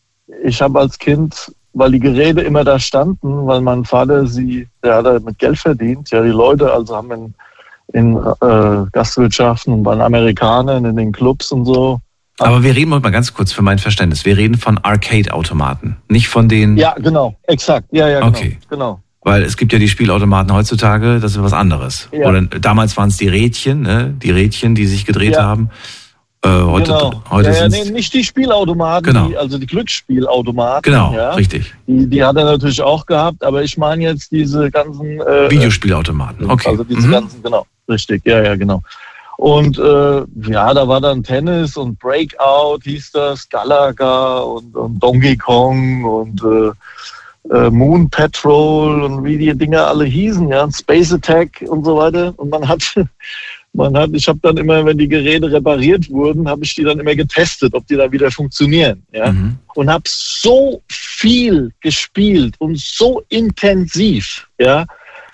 ich 0.44 0.60
habe 0.60 0.80
als 0.80 0.98
Kind, 0.98 1.54
weil 1.74 1.92
die 1.92 2.00
Geräte 2.00 2.42
immer 2.42 2.64
da 2.64 2.80
standen, 2.80 3.46
weil 3.46 3.62
mein 3.62 3.86
Vater 3.86 4.26
sie, 4.26 4.68
der 4.84 5.04
hat 5.04 5.24
mit 5.24 5.38
Geld 5.38 5.60
verdient, 5.60 6.10
ja, 6.10 6.24
die 6.24 6.30
Leute 6.30 6.74
also 6.74 6.96
haben 6.96 7.12
in, 7.12 7.34
in 7.94 8.18
äh, 8.18 8.90
Gastwirtschaften 8.92 9.72
und 9.72 9.84
bei 9.84 9.94
den 9.94 10.02
Amerikanern 10.02 10.84
in 10.84 10.96
den 10.96 11.12
Clubs 11.12 11.52
und 11.52 11.66
so, 11.66 12.00
aber 12.40 12.64
wir 12.64 12.76
reden 12.76 12.90
mal 12.90 13.00
ganz 13.00 13.34
kurz 13.34 13.52
für 13.52 13.62
mein 13.62 13.80
Verständnis. 13.80 14.26
Wir 14.26 14.38
reden 14.38 14.58
von 14.58 14.78
Arcade-Automaten, 14.78 15.98
nicht 16.10 16.28
von 16.28 16.50
den. 16.50 16.78
Ja, 16.78 16.94
genau, 16.94 17.36
exakt. 17.44 17.88
Ja, 17.92 18.08
ja, 18.08 18.20
genau. 18.20 18.30
Okay. 18.30 18.58
genau. 18.70 19.00
Weil 19.22 19.42
es 19.42 19.58
gibt 19.58 19.74
ja 19.74 19.80
die 19.80 19.88
Spielautomaten 19.88 20.54
heutzutage, 20.54 21.20
das 21.20 21.32
ist 21.32 21.42
was 21.42 21.54
anderes. 21.54 22.10
Ja. 22.12 22.28
Oder 22.30 22.44
damals 22.44 22.96
waren 22.96 23.10
es 23.10 23.18
die 23.18 23.28
Rädchen, 23.28 23.82
ne? 23.82 24.14
die 24.22 24.30
Rädchen, 24.30 24.76
die 24.76 24.86
sich 24.86 25.04
gedreht 25.04 25.34
ja. 25.34 25.44
haben. 25.44 25.72
Äh, 26.44 26.50
heute, 26.50 26.92
genau. 26.92 27.24
heute 27.32 27.50
ja, 27.50 27.56
ja, 27.56 27.68
nee, 27.70 27.90
nicht 27.90 28.14
die 28.14 28.24
Spielautomaten, 28.24 29.12
Genau. 29.12 29.28
die, 29.30 29.36
also 29.36 29.58
die 29.58 29.66
Glücksspielautomaten. 29.66 30.84
Genau, 30.84 31.12
ja, 31.16 31.32
richtig. 31.32 31.74
Die, 31.88 32.08
die 32.08 32.24
hat 32.24 32.36
er 32.36 32.46
natürlich 32.46 32.84
auch 32.84 33.08
gehabt, 33.08 33.44
aber 33.44 33.64
ich 33.64 33.80
meine 33.80 34.04
jetzt 34.04 34.32
diese 34.32 34.70
ganzen 34.70 35.20
äh, 35.22 35.50
Videospielautomaten. 35.50 36.52
Okay. 36.52 36.70
Also 36.70 36.84
diese 36.84 37.08
Mhm. 37.08 37.12
ganzen, 37.12 37.42
genau, 37.42 37.66
richtig, 37.90 38.22
ja, 38.26 38.44
ja, 38.44 38.56
genau. 38.56 38.84
Und 39.38 39.78
äh, 39.78 40.24
ja, 40.50 40.74
da 40.74 40.88
war 40.88 41.02
dann 41.02 41.24
Tennis 41.24 41.76
und 41.76 42.00
Breakout 42.00 42.80
hieß 42.84 43.12
das, 43.12 43.50
Galaga 43.50 44.40
und, 44.40 44.76
und 44.76 45.00
Donkey 45.00 45.36
Kong 45.36 46.06
und 46.06 46.42
äh, 46.42 46.72
äh, 47.54 47.70
Moon 47.70 48.10
Patrol 48.10 49.04
und 49.04 49.24
wie 49.24 49.38
die 49.38 49.56
Dinger 49.56 49.88
alle 49.88 50.06
hießen, 50.06 50.48
ja, 50.50 50.70
Space 50.72 51.14
Attack 51.14 51.64
und 51.68 51.84
so 51.84 51.98
weiter. 51.98 52.34
Und 52.38 52.50
man 52.50 52.68
hat, 52.68 52.82
man 53.74 53.98
hat, 53.98 54.12
ich 54.14 54.28
habe 54.28 54.40
dann 54.42 54.58
immer, 54.58 54.86
wenn 54.86 54.98
die 54.98 55.08
Geräte 55.08 55.52
repariert 55.52 56.10
wurden, 56.10 56.48
habe 56.48 56.64
ich 56.64 56.76
die 56.76 56.84
dann 56.84 57.00
immer 57.00 57.16
getestet, 57.16 57.74
ob 57.74 57.86
die 57.88 57.98
dann 57.98 58.12
wieder 58.12 58.32
funktionieren, 58.32 59.04
ja. 59.12 59.32
Mhm. 59.32 59.58
Und 59.76 59.90
habe 59.90 60.04
so 60.08 60.82
viel 60.90 61.72
gespielt 61.82 62.56
und 62.60 62.80
so 62.80 63.22
intensiv, 63.30 64.48
ja, 64.58 64.86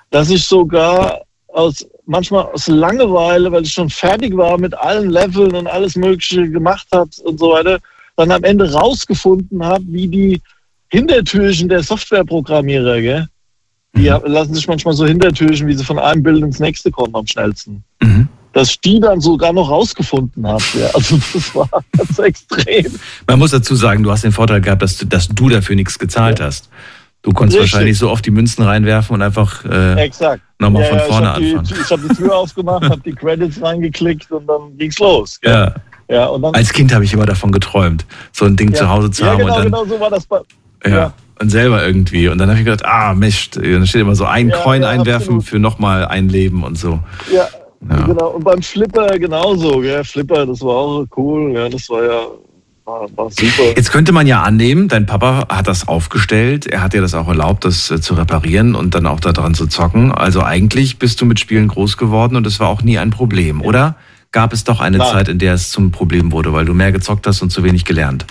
dass 0.10 0.32
ich 0.32 0.44
sogar 0.44 1.22
aus 1.48 1.86
manchmal 2.06 2.45
aus 2.45 2.68
Langeweile, 2.68 3.52
weil 3.52 3.64
ich 3.64 3.73
schon 3.73 3.90
fertig 3.90 4.36
war 4.36 4.57
mit 4.57 4.73
allen 4.73 5.10
Leveln 5.10 5.56
und 5.56 5.68
alles 5.68 5.95
Mögliche 5.95 6.49
gemacht 6.49 6.88
hat 6.91 7.18
und 7.23 7.40
so 7.40 7.52
weiter, 7.52 7.80
dann 8.18 8.32
am 8.32 8.44
Ende 8.44 8.72
rausgefunden 8.72 9.64
habe, 9.64 9.84
wie 9.88 10.07
die 10.07 10.41
Hintertürchen 10.90 11.69
der 11.69 11.84
Softwareprogrammierer, 11.84 13.02
gell? 13.02 13.28
Die 13.95 14.10
Mhm. 14.10 14.19
lassen 14.26 14.53
sich 14.53 14.68
manchmal 14.68 14.94
so 14.94 15.06
Hintertürchen, 15.06 15.68
wie 15.68 15.73
sie 15.73 15.84
von 15.84 15.99
einem 15.99 16.23
Bild 16.23 16.44
ins 16.44 16.60
nächste 16.60 16.91
kommen 16.91 17.15
am 17.15 17.28
schnellsten. 17.28 17.84
Mhm. 18.02 18.28
Dass 18.53 18.69
ich 18.72 18.80
die 18.82 18.99
dann 18.99 19.22
sogar 19.22 19.53
noch 19.53 19.69
rausgefunden 19.69 20.45
habe. 20.45 20.64
Ja. 20.80 20.88
Also 20.94 21.18
das 21.34 21.56
war 21.56 21.69
ganz 21.98 22.19
extrem. 22.19 22.88
Man 23.28 23.40
muss 23.40 23.52
dazu 23.52 23.76
sagen, 23.76 24.03
du 24.03 24.11
hast 24.11 24.23
den 24.23 24.32
Vorteil 24.34 24.60
gehabt, 24.61 24.82
dass 24.82 24.98
du, 24.98 25.06
dass 25.06 25.28
du 25.30 25.49
dafür 25.49 25.76
nichts 25.76 25.98
gezahlt 25.99 26.40
hast. 26.41 26.69
Du 27.22 27.32
konntest 27.32 27.60
Richtig. 27.60 27.73
wahrscheinlich 27.73 27.98
so 27.98 28.10
oft 28.10 28.26
die 28.26 28.32
Münzen 28.32 28.64
reinwerfen 28.64 29.14
und 29.14 29.22
einfach 29.22 29.64
äh, 29.65 29.94
Exakt. 30.06 30.41
Nochmal 30.61 30.83
Ja, 30.83 30.89
von 30.89 30.97
ja, 30.97 31.03
vorne 31.05 31.25
ich 31.25 31.31
hab 31.31 31.38
die, 31.38 31.57
anfangen. 31.57 31.81
Ich 31.83 31.91
habe 31.91 32.01
die 32.07 32.15
Tür 32.15 32.38
aufgemacht, 32.38 32.83
habe 32.83 33.01
die 33.01 33.13
Credits 33.13 33.61
reingeklickt 33.61 34.31
und 34.31 34.47
dann 34.47 34.77
ging's 34.77 34.99
los. 34.99 35.39
Ja. 35.43 35.73
Ja, 36.09 36.25
und 36.25 36.41
dann, 36.41 36.53
Als 36.53 36.73
Kind 36.73 36.93
habe 36.93 37.05
ich 37.05 37.13
immer 37.13 37.25
davon 37.25 37.53
geträumt, 37.53 38.05
so 38.33 38.43
ein 38.45 38.57
Ding 38.57 38.73
zu 38.73 38.89
Hause 38.89 39.11
zu 39.11 39.23
ja, 39.23 39.31
haben 39.31 39.38
genau, 39.39 39.55
und 39.55 39.59
dann 39.59 39.65
genau 39.71 39.85
so 39.85 39.99
war 39.99 40.09
das 40.09 40.25
bei, 40.25 40.41
ja, 40.83 40.89
ja. 40.89 41.13
und 41.39 41.49
selber 41.49 41.85
irgendwie. 41.85 42.27
Und 42.27 42.38
dann 42.38 42.49
habe 42.49 42.59
ich 42.59 42.65
gedacht, 42.65 42.83
ah 42.85 43.13
Mist, 43.13 43.55
dann 43.55 43.88
steht 43.88 44.01
immer 44.01 44.15
so 44.15 44.25
ein 44.25 44.49
Ja, 44.49 44.57
Coin 44.57 44.81
ja, 44.81 44.89
einwerfen 44.89 45.35
absolut. 45.38 45.43
für 45.45 45.59
nochmal 45.59 46.05
ein 46.05 46.27
Leben 46.27 46.63
und 46.65 46.77
so. 46.77 46.99
Ja, 47.33 47.47
Ja. 47.89 48.05
genau. 48.05 48.27
Und 48.31 48.43
beim 48.43 48.61
Flipper 48.61 49.17
genauso. 49.17 49.79
Gell? 49.79 50.03
Flipper, 50.03 50.45
das 50.45 50.61
war 50.61 50.75
auch 50.75 51.05
cool. 51.15 51.53
Ja, 51.53 51.69
das 51.69 51.89
war 51.89 52.03
ja 52.03 52.21
war, 52.91 53.18
war 53.18 53.31
super. 53.31 53.73
Jetzt 53.76 53.91
könnte 53.91 54.11
man 54.11 54.27
ja 54.27 54.41
annehmen, 54.43 54.88
dein 54.88 55.05
Papa 55.05 55.47
hat 55.49 55.68
das 55.68 55.88
aufgestellt, 55.88 56.68
er 56.68 56.81
hat 56.81 56.93
dir 56.93 57.01
das 57.01 57.13
auch 57.13 57.27
erlaubt, 57.27 57.65
das 57.65 57.89
äh, 57.91 58.01
zu 58.01 58.13
reparieren 58.13 58.76
und 58.76 58.93
dann 58.95 59.05
auch 59.05 59.19
daran 59.19 59.53
zu 59.53 59.68
zocken. 59.68 60.11
Also 60.11 60.43
eigentlich 60.43 60.99
bist 60.99 61.22
du 61.22 61.26
mit 61.26 61.39
Spielen 61.39 61.68
groß 61.68 61.97
geworden 61.97 62.35
und 62.35 62.45
es 62.45 62.59
war 62.59 62.68
auch 62.68 62.81
nie 62.81 62.97
ein 62.97 63.09
Problem, 63.09 63.61
oder? 63.61 63.95
Gab 64.31 64.53
es 64.53 64.63
doch 64.63 64.80
eine 64.80 64.97
Nein. 64.97 65.11
Zeit, 65.11 65.27
in 65.27 65.39
der 65.39 65.53
es 65.53 65.72
zum 65.72 65.91
Problem 65.91 66.31
wurde, 66.31 66.53
weil 66.53 66.65
du 66.65 66.73
mehr 66.73 66.91
gezockt 66.91 67.27
hast 67.27 67.41
und 67.41 67.49
zu 67.49 67.63
wenig 67.63 67.84
gelernt? 67.84 68.26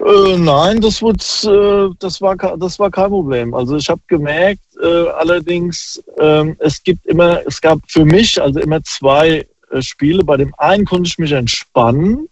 Äh, 0.00 0.36
nein, 0.36 0.80
das, 0.80 1.02
wird, 1.02 1.22
äh, 1.44 1.94
das, 2.00 2.20
war, 2.20 2.36
das 2.36 2.78
war 2.78 2.90
kein 2.90 3.10
Problem. 3.10 3.54
Also 3.54 3.76
ich 3.76 3.88
habe 3.88 4.00
gemerkt, 4.08 4.62
äh, 4.82 5.08
allerdings, 5.10 6.02
ähm, 6.18 6.56
es 6.58 6.82
gibt 6.82 7.06
immer, 7.06 7.40
es 7.46 7.60
gab 7.60 7.78
für 7.86 8.04
mich 8.04 8.40
also 8.40 8.58
immer 8.58 8.82
zwei 8.82 9.46
Spiele. 9.80 10.24
Bei 10.24 10.36
dem 10.36 10.52
einen 10.58 10.84
konnte 10.84 11.08
ich 11.08 11.18
mich 11.18 11.32
entspannen, 11.32 12.26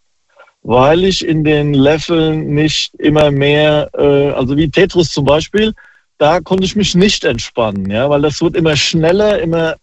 weil 0.62 1.04
ich 1.04 1.26
in 1.26 1.44
den 1.44 1.74
Leveln 1.74 2.54
nicht 2.54 2.94
immer 2.96 3.30
mehr, 3.30 3.90
äh, 3.94 4.30
also 4.30 4.56
wie 4.56 4.70
Tetris 4.70 5.10
zum 5.10 5.24
Beispiel, 5.24 5.72
da 6.18 6.40
konnte 6.40 6.64
ich 6.64 6.76
mich 6.76 6.94
nicht 6.94 7.24
entspannen, 7.24 7.90
ja, 7.90 8.10
weil 8.10 8.22
das 8.22 8.42
wird 8.42 8.56
immer 8.56 8.76
schneller, 8.76 9.40
immer 9.40 9.76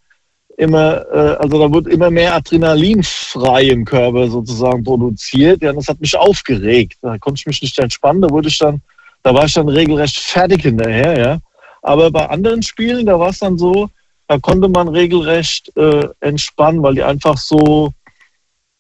immer, 0.58 1.06
äh, 1.14 1.36
also 1.38 1.60
da 1.60 1.72
wird 1.72 1.88
immer 1.88 2.10
mehr 2.10 2.36
Adrenalin 2.36 3.04
frei 3.04 3.64
im 3.68 3.86
Körper 3.86 4.28
sozusagen 4.28 4.84
produziert. 4.84 5.62
Ja, 5.62 5.70
und 5.70 5.78
das 5.78 5.88
hat 5.88 6.02
mich 6.02 6.18
aufgeregt. 6.18 6.98
Da 7.02 7.18
konnte 7.20 7.40
ich 7.40 7.46
mich 7.46 7.62
nicht 7.62 7.80
entspannen. 7.80 8.24
Da 8.24 8.30
wurde 8.30 8.50
ich 8.50 8.58
dann, 8.58 8.82
da 9.24 9.34
war 9.34 9.46
ich 9.46 9.54
dann 9.54 9.70
regelrecht 9.70 10.18
fertig 10.18 10.64
hinterher, 10.64 11.18
ja. 11.18 11.40
Aber 11.84 12.12
bei 12.12 12.28
anderen 12.28 12.64
Spielen, 12.64 13.06
da 13.06 13.20
war 13.20 13.30
es 13.30 13.40
dann 13.40 13.58
so, 13.58 13.90
da 14.28 14.38
konnte 14.40 14.68
man 14.68 14.90
regelrecht 14.90 15.72
äh, 15.78 16.08
entspannen, 16.20 16.84
weil 16.84 16.96
die 16.96 17.04
einfach 17.04 17.38
so, 17.38 17.92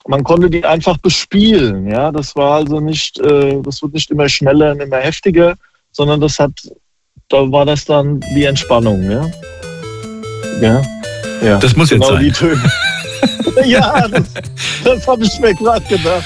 man 0.07 0.23
konnte 0.23 0.49
die 0.49 0.63
einfach 0.63 0.97
bespielen, 0.97 1.87
ja. 1.87 2.11
Das 2.11 2.35
war 2.35 2.55
also 2.55 2.79
nicht, 2.79 3.19
äh, 3.19 3.61
das 3.61 3.81
wird 3.81 3.93
nicht 3.93 4.09
immer 4.11 4.27
schneller 4.29 4.71
und 4.71 4.81
immer 4.81 4.97
heftiger, 4.97 5.55
sondern 5.91 6.21
das 6.21 6.39
hat, 6.39 6.51
da 7.29 7.51
war 7.51 7.65
das 7.65 7.85
dann 7.85 8.19
die 8.35 8.45
Entspannung, 8.45 9.09
ja. 9.09 9.29
Ja. 10.61 10.81
Ja, 11.43 11.59
Das 11.59 11.75
muss 11.75 11.91
jetzt 11.91 12.01
genau 12.01 12.15
sein. 12.15 12.23
die 12.23 12.31
Töne. 12.31 12.71
ja, 13.65 14.07
das, 14.07 14.33
das 14.83 15.07
habe 15.07 15.23
ich 15.23 15.39
mir 15.39 15.53
gerade 15.53 15.85
gedacht. 15.85 16.25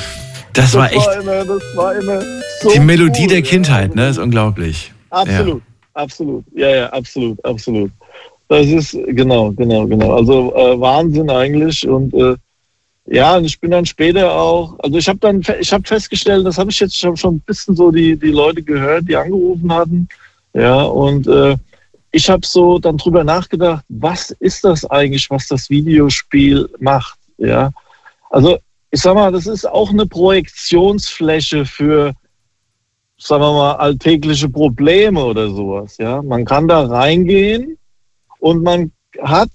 Das 0.53 0.74
war 0.74 0.91
echt 0.91 1.10
immer, 1.22 1.45
das 1.45 1.64
war 1.76 1.95
immer 1.95 2.22
so 2.62 2.72
die 2.72 2.80
Melodie 2.80 3.22
cool. 3.24 3.28
der 3.28 3.41
Kindheit, 3.41 3.95
ne? 3.95 4.10
Ist 4.10 4.18
unglaublich. 4.18 4.91
Absolut, 5.10 5.62
absolut. 5.94 6.45
Ja, 6.53 6.70
ja, 6.70 6.90
absolut, 6.90 7.44
absolut. 7.45 7.91
Das 8.48 8.68
ist, 8.68 8.98
genau, 9.08 9.52
genau, 9.52 9.88
genau. 9.88 10.14
Also 10.14 10.53
äh, 10.56 10.80
Wahnsinn 10.80 11.30
eigentlich. 11.30 11.88
Und 11.88 12.14
äh, 12.14 12.36
ja, 13.06 13.36
und 13.36 13.45
ich 13.45 13.60
bin 13.60 13.72
dann 13.72 13.86
später 13.86 14.32
auch, 14.32 14.78
also 14.80 14.98
ich 14.98 15.07
habe 15.07 15.19
dann, 15.19 15.41
ich 15.60 15.73
habe 15.73 15.88
festgestellt, 15.88 16.45
das 16.45 16.57
habe 16.57 16.69
ich 16.69 16.80
jetzt, 16.80 17.03
habe 17.03 17.18
schon 17.18 17.36
ein 17.36 17.40
bisschen 17.41 17.76
so 17.76 17.91
die, 17.91 18.15
die 18.15 18.32
Leute 18.32 18.61
gehört, 18.61 19.07
die 19.07 19.15
angerufen 19.15 19.73
hatten. 19.73 20.07
Ja, 20.53 20.84
und 20.84 21.28
äh, 21.28 21.57
ich 22.11 22.30
habe 22.30 22.45
so 22.45 22.78
dann 22.78 22.98
drüber 22.98 23.23
nachgedacht, 23.23 23.84
was 23.90 24.32
ist 24.32 24.64
das 24.64 24.86
eigentlich, 24.86 25.30
was 25.30 25.48
das 25.48 25.69
Videospiel 25.69 26.69
macht? 26.80 27.18
Ja, 27.38 27.72
also 28.30 28.60
ich 28.91 29.02
sag 29.02 29.15
mal, 29.15 29.32
das 29.32 29.48
ist 29.48 29.65
auch 29.65 29.90
eine 29.90 30.06
Projektionsfläche 30.06 31.65
für, 31.65 32.14
sagen 33.18 33.41
wir 33.41 33.53
mal, 33.53 33.76
alltägliche 33.76 34.49
Probleme 34.49 35.23
oder 35.23 35.49
sowas. 35.49 35.98
Ja, 35.98 36.22
man 36.22 36.45
kann 36.45 36.68
da 36.68 36.86
reingehen 36.86 37.78
und 38.40 38.61
man 38.61 38.91
hat 39.22 39.49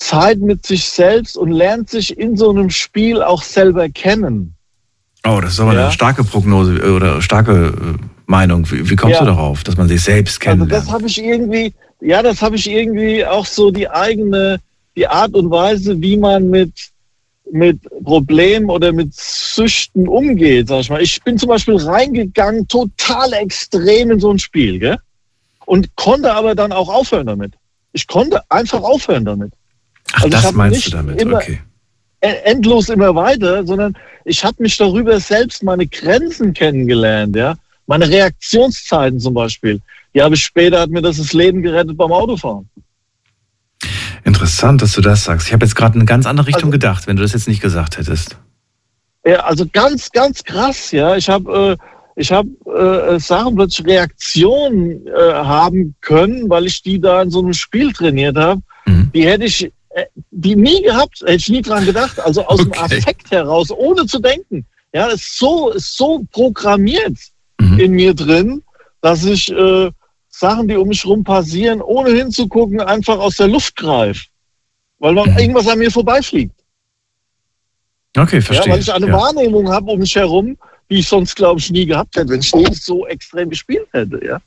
Zeit 0.00 0.38
mit 0.38 0.66
sich 0.66 0.84
selbst 0.88 1.36
und 1.36 1.52
lernt 1.52 1.88
sich 1.90 2.18
in 2.18 2.36
so 2.36 2.50
einem 2.50 2.70
Spiel 2.70 3.22
auch 3.22 3.42
selber 3.42 3.88
kennen. 3.88 4.54
Oh, 5.26 5.38
das 5.40 5.52
ist 5.52 5.60
aber 5.60 5.74
Ja. 5.74 5.82
eine 5.84 5.92
starke 5.92 6.24
Prognose 6.24 6.78
äh, 6.78 6.88
oder 6.90 7.20
starke 7.22 7.52
äh, 7.98 8.04
Meinung. 8.26 8.68
Wie, 8.70 8.88
wie 8.88 8.96
kommst 8.96 9.16
Ja. 9.20 9.24
du 9.24 9.30
darauf, 9.30 9.62
dass 9.62 9.76
man 9.76 9.88
sich 9.88 10.02
selbst 10.02 10.36
Also 10.46 10.56
kennenlernt? 10.64 10.72
das 10.86 10.90
habe 10.92 11.06
ich 11.06 11.22
irgendwie, 11.22 11.74
ja, 12.00 12.22
das 12.22 12.40
habe 12.40 12.56
ich 12.56 12.68
irgendwie 12.68 13.24
auch 13.26 13.44
so 13.44 13.70
die 13.70 13.88
eigene, 13.88 14.58
die 14.96 15.06
Art 15.06 15.34
und 15.34 15.50
Weise, 15.50 16.00
wie 16.00 16.16
man 16.16 16.48
mit 16.48 16.72
mit 17.52 17.80
Problemen 18.04 18.70
oder 18.70 18.92
mit 18.92 19.12
Süchten 19.12 20.06
umgeht, 20.06 20.68
sag 20.68 20.80
ich 20.82 20.90
mal. 20.90 21.02
Ich 21.02 21.20
bin 21.24 21.36
zum 21.36 21.48
Beispiel 21.48 21.74
reingegangen, 21.76 22.68
total 22.68 23.32
extrem 23.32 24.12
in 24.12 24.20
so 24.20 24.30
ein 24.30 24.38
Spiel, 24.38 24.78
gell? 24.78 24.98
Und 25.66 25.94
konnte 25.96 26.32
aber 26.32 26.54
dann 26.54 26.70
auch 26.70 26.88
aufhören 26.88 27.26
damit. 27.26 27.54
Ich 27.92 28.06
konnte 28.06 28.40
einfach 28.50 28.82
aufhören 28.82 29.24
damit. 29.24 29.52
Ach, 30.12 30.24
also 30.24 30.28
das 30.28 30.52
meinst 30.52 30.86
du 30.86 30.90
damit, 30.90 31.24
okay. 31.24 31.60
E- 32.22 32.26
endlos 32.44 32.88
immer 32.88 33.14
weiter, 33.14 33.64
sondern 33.66 33.96
ich 34.24 34.44
habe 34.44 34.62
mich 34.62 34.76
darüber 34.76 35.18
selbst 35.20 35.62
meine 35.62 35.86
Grenzen 35.86 36.52
kennengelernt, 36.52 37.36
ja. 37.36 37.54
Meine 37.86 38.08
Reaktionszeiten 38.08 39.18
zum 39.18 39.34
Beispiel. 39.34 39.80
Die 40.14 40.22
habe 40.22 40.34
ich 40.34 40.42
später, 40.42 40.80
hat 40.80 40.90
mir 40.90 41.02
das 41.02 41.16
das 41.16 41.32
Leben 41.32 41.62
gerettet 41.62 41.96
beim 41.96 42.12
Autofahren. 42.12 42.68
Interessant, 44.24 44.82
dass 44.82 44.92
du 44.92 45.00
das 45.00 45.24
sagst. 45.24 45.46
Ich 45.46 45.52
habe 45.52 45.64
jetzt 45.64 45.74
gerade 45.74 45.94
in 45.94 46.00
eine 46.00 46.06
ganz 46.06 46.26
andere 46.26 46.46
Richtung 46.48 46.64
Also- 46.64 46.72
gedacht, 46.72 47.06
wenn 47.06 47.16
du 47.16 47.22
das 47.22 47.32
jetzt 47.32 47.48
nicht 47.48 47.62
gesagt 47.62 47.96
hättest. 47.98 48.36
Ja, 49.24 49.40
also 49.40 49.66
ganz, 49.70 50.10
ganz 50.10 50.44
krass, 50.44 50.92
ja. 50.92 51.16
Ich 51.16 51.28
habe 51.28 51.76
äh, 51.78 51.86
ich 52.16 52.32
hab, 52.32 52.46
äh, 52.66 53.18
Sachen 53.18 53.54
plötzlich 53.54 53.86
Reaktionen 53.86 55.06
äh, 55.06 55.32
haben 55.32 55.94
können, 56.00 56.48
weil 56.50 56.66
ich 56.66 56.82
die 56.82 57.00
da 57.00 57.22
in 57.22 57.30
so 57.30 57.40
einem 57.40 57.52
Spiel 57.54 57.92
trainiert 57.92 58.36
habe. 58.36 58.60
Mhm. 58.86 59.10
Die 59.14 59.26
hätte 59.26 59.44
ich 59.44 59.70
die 60.30 60.56
nie 60.56 60.82
gehabt, 60.82 61.20
hätte 61.20 61.34
ich 61.34 61.48
nie 61.48 61.62
dran 61.62 61.84
gedacht. 61.84 62.18
Also 62.20 62.44
aus 62.46 62.58
dem 62.58 62.70
Okay. 62.72 62.80
Affekt 62.98 63.30
heraus, 63.30 63.70
ohne 63.70 64.06
zu 64.06 64.18
denken. 64.20 64.64
Ja, 64.92 65.06
ist 65.06 65.38
so, 65.38 65.70
ist 65.70 65.96
so 65.96 66.24
programmiert 66.32 67.16
Mhm. 67.60 67.78
in 67.78 67.92
mir 67.92 68.14
drin, 68.14 68.62
dass 69.02 69.24
ich 69.24 69.50
äh, 69.52 69.90
Sachen, 70.28 70.68
die 70.68 70.76
um 70.76 70.88
mich 70.88 71.04
rum 71.04 71.22
passieren, 71.24 71.82
ohne 71.82 72.10
hinzugucken, 72.10 72.80
einfach 72.80 73.18
aus 73.18 73.36
der 73.36 73.48
Luft 73.48 73.76
greife. 73.76 74.26
Weil 74.98 75.12
man 75.14 75.30
Mhm. 75.32 75.38
irgendwas 75.38 75.66
an 75.68 75.78
mir 75.78 75.90
vorbeifliegt. 75.90 76.54
Okay, 78.16 78.36
Ja, 78.36 78.42
verstehe. 78.42 78.72
weil 78.72 78.80
ich 78.80 78.92
eine 78.92 79.06
Ja. 79.06 79.12
Wahrnehmung 79.12 79.68
habe 79.70 79.90
um 79.90 79.98
mich 80.00 80.14
herum, 80.16 80.56
die 80.88 80.98
ich 81.00 81.08
sonst, 81.08 81.36
glaube 81.36 81.60
ich, 81.60 81.70
nie 81.70 81.86
gehabt 81.86 82.16
hätte, 82.16 82.30
wenn 82.30 82.40
ich 82.40 82.54
nicht 82.54 82.82
so 82.82 83.06
extrem 83.06 83.50
gespielt 83.50 83.86
hätte. 83.92 84.20
Ja? 84.24 84.40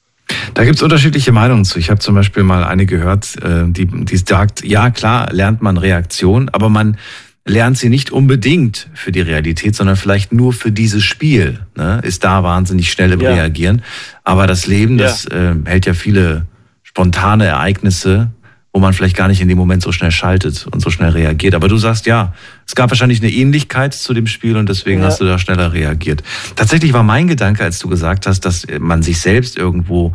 Da 0.53 0.63
gibt 0.63 0.75
es 0.77 0.81
unterschiedliche 0.81 1.31
Meinungen 1.31 1.65
zu. 1.65 1.79
Ich 1.79 1.89
habe 1.89 1.99
zum 1.99 2.15
Beispiel 2.15 2.43
mal 2.43 2.63
eine 2.63 2.85
gehört, 2.85 3.35
äh, 3.43 3.65
die, 3.67 3.85
die 3.85 4.17
sagt, 4.17 4.63
ja 4.63 4.89
klar, 4.89 5.31
lernt 5.31 5.61
man 5.61 5.77
Reaktion, 5.77 6.49
aber 6.49 6.69
man 6.69 6.97
lernt 7.45 7.77
sie 7.77 7.89
nicht 7.89 8.11
unbedingt 8.11 8.87
für 8.93 9.11
die 9.11 9.19
Realität, 9.21 9.75
sondern 9.75 9.97
vielleicht 9.97 10.31
nur 10.31 10.53
für 10.53 10.71
dieses 10.71 11.03
Spiel. 11.03 11.59
Ne? 11.75 11.99
Ist 12.03 12.23
da 12.23 12.43
wahnsinnig 12.43 12.89
schnell 12.91 13.11
im 13.11 13.19
Ja. 13.21 13.33
Reagieren. 13.33 13.81
Aber 14.23 14.47
das 14.47 14.65
Leben, 14.67 14.97
Ja. 14.97 15.05
das 15.07 15.25
äh, 15.25 15.53
hält 15.65 15.85
ja 15.85 15.93
viele 15.93 16.45
spontane 16.83 17.45
Ereignisse, 17.45 18.31
wo 18.73 18.79
man 18.79 18.93
vielleicht 18.93 19.15
gar 19.15 19.27
nicht 19.27 19.39
in 19.39 19.47
dem 19.47 19.57
Moment 19.57 19.83
so 19.83 19.91
schnell 19.91 20.09
schaltet 20.11 20.65
und 20.65 20.81
so 20.81 20.89
schnell 20.89 21.11
reagiert. 21.11 21.53
Aber 21.53 21.67
du 21.67 21.77
sagst 21.77 22.07
ja, 22.07 22.33
es 22.67 22.73
gab 22.73 22.89
wahrscheinlich 22.89 23.21
eine 23.21 23.31
Ähnlichkeit 23.31 23.93
zu 23.93 24.13
dem 24.15 24.25
Spiel 24.25 24.57
und 24.57 24.67
deswegen 24.67 25.01
Ja. 25.01 25.07
hast 25.07 25.21
du 25.21 25.25
da 25.25 25.37
schneller 25.37 25.73
reagiert. 25.73 26.23
Tatsächlich 26.55 26.91
war 26.91 27.03
mein 27.03 27.27
Gedanke, 27.27 27.63
als 27.63 27.77
du 27.77 27.87
gesagt 27.87 28.25
hast, 28.25 28.41
dass 28.41 28.65
man 28.79 29.03
sich 29.03 29.21
selbst 29.21 29.57
irgendwo, 29.57 30.13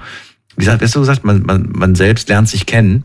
wie 0.56 0.64
gesagt, 0.64 0.82
hast 0.82 0.96
du 0.96 1.00
gesagt, 1.00 1.24
man, 1.24 1.42
man, 1.44 1.68
man 1.72 1.94
selbst 1.94 2.28
lernt 2.28 2.48
sich 2.48 2.66
kennen. 2.66 3.04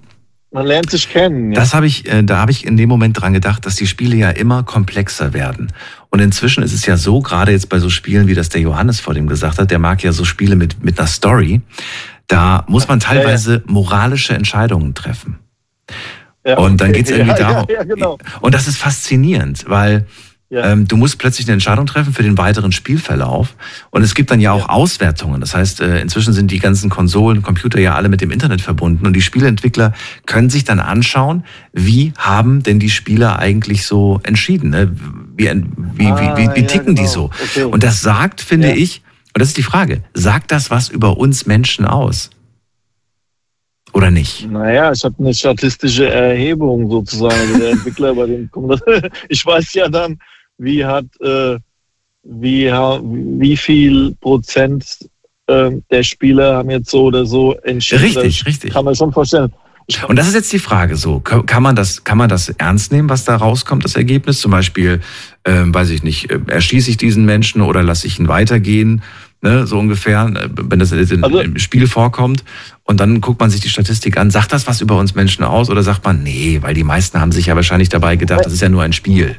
Man 0.52 0.66
lernt 0.66 0.90
sich 0.90 1.10
kennen. 1.10 1.52
Ja. 1.52 1.60
Das 1.60 1.74
habe 1.76 1.86
ich, 1.88 2.08
äh, 2.12 2.24
da 2.24 2.38
habe 2.38 2.52
ich 2.52 2.66
in 2.66 2.76
dem 2.78 2.90
Moment 2.90 3.20
dran 3.20 3.34
gedacht, 3.34 3.66
dass 3.66 3.76
die 3.76 3.88
Spiele 3.88 4.16
ja 4.16 4.30
immer 4.32 4.64
komplexer 4.64 5.34
werden. 5.34 5.72
Und 6.10 6.20
inzwischen 6.20 6.64
ist 6.64 6.74
es 6.74 6.86
ja 6.86 6.98
so, 6.98 7.22
gerade 7.22 7.52
jetzt 7.52 7.70
bei 7.70 7.80
so 7.80 7.90
Spielen, 7.90 8.28
wie 8.28 8.36
das 8.36 8.50
der 8.50 8.62
Johannes 8.62 9.00
vor 9.00 9.14
dem 9.14 9.28
gesagt 9.28 9.60
hat, 9.60 9.70
der 9.72 9.80
mag 9.80 10.04
ja 10.04 10.12
so 10.12 10.26
Spiele 10.26 10.56
mit, 10.56 10.84
mit 10.84 11.00
einer 11.00 11.08
Story, 11.08 11.62
da 12.28 12.66
muss 12.68 12.88
man 12.88 13.00
teilweise 13.00 13.64
moralische 13.66 14.34
Entscheidungen 14.34 14.94
treffen. 14.94 15.40
Ja, 16.46 16.58
Und 16.58 16.82
dann 16.82 16.90
okay. 16.90 17.00
geht's 17.00 17.12
irgendwie 17.12 17.36
darum. 17.38 17.68
Genau. 17.68 18.18
Und 18.42 18.54
das 18.54 18.68
ist 18.68 18.78
faszinierend, 18.78 19.66
weil 19.68 20.06
ähm, 20.62 20.88
du 20.88 20.98
musst 20.98 21.18
plötzlich 21.18 21.48
eine 21.48 21.54
Entscheidung 21.54 21.88
treffen 21.88 22.14
für 22.14 22.22
den 22.22 22.38
weiteren 22.38 22.72
Spielverlauf. 22.72 23.56
Und 23.90 24.04
es 24.04 24.14
gibt 24.14 24.30
dann 24.30 24.40
ja 24.40 24.52
auch 24.52 24.70
Auswertungen. 24.70 25.42
Das 25.42 25.56
heißt, 25.56 25.82
äh, 25.82 26.00
inzwischen 26.00 26.34
sind 26.34 26.52
die 26.52 26.60
ganzen 26.60 26.90
Konsolen, 26.90 27.42
Computer 27.42 27.80
ja 27.80 27.96
alle 27.96 28.10
mit 28.10 28.22
dem 28.22 28.30
Internet 28.30 28.62
verbunden. 28.62 29.08
Und 29.08 29.14
die 29.14 29.22
Spieleentwickler 29.22 29.94
können 30.26 30.50
sich 30.50 30.64
dann 30.64 30.80
anschauen, 30.80 31.44
wie 31.72 32.14
haben 32.18 32.62
denn 32.62 32.80
die 32.80 32.92
Spieler 32.92 33.40
eigentlich 33.40 33.86
so 33.86 34.20
entschieden? 34.24 34.70
Ne? 34.70 34.96
Wie, 35.36 35.50
wie, 35.96 36.06
Ah, 36.08 36.38
wie, 36.38 36.56
wie 36.56 36.68
ticken 36.68 36.96
die 36.96 37.02
genau. 37.02 37.14
so? 37.14 37.24
Okay. 37.26 37.64
Und 37.64 37.84
das 37.84 38.02
sagt, 38.02 38.42
finde 38.42 38.74
ich, 38.74 39.02
und 39.34 39.42
das 39.42 39.48
ist 39.48 39.58
die 39.58 39.64
Frage, 39.64 40.04
sagt 40.14 40.52
das 40.52 40.70
was 40.70 40.90
über 40.90 41.18
uns 41.18 41.48
Menschen 41.48 41.86
aus? 41.86 42.30
Oder 43.94 44.10
nicht? 44.10 44.50
Naja, 44.50 44.92
ich 44.92 45.04
habe 45.04 45.16
eine 45.20 45.34
statistische 45.34 46.10
Erhebung 46.10 46.90
sozusagen. 46.90 47.36
Also 47.36 47.60
der 47.60 47.72
Entwickler 47.72 48.16
bei 48.16 48.26
dem 48.26 48.50
kommt 48.50 48.72
das, 48.72 48.82
Ich 49.30 49.46
weiß 49.46 49.74
ja 49.76 49.88
dann, 49.88 50.18
wie 50.58 50.84
hat, 50.84 51.06
äh, 51.22 51.58
wie, 52.24 52.72
wie 52.72 53.58
viel 53.58 54.16
Prozent 54.20 54.86
äh, 55.48 55.72
der 55.92 56.04
Spieler 56.04 56.58
haben 56.58 56.72
jetzt 56.72 56.90
so 56.90 57.04
oder 57.06 57.26
so 57.26 57.54
entschieden. 57.60 58.04
Richtig, 58.04 58.40
Das 58.40 58.48
richtig. 58.48 58.74
Kann 58.74 58.86
man 58.86 58.96
schon 58.96 59.12
vorstellen. 59.12 59.54
Und 60.08 60.16
das 60.16 60.28
ist 60.28 60.34
jetzt 60.34 60.54
die 60.54 60.60
Frage 60.60 60.96
so, 60.96 61.20
kann 61.20 61.62
man 61.62 61.76
das, 61.76 62.06
kann 62.06 62.18
man 62.18 62.30
das 62.30 62.50
ernst 62.50 62.94
nehmen, 62.94 63.10
was 63.10 63.26
da 63.26 63.36
rauskommt, 63.36 63.84
das 63.84 63.98
Ergebnis? 63.98 64.40
Zum 64.40 64.52
Beispiel, 64.52 65.02
ähm, 65.44 65.74
weiß 65.74 65.90
ich 65.90 66.04
nicht, 66.04 66.32
äh, 66.32 66.40
erschließe 66.48 66.90
ich 66.90 66.98
diesen 66.98 67.26
Menschen 67.26 67.62
oder 67.62 67.84
lasse 67.84 68.08
ich 68.08 68.18
ihn 68.18 68.30
weitergehen, 68.30 69.04
ne, 69.44 69.68
so 69.68 69.78
ungefähr, 69.78 70.26
äh, 70.34 70.50
wenn 70.70 70.80
das 70.80 70.92
in, 70.92 71.24
Also- 71.24 71.40
im 71.40 71.58
Spiel 71.60 71.86
vorkommt. 71.88 72.44
Und 72.86 73.00
dann 73.00 73.22
guckt 73.22 73.40
man 73.40 73.50
sich 73.50 73.62
die 73.62 73.70
Statistik 73.70 74.18
an. 74.18 74.32
Sagt 74.32 74.52
das 74.52 74.68
was 74.68 74.82
über 74.82 74.98
uns 74.98 75.14
Menschen 75.16 75.44
aus 75.44 75.70
oder 75.70 75.84
sagt 75.84 76.04
man, 76.04 76.24
nee, 76.24 76.60
weil 76.62 76.74
die 76.74 76.84
meisten 76.84 77.20
haben 77.22 77.32
sich 77.32 77.46
ja 77.46 77.56
wahrscheinlich 77.56 77.90
dabei 77.90 78.16
gedacht, 78.16 78.46
das 78.46 78.54
ist 78.54 78.62
ja 78.62 78.70
nur 78.70 78.82
ein 78.84 78.94
Spiel. 78.94 79.36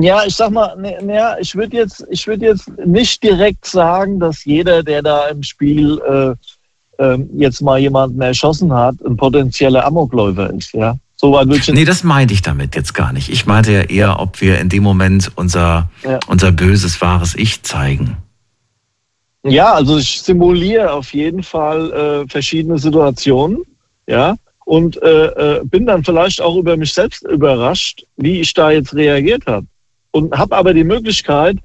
Ja, 0.00 0.24
ich 0.26 0.34
sag 0.34 0.50
mal, 0.50 0.74
ne, 0.76 0.96
ne, 1.04 1.36
ich 1.40 1.54
würde 1.54 1.76
jetzt, 1.76 2.04
ich 2.10 2.26
würde 2.26 2.46
jetzt 2.46 2.68
nicht 2.84 3.22
direkt 3.22 3.64
sagen, 3.66 4.18
dass 4.18 4.44
jeder, 4.44 4.82
der 4.82 5.02
da 5.02 5.28
im 5.28 5.42
Spiel 5.44 6.00
äh, 6.08 6.34
ähm, 7.02 7.28
jetzt 7.36 7.60
mal 7.62 7.78
jemanden 7.78 8.20
erschossen 8.20 8.72
hat, 8.72 8.96
ein 9.06 9.16
potenzieller 9.16 9.86
Amokläufer 9.86 10.52
ist. 10.52 10.72
Ja, 10.74 10.96
so 11.14 11.30
weit 11.32 11.46
würde 11.46 11.58
ich 11.60 11.66
jetzt 11.68 11.76
Nee, 11.76 11.84
das 11.84 12.02
meinte 12.02 12.34
ich 12.34 12.42
damit 12.42 12.74
jetzt 12.74 12.92
gar 12.94 13.12
nicht. 13.12 13.28
Ich 13.28 13.46
meinte 13.46 13.70
ja 13.72 13.82
eher, 13.82 14.18
ob 14.18 14.40
wir 14.40 14.58
in 14.58 14.68
dem 14.68 14.82
Moment 14.82 15.30
unser, 15.36 15.88
Ja. 16.02 16.18
unser 16.26 16.50
böses, 16.50 17.00
wahres 17.00 17.36
Ich 17.36 17.62
zeigen. 17.62 18.16
Ja, 19.44 19.74
also 19.74 19.98
ich 19.98 20.22
simuliere 20.22 20.92
auf 20.92 21.12
jeden 21.12 21.42
Fall 21.42 21.92
äh, 21.92 22.28
verschiedene 22.28 22.78
Situationen, 22.78 23.62
ja, 24.06 24.36
und 24.64 25.00
äh, 25.02 25.58
äh, 25.58 25.64
bin 25.64 25.86
dann 25.86 26.02
vielleicht 26.02 26.40
auch 26.40 26.56
über 26.56 26.76
mich 26.76 26.92
selbst 26.94 27.22
überrascht, 27.24 28.04
wie 28.16 28.40
ich 28.40 28.54
da 28.54 28.70
jetzt 28.70 28.94
reagiert 28.94 29.46
habe. 29.46 29.66
Und 30.12 30.36
habe 30.36 30.56
aber 30.56 30.72
die 30.72 30.84
Möglichkeit, 30.84 31.58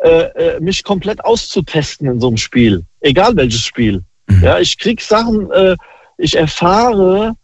äh, 0.00 0.56
äh, 0.56 0.60
mich 0.60 0.84
komplett 0.84 1.24
auszutesten 1.24 2.06
in 2.06 2.20
so 2.20 2.28
einem 2.28 2.36
Spiel, 2.36 2.84
egal 3.00 3.34
welches 3.36 3.62
Spiel. 3.62 4.02
Mhm. 4.26 4.42
Ja, 4.42 4.58
ich 4.58 4.76
krieg 4.78 5.00
Sachen, 5.00 5.50
äh, 5.52 5.76
ich 6.18 6.36
erfahre 6.36 7.34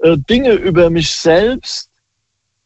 äh, 0.00 0.16
Dinge 0.16 0.52
über 0.52 0.88
mich 0.88 1.10
selbst, 1.10 1.90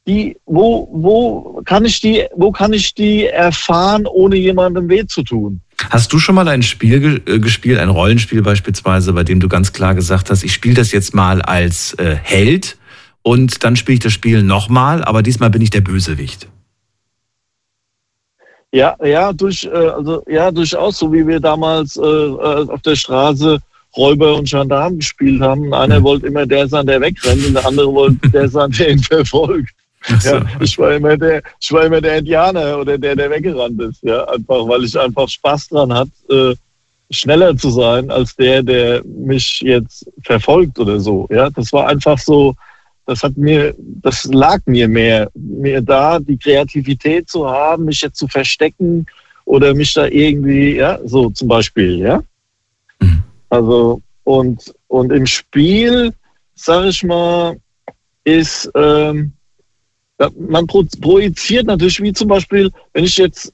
die, 0.06 0.36
wo, 0.46 0.88
wo 0.92 1.62
kann 1.64 1.84
ich 1.84 2.00
die, 2.00 2.26
wo 2.36 2.52
kann 2.52 2.72
ich 2.72 2.94
die 2.94 3.26
erfahren, 3.26 4.06
ohne 4.06 4.36
jemandem 4.36 4.88
weh 4.88 5.06
zu 5.06 5.22
tun? 5.22 5.60
Hast 5.90 6.12
du 6.12 6.18
schon 6.18 6.34
mal 6.34 6.48
ein 6.48 6.62
Spiel 6.62 7.22
äh, 7.26 7.38
gespielt, 7.38 7.78
ein 7.78 7.88
Rollenspiel 7.88 8.42
beispielsweise, 8.42 9.12
bei 9.12 9.24
dem 9.24 9.40
du 9.40 9.48
ganz 9.48 9.72
klar 9.72 9.94
gesagt 9.94 10.30
hast, 10.30 10.42
ich 10.42 10.52
spiele 10.52 10.74
das 10.74 10.92
jetzt 10.92 11.14
mal 11.14 11.42
als 11.42 11.94
äh, 11.94 12.16
Held 12.20 12.76
und 13.22 13.64
dann 13.64 13.76
spiele 13.76 13.94
ich 13.94 14.00
das 14.00 14.12
Spiel 14.12 14.42
nochmal, 14.42 15.04
aber 15.04 15.22
diesmal 15.22 15.50
bin 15.50 15.62
ich 15.62 15.70
der 15.70 15.80
Bösewicht. 15.80 16.48
Ja, 18.72 18.96
ja, 19.04 19.32
durch, 19.32 19.64
äh, 19.64 19.68
also 19.68 20.24
ja, 20.26 20.50
durchaus, 20.50 20.98
so 20.98 21.12
wie 21.12 21.26
wir 21.26 21.38
damals 21.38 21.96
äh, 21.96 22.00
äh, 22.02 22.68
auf 22.68 22.82
der 22.82 22.96
Straße 22.96 23.60
Räuber 23.96 24.34
und 24.34 24.48
Gendarmen 24.48 24.98
gespielt 24.98 25.40
haben. 25.40 25.72
Einer 25.72 26.02
wollte 26.02 26.26
immer 26.26 26.44
der 26.44 26.66
sein, 26.66 26.86
der 26.86 27.00
wegrennt, 27.00 27.46
und 27.46 27.54
der 27.54 27.66
andere 27.66 27.92
wollte 27.92 28.28
der 28.30 28.48
sein, 28.48 28.72
der 28.72 28.90
ihn 28.90 28.98
verfolgt. 28.98 29.72
Ja, 30.22 30.44
ich 30.60 30.78
war 30.78 30.94
immer 30.94 31.16
der, 31.16 31.42
ich 31.60 31.72
war 31.72 31.84
immer 31.84 32.00
der 32.00 32.18
Indianer 32.18 32.78
oder 32.78 32.98
der, 32.98 33.16
der 33.16 33.30
weggerannt 33.30 33.80
ist. 33.80 34.02
Ja, 34.02 34.24
einfach, 34.24 34.68
weil 34.68 34.84
ich 34.84 34.98
einfach 34.98 35.28
Spaß 35.28 35.68
dran 35.68 35.92
hat, 35.92 36.08
äh, 36.28 36.54
schneller 37.10 37.56
zu 37.56 37.70
sein 37.70 38.10
als 38.10 38.36
der, 38.36 38.62
der 38.62 39.02
mich 39.04 39.60
jetzt 39.60 40.06
verfolgt 40.22 40.78
oder 40.78 41.00
so. 41.00 41.26
Ja, 41.30 41.50
das 41.50 41.72
war 41.72 41.88
einfach 41.88 42.18
so. 42.18 42.54
Das 43.06 43.22
hat 43.22 43.36
mir, 43.36 43.74
das 43.78 44.24
lag 44.24 44.60
mir 44.64 44.88
mehr, 44.88 45.30
mir 45.34 45.82
da, 45.82 46.18
die 46.18 46.38
Kreativität 46.38 47.28
zu 47.28 47.46
haben, 47.46 47.84
mich 47.84 48.00
jetzt 48.00 48.18
zu 48.18 48.26
verstecken 48.26 49.04
oder 49.44 49.74
mich 49.74 49.92
da 49.92 50.06
irgendwie, 50.06 50.76
ja, 50.76 50.98
so 51.04 51.28
zum 51.28 51.48
Beispiel, 51.48 51.98
ja. 51.98 52.22
Mhm. 53.00 53.22
Also, 53.50 54.00
und, 54.24 54.74
und 54.88 55.12
im 55.12 55.26
Spiel, 55.26 56.14
sag 56.54 56.86
ich 56.86 57.02
mal, 57.04 57.58
ist, 58.24 58.70
ähm, 58.74 59.32
man 60.36 60.66
pro 60.66 60.84
projiziert 61.00 61.66
natürlich, 61.66 62.00
wie 62.00 62.12
zum 62.12 62.28
Beispiel, 62.28 62.70
wenn 62.92 63.04
ich 63.04 63.16
jetzt, 63.16 63.52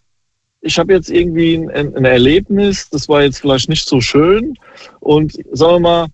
ich 0.60 0.78
habe 0.78 0.92
jetzt 0.92 1.10
irgendwie 1.10 1.56
ein, 1.56 1.96
ein 1.96 2.04
Erlebnis, 2.04 2.88
das 2.90 3.08
war 3.08 3.22
jetzt 3.22 3.40
vielleicht 3.40 3.68
nicht 3.68 3.88
so 3.88 4.00
schön 4.00 4.54
und 5.00 5.32
sagen 5.52 5.74
wir 5.76 5.80
mal, 5.80 6.06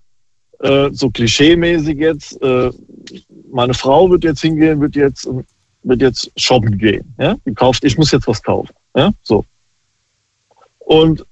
äh, 0.60 0.90
so 0.92 1.10
klischeemäßig 1.10 1.98
jetzt, 1.98 2.40
äh, 2.42 2.70
meine 3.50 3.74
Frau 3.74 4.10
wird 4.10 4.24
jetzt 4.24 4.40
hingehen, 4.40 4.80
wird 4.80 4.96
jetzt, 4.96 5.28
wird 5.82 6.00
jetzt 6.00 6.30
shoppen 6.36 6.78
gehen, 6.78 7.14
ja, 7.18 7.36
gekauft, 7.44 7.84
ich 7.84 7.98
muss 7.98 8.12
jetzt 8.12 8.28
was 8.28 8.42
kaufen, 8.42 8.72
ja, 8.96 9.12
so. 9.22 9.44
Und 10.78 11.26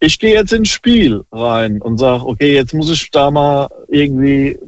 ich 0.00 0.18
gehe 0.18 0.34
jetzt 0.34 0.52
ins 0.52 0.68
Spiel 0.68 1.24
rein 1.32 1.80
und 1.80 1.98
sage, 1.98 2.24
okay, 2.24 2.54
jetzt 2.54 2.74
muss 2.74 2.90
ich 2.90 3.10
da 3.10 3.30
mal 3.30 3.68
irgendwie, 3.88 4.58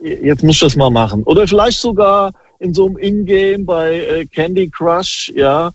jetzt 0.00 0.42
muss 0.42 0.56
ich 0.56 0.60
das 0.60 0.76
mal 0.76 0.90
machen. 0.90 1.22
Oder 1.24 1.46
vielleicht 1.46 1.80
sogar 1.80 2.32
in 2.60 2.74
so 2.74 2.86
einem 2.86 2.98
Ingame 2.98 3.64
bei 3.64 3.94
äh, 3.94 4.26
Candy 4.26 4.68
Crush, 4.68 5.32
ja, 5.34 5.70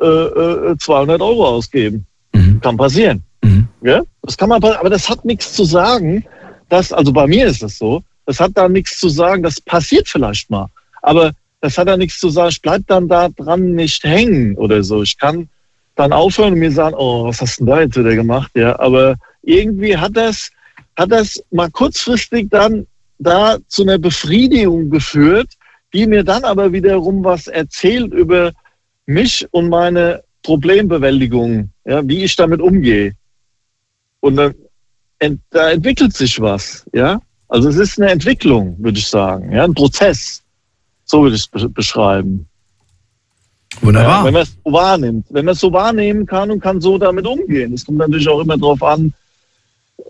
äh, 0.00 0.06
äh, 0.06 0.76
200 0.78 1.20
Euro 1.20 1.46
ausgeben. 1.46 2.06
Mhm. 2.32 2.60
Kann 2.60 2.76
passieren. 2.76 3.22
Mhm. 3.42 3.68
Ja? 3.82 4.02
Das 4.22 4.36
kann 4.36 4.48
man, 4.48 4.62
aber 4.62 4.90
das 4.90 5.08
hat 5.08 5.24
nichts 5.24 5.52
zu 5.52 5.64
sagen. 5.64 6.24
Dass, 6.68 6.92
also 6.92 7.12
bei 7.12 7.26
mir 7.26 7.46
ist 7.46 7.62
es 7.62 7.78
so, 7.78 8.02
das 8.26 8.40
hat 8.40 8.52
da 8.54 8.68
nichts 8.68 8.98
zu 8.98 9.08
sagen, 9.08 9.42
das 9.42 9.60
passiert 9.60 10.08
vielleicht 10.08 10.50
mal. 10.50 10.68
Aber 11.02 11.32
das 11.60 11.78
hat 11.78 11.88
da 11.88 11.96
nichts 11.96 12.18
zu 12.18 12.30
sagen, 12.30 12.48
ich 12.50 12.62
bleib 12.62 12.82
dann 12.86 13.08
da 13.08 13.28
dran 13.28 13.74
nicht 13.74 14.02
hängen 14.02 14.56
oder 14.56 14.82
so. 14.82 15.02
Ich 15.02 15.16
kann 15.18 15.48
dann 15.94 16.12
aufhören 16.12 16.54
und 16.54 16.58
mir 16.58 16.72
sagen, 16.72 16.96
oh, 16.98 17.26
was 17.26 17.40
hast 17.40 17.60
du 17.60 17.64
denn 17.64 17.74
da 17.74 17.80
jetzt 17.82 17.96
wieder 17.96 18.14
gemacht? 18.14 18.50
Ja, 18.54 18.78
aber 18.80 19.16
irgendwie 19.42 19.96
hat 19.96 20.16
das, 20.16 20.50
hat 20.96 21.12
das 21.12 21.42
mal 21.50 21.70
kurzfristig 21.70 22.48
dann 22.50 22.86
da 23.18 23.58
zu 23.68 23.82
einer 23.82 23.98
Befriedigung 23.98 24.90
geführt, 24.90 25.52
die 25.92 26.06
mir 26.06 26.24
dann 26.24 26.44
aber 26.44 26.72
wiederum 26.72 27.24
was 27.24 27.46
erzählt 27.46 28.12
über 28.12 28.52
mich 29.06 29.46
und 29.52 29.68
meine 29.68 30.22
Problembewältigung, 30.42 31.70
ja, 31.84 32.06
wie 32.06 32.24
ich 32.24 32.36
damit 32.36 32.60
umgehe. 32.60 33.14
Und 34.20 34.36
dann, 34.36 34.54
ent, 35.18 35.40
da 35.50 35.70
entwickelt 35.70 36.14
sich 36.14 36.40
was, 36.40 36.84
ja. 36.92 37.20
Also 37.48 37.68
es 37.68 37.76
ist 37.76 38.00
eine 38.00 38.10
Entwicklung, 38.10 38.76
würde 38.78 38.98
ich 38.98 39.06
sagen, 39.06 39.52
ja, 39.52 39.64
ein 39.64 39.74
Prozess. 39.74 40.42
So 41.04 41.22
würde 41.22 41.36
ich 41.36 41.42
es 41.42 41.48
be 41.48 41.68
beschreiben. 41.68 42.48
Wunderbar. 43.80 44.20
Ja, 44.20 44.24
wenn 44.24 44.32
man 44.32 44.42
es 44.42 44.56
so 44.64 44.72
wahrnimmt. 44.72 45.26
Wenn 45.30 45.44
man 45.44 45.52
es 45.52 45.60
so 45.60 45.72
wahrnehmen 45.72 46.26
kann 46.26 46.50
und 46.50 46.60
kann 46.60 46.80
so 46.80 46.98
damit 46.98 47.26
umgehen. 47.26 47.74
Es 47.74 47.84
kommt 47.84 47.98
natürlich 47.98 48.28
auch 48.28 48.40
immer 48.40 48.56
darauf 48.56 48.82
an, 48.82 49.12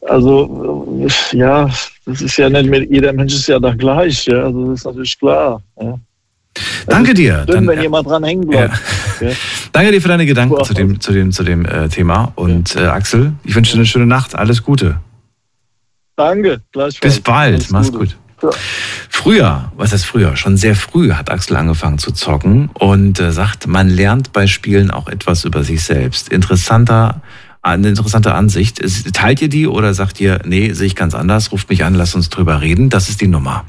also 0.02 1.06
äh, 1.06 1.36
ja, 1.36 1.68
das 2.06 2.22
ist 2.22 2.36
ja 2.36 2.48
nicht 2.48 2.68
mit 2.68 2.90
jeder 2.90 3.12
Mensch 3.12 3.34
ist 3.34 3.48
ja 3.48 3.58
da 3.58 3.74
gleich, 3.74 4.26
ja. 4.26 4.44
Also 4.44 4.70
das 4.70 4.80
ist 4.80 4.86
natürlich 4.86 5.18
klar. 5.18 5.62
Ja. 5.80 5.98
Danke 6.86 7.14
dir. 7.14 7.42
Schlimm, 7.44 7.66
Dann, 7.66 7.66
wenn 7.68 7.82
jemand 7.82 8.06
dran 8.06 8.24
hängen 8.24 8.46
bleibt. 8.46 8.74
Ja. 9.20 9.28
Danke 9.72 9.92
dir 9.92 10.00
für 10.00 10.08
deine 10.08 10.26
Gedanken 10.26 10.62
zu 10.64 10.74
dem, 10.74 11.00
zu 11.00 11.12
dem, 11.12 11.32
zu 11.32 11.42
dem 11.42 11.64
äh, 11.64 11.88
Thema. 11.88 12.32
Und 12.36 12.76
äh, 12.76 12.80
Axel, 12.80 13.32
ich 13.44 13.54
wünsche 13.54 13.72
dir 13.72 13.78
eine 13.78 13.86
schöne 13.86 14.06
Nacht. 14.06 14.34
Alles 14.34 14.62
Gute. 14.62 15.00
Danke. 16.16 16.60
Bis 17.00 17.20
bald. 17.20 17.54
Alles 17.54 17.70
Mach's 17.70 17.92
Gute. 17.92 17.98
gut. 17.98 18.16
Ja. 18.42 18.50
Früher, 19.08 19.72
was 19.76 19.92
heißt 19.92 20.04
früher? 20.04 20.36
Schon 20.36 20.56
sehr 20.56 20.76
früh 20.76 21.12
hat 21.12 21.30
Axel 21.30 21.56
angefangen 21.56 21.98
zu 21.98 22.12
zocken 22.12 22.68
und 22.74 23.18
äh, 23.18 23.32
sagt, 23.32 23.66
man 23.66 23.88
lernt 23.88 24.32
bei 24.32 24.46
Spielen 24.46 24.90
auch 24.90 25.08
etwas 25.08 25.44
über 25.44 25.64
sich 25.64 25.82
selbst. 25.82 26.28
Interessanter 26.28 27.22
eine 27.64 27.88
interessante 27.88 28.34
Ansicht. 28.34 28.80
Teilt 29.14 29.40
ihr 29.40 29.48
die 29.48 29.66
oder 29.66 29.94
sagt 29.94 30.20
ihr, 30.20 30.40
nee, 30.44 30.72
sehe 30.72 30.86
ich 30.86 30.94
ganz 30.94 31.14
anders, 31.14 31.50
ruft 31.50 31.70
mich 31.70 31.84
an, 31.84 31.94
lasst 31.94 32.14
uns 32.14 32.28
drüber 32.28 32.60
reden. 32.60 32.90
Das 32.90 33.08
ist 33.08 33.20
die 33.20 33.26
Nummer. 33.26 33.64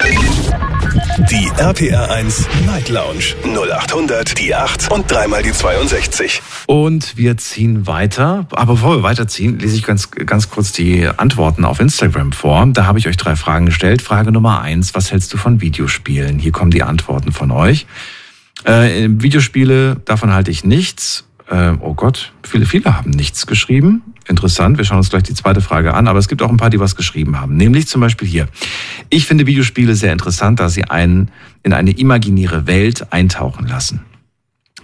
Die 1.30 1.50
RPR 1.56 2.10
1 2.10 2.46
Night 2.66 2.90
Lounge 2.90 3.34
0800 3.44 4.38
die 4.38 4.54
8 4.54 4.92
und 4.92 5.10
dreimal 5.10 5.42
die 5.42 5.52
62. 5.52 6.42
Und 6.66 7.16
wir 7.16 7.38
ziehen 7.38 7.86
weiter. 7.86 8.46
Aber 8.50 8.74
bevor 8.74 8.96
wir 8.96 9.02
weiterziehen, 9.02 9.58
lese 9.58 9.76
ich 9.76 9.82
ganz, 9.82 10.10
ganz 10.10 10.50
kurz 10.50 10.72
die 10.72 11.08
Antworten 11.08 11.64
auf 11.64 11.80
Instagram 11.80 12.32
vor. 12.32 12.66
Da 12.66 12.84
habe 12.84 12.98
ich 12.98 13.08
euch 13.08 13.16
drei 13.16 13.34
Fragen 13.34 13.66
gestellt. 13.66 14.02
Frage 14.02 14.30
Nummer 14.30 14.60
eins, 14.60 14.94
was 14.94 15.10
hältst 15.10 15.32
du 15.32 15.38
von 15.38 15.62
Videospielen? 15.62 16.38
Hier 16.38 16.52
kommen 16.52 16.70
die 16.70 16.82
Antworten 16.82 17.32
von 17.32 17.50
euch. 17.50 17.86
Äh, 18.64 19.08
Videospiele, 19.08 19.96
davon 20.04 20.32
halte 20.34 20.50
ich 20.50 20.64
nichts. 20.64 21.24
Äh, 21.48 21.72
oh 21.80 21.94
Gott, 21.94 22.32
viele, 22.42 22.66
viele 22.66 22.96
haben 22.96 23.10
nichts 23.10 23.46
geschrieben. 23.46 24.02
Interessant, 24.28 24.78
wir 24.78 24.84
schauen 24.84 24.98
uns 24.98 25.10
gleich 25.10 25.22
die 25.22 25.34
zweite 25.34 25.60
Frage 25.60 25.94
an, 25.94 26.08
aber 26.08 26.18
es 26.18 26.26
gibt 26.26 26.42
auch 26.42 26.50
ein 26.50 26.56
paar, 26.56 26.70
die 26.70 26.80
was 26.80 26.96
geschrieben 26.96 27.40
haben. 27.40 27.56
Nämlich 27.56 27.86
zum 27.86 28.00
Beispiel 28.00 28.26
hier. 28.26 28.48
Ich 29.08 29.26
finde 29.26 29.46
Videospiele 29.46 29.94
sehr 29.94 30.12
interessant, 30.12 30.58
da 30.58 30.68
sie 30.68 30.84
einen 30.84 31.30
in 31.62 31.72
eine 31.72 31.92
imaginäre 31.92 32.66
Welt 32.66 33.12
eintauchen 33.12 33.66
lassen. 33.66 34.02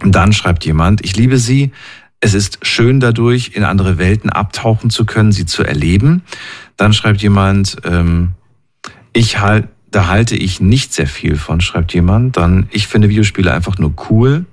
Und 0.00 0.14
dann 0.14 0.32
schreibt 0.32 0.64
jemand, 0.64 1.04
ich 1.04 1.16
liebe 1.16 1.38
sie. 1.38 1.72
Es 2.20 2.34
ist 2.34 2.60
schön 2.62 3.00
dadurch, 3.00 3.52
in 3.54 3.64
andere 3.64 3.98
Welten 3.98 4.30
abtauchen 4.30 4.90
zu 4.90 5.04
können, 5.04 5.32
sie 5.32 5.44
zu 5.44 5.64
erleben. 5.64 6.22
Dann 6.76 6.92
schreibt 6.92 7.20
jemand, 7.20 7.78
ähm, 7.84 8.30
ich 9.12 9.40
halt, 9.40 9.66
da 9.90 10.06
halte 10.06 10.36
ich 10.36 10.60
nicht 10.60 10.94
sehr 10.94 11.08
viel 11.08 11.34
von, 11.34 11.60
schreibt 11.60 11.92
jemand. 11.94 12.36
Dann, 12.36 12.68
ich 12.70 12.86
finde 12.86 13.08
Videospiele 13.08 13.52
einfach 13.52 13.76
nur 13.78 13.92
cool. 14.08 14.46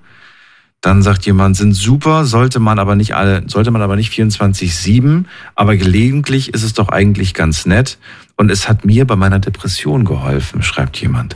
Dann 0.81 1.01
sagt 1.01 1.25
jemand, 1.25 1.57
sind 1.57 1.73
super, 1.73 2.25
sollte 2.25 2.59
man 2.59 2.79
aber 2.79 2.95
nicht 2.95 3.13
alle, 3.13 3.43
sollte 3.47 3.71
man 3.71 3.81
aber 3.81 3.97
nicht 3.97 4.13
24-7, 4.13 5.25
aber 5.55 5.75
gelegentlich 5.75 6.53
ist 6.53 6.63
es 6.63 6.73
doch 6.73 6.87
eigentlich 6.89 7.33
ganz 7.33 7.65
nett. 7.65 7.97
Und 8.37 8.49
es 8.49 8.69
hat 8.69 8.85
mir 8.85 9.05
bei 9.05 9.17
meiner 9.17 9.39
Depression 9.39 10.05
geholfen, 10.05 10.63
schreibt 10.63 11.01
jemand. 11.01 11.35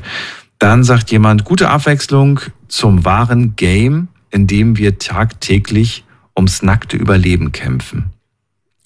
Dann 0.60 0.86
sagt 0.86 1.12
jemand, 1.12 1.44
gute 1.44 1.70
Abwechslung 1.70 2.40
zum 2.70 3.04
wahren 3.04 3.58
Game, 3.58 4.08
in 4.30 4.48
dem 4.48 4.78
wir 4.78 4.98
tagtäglich 4.98 6.06
ums 6.38 6.64
nackte 6.64 6.96
Überleben 6.96 7.52
kämpfen. 7.52 8.12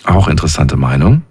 Auch 0.03 0.27
interessante 0.27 0.75
Meinung 0.75 1.21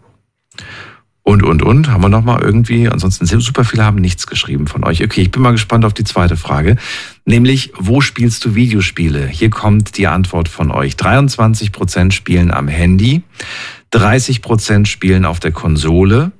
und, 1.26 1.42
und, 1.42 1.60
und. 1.64 1.90
Haben 1.90 2.04
wir 2.04 2.08
nochmal 2.08 2.40
irgendwie, 2.40 2.88
ansonsten 2.88 3.26
super 3.26 3.64
viele 3.64 3.84
haben 3.84 3.98
nichts 3.98 4.28
geschrieben 4.28 4.68
von 4.68 4.84
euch. 4.84 5.02
Okay, 5.02 5.22
ich 5.22 5.32
bin 5.32 5.42
mal 5.42 5.50
gespannt 5.50 5.84
auf 5.84 5.92
die 5.92 6.04
zweite 6.04 6.36
Frage. 6.36 6.76
Nämlich, 7.24 7.72
wo 7.76 8.00
spielst 8.00 8.44
du 8.44 8.54
Videospiele? 8.54 9.26
Hier 9.26 9.50
kommt 9.50 9.98
die 9.98 10.06
Antwort 10.06 10.48
von 10.48 10.70
euch. 10.70 10.94
23 10.94 11.72
Prozent 11.72 12.14
spielen 12.14 12.52
am 12.52 12.68
Handy, 12.68 13.24
30 13.90 14.40
Prozent 14.40 14.86
spielen 14.86 15.24
auf 15.24 15.40
der 15.40 15.50
Konsole, 15.50 16.30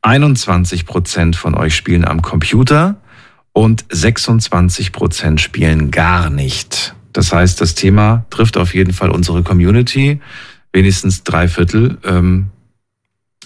21 0.00 0.86
Prozent 0.86 1.36
von 1.36 1.54
euch 1.54 1.76
spielen 1.76 2.06
am 2.06 2.22
Computer 2.22 2.96
und 3.52 3.84
26 3.90 4.92
Prozent 4.92 5.42
spielen 5.42 5.90
gar 5.90 6.30
nicht. 6.30 6.94
Das 7.12 7.30
heißt, 7.30 7.60
das 7.60 7.74
Thema 7.74 8.24
trifft 8.30 8.56
auf 8.56 8.74
jeden 8.74 8.94
Fall 8.94 9.10
unsere 9.10 9.42
Community. 9.42 10.22
Wenigstens 10.72 11.24
drei 11.24 11.46
Viertel 11.46 11.98
ähm, 12.04 12.46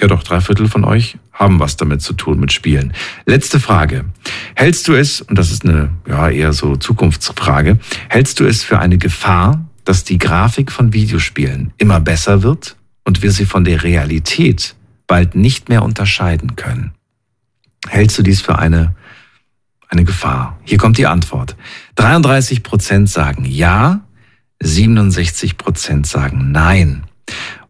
ja 0.01 0.07
doch, 0.07 0.23
drei 0.23 0.41
Viertel 0.41 0.69
von 0.69 0.85
euch 0.85 1.19
haben 1.33 1.61
was 1.61 1.77
damit 1.77 2.03
zu 2.03 2.13
tun 2.13 2.41
mit 2.41 2.53
Spielen. 2.53 2.93
Letzte 3.27 3.61
Frage. 3.61 4.07
Hältst 4.55 4.89
du 4.89 4.95
es, 4.95 5.21
und 5.21 5.39
das 5.39 5.51
ist 5.51 5.65
eine 5.65 5.91
ja 6.07 6.29
eher 6.29 6.53
so 6.53 6.77
Zukunftsfrage, 6.77 7.79
hältst 8.09 8.41
du 8.41 8.45
es 8.45 8.63
für 8.65 8.79
eine 8.79 8.99
Gefahr, 8.99 9.65
dass 9.85 10.05
die 10.05 10.19
Grafik 10.19 10.73
von 10.73 10.93
Videospielen 10.93 11.73
immer 11.79 12.01
besser 12.01 12.43
wird 12.43 12.77
und 13.05 13.23
wir 13.23 13.33
sie 13.33 13.47
von 13.47 13.65
der 13.65 13.83
Realität 13.83 14.75
bald 15.07 15.35
nicht 15.35 15.69
mehr 15.69 15.83
unterscheiden 15.83 16.57
können? 16.57 16.93
Hältst 17.89 18.19
du 18.19 18.23
dies 18.23 18.41
für 18.41 18.59
eine, 18.59 18.95
eine 19.89 20.05
Gefahr? 20.05 20.59
Hier 20.65 20.79
kommt 20.79 20.99
die 20.99 21.07
Antwort. 21.07 21.57
33 21.95 22.63
Prozent 22.63 23.09
sagen 23.09 23.45
ja, 23.45 24.01
67 24.61 25.57
Prozent 25.57 26.07
sagen 26.07 26.51
nein. 26.53 27.05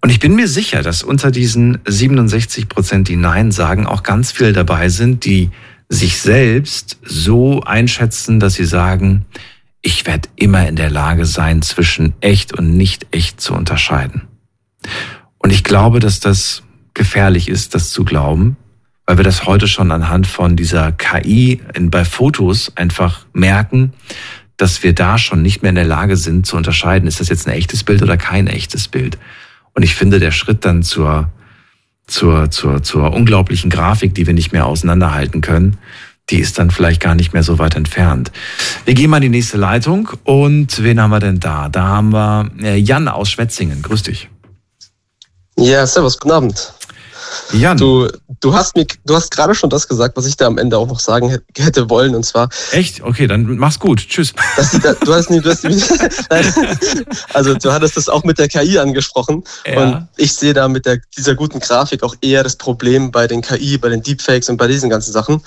Und 0.00 0.10
ich 0.10 0.20
bin 0.20 0.34
mir 0.34 0.48
sicher, 0.48 0.82
dass 0.82 1.02
unter 1.02 1.30
diesen 1.30 1.78
67 1.84 2.68
Prozent, 2.68 3.08
die 3.08 3.16
Nein 3.16 3.50
sagen, 3.50 3.86
auch 3.86 4.02
ganz 4.02 4.30
viele 4.30 4.52
dabei 4.52 4.88
sind, 4.88 5.24
die 5.24 5.50
sich 5.88 6.18
selbst 6.18 6.98
so 7.02 7.62
einschätzen, 7.62 8.40
dass 8.40 8.54
sie 8.54 8.64
sagen, 8.64 9.24
ich 9.82 10.06
werde 10.06 10.28
immer 10.36 10.68
in 10.68 10.76
der 10.76 10.90
Lage 10.90 11.24
sein, 11.24 11.62
zwischen 11.62 12.14
echt 12.20 12.52
und 12.52 12.76
nicht 12.76 13.06
echt 13.10 13.40
zu 13.40 13.54
unterscheiden. 13.54 14.22
Und 15.38 15.52
ich 15.52 15.64
glaube, 15.64 15.98
dass 15.98 16.20
das 16.20 16.62
gefährlich 16.94 17.48
ist, 17.48 17.74
das 17.74 17.90
zu 17.90 18.04
glauben, 18.04 18.56
weil 19.06 19.16
wir 19.16 19.24
das 19.24 19.46
heute 19.46 19.68
schon 19.68 19.90
anhand 19.90 20.26
von 20.26 20.56
dieser 20.56 20.92
KI 20.92 21.60
bei 21.80 22.04
Fotos 22.04 22.72
einfach 22.76 23.24
merken, 23.32 23.94
dass 24.56 24.82
wir 24.82 24.92
da 24.92 25.16
schon 25.16 25.40
nicht 25.40 25.62
mehr 25.62 25.70
in 25.70 25.76
der 25.76 25.84
Lage 25.84 26.16
sind 26.16 26.44
zu 26.44 26.56
unterscheiden, 26.56 27.08
ist 27.08 27.20
das 27.20 27.28
jetzt 27.28 27.46
ein 27.46 27.54
echtes 27.54 27.84
Bild 27.84 28.02
oder 28.02 28.16
kein 28.16 28.48
echtes 28.48 28.88
Bild. 28.88 29.16
Und 29.78 29.84
ich 29.84 29.94
finde, 29.94 30.18
der 30.18 30.32
Schritt 30.32 30.64
dann 30.64 30.82
zur, 30.82 31.30
zur, 32.08 32.50
zur, 32.50 32.82
zur 32.82 33.12
unglaublichen 33.12 33.70
Grafik, 33.70 34.12
die 34.12 34.26
wir 34.26 34.34
nicht 34.34 34.50
mehr 34.50 34.66
auseinanderhalten 34.66 35.40
können, 35.40 35.78
die 36.30 36.40
ist 36.40 36.58
dann 36.58 36.72
vielleicht 36.72 37.00
gar 37.00 37.14
nicht 37.14 37.32
mehr 37.32 37.44
so 37.44 37.60
weit 37.60 37.76
entfernt. 37.76 38.32
Wir 38.86 38.94
gehen 38.94 39.08
mal 39.08 39.18
in 39.18 39.22
die 39.22 39.28
nächste 39.28 39.56
Leitung 39.56 40.08
und 40.24 40.82
wen 40.82 41.00
haben 41.00 41.10
wir 41.10 41.20
denn 41.20 41.38
da? 41.38 41.68
Da 41.68 41.84
haben 41.84 42.12
wir 42.12 42.50
äh, 42.60 42.76
Jan 42.76 43.06
aus 43.06 43.30
Schwetzingen. 43.30 43.80
Grüß 43.82 44.02
dich. 44.02 44.28
Ja, 45.56 45.86
servus, 45.86 46.18
guten 46.18 46.32
Abend. 46.32 46.72
Jan. 47.52 47.76
Du, 47.76 48.08
du 48.40 48.54
hast 48.54 48.76
mir, 48.76 48.86
du 49.04 49.14
hast 49.14 49.30
gerade 49.30 49.54
schon 49.54 49.70
das 49.70 49.88
gesagt, 49.88 50.16
was 50.16 50.26
ich 50.26 50.36
da 50.36 50.46
am 50.46 50.58
Ende 50.58 50.78
auch 50.78 50.86
noch 50.86 51.00
sagen 51.00 51.38
hätte 51.56 51.90
wollen, 51.90 52.14
und 52.14 52.24
zwar. 52.24 52.48
Echt? 52.72 53.02
Okay, 53.02 53.26
dann 53.26 53.56
mach's 53.56 53.78
gut. 53.78 54.06
Tschüss. 54.08 54.32
Die, 54.72 54.78
du 55.04 55.14
hast 55.14 55.30
nie, 55.30 55.40
du 55.40 55.50
hast 55.50 55.64
nie, 55.68 55.82
also 57.34 57.54
du 57.54 57.72
hattest 57.72 57.96
das 57.96 58.08
auch 58.08 58.24
mit 58.24 58.38
der 58.38 58.48
KI 58.48 58.78
angesprochen. 58.78 59.44
Ja. 59.66 59.82
Und 59.82 60.08
ich 60.16 60.34
sehe 60.34 60.54
da 60.54 60.68
mit 60.68 60.86
der, 60.86 60.98
dieser 61.16 61.34
guten 61.34 61.60
Grafik 61.60 62.02
auch 62.02 62.14
eher 62.20 62.42
das 62.42 62.56
Problem 62.56 63.10
bei 63.10 63.26
den 63.26 63.42
KI, 63.42 63.78
bei 63.78 63.88
den 63.88 64.02
Deepfakes 64.02 64.48
und 64.48 64.56
bei 64.56 64.66
diesen 64.66 64.90
ganzen 64.90 65.12
Sachen. 65.12 65.42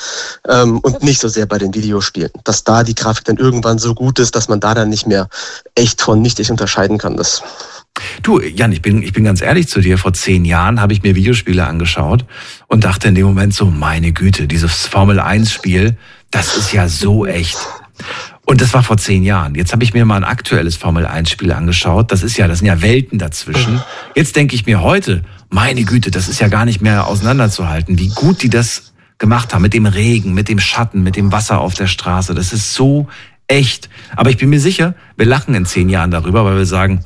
Ähm, 0.48 0.80
und 0.80 1.04
nicht 1.04 1.22
so 1.22 1.28
sehr 1.28 1.46
bei 1.46 1.58
den 1.58 1.74
Videospielen. 1.74 2.32
Dass 2.44 2.64
da 2.64 2.84
die 2.84 2.96
Grafik 2.96 3.26
dann 3.26 3.38
irgendwann 3.38 3.80
so 3.80 3.94
gut 3.94 4.20
ist, 4.20 4.36
dass 4.36 4.48
man 4.48 4.60
da 4.60 4.74
dann 4.74 4.90
nicht 4.90 5.08
mehr 5.08 5.30
echt 5.76 6.02
von 6.02 6.22
nicht 6.22 6.40
echt 6.40 6.52
unterscheiden 6.52 6.98
kann. 6.98 7.18
Das 7.18 7.42
Du, 8.24 8.40
Jan, 8.40 8.72
ich 8.72 8.82
bin, 8.82 9.02
ich 9.02 9.14
bin 9.14 9.24
ganz 9.24 9.42
ehrlich 9.42 9.68
zu 9.68 9.82
dir. 9.82 9.98
Vor 9.98 10.14
zehn 10.14 10.46
Jahren 10.46 10.80
habe 10.80 10.94
ich 10.94 11.02
mir 11.02 11.16
Videospiele 11.16 11.66
angeschaut 11.66 12.26
und 12.68 12.84
dachte 12.84 13.08
in 13.08 13.16
dem 13.16 13.26
Moment 13.26 13.54
so, 13.54 13.66
meine 13.66 14.12
Güte, 14.12 14.48
dieses 14.48 14.86
Formel-1-Spiel, 14.88 15.98
das 16.30 16.56
ist 16.56 16.72
ja 16.72 16.88
so 16.88 17.26
echt. 17.26 17.58
Und 18.46 18.62
das 18.62 18.74
war 18.74 18.84
vor 18.84 18.98
zehn 18.98 19.24
Jahren. 19.24 19.56
Jetzt 19.56 19.74
habe 19.74 19.84
ich 19.84 19.94
mir 19.94 20.06
mal 20.06 20.18
ein 20.18 20.24
aktuelles 20.24 20.76
Formel-1-Spiel 20.76 21.52
angeschaut. 21.52 22.12
Das 22.12 22.24
ist 22.24 22.38
ja, 22.38 22.48
das 22.48 22.60
sind 22.60 22.68
ja 22.68 22.82
Welten 22.82 23.18
dazwischen. 23.18 23.82
Jetzt 24.16 24.36
denke 24.36 24.56
ich 24.56 24.66
mir 24.66 24.82
heute, 24.82 25.24
meine 25.50 25.84
Güte, 25.84 26.12
das 26.12 26.28
ist 26.28 26.40
ja 26.40 26.48
gar 26.48 26.66
nicht 26.66 26.82
mehr 26.82 27.08
auseinanderzuhalten, 27.08 27.98
wie 27.98 28.10
gut 28.10 28.44
die 28.44 28.50
das 28.50 28.94
gemacht 29.18 29.54
haben 29.54 29.62
mit 29.62 29.74
dem 29.74 29.86
Regen, 29.86 30.34
mit 30.34 30.50
dem 30.50 30.60
Schatten, 30.60 31.04
mit 31.04 31.16
dem 31.16 31.32
Wasser 31.32 31.60
auf 31.60 31.76
der 31.76 31.88
Straße. 31.88 32.34
Das 32.34 32.54
ist 32.54 32.74
so 32.74 33.08
echt. 33.48 33.90
Aber 34.16 34.30
ich 34.30 34.38
bin 34.38 34.50
mir 34.50 34.60
sicher, 34.60 34.96
wir 35.18 35.26
lachen 35.26 35.54
in 35.54 35.66
zehn 35.66 35.90
Jahren 35.90 36.12
darüber, 36.12 36.46
weil 36.46 36.58
wir 36.58 36.66
sagen, 36.66 37.04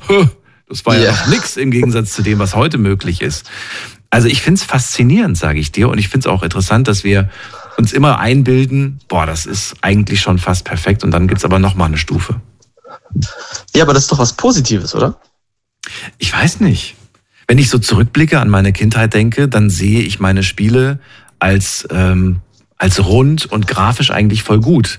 das 0.68 0.84
war 0.84 0.96
ja, 0.96 1.04
ja 1.04 1.12
noch 1.12 1.26
nichts 1.28 1.56
im 1.56 1.70
Gegensatz 1.70 2.12
zu 2.12 2.22
dem, 2.22 2.38
was 2.38 2.54
heute 2.54 2.78
möglich 2.78 3.22
ist. 3.22 3.48
Also 4.10 4.28
ich 4.28 4.42
finde 4.42 4.60
es 4.60 4.64
faszinierend, 4.64 5.36
sage 5.36 5.58
ich 5.58 5.72
dir. 5.72 5.88
Und 5.88 5.98
ich 5.98 6.08
finde 6.08 6.28
es 6.28 6.32
auch 6.32 6.42
interessant, 6.42 6.88
dass 6.88 7.04
wir 7.04 7.30
uns 7.76 7.92
immer 7.92 8.18
einbilden, 8.18 9.00
boah, 9.08 9.26
das 9.26 9.46
ist 9.46 9.76
eigentlich 9.82 10.20
schon 10.20 10.38
fast 10.38 10.64
perfekt. 10.64 11.04
Und 11.04 11.10
dann 11.10 11.28
gibt's 11.28 11.44
aber 11.44 11.58
noch 11.58 11.74
mal 11.74 11.86
eine 11.86 11.98
Stufe. 11.98 12.40
Ja, 13.74 13.82
aber 13.82 13.94
das 13.94 14.04
ist 14.04 14.12
doch 14.12 14.18
was 14.18 14.32
Positives, 14.32 14.94
oder? 14.94 15.20
Ich 16.18 16.32
weiß 16.32 16.60
nicht. 16.60 16.96
Wenn 17.46 17.58
ich 17.58 17.70
so 17.70 17.78
zurückblicke 17.78 18.40
an 18.40 18.48
meine 18.48 18.72
Kindheit 18.72 19.14
denke, 19.14 19.48
dann 19.48 19.70
sehe 19.70 20.00
ich 20.00 20.18
meine 20.18 20.42
Spiele 20.42 20.98
als, 21.38 21.86
ähm, 21.90 22.40
als 22.76 23.04
rund 23.04 23.46
und 23.46 23.68
grafisch 23.68 24.10
eigentlich 24.10 24.42
voll 24.42 24.60
gut 24.60 24.98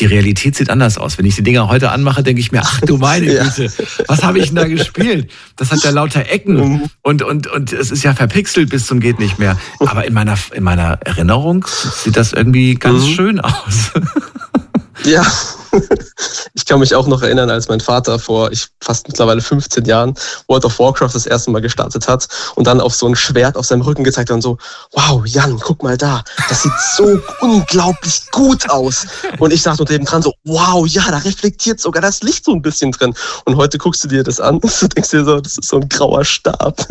die 0.00 0.06
Realität 0.06 0.56
sieht 0.56 0.70
anders 0.70 0.98
aus. 0.98 1.18
Wenn 1.18 1.26
ich 1.26 1.36
die 1.36 1.42
Dinger 1.42 1.68
heute 1.68 1.90
anmache, 1.90 2.22
denke 2.22 2.40
ich 2.40 2.50
mir, 2.50 2.62
ach 2.64 2.80
du 2.80 2.96
meine 2.96 3.26
Güte, 3.38 3.72
was 4.08 4.24
habe 4.24 4.38
ich 4.38 4.46
denn 4.46 4.56
da 4.56 4.66
gespielt? 4.66 5.30
Das 5.56 5.70
hat 5.70 5.84
ja 5.84 5.90
lauter 5.90 6.28
Ecken 6.28 6.56
mhm. 6.56 6.90
und, 7.02 7.22
und, 7.22 7.46
und 7.46 7.72
es 7.72 7.90
ist 7.90 8.02
ja 8.02 8.14
verpixelt 8.14 8.70
bis 8.70 8.86
zum 8.86 9.00
geht 9.00 9.18
nicht 9.18 9.38
mehr. 9.38 9.58
Aber 9.80 10.04
in 10.04 10.12
meiner, 10.12 10.36
in 10.52 10.64
meiner 10.64 10.98
Erinnerung 11.04 11.66
sieht 11.66 12.16
das 12.16 12.32
irgendwie 12.32 12.74
ganz 12.74 13.04
mhm. 13.04 13.08
schön 13.08 13.40
aus. 13.40 13.92
Ja, 15.02 15.26
ich 16.54 16.64
kann 16.64 16.80
mich 16.80 16.94
auch 16.94 17.06
noch 17.06 17.22
erinnern, 17.22 17.50
als 17.50 17.68
mein 17.68 17.80
Vater 17.80 18.18
vor 18.18 18.52
ich, 18.52 18.68
fast 18.80 19.08
mittlerweile 19.08 19.40
15 19.40 19.84
Jahren 19.84 20.14
World 20.46 20.64
of 20.64 20.78
Warcraft 20.78 21.10
das 21.14 21.26
erste 21.26 21.50
Mal 21.50 21.60
gestartet 21.60 22.06
hat 22.06 22.28
und 22.54 22.66
dann 22.66 22.80
auf 22.80 22.94
so 22.94 23.06
ein 23.06 23.16
Schwert 23.16 23.56
auf 23.56 23.66
seinem 23.66 23.82
Rücken 23.82 24.04
gezeigt 24.04 24.30
hat 24.30 24.36
und 24.36 24.42
so, 24.42 24.58
wow, 24.92 25.26
Jan, 25.26 25.58
guck 25.58 25.82
mal 25.82 25.96
da, 25.96 26.22
das 26.48 26.62
sieht 26.62 26.72
so 26.96 27.20
unglaublich 27.40 28.30
gut 28.30 28.70
aus. 28.70 29.06
Und 29.38 29.52
ich 29.52 29.62
dachte 29.62 29.82
unter 29.82 29.94
dem 29.94 30.04
dran 30.04 30.22
so, 30.22 30.32
wow, 30.44 30.86
ja, 30.86 31.10
da 31.10 31.18
reflektiert 31.18 31.80
sogar 31.80 32.02
das 32.02 32.22
Licht 32.22 32.44
so 32.44 32.52
ein 32.52 32.62
bisschen 32.62 32.92
drin. 32.92 33.14
Und 33.44 33.56
heute 33.56 33.78
guckst 33.78 34.04
du 34.04 34.08
dir 34.08 34.22
das 34.22 34.40
an 34.40 34.58
und 34.58 34.96
denkst 34.96 35.10
dir 35.10 35.24
so, 35.24 35.40
das 35.40 35.58
ist 35.58 35.68
so 35.68 35.80
ein 35.80 35.88
grauer 35.88 36.24
Stab. 36.24 36.86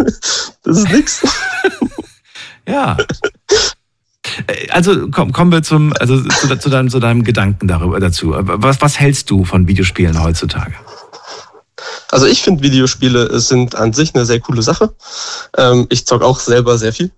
Das 0.63 0.77
ist 0.77 0.89
nix. 0.89 1.21
Ja. 2.65 2.95
Äh, 4.47 4.69
also 4.69 5.10
komm, 5.10 5.31
kommen 5.31 5.51
wir 5.51 5.64
zum, 5.64 5.93
also 5.99 6.22
zu, 6.22 6.57
zu, 6.57 6.69
deinem, 6.69 6.89
zu 6.89 6.99
deinem 6.99 7.23
Gedanken 7.23 7.68
darüber 7.68 7.99
dazu. 7.99 8.34
Was, 8.35 8.81
was 8.81 8.99
hältst 8.99 9.30
du 9.30 9.45
von 9.45 9.68
Videospielen 9.68 10.22
heutzutage? 10.22 10.73
Also 12.11 12.27
ich 12.27 12.41
finde 12.41 12.64
Videospiele 12.64 13.39
sind 13.39 13.76
an 13.76 13.93
sich 13.93 14.14
eine 14.14 14.26
sehr 14.26 14.39
coole 14.39 14.61
Sache. 14.61 14.93
Ähm, 15.57 15.88
ich 15.89 16.05
zock 16.05 16.22
auch 16.22 16.39
selber 16.39 16.77
sehr 16.77 16.93
viel. 16.93 17.11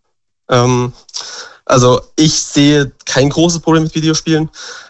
Ähm, 0.49 0.93
also 1.65 2.01
ich 2.15 2.33
sehe 2.33 2.91
kein 3.05 3.29
großes 3.29 3.59
Problem 3.59 3.83
mit 3.83 3.95
Videospielen. 3.95 4.49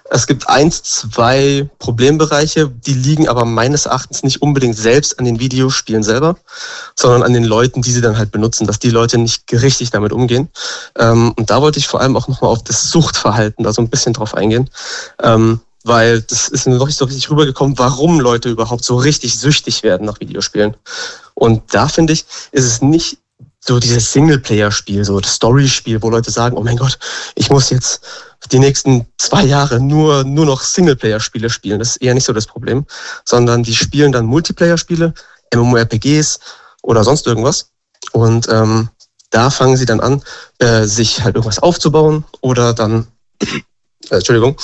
Es 0.10 0.28
gibt 0.28 0.48
eins, 0.48 0.84
zwei 0.84 1.68
Problembereiche, 1.80 2.70
die 2.70 2.94
liegen 2.94 3.28
aber 3.28 3.44
meines 3.44 3.88
Erachtens 3.88 4.22
nicht 4.22 4.42
unbedingt 4.42 4.78
selbst 4.78 5.18
an 5.18 5.26
den 5.26 5.40
Videospielen 5.40 6.04
selber, 6.04 6.38
sondern 6.96 7.24
an 7.24 7.34
den 7.34 7.44
Leuten, 7.44 7.82
die 7.82 7.92
sie 7.92 8.02
dann 8.02 8.18
halt 8.18 8.32
benutzen, 8.32 8.68
dass 8.68 8.78
die 8.78 8.92
Leute 8.92 9.18
nicht 9.18 9.52
richtig 9.52 9.90
damit 9.90 10.12
umgehen. 10.12 10.50
Ähm, 10.98 11.34
und 11.38 11.50
da 11.50 11.62
wollte 11.62 11.80
ich 11.80 11.88
vor 11.88 12.02
allem 12.02 12.16
auch 12.16 12.28
nochmal 12.28 12.52
auf 12.52 12.64
das 12.64 12.92
Suchtverhalten 12.92 13.64
da 13.64 13.74
so 13.74 13.82
ein 13.82 13.90
bisschen 13.90 14.14
drauf 14.14 14.36
eingehen. 14.36 14.70
Ähm, 15.24 15.62
weil 15.86 16.22
das 16.22 16.50
ist 16.50 16.68
noch 16.68 16.88
nicht 16.88 16.98
so 16.98 17.06
richtig 17.06 17.30
rübergekommen, 17.30 17.78
warum 17.78 18.20
Leute 18.20 18.50
überhaupt 18.50 18.84
so 18.84 18.96
richtig 18.96 19.40
süchtig 19.40 19.84
werden 19.84 20.06
nach 20.06 20.20
Videospielen. 20.20 20.76
Und 21.36 21.62
da 21.74 21.88
finde 21.88 22.14
ich, 22.14 22.26
ist 22.52 22.66
es 22.66 22.82
nicht 22.82 23.20
so 23.60 23.80
dieses 23.80 24.12
Singleplayer-Spiel, 24.12 25.04
so 25.06 25.20
das 25.20 25.36
Story-Spiel, 25.36 26.02
wo 26.02 26.10
Leute 26.10 26.32
sagen, 26.32 26.58
oh 26.58 26.64
mein 26.64 26.78
Gott, 26.78 26.98
ich 27.36 27.50
muss 27.50 27.70
jetzt 27.70 28.02
die 28.52 28.60
nächsten 28.60 29.06
zwei 29.18 29.44
Jahre 29.44 29.80
nur, 29.80 30.24
nur 30.24 30.46
noch 30.46 30.62
Singleplayer-Spiele 30.62 31.50
spielen. 31.50 31.80
Das 31.80 31.90
ist 31.90 31.98
eher 31.98 32.14
nicht 32.14 32.26
so 32.26 32.34
das 32.34 32.46
Problem, 32.46 32.86
sondern 33.24 33.64
die 33.64 33.76
spielen 33.76 34.12
dann 34.12 34.26
Multiplayer-Spiele, 34.26 35.14
MMORPGs 35.54 36.40
oder 36.82 37.04
sonst 37.04 37.28
irgendwas. 37.28 37.70
Und 38.12 38.48
ähm, 38.50 38.90
da 39.30 39.50
fangen 39.50 39.78
sie 39.78 39.86
dann 39.86 40.00
an, 40.00 40.22
äh, 40.60 40.84
sich 40.84 41.24
halt 41.24 41.36
irgendwas 41.36 41.60
aufzubauen 41.60 42.24
oder 42.42 42.74
dann, 42.74 43.08
äh, 43.42 44.16
Entschuldigung, 44.16 44.58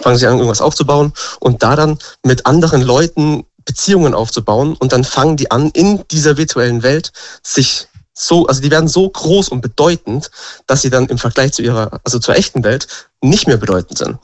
fangen 0.00 0.18
sie 0.18 0.26
an, 0.26 0.34
irgendwas 0.34 0.60
aufzubauen 0.60 1.12
und 1.38 1.62
da 1.62 1.76
dann 1.76 1.98
mit 2.22 2.46
anderen 2.46 2.82
Leuten 2.82 3.44
Beziehungen 3.64 4.14
aufzubauen 4.14 4.74
und 4.76 4.92
dann 4.92 5.04
fangen 5.04 5.36
die 5.36 5.50
an, 5.50 5.70
in 5.70 6.02
dieser 6.10 6.36
virtuellen 6.36 6.82
Welt 6.82 7.12
sich 7.42 7.88
so, 8.12 8.46
also 8.46 8.60
die 8.60 8.70
werden 8.70 8.88
so 8.88 9.08
groß 9.08 9.48
und 9.48 9.60
bedeutend, 9.60 10.30
dass 10.66 10.82
sie 10.82 10.90
dann 10.90 11.06
im 11.06 11.18
Vergleich 11.18 11.52
zu 11.52 11.62
ihrer, 11.62 12.00
also 12.04 12.18
zur 12.18 12.36
echten 12.36 12.64
Welt 12.64 12.88
nicht 13.22 13.46
mehr 13.46 13.56
bedeutend 13.56 13.98
sind. 13.98 14.18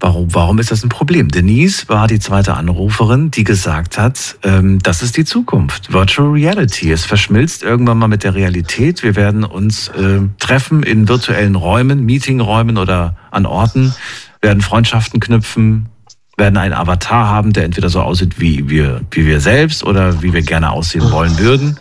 Warum, 0.00 0.34
warum 0.34 0.58
ist 0.58 0.72
das 0.72 0.82
ein 0.82 0.88
Problem? 0.88 1.28
Denise 1.28 1.88
war 1.88 2.08
die 2.08 2.18
zweite 2.18 2.54
Anruferin, 2.54 3.30
die 3.30 3.44
gesagt 3.44 3.98
hat, 3.98 4.36
ähm, 4.42 4.80
das 4.80 5.00
ist 5.02 5.16
die 5.16 5.24
Zukunft. 5.24 5.92
Virtual 5.92 6.30
Reality. 6.30 6.90
Es 6.90 7.04
verschmilzt 7.04 7.62
irgendwann 7.62 7.98
mal 7.98 8.08
mit 8.08 8.24
der 8.24 8.34
Realität. 8.34 9.04
Wir 9.04 9.14
werden 9.14 9.44
uns 9.44 9.88
äh, 9.88 10.22
treffen 10.38 10.82
in 10.82 11.08
virtuellen 11.08 11.54
Räumen, 11.54 12.04
Meetingräumen 12.04 12.78
oder 12.78 13.14
an 13.30 13.46
Orten, 13.46 13.94
werden 14.40 14.60
Freundschaften 14.60 15.20
knüpfen, 15.20 15.88
werden 16.36 16.56
einen 16.56 16.74
Avatar 16.74 17.28
haben, 17.28 17.52
der 17.52 17.64
entweder 17.64 17.90
so 17.90 18.00
aussieht 18.00 18.40
wie 18.40 18.68
wir, 18.68 19.02
wie 19.12 19.26
wir 19.26 19.40
selbst 19.40 19.84
oder 19.84 20.22
wie 20.22 20.32
wir 20.32 20.42
gerne 20.42 20.70
aussehen 20.70 21.12
wollen 21.12 21.38
würden. 21.38 21.78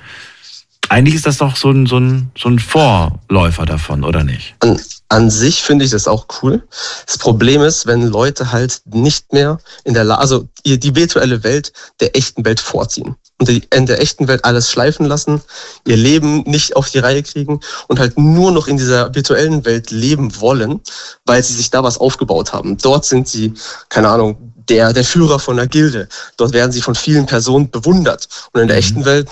Eigentlich 0.89 1.15
ist 1.15 1.25
das 1.25 1.37
doch 1.37 1.55
so 1.55 1.69
ein, 1.69 1.85
so 1.85 1.97
ein, 1.97 2.31
so 2.37 2.49
ein 2.49 2.59
Vorläufer 2.59 3.65
davon, 3.65 4.03
oder 4.03 4.23
nicht? 4.23 4.55
An, 4.59 4.79
an 5.09 5.29
sich 5.29 5.61
finde 5.61 5.85
ich 5.85 5.91
das 5.91 6.07
auch 6.07 6.25
cool. 6.41 6.63
Das 7.05 7.17
Problem 7.17 7.61
ist, 7.61 7.85
wenn 7.85 8.07
Leute 8.07 8.51
halt 8.51 8.81
nicht 8.85 9.31
mehr 9.31 9.59
in 9.83 9.93
der 9.93 10.03
Lage, 10.03 10.21
also 10.21 10.47
die 10.65 10.95
virtuelle 10.95 11.43
Welt 11.43 11.73
der 11.99 12.15
echten 12.15 12.43
Welt 12.43 12.59
vorziehen 12.59 13.15
und 13.39 13.49
in 13.49 13.85
der 13.85 14.01
echten 14.01 14.27
Welt 14.27 14.43
alles 14.43 14.69
schleifen 14.69 15.05
lassen, 15.05 15.41
ihr 15.85 15.97
Leben 15.97 16.41
nicht 16.41 16.75
auf 16.75 16.89
die 16.89 16.99
Reihe 16.99 17.23
kriegen 17.23 17.59
und 17.87 17.99
halt 17.99 18.17
nur 18.17 18.51
noch 18.51 18.67
in 18.67 18.77
dieser 18.77 19.13
virtuellen 19.13 19.65
Welt 19.65 19.91
leben 19.91 20.39
wollen, 20.41 20.81
weil 21.25 21.43
sie 21.43 21.53
sich 21.53 21.69
da 21.69 21.83
was 21.83 21.97
aufgebaut 21.97 22.51
haben. 22.51 22.77
Dort 22.77 23.05
sind 23.05 23.27
sie, 23.27 23.53
keine 23.89 24.09
Ahnung, 24.09 24.53
der, 24.69 24.93
der 24.93 25.03
Führer 25.03 25.39
von 25.39 25.57
der 25.57 25.67
Gilde. 25.67 26.07
Dort 26.37 26.53
werden 26.53 26.71
sie 26.71 26.81
von 26.81 26.95
vielen 26.95 27.25
Personen 27.25 27.69
bewundert. 27.69 28.27
Und 28.53 28.61
in 28.61 28.67
der 28.67 28.77
mhm. 28.77 28.83
echten 28.83 29.05
Welt 29.05 29.27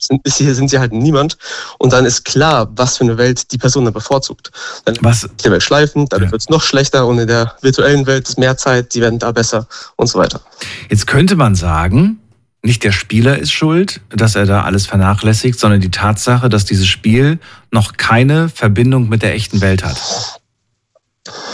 sind, 0.00 0.22
bis 0.22 0.36
hier 0.36 0.54
sind 0.54 0.68
sie 0.68 0.78
halt 0.78 0.92
niemand. 0.92 1.36
Und 1.78 1.92
dann 1.92 2.04
ist 2.04 2.24
klar, 2.24 2.68
was 2.76 2.98
für 2.98 3.04
eine 3.04 3.18
Welt 3.18 3.52
die 3.52 3.58
Person 3.58 3.84
dann 3.84 3.94
bevorzugt. 3.94 4.50
Dann 4.84 4.96
was? 5.00 5.28
Der 5.44 5.52
Welt 5.52 5.62
schleifen, 5.62 6.06
dadurch 6.08 6.28
ja. 6.28 6.32
wird 6.32 6.42
es 6.42 6.48
noch 6.48 6.62
schlechter 6.62 7.06
und 7.06 7.18
in 7.18 7.28
der 7.28 7.54
virtuellen 7.62 8.06
Welt 8.06 8.28
ist 8.28 8.38
mehr 8.38 8.56
Zeit, 8.56 8.94
die 8.94 9.00
werden 9.00 9.18
da 9.18 9.32
besser 9.32 9.66
und 9.96 10.06
so 10.06 10.18
weiter. 10.18 10.40
Jetzt 10.88 11.06
könnte 11.06 11.36
man 11.36 11.54
sagen, 11.54 12.18
nicht 12.62 12.82
der 12.82 12.92
Spieler 12.92 13.38
ist 13.38 13.52
schuld, 13.52 14.00
dass 14.10 14.34
er 14.34 14.44
da 14.44 14.62
alles 14.62 14.86
vernachlässigt, 14.86 15.58
sondern 15.58 15.80
die 15.80 15.90
Tatsache, 15.90 16.48
dass 16.48 16.64
dieses 16.64 16.88
Spiel 16.88 17.38
noch 17.70 17.96
keine 17.96 18.48
Verbindung 18.48 19.08
mit 19.08 19.22
der 19.22 19.34
echten 19.34 19.60
Welt 19.60 19.84
hat. 19.84 19.96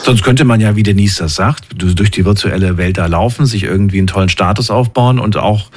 Sonst 0.04 0.22
könnte 0.24 0.44
man 0.44 0.60
ja, 0.60 0.74
wie 0.74 0.82
Denise 0.82 1.18
das 1.18 1.34
sagt, 1.34 1.66
durch 1.76 2.10
die 2.10 2.24
virtuelle 2.24 2.76
Welt 2.76 2.98
da 2.98 3.06
laufen, 3.06 3.46
sich 3.46 3.62
irgendwie 3.62 3.98
einen 3.98 4.06
tollen 4.06 4.28
Status 4.28 4.70
aufbauen 4.70 5.18
und 5.18 5.36
auch 5.36 5.70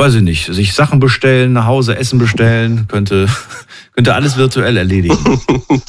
weiß 0.00 0.14
ich 0.14 0.22
nicht, 0.22 0.46
sich 0.46 0.72
Sachen 0.72 0.98
bestellen, 0.98 1.52
nach 1.52 1.66
Hause 1.66 1.96
Essen 1.96 2.18
bestellen, 2.18 2.88
könnte, 2.88 3.28
könnte 3.94 4.14
alles 4.14 4.36
virtuell 4.36 4.76
erledigen. 4.76 5.40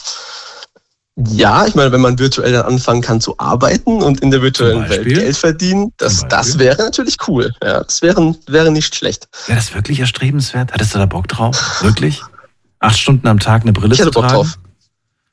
Ja, 1.28 1.68
ich 1.68 1.76
meine, 1.76 1.92
wenn 1.92 2.00
man 2.00 2.18
virtuell 2.18 2.54
dann 2.54 2.66
anfangen 2.66 3.02
kann 3.02 3.20
zu 3.20 3.38
arbeiten 3.38 4.02
und 4.02 4.22
in 4.22 4.32
der 4.32 4.42
virtuellen 4.42 4.90
Welt 4.90 5.06
Geld 5.06 5.36
verdienen, 5.36 5.92
das, 5.98 6.26
das 6.30 6.58
wäre 6.58 6.82
natürlich 6.82 7.18
cool. 7.28 7.52
Ja, 7.62 7.84
das 7.84 8.02
wäre, 8.02 8.34
wäre 8.48 8.72
nicht 8.72 8.96
schlecht. 8.96 9.28
Wäre 9.46 9.58
das 9.58 9.76
wirklich 9.76 10.00
erstrebenswert? 10.00 10.72
Hattest 10.72 10.96
du 10.96 11.00
da 11.00 11.06
Bock 11.06 11.28
drauf? 11.28 11.84
Wirklich? 11.84 12.24
Acht 12.80 12.98
Stunden 12.98 13.28
am 13.28 13.40
Tag 13.40 13.64
eine 13.64 13.74
Brille 13.74 13.94
ich 13.94 14.02
zu 14.02 14.10
tragen? 14.10 14.28
Bock 14.28 14.46
drauf. 14.46 14.60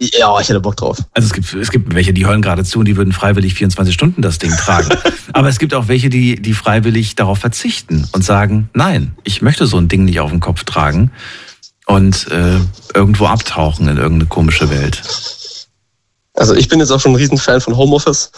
Ja, 0.01 0.39
ich 0.41 0.49
hätte 0.49 0.61
Bock 0.61 0.77
drauf. 0.77 0.99
Also 1.13 1.27
es 1.27 1.33
gibt, 1.33 1.55
es 1.55 1.71
gibt 1.73 1.93
welche, 1.93 2.13
die 2.13 2.25
hören 2.25 2.41
gerade 2.41 2.63
zu 2.65 2.79
und 2.79 2.85
die 2.85 2.97
würden 2.97 3.13
freiwillig 3.13 3.55
24 3.55 3.93
Stunden 3.93 4.23
das 4.23 4.39
Ding 4.39 4.53
tragen. 4.53 4.89
Aber 5.33 5.49
es 5.49 5.59
gibt 5.59 5.75
auch 5.75 5.89
welche, 5.89 6.09
die, 6.09 6.41
die 6.41 6.55
freiwillig 6.55 7.17
darauf 7.17 7.39
verzichten 7.39 8.09
und 8.13 8.25
sagen, 8.25 8.71
nein, 8.75 9.17
ich 9.25 9.43
möchte 9.43 9.67
so 9.67 9.77
ein 9.77 9.89
Ding 9.89 10.05
nicht 10.05 10.21
auf 10.21 10.31
dem 10.31 10.39
Kopf 10.39 10.63
tragen 10.63 11.11
und 11.87 12.31
äh, 12.31 12.61
irgendwo 12.95 13.27
abtauchen 13.27 13.89
in 13.89 13.97
irgendeine 13.97 14.29
komische 14.29 14.71
Welt. 14.71 15.03
Also 16.35 16.55
ich 16.55 16.69
bin 16.69 16.79
jetzt 16.79 16.93
auch 16.93 17.01
schon 17.01 17.13
ein 17.13 17.17
Riesenfan 17.17 17.61
von 17.61 17.77
Homeoffice. 17.77 18.31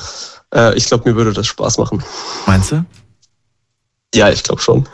Äh, 0.54 0.74
ich 0.76 0.86
glaube, 0.86 1.10
mir 1.10 1.16
würde 1.16 1.34
das 1.34 1.46
Spaß 1.46 1.76
machen. 1.76 2.02
Meinst 2.46 2.72
du? 2.72 2.84
Ja, 4.14 4.28
ich 4.28 4.42
glaube 4.42 4.60
schon. 4.60 4.88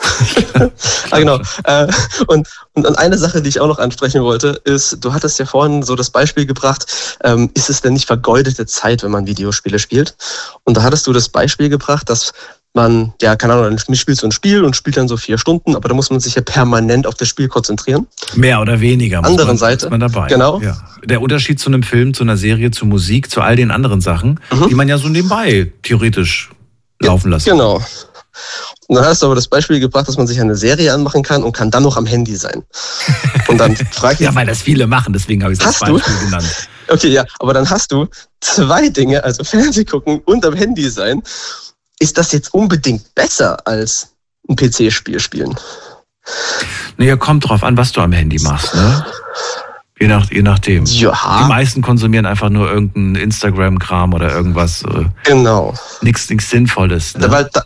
ah, 1.10 1.18
genau. 1.18 1.40
Äh, 1.64 1.86
und, 2.26 2.46
und 2.74 2.98
eine 2.98 3.16
Sache, 3.16 3.40
die 3.40 3.48
ich 3.48 3.60
auch 3.60 3.66
noch 3.66 3.78
ansprechen 3.78 4.22
wollte, 4.22 4.60
ist, 4.64 5.02
du 5.02 5.14
hattest 5.14 5.38
ja 5.38 5.46
vorhin 5.46 5.82
so 5.82 5.96
das 5.96 6.10
Beispiel 6.10 6.44
gebracht, 6.44 6.86
ähm, 7.24 7.50
ist 7.54 7.70
es 7.70 7.80
denn 7.80 7.94
nicht 7.94 8.06
vergeudete 8.06 8.66
Zeit, 8.66 9.02
wenn 9.02 9.10
man 9.10 9.26
Videospiele 9.26 9.78
spielt? 9.78 10.14
Und 10.64 10.76
da 10.76 10.82
hattest 10.82 11.06
du 11.06 11.14
das 11.14 11.30
Beispiel 11.30 11.70
gebracht, 11.70 12.10
dass 12.10 12.34
man, 12.74 13.14
ja, 13.22 13.34
keine 13.36 13.54
Ahnung, 13.54 13.78
dann 13.84 13.96
spielt 13.96 14.18
so 14.18 14.26
ein 14.26 14.32
Spiel 14.32 14.62
und 14.62 14.76
spielt 14.76 14.98
dann 14.98 15.08
so 15.08 15.16
vier 15.16 15.38
Stunden, 15.38 15.74
aber 15.74 15.88
da 15.88 15.94
muss 15.94 16.10
man 16.10 16.20
sich 16.20 16.34
ja 16.34 16.42
permanent 16.42 17.06
auf 17.06 17.14
das 17.14 17.26
Spiel 17.26 17.48
konzentrieren. 17.48 18.06
Mehr 18.34 18.60
oder 18.60 18.80
weniger. 18.80 19.22
Muss 19.22 19.30
anderen 19.30 19.48
man, 19.48 19.56
Seite. 19.56 19.86
Ist 19.86 19.90
man 19.90 20.00
dabei. 20.00 20.28
Genau. 20.28 20.60
Ja. 20.60 20.76
Der 21.02 21.22
Unterschied 21.22 21.58
zu 21.58 21.70
einem 21.70 21.82
Film, 21.82 22.12
zu 22.12 22.22
einer 22.22 22.36
Serie, 22.36 22.70
zu 22.70 22.84
Musik, 22.84 23.30
zu 23.30 23.40
all 23.40 23.56
den 23.56 23.70
anderen 23.70 24.02
Sachen, 24.02 24.40
mhm. 24.52 24.68
die 24.68 24.74
man 24.74 24.88
ja 24.88 24.98
so 24.98 25.08
nebenbei 25.08 25.72
theoretisch 25.82 26.50
laufen 27.00 27.30
lassen 27.30 27.50
Genau. 27.50 27.80
Und 28.88 28.96
dann 28.96 29.04
hast 29.04 29.22
du 29.22 29.26
aber 29.26 29.34
das 29.34 29.48
Beispiel 29.48 29.80
gebracht, 29.80 30.08
dass 30.08 30.16
man 30.16 30.26
sich 30.26 30.40
eine 30.40 30.54
Serie 30.54 30.92
anmachen 30.92 31.22
kann 31.22 31.42
und 31.42 31.52
kann 31.52 31.70
dann 31.70 31.82
noch 31.82 31.96
am 31.96 32.06
Handy 32.06 32.36
sein. 32.36 32.62
Und 33.48 33.58
dann 33.58 33.76
frage 33.92 34.14
ich. 34.14 34.20
ja, 34.20 34.34
weil 34.34 34.46
das 34.46 34.62
viele 34.62 34.86
machen, 34.86 35.12
deswegen 35.12 35.42
habe 35.42 35.52
ich 35.52 35.58
das 35.58 35.78
Beispiel 35.78 36.00
du? 36.00 36.24
genannt. 36.24 36.68
Okay, 36.88 37.08
ja, 37.08 37.24
aber 37.40 37.52
dann 37.52 37.68
hast 37.68 37.90
du 37.90 38.06
zwei 38.40 38.88
Dinge, 38.88 39.24
also 39.24 39.42
Fernseh 39.42 39.84
gucken 39.84 40.20
und 40.24 40.46
am 40.46 40.54
Handy 40.54 40.88
sein. 40.88 41.20
Ist 41.98 42.16
das 42.16 42.30
jetzt 42.30 42.54
unbedingt 42.54 43.12
besser 43.16 43.56
als 43.66 44.12
ein 44.48 44.54
PC-Spiel 44.54 45.18
spielen? 45.18 45.56
Naja, 46.96 47.16
kommt 47.16 47.48
drauf 47.48 47.64
an, 47.64 47.76
was 47.76 47.90
du 47.90 48.02
am 48.02 48.12
Handy 48.12 48.38
machst, 48.40 48.72
ne? 48.76 49.04
Je, 49.98 50.08
nach, 50.08 50.30
je 50.30 50.42
nachdem. 50.42 50.84
Ja. 50.84 51.40
Die 51.42 51.48
meisten 51.48 51.80
konsumieren 51.80 52.26
einfach 52.26 52.50
nur 52.50 52.70
irgendeinen 52.70 53.16
Instagram-Kram 53.16 54.12
oder 54.12 54.30
irgendwas. 54.30 54.82
Äh, 54.82 55.06
genau. 55.24 55.72
Nichts 56.02 56.28
Sinnvolles. 56.28 57.16
Ne? 57.16 57.30
Weil 57.30 57.48
da, 57.50 57.64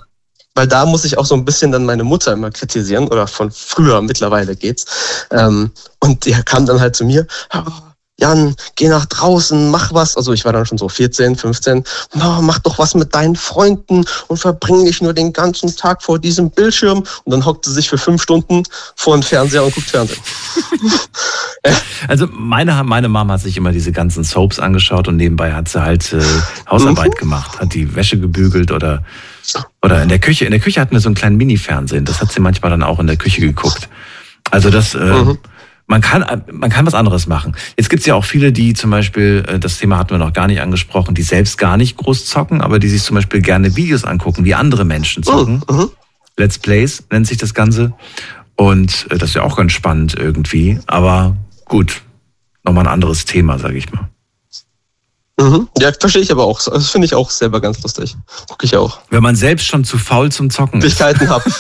weil 0.55 0.66
da 0.66 0.85
muss 0.85 1.05
ich 1.05 1.16
auch 1.18 1.27
so 1.27 1.35
ein 1.35 1.44
bisschen 1.44 1.72
dann 1.72 1.86
meine 1.86 2.05
Mutter 2.05 2.32
immer 2.32 2.51
kritisieren 2.51 3.09
oder 3.09 3.27
von 3.27 3.51
früher 3.51 4.02
mittlerweile 4.02 4.56
geht's. 4.56 4.85
Ähm, 5.31 5.70
und 6.01 6.24
die 6.24 6.32
kam 6.32 6.66
dann 6.66 6.81
halt 6.81 6.97
zu 6.97 7.05
mir, 7.05 7.27
Jan, 8.20 8.55
geh 8.77 8.89
nach 8.89 9.06
draußen, 9.06 9.70
mach 9.70 9.94
was. 9.94 10.16
Also 10.16 10.32
ich 10.32 10.44
war 10.44 10.52
dann 10.52 10.66
schon 10.66 10.77
so 10.77 10.89
14, 10.89 11.36
15. 11.36 11.85
No, 12.14 12.43
mach 12.43 12.59
doch 12.59 12.78
was 12.78 12.94
mit 12.94 13.14
deinen 13.14 13.35
Freunden 13.35 14.05
und 14.28 14.36
verbring 14.36 14.82
nicht 14.82 15.01
nur 15.01 15.14
den 15.14 15.32
ganzen 15.32 15.74
Tag 15.74 16.02
vor 16.02 16.18
diesem 16.18 16.51
Bildschirm. 16.51 16.98
Und 16.98 17.31
dann 17.32 17.44
hockt 17.44 17.64
sie 17.64 17.72
sich 17.72 17.89
für 17.89 17.97
fünf 17.97 18.22
Stunden 18.22 18.64
vor 18.94 19.16
den 19.16 19.22
Fernseher 19.22 19.64
und 19.64 19.74
guckt 19.74 19.89
Fernsehen. 19.89 20.20
also 22.09 22.27
meine, 22.31 22.85
meine 22.85 23.09
Mama 23.09 23.35
hat 23.35 23.40
sich 23.40 23.56
immer 23.56 23.72
diese 23.72 23.90
ganzen 23.90 24.22
Soaps 24.22 24.59
angeschaut 24.59 25.09
und 25.09 25.16
nebenbei 25.16 25.55
hat 25.55 25.68
sie 25.70 25.81
halt 25.81 26.12
äh, 26.12 26.20
Hausarbeit 26.70 27.14
mhm. 27.14 27.18
gemacht, 27.18 27.59
hat 27.59 27.72
die 27.72 27.94
Wäsche 27.94 28.18
gebügelt 28.18 28.70
oder, 28.70 29.02
oder 29.82 30.02
in 30.02 30.08
der 30.08 30.18
Küche. 30.18 30.44
In 30.44 30.50
der 30.50 30.60
Küche 30.60 30.80
hatten 30.80 30.92
wir 30.92 31.00
so 31.00 31.08
einen 31.08 31.14
kleinen 31.14 31.36
Mini-Fernsehen. 31.36 32.04
Das 32.04 32.20
hat 32.20 32.32
sie 32.32 32.40
manchmal 32.40 32.70
dann 32.70 32.82
auch 32.82 32.98
in 32.98 33.06
der 33.06 33.16
Küche 33.16 33.40
geguckt. 33.40 33.88
Also 34.50 34.70
das... 34.70 34.94
Äh, 34.94 34.98
mhm 34.98 35.38
man 35.90 36.00
kann, 36.00 36.44
man 36.52 36.70
kann 36.70 36.86
was 36.86 36.94
anderes 36.94 37.26
machen. 37.26 37.56
Jetzt 37.76 37.90
gibt's 37.90 38.06
ja 38.06 38.14
auch 38.14 38.24
viele, 38.24 38.52
die 38.52 38.74
zum 38.74 38.90
Beispiel, 38.90 39.44
äh, 39.48 39.58
das 39.58 39.78
Thema 39.78 39.98
hatten 39.98 40.10
wir 40.10 40.18
noch 40.18 40.32
gar 40.32 40.46
nicht 40.46 40.60
angesprochen, 40.60 41.16
die 41.16 41.22
selbst 41.22 41.58
gar 41.58 41.76
nicht 41.76 41.96
groß 41.96 42.26
zocken, 42.26 42.60
aber 42.60 42.78
die 42.78 42.88
sich 42.88 43.02
zum 43.02 43.16
Beispiel 43.16 43.42
gerne 43.42 43.74
Videos 43.74 44.04
angucken, 44.04 44.44
wie 44.44 44.54
andere 44.54 44.84
Menschen 44.84 45.24
zocken. 45.24 45.64
Mhm. 45.68 45.76
mhm. 45.76 45.90
Let's 46.36 46.60
Plays 46.60 47.02
nennt 47.10 47.26
sich 47.26 47.38
das 47.38 47.54
Ganze. 47.54 47.92
Und 48.54 49.08
äh, 49.10 49.18
das 49.18 49.30
ist 49.30 49.34
ja 49.34 49.42
auch 49.42 49.56
ganz 49.56 49.72
spannend 49.72 50.14
irgendwie. 50.16 50.78
Aber 50.86 51.36
gut, 51.64 52.02
nochmal 52.62 52.86
ein 52.86 52.92
anderes 52.92 53.24
Thema, 53.24 53.58
sage 53.58 53.76
ich 53.76 53.92
mal. 53.92 54.08
Mhm. 55.40 55.68
Ja, 55.78 55.90
verstehe 55.98 56.22
ich 56.22 56.30
aber 56.30 56.44
auch. 56.44 56.60
Das 56.62 56.90
finde 56.90 57.06
ich 57.06 57.14
auch 57.14 57.30
selber 57.30 57.60
ganz 57.60 57.82
lustig. 57.82 58.16
Gucke 58.48 58.66
ich 58.66 58.76
auch. 58.76 59.00
Wenn 59.08 59.22
man 59.22 59.36
selbst 59.36 59.66
schon 59.66 59.84
zu 59.84 59.96
faul 59.96 60.30
zum 60.30 60.50
Zocken 60.50 60.80
ist. 60.80 61.00
Möglichkeiten 61.00 61.28
habe. 61.30 61.50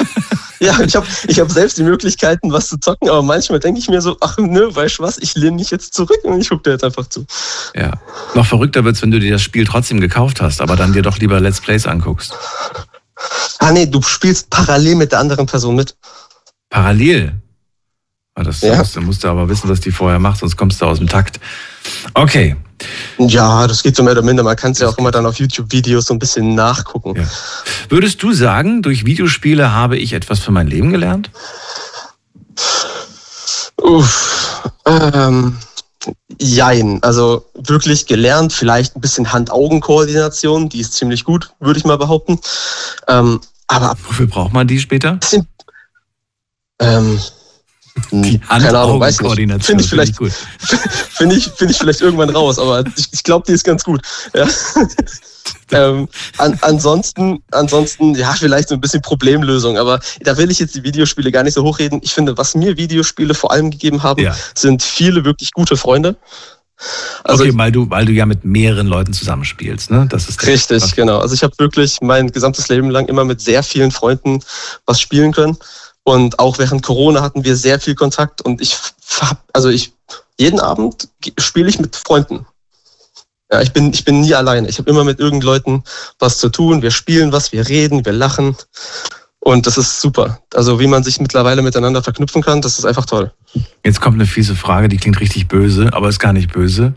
ja, 0.60 0.78
ich 0.80 0.94
habe 0.94 1.06
ich 1.26 1.40
hab 1.40 1.50
selbst 1.50 1.78
die 1.78 1.82
Möglichkeiten, 1.82 2.52
was 2.52 2.68
zu 2.68 2.78
zocken, 2.78 3.08
aber 3.08 3.22
manchmal 3.22 3.58
denke 3.58 3.80
ich 3.80 3.88
mir 3.88 4.02
so, 4.02 4.16
ach 4.20 4.36
nö, 4.38 4.74
weißt 4.74 4.98
du 4.98 5.02
was, 5.02 5.16
ich 5.18 5.34
lehne 5.34 5.56
mich 5.56 5.70
jetzt 5.70 5.94
zurück 5.94 6.18
und 6.24 6.40
ich 6.40 6.50
gucke 6.50 6.64
dir 6.64 6.72
jetzt 6.72 6.84
einfach 6.84 7.08
zu. 7.08 7.24
Ja. 7.74 7.92
Noch 8.34 8.46
verrückter 8.46 8.84
wird's, 8.84 9.00
wenn 9.00 9.10
du 9.10 9.18
dir 9.18 9.32
das 9.32 9.42
Spiel 9.42 9.64
trotzdem 9.64 10.00
gekauft 10.00 10.42
hast, 10.42 10.60
aber 10.60 10.76
dann 10.76 10.92
dir 10.92 11.02
doch 11.02 11.18
lieber 11.18 11.40
Let's 11.40 11.60
Plays 11.60 11.86
anguckst. 11.86 12.34
Ah 13.58 13.72
nee, 13.72 13.86
du 13.86 14.02
spielst 14.02 14.50
parallel 14.50 14.96
mit 14.96 15.12
der 15.12 15.20
anderen 15.20 15.46
Person 15.46 15.76
mit. 15.76 15.96
Parallel? 16.68 17.40
Ah, 18.34 18.42
das 18.42 18.60
ja. 18.60 18.76
musst, 18.76 19.00
musst 19.00 19.24
du 19.24 19.28
aber 19.28 19.48
wissen, 19.48 19.68
was 19.68 19.80
die 19.80 19.90
vorher 19.90 20.18
macht, 20.18 20.38
sonst 20.40 20.56
kommst 20.56 20.80
du 20.80 20.86
aus 20.86 20.98
dem 20.98 21.08
Takt. 21.08 21.40
Okay. 22.14 22.56
Ja, 23.18 23.66
das 23.66 23.82
geht 23.82 23.96
so 23.96 24.02
mehr 24.02 24.12
oder 24.12 24.22
minder. 24.22 24.42
Man 24.42 24.56
kann 24.56 24.72
es 24.72 24.78
ja 24.78 24.88
auch 24.88 24.98
immer 24.98 25.10
dann 25.10 25.26
auf 25.26 25.38
YouTube-Videos 25.38 26.06
so 26.06 26.14
ein 26.14 26.18
bisschen 26.18 26.54
nachgucken. 26.54 27.14
Ja. 27.16 27.24
Würdest 27.88 28.22
du 28.22 28.32
sagen, 28.32 28.82
durch 28.82 29.04
Videospiele 29.04 29.72
habe 29.72 29.98
ich 29.98 30.12
etwas 30.12 30.40
für 30.40 30.52
mein 30.52 30.66
Leben 30.66 30.90
gelernt? 30.90 31.30
Uff, 33.76 34.62
ähm, 34.86 35.56
jein. 36.38 37.02
Also 37.02 37.46
wirklich 37.54 38.06
gelernt, 38.06 38.52
vielleicht 38.52 38.96
ein 38.96 39.00
bisschen 39.00 39.32
Hand-Augen-Koordination, 39.32 40.68
die 40.68 40.80
ist 40.80 40.94
ziemlich 40.94 41.24
gut, 41.24 41.50
würde 41.60 41.78
ich 41.78 41.84
mal 41.84 41.98
behaupten. 41.98 42.40
Ähm, 43.08 43.40
aber 43.66 43.96
Wofür 44.02 44.26
braucht 44.26 44.52
man 44.52 44.66
die 44.66 44.80
später? 44.80 45.14
Bisschen, 45.14 45.46
ähm, 46.80 47.20
die 48.12 48.40
Hand-Augen-Koordination. 48.48 49.62
Finde 49.62 49.84
ich 49.84 49.90
vielleicht 49.90 50.16
gut. 50.16 50.32
Finde 51.10 51.36
ich, 51.36 51.50
find 51.56 51.70
ich 51.70 51.78
vielleicht 51.78 52.00
irgendwann 52.00 52.30
raus, 52.30 52.58
aber 52.58 52.84
ich, 52.96 53.08
ich 53.12 53.22
glaube, 53.22 53.44
die 53.46 53.52
ist 53.52 53.64
ganz 53.64 53.84
gut. 53.84 54.00
Ja. 54.34 54.48
ähm, 55.72 56.08
an, 56.38 56.58
ansonsten, 56.62 57.42
ansonsten, 57.50 58.14
ja, 58.14 58.32
vielleicht 58.32 58.68
so 58.68 58.74
ein 58.74 58.80
bisschen 58.80 59.02
Problemlösung, 59.02 59.76
aber 59.76 60.00
da 60.22 60.36
will 60.36 60.50
ich 60.50 60.58
jetzt 60.58 60.74
die 60.74 60.82
Videospiele 60.82 61.30
gar 61.30 61.42
nicht 61.42 61.54
so 61.54 61.62
hochreden. 61.62 62.00
Ich 62.02 62.12
finde, 62.12 62.36
was 62.38 62.54
mir 62.54 62.76
Videospiele 62.76 63.34
vor 63.34 63.52
allem 63.52 63.70
gegeben 63.70 64.02
haben, 64.02 64.22
ja. 64.22 64.34
sind 64.54 64.82
viele 64.82 65.24
wirklich 65.24 65.52
gute 65.52 65.76
Freunde. 65.76 66.16
Also 67.24 67.44
okay, 67.44 67.52
weil 67.56 67.72
du, 67.72 67.90
weil 67.90 68.06
du 68.06 68.12
ja 68.12 68.24
mit 68.24 68.44
mehreren 68.44 68.86
Leuten 68.86 69.12
zusammenspielst, 69.12 69.90
ne? 69.90 70.06
Das 70.08 70.28
ist 70.28 70.46
richtig, 70.46 70.82
okay. 70.82 70.92
genau. 70.96 71.18
Also 71.18 71.34
ich 71.34 71.42
habe 71.42 71.52
wirklich 71.58 71.98
mein 72.00 72.32
gesamtes 72.32 72.68
Leben 72.68 72.90
lang 72.90 73.06
immer 73.06 73.24
mit 73.24 73.42
sehr 73.42 73.62
vielen 73.62 73.90
Freunden 73.90 74.40
was 74.86 74.98
spielen 74.98 75.32
können. 75.32 75.58
Und 76.04 76.38
auch 76.38 76.58
während 76.58 76.82
Corona 76.82 77.22
hatten 77.22 77.44
wir 77.44 77.56
sehr 77.56 77.78
viel 77.78 77.94
Kontakt 77.94 78.40
und 78.40 78.60
ich 78.60 78.76
also 79.52 79.68
ich 79.68 79.92
jeden 80.38 80.60
Abend 80.60 81.08
spiele 81.38 81.68
ich 81.68 81.78
mit 81.78 81.94
Freunden. 81.94 82.46
Ja, 83.52 83.60
ich 83.60 83.72
bin 83.72 83.92
ich 83.92 84.04
bin 84.04 84.20
nie 84.20 84.34
alleine. 84.34 84.68
Ich 84.68 84.78
habe 84.78 84.90
immer 84.90 85.04
mit 85.04 85.20
irgendeinen 85.20 85.82
was 86.18 86.38
zu 86.38 86.48
tun. 86.48 86.82
Wir 86.82 86.90
spielen 86.90 87.32
was, 87.32 87.52
wir 87.52 87.68
reden, 87.68 88.04
wir 88.04 88.12
lachen 88.12 88.56
und 89.40 89.66
das 89.66 89.78
ist 89.78 90.00
super. 90.00 90.40
Also 90.54 90.78
wie 90.80 90.86
man 90.86 91.02
sich 91.02 91.20
mittlerweile 91.20 91.62
miteinander 91.62 92.02
verknüpfen 92.02 92.42
kann, 92.42 92.60
das 92.60 92.78
ist 92.78 92.84
einfach 92.84 93.06
toll. 93.06 93.32
Jetzt 93.84 94.00
kommt 94.00 94.14
eine 94.14 94.26
fiese 94.26 94.54
Frage, 94.54 94.88
die 94.88 94.98
klingt 94.98 95.18
richtig 95.20 95.48
böse, 95.48 95.90
aber 95.92 96.08
ist 96.08 96.18
gar 96.18 96.34
nicht 96.34 96.52
böse. 96.52 96.94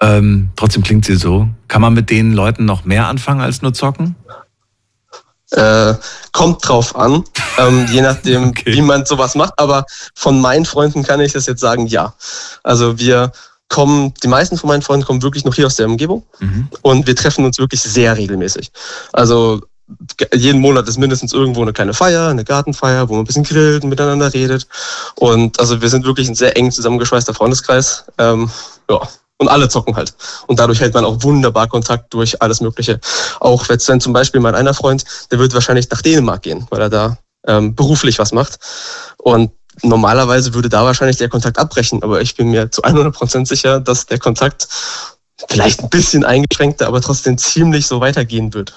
Ähm, 0.00 0.50
trotzdem 0.56 0.82
klingt 0.82 1.04
sie 1.04 1.16
so. 1.16 1.48
Kann 1.68 1.82
man 1.82 1.92
mit 1.92 2.10
den 2.10 2.32
Leuten 2.32 2.64
noch 2.64 2.84
mehr 2.84 3.06
anfangen 3.06 3.40
als 3.40 3.62
nur 3.62 3.74
zocken? 3.74 4.16
Äh, 5.52 5.94
kommt 6.32 6.66
drauf 6.66 6.96
an, 6.96 7.24
ähm, 7.58 7.86
je 7.90 8.00
nachdem, 8.00 8.48
okay. 8.48 8.74
wie 8.74 8.80
man 8.80 9.04
sowas 9.04 9.34
macht. 9.34 9.58
Aber 9.58 9.84
von 10.14 10.40
meinen 10.40 10.64
Freunden 10.64 11.02
kann 11.02 11.20
ich 11.20 11.32
das 11.32 11.46
jetzt 11.46 11.60
sagen, 11.60 11.86
ja. 11.86 12.14
Also 12.62 12.98
wir 12.98 13.32
kommen, 13.68 14.12
die 14.22 14.28
meisten 14.28 14.58
von 14.58 14.68
meinen 14.68 14.82
Freunden 14.82 15.06
kommen 15.06 15.22
wirklich 15.22 15.44
noch 15.44 15.54
hier 15.54 15.66
aus 15.66 15.76
der 15.76 15.86
Umgebung 15.86 16.24
mhm. 16.40 16.68
und 16.82 17.06
wir 17.06 17.16
treffen 17.16 17.44
uns 17.44 17.58
wirklich 17.58 17.80
sehr 17.80 18.16
regelmäßig. 18.16 18.70
Also 19.12 19.62
jeden 20.34 20.60
Monat 20.60 20.88
ist 20.88 20.98
mindestens 20.98 21.32
irgendwo 21.32 21.62
eine 21.62 21.72
kleine 21.72 21.94
Feier, 21.94 22.28
eine 22.28 22.44
Gartenfeier, 22.44 23.08
wo 23.08 23.14
man 23.14 23.22
ein 23.22 23.26
bisschen 23.26 23.44
grillt 23.44 23.82
und 23.82 23.90
miteinander 23.90 24.32
redet. 24.32 24.66
Und 25.16 25.58
also 25.58 25.80
wir 25.80 25.88
sind 25.88 26.04
wirklich 26.04 26.28
ein 26.28 26.34
sehr 26.34 26.56
eng 26.56 26.70
zusammengeschweißter 26.70 27.34
Freundeskreis. 27.34 28.04
Ähm, 28.18 28.50
ja, 28.88 29.00
und 29.38 29.48
alle 29.48 29.68
zocken 29.68 29.96
halt. 29.96 30.14
Und 30.46 30.58
dadurch 30.58 30.80
hält 30.80 30.94
man 30.94 31.04
auch 31.04 31.22
wunderbar 31.22 31.68
Kontakt 31.68 32.12
durch 32.14 32.40
alles 32.40 32.60
Mögliche. 32.60 33.00
Auch 33.40 33.68
jetzt, 33.68 33.88
wenn 33.88 34.00
zum 34.00 34.12
Beispiel 34.12 34.40
mein 34.40 34.54
einer 34.54 34.74
Freund, 34.74 35.04
der 35.30 35.38
wird 35.38 35.54
wahrscheinlich 35.54 35.90
nach 35.90 36.02
Dänemark 36.02 36.42
gehen, 36.42 36.66
weil 36.70 36.80
er 36.80 36.90
da 36.90 37.18
ähm, 37.46 37.74
beruflich 37.74 38.18
was 38.18 38.32
macht. 38.32 38.58
Und 39.18 39.50
normalerweise 39.82 40.54
würde 40.54 40.68
da 40.68 40.84
wahrscheinlich 40.84 41.16
der 41.16 41.28
Kontakt 41.28 41.58
abbrechen, 41.58 42.02
aber 42.02 42.20
ich 42.20 42.36
bin 42.36 42.50
mir 42.50 42.70
zu 42.70 42.82
100 42.82 43.14
Prozent 43.14 43.48
sicher, 43.48 43.80
dass 43.80 44.06
der 44.06 44.18
Kontakt 44.18 44.68
vielleicht 45.48 45.82
ein 45.82 45.90
bisschen 45.90 46.24
eingeschränkter, 46.24 46.86
aber 46.86 47.00
trotzdem 47.00 47.38
ziemlich 47.38 47.86
so 47.86 48.00
weitergehen 48.00 48.54
wird. 48.54 48.74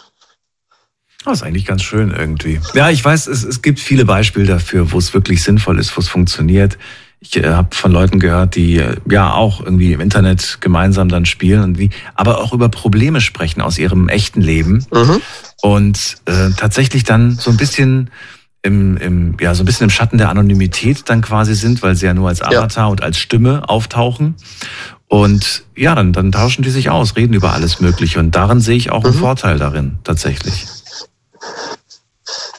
Das 1.24 1.40
ist 1.40 1.44
eigentlich 1.44 1.66
ganz 1.66 1.82
schön 1.82 2.12
irgendwie. 2.12 2.62
Ja, 2.76 2.92
ich 2.92 3.04
weiß, 3.04 3.28
es, 3.28 3.44
es 3.44 3.64
gibt 3.64 3.80
viele 3.80 4.06
Beispiele 4.06 4.46
dafür, 4.46 4.92
wo 4.92 5.00
es 5.00 5.14
wirklich 5.14 5.44
sinnvoll 5.44 5.80
ist, 5.80 5.96
wo 5.98 6.02
es 6.02 6.08
funktioniert. 6.08 6.78
Ich 7.20 7.36
äh, 7.38 7.48
habe 7.48 7.76
von 7.76 7.92
Leuten 7.92 8.20
gehört, 8.20 8.56
die 8.56 8.78
äh, 8.78 8.98
ja 9.10 9.34
auch 9.34 9.62
irgendwie 9.62 9.94
im 9.94 10.02
Internet 10.02 10.60
gemeinsam 10.62 11.10
dann 11.10 11.26
spielen 11.26 11.64
und 11.64 11.80
wie, 11.80 11.90
aber 12.14 12.40
auch 12.40 12.54
über 12.54 12.70
Probleme 12.70 13.22
sprechen 13.22 13.62
aus 13.62 13.78
ihrem 13.78 14.10
echten 14.10 14.42
Leben 14.42 14.86
mhm. 14.92 15.22
und 15.62 16.18
äh, 16.26 16.52
tatsächlich 16.56 17.04
dann 17.04 17.38
so 17.38 17.52
ein 17.52 17.58
bisschen 17.58 18.10
im, 18.62 18.98
im, 18.98 19.38
ja, 19.40 19.54
so 19.54 19.62
ein 19.62 19.66
bisschen 19.66 19.86
im 19.86 19.90
Schatten 19.92 20.18
der 20.18 20.30
Anonymität 20.30 21.04
dann 21.08 21.22
quasi 21.22 21.54
sind, 21.54 21.84
weil 21.84 21.96
sie 21.96 22.08
ja 22.08 22.16
nur 22.16 22.30
als 22.30 22.42
Avatar 22.42 22.86
ja. 22.86 22.92
und 22.92 23.04
als 23.04 23.20
Stimme 23.20 23.70
auftauchen. 23.70 24.36
Und 25.08 25.64
ja, 25.76 25.94
dann, 25.94 26.14
dann 26.14 26.32
tauschen 26.32 26.64
die 26.64 26.72
sich 26.72 26.90
aus, 26.90 27.16
reden 27.16 27.34
über 27.34 27.54
alles 27.54 27.80
Mögliche. 27.80 28.20
Und 28.20 28.32
darin 28.36 28.62
sehe 28.62 28.76
ich 28.76 28.92
auch 28.92 29.04
einen 29.04 29.14
mhm. 29.14 29.20
Vorteil 29.20 29.60
darin, 29.60 30.00
tatsächlich. 30.04 30.66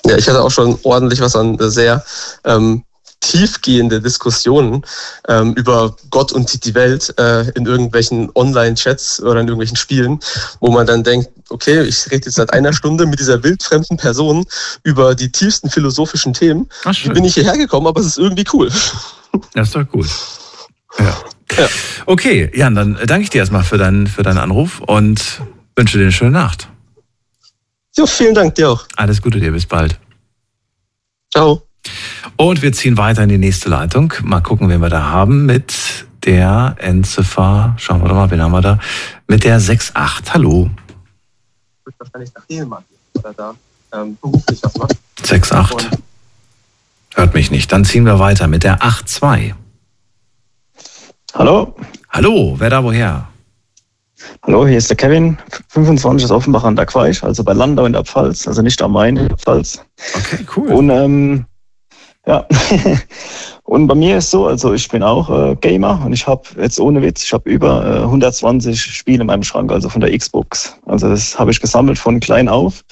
Ja, 0.06 0.16
ich 0.16 0.28
hatte 0.28 0.42
auch 0.42 0.50
schon 0.50 0.78
ordentlich 0.84 1.20
was 1.20 1.34
an 1.34 1.56
sehr 1.58 2.04
ähm, 2.44 2.84
tiefgehende 3.26 4.00
Diskussionen 4.00 4.82
ähm, 5.28 5.54
über 5.54 5.96
Gott 6.10 6.32
und 6.32 6.64
die 6.64 6.74
Welt 6.74 7.12
äh, 7.18 7.50
in 7.50 7.66
irgendwelchen 7.66 8.30
Online-Chats 8.34 9.20
oder 9.20 9.40
in 9.40 9.48
irgendwelchen 9.48 9.76
Spielen, 9.76 10.20
wo 10.60 10.70
man 10.70 10.86
dann 10.86 11.02
denkt, 11.02 11.28
okay, 11.48 11.82
ich 11.82 12.06
rede 12.06 12.26
jetzt 12.26 12.36
seit 12.36 12.52
einer 12.52 12.72
Stunde 12.72 13.06
mit 13.06 13.18
dieser 13.18 13.42
wildfremden 13.42 13.96
Person 13.96 14.46
über 14.84 15.14
die 15.14 15.30
tiefsten 15.30 15.70
philosophischen 15.70 16.32
Themen. 16.32 16.68
Ach, 16.84 16.94
Wie 17.02 17.08
bin 17.08 17.24
ich 17.24 17.34
hierher 17.34 17.56
gekommen, 17.56 17.88
aber 17.88 18.00
es 18.00 18.06
ist 18.06 18.18
irgendwie 18.18 18.44
cool. 18.52 18.70
Das 19.54 19.68
ist 19.68 19.74
doch 19.74 19.86
gut. 19.86 20.08
Ja. 20.98 21.16
ja. 21.58 21.68
Okay, 22.06 22.50
Jan, 22.54 22.74
dann 22.74 22.98
danke 23.06 23.24
ich 23.24 23.30
dir 23.30 23.38
erstmal 23.38 23.64
für 23.64 23.76
deinen, 23.76 24.06
für 24.06 24.22
deinen 24.22 24.38
Anruf 24.38 24.80
und 24.80 25.42
wünsche 25.74 25.98
dir 25.98 26.04
eine 26.04 26.12
schöne 26.12 26.30
Nacht. 26.30 26.68
Ja, 27.96 28.06
vielen 28.06 28.34
Dank 28.34 28.54
dir 28.54 28.70
auch. 28.70 28.86
Alles 28.96 29.20
Gute 29.20 29.40
dir, 29.40 29.52
bis 29.52 29.66
bald. 29.66 29.98
Ciao. 31.32 31.65
Und 32.36 32.62
wir 32.62 32.72
ziehen 32.72 32.96
weiter 32.96 33.22
in 33.22 33.28
die 33.28 33.38
nächste 33.38 33.68
Leitung. 33.68 34.12
Mal 34.22 34.40
gucken, 34.40 34.68
wen 34.68 34.80
wir 34.80 34.88
da 34.88 35.10
haben 35.10 35.46
mit 35.46 36.06
der 36.24 36.76
Endziffer. 36.78 37.74
Schauen 37.78 38.02
wir 38.02 38.08
doch 38.08 38.16
mal, 38.16 38.30
wen 38.30 38.42
haben 38.42 38.52
wir 38.52 38.60
da? 38.60 38.78
Mit 39.28 39.44
der 39.44 39.56
68. 39.56 39.94
Hallo. 40.32 40.70
wahrscheinlich 41.98 42.32
nach 42.34 42.82
oder 43.14 43.32
da 43.32 43.54
ähm, 43.92 44.18
beruflich 44.20 44.60
was 44.62 44.76
macht. 44.76 44.96
68. 45.22 45.88
Hört 47.14 47.34
mich 47.34 47.50
nicht. 47.50 47.72
Dann 47.72 47.84
ziehen 47.84 48.04
wir 48.04 48.18
weiter 48.18 48.46
mit 48.46 48.64
der 48.64 48.78
82. 48.78 49.54
Hallo. 51.34 51.74
Hallo, 52.10 52.54
wer 52.58 52.70
da 52.70 52.82
woher? 52.82 53.28
Hallo, 54.42 54.66
hier 54.66 54.78
ist 54.78 54.88
der 54.88 54.96
Kevin, 54.96 55.38
25 55.68 56.24
aus 56.24 56.30
Offenbach 56.30 56.64
an 56.64 56.76
der 56.76 56.86
Queich, 56.86 57.22
also 57.22 57.44
bei 57.44 57.52
Landau 57.52 57.84
in 57.84 57.92
der 57.92 58.04
Pfalz, 58.04 58.46
also 58.48 58.62
nicht 58.62 58.80
am 58.80 58.92
Main 58.92 59.16
in 59.16 59.28
der 59.28 59.36
Pfalz. 59.36 59.84
Okay, 60.14 60.46
cool. 60.56 60.68
Und 60.68 60.90
ähm, 60.90 61.46
ja. 62.26 62.46
Und 63.66 63.88
bei 63.88 63.96
mir 63.96 64.18
ist 64.18 64.30
so, 64.30 64.46
also 64.46 64.74
ich 64.74 64.88
bin 64.88 65.02
auch 65.02 65.28
äh, 65.28 65.56
Gamer 65.56 66.00
und 66.04 66.12
ich 66.12 66.24
habe 66.24 66.42
jetzt 66.56 66.78
ohne 66.78 67.02
Witz, 67.02 67.24
ich 67.24 67.32
habe 67.32 67.50
über 67.50 67.84
äh, 67.84 68.02
120 68.02 68.80
Spiele 68.80 69.22
in 69.22 69.26
meinem 69.26 69.42
Schrank, 69.42 69.72
also 69.72 69.88
von 69.88 70.00
der 70.00 70.16
Xbox. 70.16 70.78
Also 70.86 71.08
das 71.08 71.36
habe 71.36 71.50
ich 71.50 71.60
gesammelt 71.60 71.98
von 71.98 72.20
klein 72.20 72.48
auf, 72.48 72.84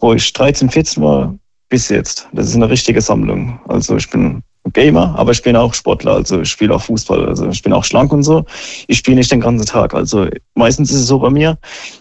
wo 0.00 0.14
ich 0.14 0.32
13, 0.32 0.68
14 0.68 1.00
war 1.00 1.32
bis 1.68 1.88
jetzt. 1.88 2.28
Das 2.32 2.48
ist 2.48 2.56
eine 2.56 2.68
richtige 2.68 3.00
Sammlung. 3.00 3.60
Also 3.68 3.96
ich 3.96 4.10
bin 4.10 4.42
Gamer, 4.72 5.14
aber 5.16 5.30
ich 5.30 5.42
bin 5.42 5.54
auch 5.54 5.72
Sportler, 5.74 6.14
also 6.14 6.40
ich 6.40 6.50
spiele 6.50 6.74
auch 6.74 6.82
Fußball, 6.82 7.28
also 7.28 7.48
ich 7.48 7.62
bin 7.62 7.72
auch 7.72 7.84
schlank 7.84 8.12
und 8.12 8.24
so. 8.24 8.44
Ich 8.88 8.98
spiele 8.98 9.18
nicht 9.18 9.30
den 9.30 9.40
ganzen 9.40 9.64
Tag. 9.64 9.94
Also 9.94 10.26
meistens 10.56 10.90
ist 10.90 11.02
es 11.02 11.06
so 11.06 11.20
bei 11.20 11.30
mir, 11.30 11.56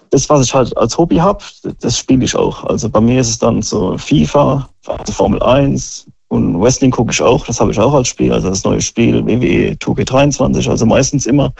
das, 0.09 0.27
was 0.29 0.47
ich 0.47 0.53
halt 0.53 0.75
als 0.77 0.97
Hobby 0.97 1.17
habe, 1.17 1.43
das 1.81 1.99
spiele 1.99 2.25
ich 2.25 2.35
auch. 2.35 2.63
Also 2.63 2.89
bei 2.89 3.01
mir 3.01 3.21
ist 3.21 3.29
es 3.29 3.37
dann 3.37 3.61
so 3.61 3.99
FIFA, 3.99 4.67
also 4.87 5.13
Formel 5.13 5.43
1 5.43 6.07
und 6.35 6.61
Wrestling 6.61 6.91
gucke 6.91 7.11
ich 7.11 7.21
auch, 7.21 7.45
das 7.45 7.59
habe 7.59 7.71
ich 7.71 7.79
auch 7.79 7.93
als 7.93 8.07
Spiel, 8.07 8.31
also 8.31 8.49
das 8.49 8.63
neue 8.63 8.81
Spiel 8.81 9.25
WWE 9.25 9.75
2K23. 9.75 10.69
Also 10.69 10.85
meistens 10.85 11.25
immer 11.25 11.53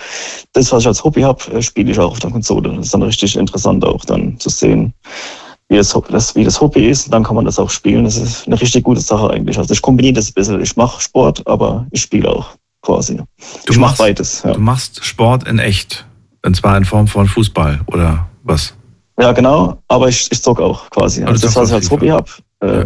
das, 0.53 0.71
was 0.71 0.83
ich 0.83 0.87
als 0.87 1.03
Hobby 1.03 1.21
habe, 1.21 1.61
spiele 1.61 1.91
ich 1.91 1.99
auch 1.99 2.11
auf 2.11 2.19
der 2.19 2.31
Konsole. 2.31 2.69
Das 2.75 2.85
ist 2.85 2.93
dann 2.93 3.03
richtig 3.03 3.35
interessant 3.35 3.83
auch 3.83 4.05
dann 4.05 4.39
zu 4.39 4.49
sehen 4.49 4.93
wie 5.67 5.77
das, 5.77 5.97
das, 6.09 6.35
wie 6.35 6.43
das 6.43 6.61
Hobby 6.61 6.87
ist, 6.87 7.11
dann 7.11 7.23
kann 7.23 7.35
man 7.35 7.45
das 7.45 7.57
auch 7.57 7.69
spielen. 7.69 8.03
Das 8.03 8.17
ist 8.17 8.45
eine 8.45 8.59
richtig 8.59 8.83
gute 8.83 9.01
Sache 9.01 9.31
eigentlich. 9.31 9.57
Also 9.57 9.73
ich 9.73 9.81
kombiniere 9.81 10.13
das 10.13 10.29
ein 10.29 10.33
bisschen. 10.33 10.61
Ich 10.61 10.75
mache 10.75 11.01
Sport, 11.01 11.45
aber 11.47 11.87
ich 11.91 12.01
spiele 12.01 12.29
auch 12.29 12.49
quasi. 12.81 13.17
Du 13.17 13.73
ich 13.73 13.79
machst 13.79 13.97
beides. 13.97 14.43
Ja. 14.43 14.53
Du 14.53 14.59
machst 14.59 15.03
Sport 15.03 15.47
in 15.47 15.59
echt. 15.59 16.05
Und 16.45 16.55
zwar 16.55 16.77
in 16.77 16.85
Form 16.85 17.07
von 17.07 17.27
Fußball 17.27 17.81
oder 17.87 18.27
was? 18.43 18.75
Ja, 19.19 19.31
genau. 19.31 19.81
Aber 19.87 20.09
ich, 20.09 20.31
ich 20.31 20.43
zocke 20.43 20.63
auch 20.63 20.89
quasi. 20.91 21.23
Also 21.23 21.47
das, 21.47 21.55
was 21.55 21.69
ich 21.69 21.75
als 21.75 21.89
Hobby 21.89 22.09
habe, 22.09 22.29
äh, 22.59 22.79
ja. 22.79 22.85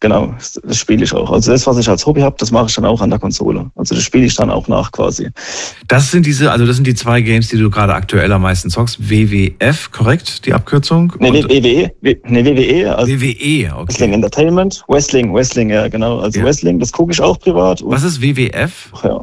Genau, 0.00 0.34
das 0.64 0.78
spiele 0.78 1.04
ich 1.04 1.12
auch. 1.12 1.30
Also 1.30 1.52
das, 1.52 1.66
was 1.66 1.76
ich 1.76 1.86
als 1.86 2.06
Hobby 2.06 2.22
habe, 2.22 2.34
das 2.38 2.50
mache 2.50 2.66
ich 2.68 2.74
dann 2.74 2.86
auch 2.86 3.02
an 3.02 3.10
der 3.10 3.18
Konsole. 3.18 3.70
Also 3.76 3.94
das 3.94 4.02
spiele 4.02 4.24
ich 4.24 4.34
dann 4.34 4.50
auch 4.50 4.66
nach 4.66 4.90
quasi. 4.92 5.28
Das 5.88 6.10
sind 6.10 6.24
diese, 6.24 6.50
also 6.50 6.66
das 6.66 6.76
sind 6.76 6.86
die 6.86 6.94
zwei 6.94 7.20
Games, 7.20 7.48
die 7.48 7.58
du 7.58 7.68
gerade 7.68 7.92
aktuell 7.92 8.32
am 8.32 8.40
meisten 8.40 8.70
zockst. 8.70 9.10
WWF, 9.10 9.90
korrekt, 9.90 10.46
die 10.46 10.54
Abkürzung? 10.54 11.12
Nee, 11.18 11.30
nee, 11.30 11.44
WWE. 11.44 11.92
Nee, 12.02 12.44
WWE. 12.44 12.96
Also 12.96 13.12
WWE, 13.12 13.74
okay. 13.74 13.88
Wrestling 13.88 14.12
Entertainment. 14.14 14.84
Wrestling, 14.88 15.34
Wrestling, 15.34 15.68
ja, 15.68 15.86
genau. 15.88 16.20
Also 16.20 16.40
ja. 16.40 16.46
Wrestling, 16.46 16.78
das 16.78 16.92
gucke 16.92 17.12
ich 17.12 17.20
auch 17.20 17.38
privat. 17.38 17.82
Was 17.84 18.02
ist 18.02 18.22
WWF? 18.22 18.92
Ja. 19.04 19.20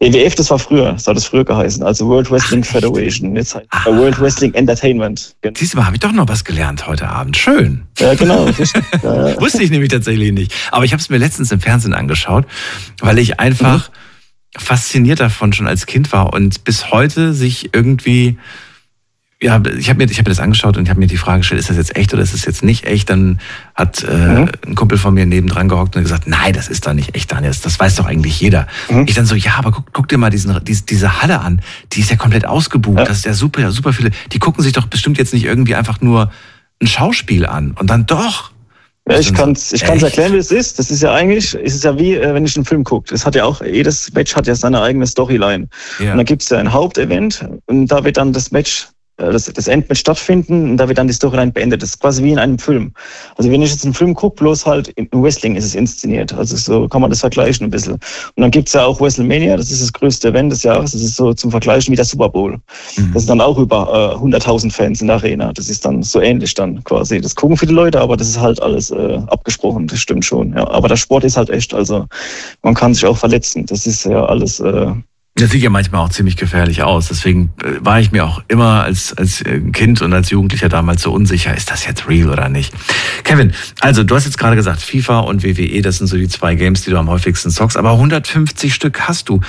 WWF, 0.00 0.34
das 0.34 0.50
war 0.50 0.58
früher, 0.58 0.92
das 0.92 1.06
hat 1.06 1.16
es 1.16 1.24
früher 1.24 1.44
geheißen, 1.44 1.82
also 1.82 2.06
World 2.06 2.30
Wrestling 2.30 2.62
Ach, 2.64 2.70
Federation. 2.70 3.36
Jetzt 3.36 3.54
heißt 3.54 3.66
ah. 3.70 3.86
World 3.86 4.20
Wrestling 4.20 4.54
Entertainment. 4.54 5.34
Genau. 5.40 5.54
Siehst 5.58 5.74
du 5.74 5.84
habe 5.84 5.96
ich 5.96 6.00
doch 6.00 6.12
noch 6.12 6.28
was 6.28 6.44
gelernt 6.44 6.86
heute 6.86 7.08
Abend. 7.08 7.36
Schön. 7.36 7.82
Ja, 7.98 8.14
genau. 8.14 8.46
ja. 9.02 9.40
Wusste 9.40 9.62
ich 9.62 9.70
nämlich 9.70 9.90
tatsächlich 9.90 10.32
nicht. 10.32 10.54
Aber 10.70 10.84
ich 10.84 10.92
habe 10.92 11.00
es 11.00 11.08
mir 11.08 11.18
letztens 11.18 11.50
im 11.52 11.60
Fernsehen 11.60 11.94
angeschaut, 11.94 12.46
weil 13.00 13.18
ich 13.18 13.40
einfach 13.40 13.88
mhm. 13.88 14.60
fasziniert 14.60 15.20
davon 15.20 15.52
schon 15.52 15.66
als 15.66 15.86
Kind 15.86 16.12
war 16.12 16.32
und 16.32 16.64
bis 16.64 16.90
heute 16.90 17.34
sich 17.34 17.74
irgendwie 17.74 18.38
ja, 19.42 19.60
ich 19.78 19.90
habe 19.90 19.98
mir, 19.98 20.10
ich 20.10 20.18
hab 20.18 20.26
mir 20.26 20.30
das 20.30 20.40
angeschaut 20.40 20.76
und 20.76 20.84
ich 20.84 20.90
habe 20.90 21.00
mir 21.00 21.06
die 21.06 21.16
Frage 21.16 21.38
gestellt, 21.38 21.60
ist 21.60 21.68
das 21.68 21.76
jetzt 21.76 21.96
echt 21.96 22.14
oder 22.14 22.22
ist 22.22 22.32
das 22.32 22.44
jetzt 22.44 22.62
nicht 22.62 22.86
echt? 22.86 23.10
Dann 23.10 23.40
hat 23.74 24.02
äh, 24.02 24.16
mhm. 24.16 24.50
ein 24.66 24.74
Kumpel 24.74 24.96
von 24.96 25.12
mir 25.12 25.26
nebendran 25.26 25.68
gehockt 25.68 25.96
und 25.96 26.02
gesagt, 26.02 26.26
nein, 26.26 26.52
das 26.52 26.68
ist 26.68 26.86
doch 26.86 26.94
nicht 26.94 27.14
echt, 27.14 27.32
Daniel. 27.32 27.52
Das 27.62 27.78
weiß 27.78 27.96
doch 27.96 28.06
eigentlich 28.06 28.40
jeder. 28.40 28.66
Mhm. 28.88 29.04
Ich 29.06 29.14
dann 29.14 29.26
so, 29.26 29.34
ja, 29.34 29.56
aber 29.58 29.72
guck, 29.72 29.92
guck 29.92 30.08
dir 30.08 30.18
mal 30.18 30.30
diesen, 30.30 30.58
diese, 30.64 30.84
diese 30.84 31.20
Halle 31.20 31.40
an. 31.40 31.60
Die 31.92 32.00
ist 32.00 32.10
ja 32.10 32.16
komplett 32.16 32.46
ausgebucht. 32.46 32.98
Ja. 32.98 33.04
Das 33.04 33.18
ist 33.18 33.24
ja 33.26 33.34
super, 33.34 33.70
super 33.70 33.92
viele. 33.92 34.10
Die 34.32 34.38
gucken 34.38 34.62
sich 34.62 34.72
doch 34.72 34.86
bestimmt 34.86 35.18
jetzt 35.18 35.34
nicht 35.34 35.44
irgendwie 35.44 35.74
einfach 35.74 36.00
nur 36.00 36.30
ein 36.80 36.86
Schauspiel 36.86 37.44
an. 37.44 37.72
Und 37.78 37.90
dann 37.90 38.06
doch. 38.06 38.52
Ja, 39.06 39.18
ich 39.18 39.34
kann 39.34 39.52
es 39.52 39.70
ich 39.72 39.82
kann's 39.82 40.02
erklären, 40.02 40.32
wie 40.32 40.38
es 40.38 40.50
ist. 40.50 40.78
Das 40.78 40.90
ist 40.90 41.02
ja 41.02 41.12
eigentlich, 41.12 41.54
es 41.62 41.74
ist 41.74 41.84
ja 41.84 41.98
wie, 41.98 42.14
äh, 42.14 42.32
wenn 42.32 42.46
ich 42.46 42.56
einen 42.56 42.64
Film 42.64 42.84
gucke. 42.84 43.14
Es 43.14 43.26
hat 43.26 43.34
ja 43.34 43.44
auch, 43.44 43.60
jedes 43.60 44.10
Match 44.14 44.34
hat 44.34 44.46
ja 44.46 44.54
seine 44.54 44.80
eigene 44.80 45.06
Storyline. 45.06 45.68
Ja. 45.98 46.12
Und 46.12 46.18
dann 46.18 46.24
gibt's 46.24 46.48
ja 46.48 46.56
ein 46.56 46.72
Hauptevent 46.72 47.46
und 47.66 47.88
da 47.88 48.02
wird 48.02 48.16
dann 48.16 48.32
das 48.32 48.50
Match 48.50 48.88
das, 49.16 49.44
das 49.44 49.68
Endmatch 49.68 50.00
stattfinden 50.00 50.70
und 50.70 50.76
da 50.76 50.88
wird 50.88 50.98
dann 50.98 51.06
die 51.06 51.12
Storyline 51.12 51.52
beendet. 51.52 51.82
Das 51.82 51.90
ist 51.90 52.00
quasi 52.00 52.22
wie 52.24 52.32
in 52.32 52.38
einem 52.38 52.58
Film. 52.58 52.92
Also 53.36 53.50
wenn 53.50 53.62
ich 53.62 53.70
jetzt 53.70 53.84
einen 53.84 53.94
Film 53.94 54.14
gucke, 54.14 54.36
bloß 54.36 54.66
halt 54.66 54.88
im 54.96 55.08
Wrestling 55.12 55.54
ist 55.54 55.64
es 55.64 55.74
inszeniert. 55.74 56.32
Also 56.32 56.56
so 56.56 56.88
kann 56.88 57.00
man 57.00 57.10
das 57.10 57.20
vergleichen 57.20 57.66
ein 57.66 57.70
bisschen. 57.70 57.92
Und 57.92 58.00
dann 58.36 58.50
gibt's 58.50 58.72
ja 58.72 58.84
auch 58.84 59.00
WrestleMania, 59.00 59.56
das 59.56 59.70
ist 59.70 59.82
das 59.82 59.92
größte 59.92 60.28
Event 60.28 60.50
des 60.50 60.64
Jahres. 60.64 60.92
Das 60.92 61.00
ist 61.00 61.14
so 61.14 61.32
zum 61.32 61.52
Vergleichen 61.52 61.92
wie 61.92 61.96
der 61.96 62.04
Super 62.04 62.28
Bowl. 62.28 62.58
Mhm. 62.96 63.12
Das 63.14 63.22
ist 63.22 63.28
dann 63.28 63.40
auch 63.40 63.58
über 63.58 64.16
äh, 64.20 64.24
100.000 64.24 64.72
Fans 64.72 65.00
in 65.00 65.06
der 65.06 65.16
Arena. 65.16 65.52
Das 65.52 65.68
ist 65.68 65.84
dann 65.84 66.02
so 66.02 66.20
ähnlich 66.20 66.54
dann 66.54 66.82
quasi. 66.82 67.20
Das 67.20 67.36
gucken 67.36 67.56
viele 67.56 67.72
Leute, 67.72 68.00
aber 68.00 68.16
das 68.16 68.28
ist 68.28 68.40
halt 68.40 68.60
alles 68.60 68.90
äh, 68.90 69.20
abgesprochen. 69.28 69.86
Das 69.86 70.00
stimmt 70.00 70.24
schon. 70.24 70.54
Ja. 70.54 70.68
Aber 70.68 70.88
der 70.88 70.96
Sport 70.96 71.22
ist 71.22 71.36
halt 71.36 71.50
echt. 71.50 71.72
Also 71.72 72.06
man 72.62 72.74
kann 72.74 72.94
sich 72.94 73.06
auch 73.06 73.16
verletzen. 73.16 73.64
Das 73.66 73.86
ist 73.86 74.04
ja 74.04 74.24
alles... 74.26 74.58
Äh, 74.58 74.92
das 75.36 75.50
sieht 75.50 75.62
ja 75.62 75.70
manchmal 75.70 76.00
auch 76.00 76.10
ziemlich 76.10 76.36
gefährlich 76.36 76.84
aus. 76.84 77.08
Deswegen 77.08 77.52
äh, 77.62 77.84
war 77.84 77.98
ich 77.98 78.12
mir 78.12 78.24
auch 78.24 78.42
immer 78.46 78.84
als, 78.84 79.12
als 79.16 79.42
äh, 79.42 79.58
Kind 79.72 80.00
und 80.00 80.12
als 80.12 80.30
Jugendlicher 80.30 80.68
damals 80.68 81.02
so 81.02 81.12
unsicher, 81.12 81.56
ist 81.56 81.72
das 81.72 81.84
jetzt 81.86 82.08
real 82.08 82.30
oder 82.30 82.48
nicht? 82.48 82.72
Kevin, 83.24 83.52
also 83.80 84.04
du 84.04 84.14
hast 84.14 84.26
jetzt 84.26 84.38
gerade 84.38 84.54
gesagt, 84.54 84.80
FIFA 84.80 85.20
und 85.20 85.42
WWE, 85.42 85.82
das 85.82 85.98
sind 85.98 86.06
so 86.06 86.16
die 86.16 86.28
zwei 86.28 86.54
Games, 86.54 86.82
die 86.82 86.90
du 86.90 86.98
am 86.98 87.08
häufigsten 87.08 87.50
zockst. 87.50 87.76
Aber 87.76 87.92
150 87.92 88.72
Stück 88.72 89.00
hast 89.00 89.28
du. 89.28 89.40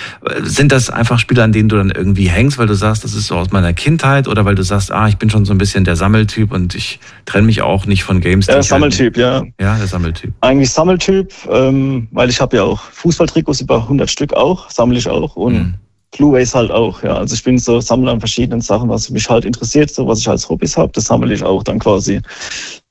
Sind 0.41 0.71
das 0.71 0.89
einfach 0.89 1.19
Spiele, 1.19 1.43
an 1.43 1.51
denen 1.51 1.69
du 1.69 1.75
dann 1.75 1.91
irgendwie 1.91 2.29
hängst, 2.29 2.57
weil 2.57 2.67
du 2.67 2.73
sagst, 2.73 3.03
das 3.03 3.13
ist 3.13 3.27
so 3.27 3.35
aus 3.35 3.51
meiner 3.51 3.73
Kindheit 3.73 4.27
oder 4.27 4.43
weil 4.43 4.55
du 4.55 4.63
sagst, 4.63 4.91
ah, 4.91 5.07
ich 5.07 5.17
bin 5.17 5.29
schon 5.29 5.45
so 5.45 5.53
ein 5.53 5.59
bisschen 5.59 5.83
der 5.83 5.95
Sammeltyp 5.95 6.51
und 6.51 6.73
ich 6.73 6.99
trenne 7.25 7.45
mich 7.45 7.61
auch 7.61 7.85
nicht 7.85 8.03
von 8.03 8.21
Games. 8.21 8.47
Der 8.47 8.63
Sammeltyp, 8.63 9.17
ja. 9.17 9.43
Ja, 9.59 9.77
der 9.77 9.85
Sammeltyp. 9.85 10.33
Eigentlich 10.41 10.71
Sammeltyp, 10.71 11.31
ähm, 11.51 12.07
weil 12.09 12.31
ich 12.31 12.41
habe 12.41 12.57
ja 12.57 12.63
auch 12.63 12.81
Fußballtrikots 12.91 13.61
über 13.61 13.83
100 13.83 14.09
Stück 14.09 14.33
auch, 14.33 14.71
sammle 14.71 14.97
ich 14.97 15.07
auch 15.07 15.35
und 15.35 15.53
mhm. 15.53 15.74
Blu-rays 16.17 16.55
halt 16.55 16.71
auch, 16.71 17.01
ja. 17.03 17.15
Also 17.15 17.35
ich 17.35 17.43
bin 17.43 17.57
so 17.57 17.79
Sammler 17.79 18.11
an 18.11 18.19
verschiedenen 18.19 18.61
Sachen, 18.61 18.89
was 18.89 19.09
mich 19.09 19.29
halt 19.29 19.45
interessiert, 19.45 19.89
so 19.89 20.07
was 20.07 20.19
ich 20.19 20.29
als 20.29 20.47
Hobbys 20.49 20.77
habe, 20.77 20.91
das 20.93 21.05
sammle 21.05 21.33
ich 21.33 21.43
auch 21.43 21.63
dann 21.63 21.79
quasi. 21.79 22.21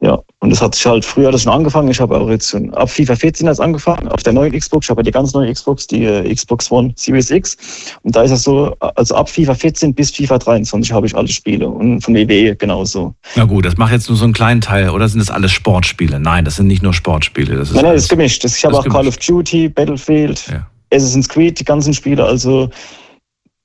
Ja, 0.00 0.20
und 0.40 0.50
das 0.50 0.60
hat 0.60 0.74
sich 0.74 0.84
halt 0.84 1.04
früher 1.04 1.32
das 1.32 1.44
schon 1.44 1.52
angefangen. 1.52 1.88
Ich 1.88 1.98
habe 1.98 2.18
auch 2.18 2.28
jetzt 2.28 2.50
schon 2.50 2.74
ab 2.74 2.90
FIFA 2.90 3.16
14 3.16 3.48
als 3.48 3.60
angefangen, 3.60 4.08
auf 4.08 4.22
der 4.22 4.34
neuen 4.34 4.52
Xbox. 4.52 4.86
Ich 4.86 4.90
habe 4.90 5.00
ja 5.00 5.04
die 5.04 5.10
ganz 5.10 5.32
neue 5.32 5.50
Xbox, 5.50 5.86
die 5.86 6.04
äh, 6.04 6.34
Xbox 6.34 6.70
One 6.70 6.92
Series 6.96 7.30
X. 7.30 7.56
Und 8.02 8.14
da 8.14 8.22
ist 8.22 8.30
es 8.30 8.42
so, 8.42 8.74
also 8.80 9.14
ab 9.14 9.30
FIFA 9.30 9.54
14 9.54 9.94
bis 9.94 10.10
FIFA 10.10 10.38
23 10.38 10.92
habe 10.92 11.06
ich 11.06 11.16
alle 11.16 11.28
Spiele 11.28 11.68
und 11.68 12.02
von 12.02 12.14
WWE 12.14 12.54
genauso. 12.54 13.14
Na 13.34 13.44
gut, 13.44 13.64
das 13.64 13.78
macht 13.78 13.92
jetzt 13.92 14.08
nur 14.08 14.18
so 14.18 14.24
einen 14.24 14.34
kleinen 14.34 14.60
Teil, 14.60 14.90
oder 14.90 15.08
sind 15.08 15.20
das 15.20 15.30
alles 15.30 15.52
Sportspiele? 15.52 16.20
Nein, 16.20 16.44
das 16.44 16.56
sind 16.56 16.66
nicht 16.66 16.82
nur 16.82 16.92
Sportspiele. 16.92 17.56
Das 17.56 17.68
ist 17.68 17.74
nein, 17.74 17.84
nein, 17.84 17.94
das 17.94 18.02
ist 18.02 18.08
gemischt. 18.10 18.44
ich 18.44 18.64
habe 18.64 18.76
auch 18.76 18.82
gemischt. 18.82 18.96
Call 18.96 19.08
of 19.08 19.16
Duty, 19.16 19.70
Battlefield, 19.70 20.46
ja. 20.48 20.66
Assassin's 20.92 21.28
Creed, 21.28 21.58
die 21.58 21.64
ganzen 21.64 21.94
Spiele. 21.94 22.24
Also 22.24 22.68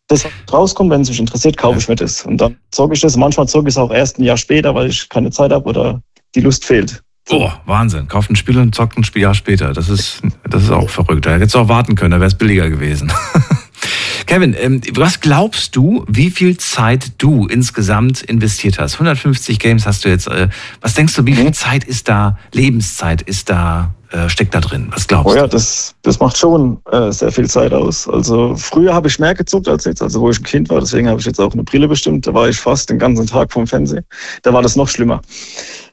das 0.10 0.28
rauskommt, 0.52 0.90
wenn 0.92 1.02
es 1.02 1.10
mich 1.10 1.20
interessiert, 1.20 1.56
kaufe 1.56 1.80
ich 1.80 1.88
mir 1.88 1.96
das. 1.96 2.26
Und 2.26 2.38
dann 2.42 2.58
zocke 2.72 2.96
ich 2.96 3.02
das. 3.02 3.16
Manchmal 3.16 3.48
zocke 3.48 3.70
ich 3.70 3.74
es 3.74 3.78
auch 3.78 3.92
erst 3.92 4.20
ein 4.20 4.24
Jahr 4.24 4.38
später, 4.38 4.76
weil 4.76 4.90
ich 4.90 5.08
keine 5.08 5.32
Zeit 5.32 5.52
habe 5.52 5.70
oder 5.70 6.02
die 6.36 6.42
Lust 6.42 6.66
fehlt. 6.66 7.02
Oh, 7.30 7.50
Wahnsinn. 7.66 8.08
Kauft 8.08 8.32
ein 8.32 8.36
Spiel 8.36 8.58
und 8.58 8.74
zockt 8.74 8.98
ein 8.98 9.06
Jahr 9.16 9.36
später. 9.36 9.72
Das 9.72 9.88
ist, 9.88 10.22
das 10.50 10.64
ist 10.64 10.72
auch 10.72 10.90
verrückt. 10.90 11.28
Da 11.28 11.34
hättest 11.34 11.54
du 11.54 11.60
auch 11.60 11.70
warten 11.70 11.96
können, 11.96 12.12
da 12.12 12.18
wäre 12.18 12.28
es 12.28 12.36
billiger 12.36 12.70
gewesen. 12.70 13.12
Kevin, 14.26 14.56
ähm, 14.60 14.82
was 14.94 15.22
glaubst 15.22 15.76
du, 15.76 16.06
wie 16.08 16.32
viel 16.32 16.58
Zeit 16.58 17.14
du 17.20 17.46
insgesamt 17.46 18.22
investiert 18.22 18.80
hast? 18.80 18.96
150 18.96 19.60
Games 19.60 19.86
hast 19.86 20.06
du 20.06 20.10
jetzt. 20.10 20.28
Äh, 20.28 20.50
was 20.82 20.96
denkst 20.96 21.16
du, 21.16 21.26
wie 21.26 21.36
viel 21.36 21.46
mhm. 21.46 21.54
Zeit 21.54 21.84
ist 21.84 22.10
da, 22.10 22.38
Lebenszeit 22.52 23.22
ist 23.22 23.50
da 23.50 23.94
äh, 24.12 24.28
steckt 24.30 24.56
da 24.56 24.60
drin? 24.60 24.88
Was 24.92 25.08
glaubst 25.08 25.34
oh 25.34 25.38
ja, 25.38 25.48
das, 25.48 25.96
das 26.02 26.20
macht 26.20 26.38
schon 26.38 26.80
äh, 26.92 27.12
sehr 27.12 27.32
viel 27.32 27.48
Zeit 27.48 27.74
aus. 27.74 28.08
Also 28.08 28.56
früher 28.56 28.94
habe 28.94 29.08
ich 29.08 29.20
mehr 29.20 29.36
gezuckt 29.36 29.68
als 29.68 29.86
jetzt, 29.86 30.02
also 30.02 30.22
wo 30.22 30.30
ich 30.30 30.40
ein 30.40 30.44
Kind 30.44 30.70
war. 30.70 30.80
Deswegen 30.80 31.08
habe 31.08 31.20
ich 31.20 31.26
jetzt 31.26 31.40
auch 31.40 31.54
eine 31.54 31.64
Brille 31.64 31.88
bestimmt. 31.88 32.26
Da 32.26 32.34
war 32.34 32.50
ich 32.50 32.60
fast 32.60 32.90
den 32.90 33.00
ganzen 33.00 33.28
Tag 33.28 33.52
vom 33.52 33.68
Fernsehen. 33.68 34.06
Da 34.44 34.54
war 34.54 34.62
das 34.62 34.76
noch 34.76 34.88
schlimmer. 34.88 35.22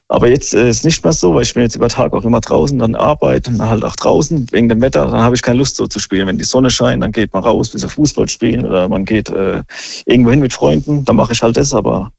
Aber 0.09 0.29
jetzt 0.29 0.53
äh, 0.53 0.69
ist 0.69 0.85
nicht 0.85 1.03
mehr 1.03 1.11
so, 1.11 1.35
weil 1.35 1.43
ich 1.43 1.53
bin 1.53 1.63
jetzt 1.63 1.75
über 1.75 1.89
Tag 1.89 2.13
auch 2.13 2.23
immer 2.23 2.39
draußen, 2.39 2.79
dann 2.79 2.95
arbeite 2.95 3.51
und 3.51 3.57
dann 3.57 3.69
halt 3.69 3.83
auch 3.83 3.95
draußen 3.95 4.47
wegen 4.51 4.69
dem 4.69 4.81
Wetter. 4.81 5.05
Dann 5.05 5.21
habe 5.21 5.35
ich 5.35 5.41
keine 5.41 5.59
Lust 5.59 5.75
so 5.75 5.85
zu 5.85 5.99
spielen. 5.99 6.27
Wenn 6.27 6.37
die 6.37 6.45
Sonne 6.45 6.69
scheint, 6.69 7.03
dann 7.03 7.11
geht 7.11 7.33
man 7.33 7.43
raus, 7.43 7.69
bisschen 7.69 7.89
Fußball 7.89 8.29
spielen 8.29 8.65
oder 8.65 8.87
man 8.87 9.03
geht 9.03 9.29
äh, 9.29 9.63
irgendwo 10.05 10.31
hin 10.31 10.39
mit 10.39 10.53
Freunden. 10.53 11.03
Dann 11.03 11.17
mache 11.17 11.33
ich 11.33 11.41
halt 11.41 11.57
das. 11.57 11.73
Aber 11.73 12.11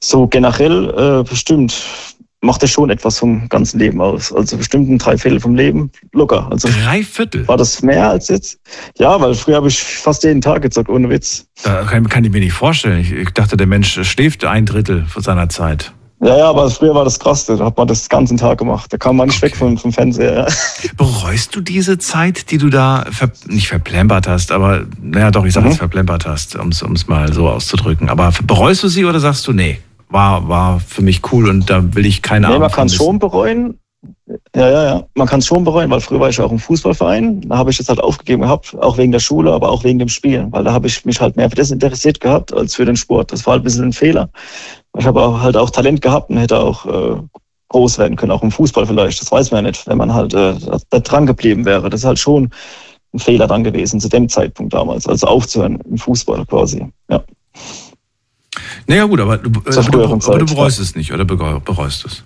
so 0.00 0.26
generell 0.26 0.90
äh, 0.90 1.28
bestimmt 1.28 1.74
macht 2.42 2.62
das 2.62 2.70
schon 2.70 2.90
etwas 2.90 3.18
vom 3.18 3.48
ganzen 3.48 3.78
Leben 3.78 4.00
aus. 4.00 4.32
Also 4.32 4.56
bestimmt 4.56 4.90
ein 4.90 4.98
Dreiviertel 4.98 5.40
vom 5.40 5.54
Leben 5.54 5.90
locker. 6.12 6.48
Also 6.50 6.68
Drei 6.68 7.02
Viertel? 7.02 7.46
War 7.48 7.56
das 7.56 7.82
mehr 7.82 8.10
als 8.10 8.28
jetzt? 8.28 8.58
Ja, 8.98 9.18
weil 9.20 9.34
früher 9.34 9.56
habe 9.56 9.68
ich 9.68 9.80
fast 9.80 10.24
jeden 10.24 10.40
Tag 10.40 10.62
gezockt, 10.62 10.90
ohne 10.90 11.08
Witz. 11.08 11.46
Da 11.62 11.84
kann, 11.84 12.08
kann 12.08 12.24
ich 12.24 12.32
mir 12.32 12.40
nicht 12.40 12.52
vorstellen. 12.52 13.00
Ich, 13.00 13.12
ich 13.12 13.30
dachte, 13.30 13.56
der 13.56 13.68
Mensch 13.68 13.98
schläft 14.02 14.44
ein 14.44 14.66
Drittel 14.66 15.06
von 15.06 15.22
seiner 15.22 15.48
Zeit. 15.48 15.92
Ja, 16.20 16.38
ja, 16.38 16.50
aber 16.50 16.70
früher 16.70 16.94
war 16.94 17.02
das 17.02 17.18
krass, 17.18 17.46
da 17.46 17.58
hat 17.58 17.76
man 17.76 17.88
das 17.88 18.02
den 18.02 18.08
ganzen 18.08 18.36
Tag 18.36 18.56
gemacht. 18.58 18.92
Da 18.92 18.96
kam 18.96 19.16
man 19.16 19.26
nicht 19.26 19.38
okay. 19.38 19.46
weg 19.46 19.56
vom, 19.56 19.76
vom 19.76 19.92
Fernseher. 19.92 20.46
Ja. 20.46 20.46
Bereust 20.96 21.56
du 21.56 21.60
diese 21.60 21.98
Zeit, 21.98 22.52
die 22.52 22.58
du 22.58 22.70
da 22.70 23.06
ver 23.10 23.32
nicht 23.48 23.66
verplempert 23.66 24.28
hast, 24.28 24.52
aber 24.52 24.84
naja 25.00 25.32
doch, 25.32 25.44
ich 25.44 25.52
sag 25.52 25.64
mhm. 25.64 25.70
jetzt 25.70 25.78
verplempert 25.78 26.24
hast, 26.24 26.54
um 26.54 26.68
es 26.68 27.08
mal 27.08 27.32
so 27.32 27.48
auszudrücken. 27.48 28.08
Aber 28.08 28.32
bereust 28.44 28.84
du 28.84 28.88
sie 28.88 29.04
oder 29.04 29.18
sagst 29.18 29.48
du, 29.48 29.52
nee, 29.52 29.80
war, 30.12 30.48
war 30.48 30.80
für 30.80 31.02
mich 31.02 31.20
cool 31.32 31.48
und 31.48 31.68
da 31.70 31.94
will 31.94 32.06
ich 32.06 32.22
keine 32.22 32.46
Ahnung. 32.46 32.58
Nee, 32.58 32.62
man 32.66 32.72
kann 32.72 32.86
es 32.86 32.94
schon 32.94 33.18
bereuen. 33.18 33.78
Ja, 34.54 34.68
ja, 34.68 34.84
ja. 34.84 35.04
Man 35.14 35.28
kann 35.28 35.40
es 35.40 35.46
schon 35.46 35.64
bereuen, 35.64 35.90
weil 35.90 36.00
früher 36.00 36.20
war 36.20 36.28
ich 36.28 36.40
auch 36.40 36.50
im 36.50 36.58
Fußballverein. 36.58 37.42
Da 37.42 37.56
habe 37.56 37.70
ich 37.70 37.78
das 37.78 37.88
halt 37.88 38.00
aufgegeben 38.00 38.42
gehabt, 38.42 38.76
auch 38.80 38.98
wegen 38.98 39.12
der 39.12 39.20
Schule, 39.20 39.52
aber 39.52 39.70
auch 39.70 39.84
wegen 39.84 39.98
dem 39.98 40.08
Spiel, 40.08 40.46
weil 40.50 40.64
da 40.64 40.72
habe 40.72 40.88
ich 40.88 41.04
mich 41.04 41.20
halt 41.20 41.36
mehr 41.36 41.48
für 41.48 41.56
das 41.56 41.70
interessiert 41.70 42.20
gehabt 42.20 42.52
als 42.52 42.74
für 42.74 42.84
den 42.84 42.96
Sport. 42.96 43.32
Das 43.32 43.46
war 43.46 43.52
halt 43.52 43.62
ein 43.62 43.64
bisschen 43.64 43.84
ein 43.84 43.92
Fehler. 43.92 44.28
Ich 44.98 45.06
habe 45.06 45.40
halt 45.40 45.56
auch 45.56 45.70
Talent 45.70 46.02
gehabt 46.02 46.30
und 46.30 46.38
hätte 46.38 46.58
auch 46.58 46.86
äh, 46.86 47.16
groß 47.68 47.98
werden 47.98 48.16
können, 48.16 48.32
auch 48.32 48.42
im 48.42 48.50
Fußball 48.50 48.86
vielleicht. 48.86 49.20
Das 49.20 49.30
weiß 49.30 49.50
man 49.50 49.64
ja 49.64 49.70
nicht, 49.70 49.86
wenn 49.86 49.98
man 49.98 50.12
halt 50.12 50.34
äh, 50.34 50.54
da 50.90 50.98
dran 50.98 51.26
geblieben 51.26 51.64
wäre. 51.64 51.88
Das 51.88 52.00
ist 52.00 52.06
halt 52.06 52.18
schon 52.18 52.50
ein 53.14 53.18
Fehler 53.18 53.46
dann 53.46 53.64
gewesen 53.64 54.00
zu 54.00 54.08
dem 54.08 54.28
Zeitpunkt 54.28 54.72
damals, 54.74 55.06
also 55.06 55.26
aufzuhören 55.26 55.78
im 55.88 55.98
Fußball 55.98 56.44
quasi. 56.46 56.86
Ja. 57.10 57.22
Naja 58.86 59.04
gut, 59.04 59.20
aber 59.20 59.38
du, 59.38 59.48
äh, 59.48 59.90
du, 59.90 60.04
aber 60.04 60.38
du 60.38 60.46
bereust 60.46 60.80
es 60.80 60.94
nicht 60.94 61.12
oder 61.12 61.24
bereust 61.24 62.04
es? 62.04 62.24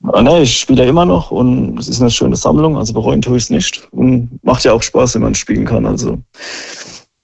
Nee, 0.00 0.42
ich 0.42 0.58
spiele 0.58 0.82
ja 0.82 0.88
immer 0.88 1.04
noch 1.04 1.30
und 1.30 1.78
es 1.78 1.88
ist 1.88 2.00
eine 2.00 2.10
schöne 2.10 2.34
Sammlung, 2.34 2.76
also 2.76 2.92
bereuen 2.92 3.22
tue 3.22 3.36
ich 3.36 3.44
es 3.44 3.50
nicht. 3.50 3.88
Und 3.92 4.40
macht 4.42 4.64
ja 4.64 4.72
auch 4.72 4.82
Spaß, 4.82 5.14
wenn 5.14 5.22
man 5.22 5.34
spielen 5.34 5.64
kann. 5.64 5.86
Also 5.86 6.18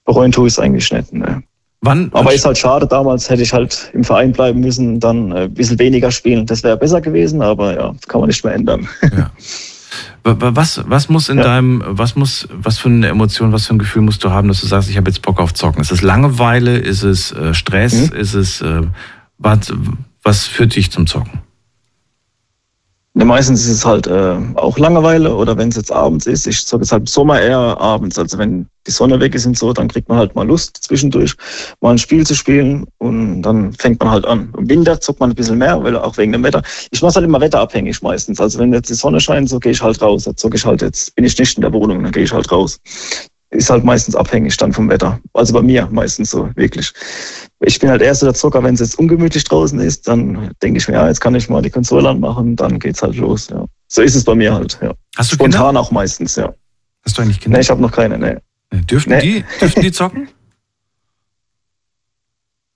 bereuen 0.05 0.31
tue 0.31 0.47
ich 0.47 0.53
es 0.53 0.59
eigentlich 0.59 0.91
nicht. 0.91 1.11
Nee. 1.11 1.35
Wann? 1.81 2.09
Aber 2.13 2.33
ist 2.33 2.45
halt 2.45 2.57
schade, 2.57 2.87
damals 2.87 3.29
hätte 3.29 3.41
ich 3.41 3.53
halt 3.53 3.89
im 3.93 4.03
Verein 4.03 4.31
bleiben 4.31 4.59
müssen, 4.59 4.95
und 4.95 4.99
dann 5.01 5.31
äh, 5.31 5.43
ein 5.43 5.53
bisschen 5.53 5.79
weniger 5.79 6.11
spielen. 6.11 6.45
Das 6.45 6.63
wäre 6.63 6.77
besser 6.77 7.01
gewesen, 7.01 7.41
aber 7.41 7.73
ja, 7.73 7.95
kann 8.07 8.21
man 8.21 8.27
nicht 8.27 8.43
mehr 8.43 8.53
ändern. 8.53 8.87
Ja. 9.15 9.31
Was, 10.23 10.81
was 10.87 11.09
muss 11.09 11.29
in 11.29 11.37
ja. 11.37 11.43
deinem, 11.43 11.83
was 11.85 12.15
muss, 12.15 12.47
was 12.51 12.77
für 12.77 12.89
eine 12.89 13.07
Emotion, 13.07 13.51
was 13.51 13.67
für 13.67 13.75
ein 13.75 13.79
Gefühl 13.79 14.01
musst 14.01 14.23
du 14.23 14.31
haben, 14.31 14.47
dass 14.47 14.61
du 14.61 14.67
sagst, 14.67 14.89
ich 14.89 14.97
habe 14.97 15.09
jetzt 15.09 15.21
Bock 15.21 15.39
auf 15.39 15.53
Zocken? 15.53 15.81
Ist 15.81 15.91
es 15.91 16.01
Langeweile? 16.01 16.77
Ist 16.77 17.03
es 17.03 17.31
äh, 17.31 17.53
Stress? 17.53 18.11
Mhm. 18.11 18.17
Ist 18.17 18.33
es, 18.33 18.61
äh, 18.61 18.81
was, 19.37 19.73
was 20.23 20.45
führt 20.45 20.75
dich 20.75 20.91
zum 20.91 21.07
Zocken? 21.07 21.39
Ja, 23.15 23.25
meistens 23.25 23.65
ist 23.65 23.69
es 23.69 23.85
halt 23.85 24.07
äh, 24.07 24.37
auch 24.55 24.77
Langeweile 24.77 25.35
oder 25.35 25.57
wenn 25.57 25.69
es 25.69 25.75
jetzt 25.75 25.91
abends 25.91 26.25
ist, 26.25 26.47
ich 26.47 26.61
sage 26.61 26.83
es 26.83 26.91
halt 26.91 27.01
im 27.01 27.07
Sommer 27.07 27.41
eher 27.41 27.57
abends. 27.57 28.17
Also 28.19 28.37
wenn 28.37 28.67
die 28.89 28.95
Sonne 28.95 29.19
weg 29.19 29.35
ist 29.35 29.45
und 29.45 29.57
so, 29.57 29.71
dann 29.71 29.87
kriegt 29.87 30.09
man 30.09 30.17
halt 30.17 30.35
mal 30.35 30.47
Lust 30.47 30.77
zwischendurch 30.81 31.35
mal 31.81 31.91
ein 31.91 31.97
Spiel 31.97 32.25
zu 32.25 32.35
spielen 32.35 32.85
und 32.97 33.41
dann 33.43 33.73
fängt 33.73 33.99
man 33.99 34.11
halt 34.11 34.25
an. 34.25 34.53
Im 34.57 34.69
Winter 34.69 34.99
zockt 34.99 35.19
man 35.19 35.31
ein 35.31 35.35
bisschen 35.35 35.57
mehr, 35.57 35.81
weil 35.83 35.95
auch 35.95 36.17
wegen 36.17 36.31
dem 36.31 36.43
Wetter. 36.43 36.61
Ich 36.91 37.01
mache 37.01 37.15
halt 37.15 37.25
immer 37.25 37.39
wetterabhängig 37.39 38.01
meistens. 38.01 38.39
Also 38.39 38.59
wenn 38.59 38.73
jetzt 38.73 38.89
die 38.89 38.95
Sonne 38.95 39.19
scheint, 39.19 39.49
so 39.49 39.59
gehe 39.59 39.71
ich 39.71 39.81
halt 39.81 40.01
raus. 40.01 40.23
Da 40.23 40.35
zocke 40.35 40.57
ich 40.57 40.65
halt 40.65 40.81
jetzt, 40.81 41.15
bin 41.15 41.25
ich 41.25 41.37
nicht 41.37 41.57
in 41.57 41.61
der 41.61 41.73
Wohnung, 41.73 42.03
dann 42.03 42.11
gehe 42.11 42.23
ich 42.23 42.33
halt 42.33 42.51
raus 42.51 42.79
ist 43.51 43.69
halt 43.69 43.83
meistens 43.83 44.15
abhängig 44.15 44.55
dann 44.57 44.73
vom 44.73 44.89
Wetter. 44.89 45.19
Also 45.33 45.53
bei 45.53 45.61
mir 45.61 45.87
meistens 45.91 46.29
so, 46.31 46.49
wirklich. 46.55 46.93
Ich 47.61 47.79
bin 47.79 47.89
halt 47.89 48.01
erst 48.01 48.21
der 48.21 48.33
Zocker, 48.33 48.63
wenn 48.63 48.75
es 48.75 48.79
jetzt 48.79 48.99
ungemütlich 48.99 49.43
draußen 49.43 49.79
ist, 49.79 50.07
dann 50.07 50.51
denke 50.61 50.77
ich 50.77 50.87
mir, 50.87 50.95
ja, 50.95 51.07
jetzt 51.07 51.19
kann 51.19 51.35
ich 51.35 51.49
mal 51.49 51.61
die 51.61 51.69
Konsole 51.69 52.09
anmachen, 52.09 52.55
dann 52.55 52.79
geht's 52.79 53.01
halt 53.01 53.15
los, 53.15 53.49
ja. 53.49 53.65
So 53.87 54.01
ist 54.01 54.15
es 54.15 54.23
bei 54.23 54.35
mir 54.35 54.53
halt, 54.53 54.79
ja. 54.81 54.93
Hast 55.17 55.31
du 55.31 55.35
Spontan 55.35 55.67
Kinder? 55.67 55.79
auch 55.81 55.91
meistens, 55.91 56.35
ja. 56.35 56.53
Hast 57.03 57.17
du 57.17 57.21
eigentlich 57.21 57.39
Kinder? 57.39 57.57
Nee, 57.57 57.61
ich 57.63 57.69
habe 57.69 57.81
noch 57.81 57.91
keine, 57.91 58.17
nee. 58.19 58.37
Dürften, 58.71 59.11
nee. 59.11 59.21
Die, 59.21 59.45
dürften 59.59 59.81
die 59.81 59.91
zocken? 59.91 60.29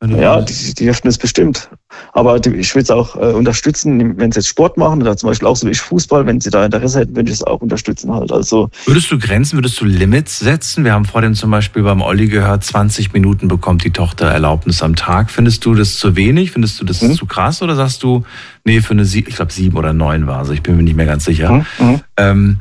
Ja, 0.09 0.41
die, 0.41 0.73
die 0.73 0.85
dürften 0.85 1.07
es 1.07 1.17
bestimmt. 1.17 1.69
Aber 2.11 2.39
die, 2.39 2.49
ich 2.55 2.75
würde 2.75 2.83
es 2.83 2.91
auch 2.91 3.15
äh, 3.15 3.33
unterstützen, 3.33 4.17
wenn 4.17 4.31
sie 4.31 4.39
jetzt 4.39 4.47
Sport 4.47 4.75
machen 4.75 5.01
oder 5.01 5.15
zum 5.15 5.29
Beispiel 5.29 5.47
auch 5.47 5.55
so 5.55 5.65
wie 5.65 5.71
ich 5.71 5.79
Fußball, 5.79 6.25
wenn 6.25 6.41
sie 6.41 6.49
da 6.49 6.65
Interesse 6.65 6.99
hätten, 6.99 7.15
würde 7.15 7.29
ich 7.29 7.37
es 7.37 7.43
auch 7.43 7.61
unterstützen 7.61 8.11
halt. 8.13 8.31
Also 8.31 8.69
würdest 8.85 9.09
du 9.11 9.17
Grenzen, 9.17 9.57
würdest 9.57 9.79
du 9.79 9.85
Limits 9.85 10.39
setzen? 10.39 10.83
Wir 10.83 10.93
haben 10.93 11.05
vorhin 11.05 11.35
zum 11.35 11.51
Beispiel 11.51 11.83
beim 11.83 12.01
Olli 12.01 12.27
gehört, 12.27 12.65
20 12.65 13.13
Minuten 13.13 13.47
bekommt 13.47 13.83
die 13.85 13.91
Tochter 13.91 14.27
Erlaubnis 14.27 14.81
am 14.81 14.95
Tag. 14.95 15.31
Findest 15.31 15.63
du 15.65 15.73
das 15.73 15.95
zu 15.95 16.17
wenig? 16.17 16.51
Findest 16.51 16.81
du 16.81 16.85
das 16.85 17.01
mhm. 17.01 17.13
zu 17.13 17.25
krass? 17.25 17.61
Oder 17.61 17.75
sagst 17.75 18.03
du, 18.03 18.25
nee, 18.65 18.81
für 18.81 18.91
eine, 18.91 19.03
ich 19.03 19.25
glaube 19.25 19.53
sieben 19.53 19.77
oder 19.77 19.93
neun 19.93 20.27
war 20.27 20.43
sie, 20.45 20.55
ich 20.55 20.63
bin 20.63 20.75
mir 20.75 20.83
nicht 20.83 20.97
mehr 20.97 21.05
ganz 21.05 21.23
sicher. 21.23 21.51
Mhm. 21.51 21.65
mhm. 21.79 22.01
Ähm, 22.17 22.57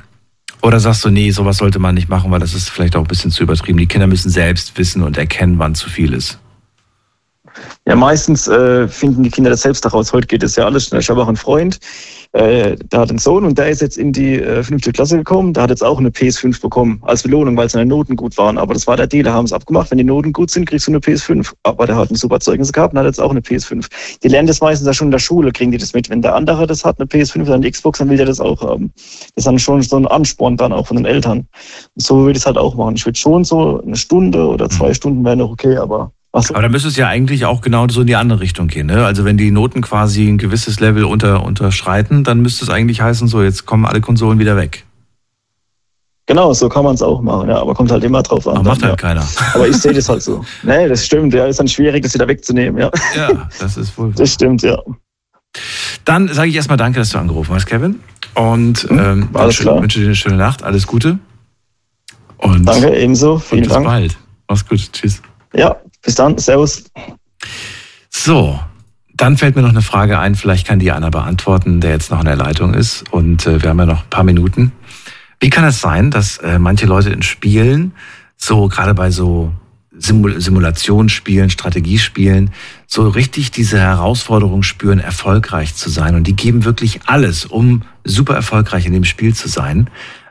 oder 0.63 0.81
sagst 0.81 1.05
du, 1.05 1.11
nee, 1.11 1.31
sowas 1.31 1.59
sollte 1.59 1.79
man 1.79 1.95
nicht 1.95 2.09
machen, 2.09 2.31
weil 2.31 2.41
das 2.41 2.55
ist 2.55 2.71
vielleicht 2.71 2.97
auch 2.97 3.03
ein 3.03 3.09
bisschen 3.09 3.31
zu 3.31 3.43
übertrieben. 3.43 3.79
Die 3.79 3.87
Kinder 3.87 4.07
müssen 4.07 4.31
selbst 4.31 4.79
wissen 4.79 5.03
und 5.03 5.19
erkennen, 5.19 5.59
wann 5.59 5.75
zu 5.75 5.91
viel 5.91 6.15
ist. 6.15 6.39
Ja, 7.87 7.97
meistens 7.97 8.47
äh, 8.49 8.89
finden 8.89 9.25
die 9.25 9.31
Kinder 9.31 9.51
das 9.51 9.63
selbst 9.63 9.85
heraus. 9.85 10.13
Heute 10.13 10.27
geht 10.27 10.43
es 10.43 10.57
ja 10.57 10.65
alles 10.65 10.87
schnell. 10.87 11.01
Ich 11.01 11.11
habe 11.11 11.21
auch 11.23 11.29
einen 11.29 11.37
Freund, 11.37 11.79
äh, 12.33 12.77
der 12.77 13.01
hat 13.01 13.11
einen 13.11 13.19
Sohn 13.19 13.45
und 13.45 13.59
der 13.59 13.69
ist 13.69 13.83
jetzt 13.83 13.99
in 13.99 14.13
die 14.13 14.41
äh, 14.41 14.63
fünfte 14.63 14.91
Klasse 14.93 15.19
gekommen. 15.19 15.53
Der 15.53 15.65
hat 15.65 15.71
jetzt 15.71 15.85
auch 15.85 15.99
eine 15.99 16.09
PS5 16.09 16.61
bekommen 16.63 16.99
als 17.03 17.23
Belohnung, 17.23 17.57
weil 17.57 17.69
seine 17.69 17.85
Noten 17.85 18.17
gut 18.17 18.39
waren. 18.39 18.57
Aber 18.57 18.73
das 18.73 18.87
war 18.87 18.97
der 18.97 19.07
Deal, 19.07 19.23
da 19.23 19.35
haben 19.35 19.45
es 19.45 19.53
abgemacht. 19.53 19.91
Wenn 19.91 19.99
die 19.99 20.05
Noten 20.05 20.33
gut 20.33 20.51
sind, 20.51 20.65
kriegst 20.65 20.87
du 20.87 20.93
eine 20.93 20.99
PS5. 20.99 21.53
Aber 21.63 21.87
der 21.87 21.97
hat 21.97 22.11
ein 22.11 22.15
super 22.15 22.41
Zeugnis 22.41 22.73
gehabt 22.73 22.95
und 22.95 22.99
hat 22.99 23.07
jetzt 23.07 23.21
auch 23.21 23.31
eine 23.31 23.41
PS5. 23.41 23.87
Die 24.23 24.29
lernen 24.29 24.47
das 24.47 24.63
meistens 24.63 24.87
ja 24.87 24.95
schon 24.95 25.09
in 25.09 25.13
der 25.13 25.19
Schule, 25.19 25.53
kriegen 25.53 25.73
die 25.73 25.79
das 25.79 25.93
mit. 25.93 26.09
Wenn 26.09 26.23
der 26.23 26.35
andere 26.35 26.67
das 26.67 26.85
hat, 26.85 26.99
eine 26.99 27.07
PS5 27.07 27.43
oder 27.43 27.55
eine 27.55 27.71
Xbox, 27.71 27.99
dann 27.99 28.09
will 28.09 28.17
der 28.17 28.27
das 28.27 28.41
auch 28.41 28.63
haben. 28.63 28.93
Das 28.95 29.33
ist 29.37 29.47
dann 29.47 29.59
schon 29.59 29.83
so 29.83 29.97
ein 29.97 30.07
Ansporn 30.07 30.57
dann 30.57 30.73
auch 30.73 30.87
von 30.87 30.97
den 30.97 31.07
Eltern. 31.07 31.41
Und 31.95 32.03
so 32.03 32.17
würde 32.21 32.33
ich 32.33 32.39
es 32.39 32.47
halt 32.47 32.57
auch 32.57 32.75
machen. 32.75 32.97
Ich 32.97 33.05
würde 33.05 33.19
schon 33.19 33.45
so 33.45 33.83
eine 33.83 33.97
Stunde 33.97 34.47
oder 34.47 34.71
zwei 34.71 34.89
mhm. 34.89 34.95
Stunden 34.95 35.25
wäre 35.25 35.37
noch 35.37 35.51
okay, 35.51 35.77
aber 35.77 36.13
so. 36.41 36.55
Aber 36.55 36.63
da 36.63 36.69
müsste 36.69 36.89
es 36.89 36.97
ja 36.97 37.09
eigentlich 37.09 37.45
auch 37.45 37.61
genau 37.61 37.87
so 37.89 38.01
in 38.01 38.07
die 38.07 38.17
andere 38.17 38.41
Richtung 38.41 38.69
gehen. 38.69 38.87
Ne? 38.87 39.05
Also 39.05 39.25
wenn 39.25 39.37
die 39.37 39.51
Noten 39.51 39.83
quasi 39.83 40.29
ein 40.29 40.39
gewisses 40.39 40.81
Level 40.81 41.05
unter, 41.05 41.45
unterschreiten, 41.45 42.25
dann 42.25 42.41
müsste 42.41 42.65
es 42.65 42.71
eigentlich 42.71 43.03
heißen, 43.03 43.29
so 43.29 43.43
jetzt 43.43 43.67
kommen 43.67 43.85
alle 43.85 44.01
Konsolen 44.01 44.39
wieder 44.39 44.57
weg. 44.57 44.87
Genau, 46.27 46.55
so 46.55 46.69
kann 46.69 46.85
man 46.85 46.95
es 46.95 47.03
auch 47.03 47.21
machen, 47.21 47.49
ja, 47.49 47.61
aber 47.61 47.75
kommt 47.75 47.91
halt 47.91 48.05
immer 48.05 48.23
drauf 48.23 48.47
an. 48.47 48.57
Aber 48.57 48.71
macht 48.71 48.83
halt 48.83 48.93
ja. 48.93 48.97
keiner. 48.97 49.27
Aber 49.55 49.67
ich 49.67 49.77
sehe 49.77 49.93
das 49.93 50.09
halt 50.09 50.23
so. 50.23 50.45
Nee, 50.63 50.89
das 50.89 51.05
stimmt, 51.05 51.35
ja, 51.35 51.47
ist 51.47 51.59
dann 51.59 51.67
schwierig, 51.67 52.05
das 52.05 52.15
wieder 52.15 52.29
wegzunehmen, 52.29 52.81
ja. 52.81 52.91
Ja, 53.17 53.49
das 53.59 53.77
ist 53.77 53.99
wohl. 53.99 54.13
Das 54.17 54.33
stimmt, 54.33 54.63
ja. 54.63 54.79
Dann 56.05 56.29
sage 56.29 56.49
ich 56.49 56.57
erstmal 56.57 56.79
danke, 56.79 57.01
dass 57.01 57.11
du 57.11 57.19
angerufen 57.19 57.53
hast, 57.55 57.67
Kevin. 57.67 58.01
Und 58.35 58.87
hm, 58.89 58.99
ähm, 58.99 59.29
alles 59.35 59.59
wünsche, 59.59 59.63
klar. 59.65 59.83
wünsche 59.83 59.99
dir 59.99 60.07
eine 60.07 60.15
schöne 60.15 60.37
Nacht, 60.37 60.63
alles 60.63 60.87
Gute. 60.87 61.19
Und 62.39 62.65
danke, 62.67 62.97
ebenso. 62.97 63.39
Vielen 63.39 63.65
bis 63.65 63.73
Dank. 63.73 63.85
bald. 63.85 64.17
Mach's 64.49 64.67
gut. 64.67 64.93
Tschüss. 64.93 65.21
Ja, 65.55 65.77
bis 66.03 66.15
dann, 66.15 66.39
Servus. 66.39 66.85
So, 68.11 68.59
dann 69.15 69.37
fällt 69.37 69.57
mir 69.57 69.63
noch 69.63 69.71
eine 69.71 69.83
Frage 69.83 70.19
ein, 70.19 70.35
vielleicht 70.35 70.67
kann 70.67 70.79
die 70.79 70.93
einer 70.93 71.11
beantworten, 71.11 71.81
der 71.81 71.91
jetzt 71.93 72.11
noch 72.11 72.21
in 72.21 72.27
der 72.27 72.37
Leitung 72.37 72.75
ist. 72.75 73.05
Und 73.13 73.47
äh, 73.47 73.63
wir 73.63 73.71
haben 73.71 73.79
ja 73.79 73.87
noch 73.87 74.05
ein 74.05 74.11
paar 74.11 74.25
Minuten. 74.25 74.73
Wie 75.41 75.51
kann 75.51 75.65
es 75.65 75.81
sein, 75.81 76.11
dass 76.11 76.39
äh, 76.39 76.59
manche 76.59 76.87
Leute 76.87 77.11
in 77.11 77.23
Spielen, 77.23 77.93
so 78.37 78.69
gerade 78.69 78.95
bei 78.95 79.11
so 79.11 79.53
Simul 79.97 80.41
Simulationsspielen, 80.41 81.51
Strategiespielen, 81.51 82.51
so 82.87 83.09
richtig 83.09 83.51
diese 83.51 83.79
Herausforderung 83.79 84.63
spüren, 84.63 84.99
erfolgreich 84.99 85.75
zu 85.75 85.91
sein. 85.91 86.15
Und 86.15 86.27
die 86.27 86.37
geben 86.37 86.65
wirklich 86.65 87.01
alles, 87.07 87.45
um 87.45 87.83
super 88.05 88.35
erfolgreich 88.35 88.87
in 88.87 88.93
dem 88.93 89.05
Spiel 89.05 89.35
zu 89.35 89.49
sein. 89.49 89.91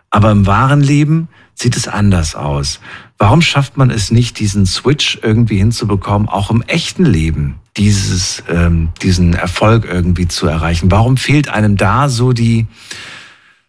Aber 0.10 0.32
im 0.32 0.48
wahren 0.48 0.82
Leben 0.82 1.30
sieht 1.54 1.78
es 1.78 1.88
anders 1.88 2.36
aus. 2.36 2.80
Warum 3.22 3.44
schafft 3.44 3.78
man 3.78 3.92
es 3.92 4.10
nicht, 4.10 4.40
diesen 4.40 4.66
Switch 4.66 5.20
irgendwie 5.22 5.58
hinzubekommen, 5.58 6.28
auch 6.28 6.50
im 6.50 6.64
echten 6.64 7.06
Leben, 7.06 7.60
dieses, 7.78 8.42
ähm, 8.50 8.90
diesen 9.04 9.36
Erfolg 9.36 9.86
irgendwie 9.86 10.28
zu 10.28 10.48
erreichen? 10.48 10.90
Warum 10.90 11.18
fehlt 11.18 11.48
einem 11.48 11.78
da 11.78 12.10
so 12.10 12.34
die, 12.34 12.66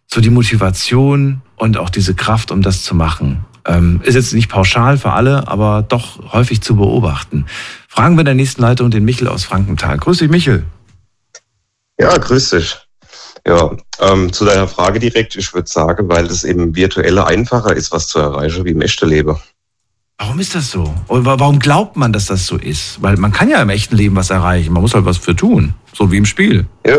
so 0.07 0.23
die 0.23 0.31
Motivation 0.31 1.43
und 1.57 1.77
auch 1.77 1.91
diese 1.91 2.15
Kraft, 2.15 2.51
um 2.51 2.63
das 2.63 2.83
zu 2.83 2.95
machen? 2.95 3.45
Ähm, 3.67 4.01
ist 4.05 4.15
jetzt 4.15 4.33
nicht 4.33 4.49
pauschal 4.49 4.97
für 4.97 5.13
alle, 5.13 5.47
aber 5.49 5.83
doch 5.83 6.33
häufig 6.33 6.63
zu 6.63 6.77
beobachten. 6.77 7.45
Fragen 7.89 8.17
wir 8.17 8.21
in 8.21 8.25
der 8.25 8.35
nächsten 8.35 8.63
Leitung 8.63 8.91
den 8.91 9.05
Michel 9.05 9.29
aus 9.29 9.45
Frankenthal. 9.45 9.99
Grüß 9.99 10.17
dich, 10.17 10.31
Michel. 10.31 10.65
Ja, 12.01 12.17
grüß 12.17 12.49
dich. 12.49 12.79
Ja, 13.47 13.77
ähm, 14.01 14.33
zu 14.33 14.45
deiner 14.45 14.69
Frage 14.69 15.01
direkt, 15.01 15.35
ich 15.37 15.53
würde 15.53 15.69
sagen, 15.69 16.09
weil 16.09 16.27
es 16.27 16.45
eben 16.45 16.77
virtuelle 16.77 17.27
einfacher 17.27 17.75
ist, 17.75 17.91
was 17.91 18.07
zu 18.07 18.21
erreichen, 18.21 18.65
wie 18.65 18.71
im 18.71 18.81
echten 18.81 19.09
Leben. 19.09 19.37
Warum 20.19 20.39
ist 20.39 20.55
das 20.55 20.71
so? 20.71 20.95
Und 21.09 21.25
warum 21.25 21.59
glaubt 21.59 21.97
man, 21.97 22.13
dass 22.13 22.27
das 22.27 22.47
so 22.47 22.57
ist? 22.57 23.03
Weil 23.03 23.17
man 23.17 23.33
kann 23.33 23.49
ja 23.49 23.61
im 23.61 23.71
echten 23.71 23.97
Leben 23.97 24.15
was 24.15 24.31
erreichen, 24.31 24.73
man 24.73 24.83
muss 24.83 24.95
halt 24.95 25.05
was 25.05 25.17
für 25.17 25.35
tun, 25.35 25.75
so 25.93 26.13
wie 26.13 26.19
im 26.19 26.27
Spiel. 26.27 26.67
Ja, 26.87 26.97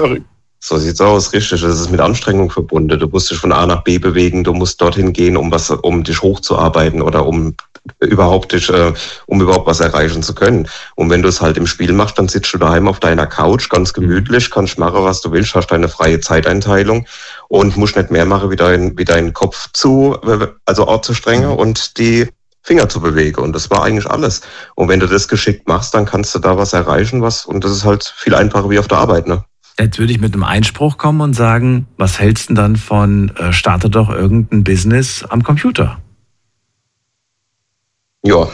so 0.65 0.77
sieht's 0.77 1.01
aus, 1.01 1.33
richtig. 1.33 1.59
Das 1.61 1.77
ist 1.77 1.91
mit 1.91 1.99
Anstrengung 1.99 2.49
verbunden. 2.49 2.97
Du 2.97 3.07
musst 3.07 3.29
dich 3.29 3.37
von 3.37 3.51
A 3.51 3.65
nach 3.65 3.83
B 3.83 3.97
bewegen, 3.97 4.45
du 4.45 4.53
musst 4.53 4.79
dorthin 4.79 5.11
gehen, 5.11 5.35
um 5.35 5.51
was, 5.51 5.69
um 5.69 6.05
dich 6.05 6.21
hochzuarbeiten 6.21 7.01
oder 7.01 7.25
um 7.25 7.53
überhaupt 7.99 8.53
dich, 8.53 8.69
äh, 8.69 8.93
um 9.25 9.41
überhaupt 9.41 9.67
was 9.67 9.81
erreichen 9.81 10.23
zu 10.23 10.33
können. 10.33 10.69
Und 10.95 11.09
wenn 11.09 11.21
du 11.21 11.27
es 11.27 11.41
halt 11.41 11.57
im 11.57 11.67
Spiel 11.67 11.91
machst, 11.91 12.17
dann 12.17 12.29
sitzt 12.29 12.53
du 12.53 12.57
daheim 12.57 12.87
auf 12.87 13.01
deiner 13.01 13.27
Couch, 13.27 13.67
ganz 13.67 13.91
gemütlich, 13.91 14.51
kannst 14.51 14.79
machen, 14.79 15.03
was 15.03 15.19
du 15.19 15.33
willst, 15.33 15.53
hast 15.53 15.67
deine 15.67 15.89
freie 15.89 16.21
Zeiteinteilung 16.21 17.05
und 17.49 17.75
musst 17.75 17.97
nicht 17.97 18.09
mehr 18.09 18.25
machen, 18.25 18.49
wie 18.49 18.55
dein, 18.55 18.97
wie 18.97 19.03
deinen 19.03 19.33
Kopf 19.33 19.67
zu, 19.73 20.17
also 20.65 20.87
auch 20.87 21.01
zu 21.01 21.13
strenge 21.13 21.51
und 21.51 21.97
die 21.97 22.29
Finger 22.61 22.87
zu 22.87 23.01
bewegen. 23.01 23.41
Und 23.41 23.53
das 23.53 23.69
war 23.69 23.83
eigentlich 23.83 24.09
alles. 24.09 24.39
Und 24.75 24.87
wenn 24.87 25.01
du 25.01 25.07
das 25.07 25.27
geschickt 25.27 25.67
machst, 25.67 25.93
dann 25.93 26.05
kannst 26.05 26.33
du 26.33 26.39
da 26.39 26.57
was 26.57 26.71
erreichen, 26.71 27.21
was, 27.21 27.45
und 27.45 27.65
das 27.65 27.73
ist 27.73 27.83
halt 27.83 28.13
viel 28.15 28.33
einfacher 28.33 28.69
wie 28.69 28.79
auf 28.79 28.87
der 28.87 28.99
Arbeit, 28.99 29.27
ne? 29.27 29.43
Jetzt 29.79 29.97
würde 29.97 30.13
ich 30.13 30.19
mit 30.19 30.33
einem 30.33 30.43
Einspruch 30.43 30.97
kommen 30.97 31.21
und 31.21 31.33
sagen, 31.33 31.87
was 31.97 32.19
hältst 32.19 32.49
du 32.49 32.53
dann 32.53 32.75
von, 32.75 33.29
äh, 33.37 33.51
starte 33.51 33.89
doch 33.89 34.09
irgendein 34.09 34.63
Business 34.63 35.23
am 35.23 35.43
Computer? 35.43 35.99
Ja. 38.25 38.47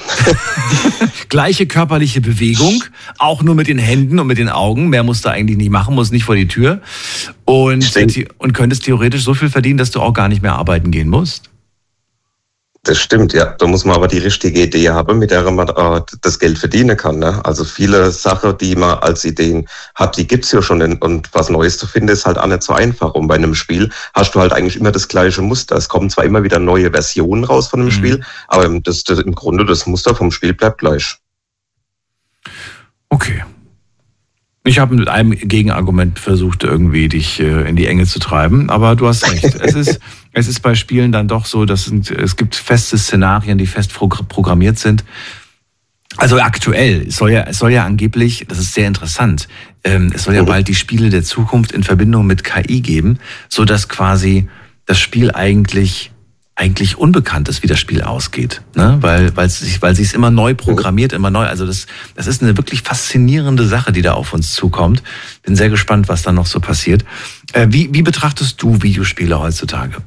Gleiche 1.30 1.68
körperliche 1.68 2.22
Bewegung, 2.22 2.84
auch 3.20 3.44
nur 3.44 3.54
mit 3.54 3.68
den 3.68 3.78
Händen 3.78 4.18
und 4.18 4.26
mit 4.26 4.40
den 4.40 4.50
Augen. 4.50 4.90
Mehr 4.90 5.04
musst 5.04 5.26
du 5.26 5.30
eigentlich 5.30 5.58
nicht 5.58 5.70
machen, 5.70 5.94
musst 5.94 6.12
nicht 6.12 6.24
vor 6.24 6.36
die 6.36 6.48
Tür. 6.48 6.82
Und, 7.46 7.96
und 8.40 8.54
könntest 8.54 8.86
theoretisch 8.86 9.24
so 9.24 9.36
viel 9.36 9.50
verdienen, 9.50 9.78
dass 9.78 9.92
du 9.92 10.00
auch 10.00 10.14
gar 10.14 10.28
nicht 10.28 10.42
mehr 10.42 10.56
arbeiten 10.56 10.90
gehen 10.90 11.10
musst. 11.10 11.52
Das 12.84 12.98
stimmt, 12.98 13.34
ja. 13.34 13.46
Da 13.58 13.68
muss 13.68 13.84
man 13.84 13.96
aber 13.96 14.08
die 14.08 14.20
richtige 14.20 14.62
Idee 14.62 14.90
haben, 14.90 15.20
mit 15.20 15.32
der 15.32 15.50
man 15.52 15.68
äh, 15.68 16.02
das 16.22 16.40
Geld 16.40 16.58
verdienen 16.58 16.96
kann. 16.96 17.20
Ne? 17.20 17.44
Also 17.44 17.66
viele 17.66 18.10
Sachen, 18.12 18.58
die 18.58 18.76
man 18.76 19.00
als 19.00 19.26
Ideen 19.26 19.68
hat, 19.96 20.16
die 20.16 20.26
gibt's 20.26 20.52
ja 20.54 20.62
schon. 20.62 20.82
Und 20.82 21.30
was 21.34 21.50
Neues 21.50 21.78
zu 21.78 21.88
finden, 21.88 22.10
ist 22.10 22.26
halt 22.26 22.38
auch 22.38 22.48
nicht 22.48 22.64
so 22.64 22.74
einfach. 22.74 23.14
Und 23.16 23.28
bei 23.28 23.36
einem 23.36 23.54
Spiel 23.54 23.92
hast 24.14 24.34
du 24.34 24.40
halt 24.40 24.54
eigentlich 24.54 24.78
immer 24.78 24.94
das 24.94 25.10
gleiche 25.10 25.42
Muster. 25.42 25.76
Es 25.76 25.90
kommen 25.90 26.10
zwar 26.10 26.24
immer 26.24 26.44
wieder 26.44 26.58
neue 26.58 26.92
Versionen 26.92 27.44
raus 27.44 27.68
von 27.68 27.82
einem 27.82 27.90
mhm. 27.90 27.94
Spiel, 27.94 28.24
aber 28.48 28.68
das, 28.80 29.04
das, 29.04 29.20
im 29.20 29.36
Grunde 29.36 29.66
das 29.66 29.86
Muster 29.86 30.16
vom 30.16 30.32
Spiel 30.32 30.54
bleibt 30.54 30.78
gleich. 30.78 31.18
Okay. 33.10 33.44
Ich 34.70 34.78
habe 34.78 34.94
mit 34.94 35.08
einem 35.08 35.32
Gegenargument 35.32 36.20
versucht, 36.20 36.64
irgendwie 36.64 37.10
dich 37.10 37.40
äh, 37.40 37.68
in 37.68 37.76
die 37.76 37.88
Enge 37.88 38.06
zu 38.06 38.20
treiben, 38.20 38.70
aber 38.70 38.96
du 38.96 39.08
hast 39.08 39.28
recht. 39.28 39.44
es, 39.44 39.74
ist, 39.74 40.00
es 40.32 40.48
ist 40.48 40.60
bei 40.60 40.76
Spielen 40.76 41.12
dann 41.12 41.28
doch 41.28 41.48
so, 41.48 41.66
dass 41.66 41.88
es 41.88 42.36
gibt 42.36 42.54
feste 42.54 42.96
Szenarien, 43.00 43.58
die 43.58 43.66
fest 43.66 43.92
programmiert 43.92 44.78
sind. 44.78 45.04
Also 46.18 46.40
aktuell, 46.40 47.08
es 47.08 47.16
soll 47.16 47.32
ja, 47.32 47.46
es 47.48 47.58
soll 47.58 47.72
ja 47.72 47.84
angeblich, 47.84 48.46
das 48.48 48.60
ist 48.60 48.76
sehr 48.76 48.86
interessant, 48.86 49.48
ähm, 49.84 50.12
es 50.14 50.26
soll 50.26 50.36
ja 50.36 50.44
mhm. 50.44 50.48
bald 50.48 50.68
die 50.68 50.76
Spiele 50.76 51.10
der 51.10 51.24
Zukunft 51.24 51.72
in 51.72 51.82
Verbindung 51.82 52.28
mit 52.28 52.44
KI 52.44 52.82
geben, 52.82 53.18
so 53.48 53.66
dass 53.66 53.90
quasi 53.90 54.50
das 54.86 55.00
Spiel 55.00 55.32
eigentlich 55.32 56.12
eigentlich 56.60 56.98
unbekannt 56.98 57.48
ist, 57.48 57.64
wie 57.64 57.68
das 57.68 57.80
Spiel 57.80 58.02
ausgeht, 58.02 58.62
ne? 58.76 58.98
weil 59.00 59.36
weil 59.38 59.50
sich 59.50 59.82
weil 59.82 59.96
sie 59.96 60.04
es 60.04 60.14
immer 60.14 60.30
neu 60.30 60.54
programmiert, 60.54 61.14
immer 61.14 61.30
neu. 61.30 61.46
Also 61.46 61.66
das 61.66 61.88
das 62.16 62.28
ist 62.28 62.44
eine 62.44 62.58
wirklich 62.58 62.82
faszinierende 62.82 63.66
Sache, 63.66 63.94
die 63.94 64.02
da 64.02 64.14
auf 64.14 64.34
uns 64.34 64.54
zukommt. 64.54 65.02
Bin 65.44 65.56
sehr 65.56 65.70
gespannt, 65.70 66.10
was 66.10 66.22
da 66.22 66.34
noch 66.34 66.48
so 66.48 66.60
passiert. 66.60 67.06
Äh, 67.54 67.68
wie 67.70 67.94
wie 67.94 68.02
betrachtest 68.02 68.62
du 68.62 68.82
Videospiele 68.82 69.40
heutzutage? 69.40 69.98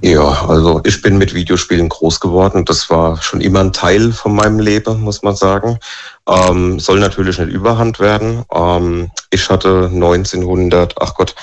Ja, 0.00 0.48
also 0.48 0.80
ich 0.84 1.00
bin 1.00 1.18
mit 1.18 1.32
Videospielen 1.32 1.88
groß 1.88 2.18
geworden. 2.18 2.64
Das 2.64 2.90
war 2.90 3.22
schon 3.22 3.40
immer 3.40 3.60
ein 3.60 3.72
Teil 3.72 4.10
von 4.10 4.34
meinem 4.34 4.58
Leben, 4.58 5.00
muss 5.02 5.22
man 5.22 5.36
sagen. 5.36 5.78
Ähm, 6.28 6.80
soll 6.80 6.98
natürlich 6.98 7.38
nicht 7.38 7.52
Überhand 7.52 8.00
werden. 8.00 8.44
Ähm, 8.52 9.12
ich 9.30 9.48
hatte 9.48 9.88
1900, 9.92 10.96
ach 11.00 11.14
Gott, 11.14 11.36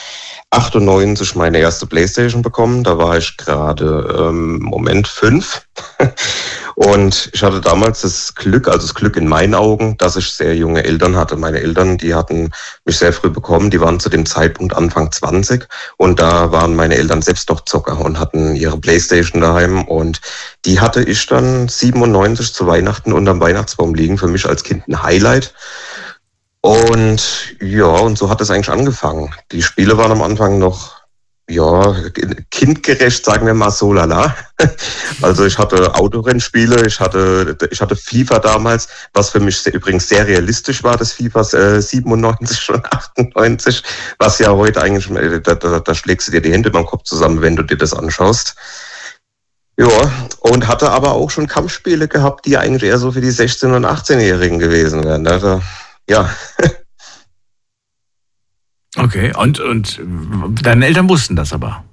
98 0.51 1.35
meine 1.35 1.59
erste 1.59 1.85
Playstation 1.85 2.41
bekommen. 2.41 2.83
Da 2.83 2.97
war 2.97 3.17
ich 3.17 3.37
gerade 3.37 4.15
ähm, 4.17 4.59
Moment 4.59 5.07
fünf. 5.07 5.61
Und 6.75 7.29
ich 7.33 7.43
hatte 7.43 7.59
damals 7.59 8.01
das 8.01 8.33
Glück, 8.33 8.67
also 8.67 8.87
das 8.87 8.95
Glück 8.95 9.17
in 9.17 9.27
meinen 9.27 9.53
Augen, 9.53 9.97
dass 9.97 10.15
ich 10.15 10.31
sehr 10.31 10.55
junge 10.55 10.83
Eltern 10.85 11.15
hatte. 11.17 11.35
Meine 11.35 11.59
Eltern, 11.59 11.97
die 11.97 12.15
hatten 12.15 12.51
mich 12.85 12.97
sehr 12.97 13.11
früh 13.11 13.29
bekommen. 13.29 13.69
Die 13.69 13.81
waren 13.81 13.99
zu 13.99 14.09
dem 14.09 14.25
Zeitpunkt 14.25 14.73
Anfang 14.73 15.11
20. 15.11 15.67
Und 15.97 16.19
da 16.19 16.51
waren 16.51 16.75
meine 16.75 16.95
Eltern 16.95 17.21
selbst 17.21 17.49
doch 17.49 17.65
Zocker 17.65 17.99
und 17.99 18.17
hatten 18.17 18.55
ihre 18.55 18.79
Playstation 18.79 19.41
daheim. 19.41 19.83
Und 19.83 20.21
die 20.65 20.79
hatte 20.79 21.03
ich 21.03 21.27
dann 21.27 21.67
97 21.67 22.53
zu 22.53 22.65
Weihnachten 22.65 23.11
unterm 23.11 23.41
Weihnachtsbaum 23.41 23.93
liegen. 23.93 24.17
Für 24.17 24.27
mich 24.27 24.47
als 24.47 24.63
Kind 24.63 24.87
ein 24.87 25.03
Highlight. 25.03 25.53
Und 26.61 27.55
ja, 27.61 27.85
und 27.85 28.17
so 28.17 28.29
hat 28.29 28.41
es 28.41 28.51
eigentlich 28.51 28.69
angefangen. 28.69 29.33
Die 29.51 29.61
Spiele 29.61 29.97
waren 29.97 30.11
am 30.11 30.21
Anfang 30.21 30.59
noch, 30.59 30.99
ja, 31.49 31.95
kindgerecht, 32.51 33.23
sagen 33.23 33.45
wir 33.47 33.53
mal 33.53 33.71
so 33.71 33.93
lala. 33.93 34.35
Also 35.21 35.45
ich 35.45 35.57
hatte 35.57 35.95
Autorennspiele, 35.95 36.85
ich 36.85 36.99
hatte, 36.99 37.57
ich 37.71 37.81
hatte 37.81 37.95
FIFA 37.95 38.39
damals, 38.39 38.87
was 39.13 39.31
für 39.31 39.39
mich 39.39 39.65
übrigens 39.65 40.07
sehr 40.07 40.27
realistisch 40.27 40.83
war, 40.83 40.95
das 40.95 41.11
FIFA 41.13 41.41
äh, 41.57 41.81
97 41.81 42.69
und 42.69 42.85
98, 42.85 43.83
was 44.17 44.39
ja 44.39 44.51
heute 44.51 44.81
eigentlich, 44.81 45.09
äh, 45.11 45.41
da, 45.41 45.55
da, 45.55 45.79
da 45.79 45.95
schlägst 45.95 46.27
du 46.27 46.31
dir 46.31 46.41
die 46.41 46.53
Hände 46.53 46.71
beim 46.71 46.85
Kopf 46.85 47.03
zusammen, 47.03 47.41
wenn 47.41 47.55
du 47.55 47.63
dir 47.63 47.77
das 47.77 47.93
anschaust. 47.93 48.55
Ja, 49.77 49.87
und 50.41 50.67
hatte 50.67 50.89
aber 50.91 51.13
auch 51.13 51.31
schon 51.31 51.47
Kampfspiele 51.47 52.07
gehabt, 52.07 52.45
die 52.45 52.57
eigentlich 52.57 52.83
eher 52.83 52.97
so 52.97 53.11
für 53.11 53.21
die 53.21 53.31
16- 53.31 53.75
und 53.75 53.85
18-Jährigen 53.85 54.59
gewesen 54.59 55.03
wären. 55.03 55.25
Also, 55.27 55.61
ja. 56.09 56.29
okay, 58.97 59.33
und, 59.35 59.59
und 59.59 60.01
deine 60.61 60.85
Eltern 60.85 61.07
wussten 61.07 61.35
das 61.35 61.53
aber? 61.53 61.83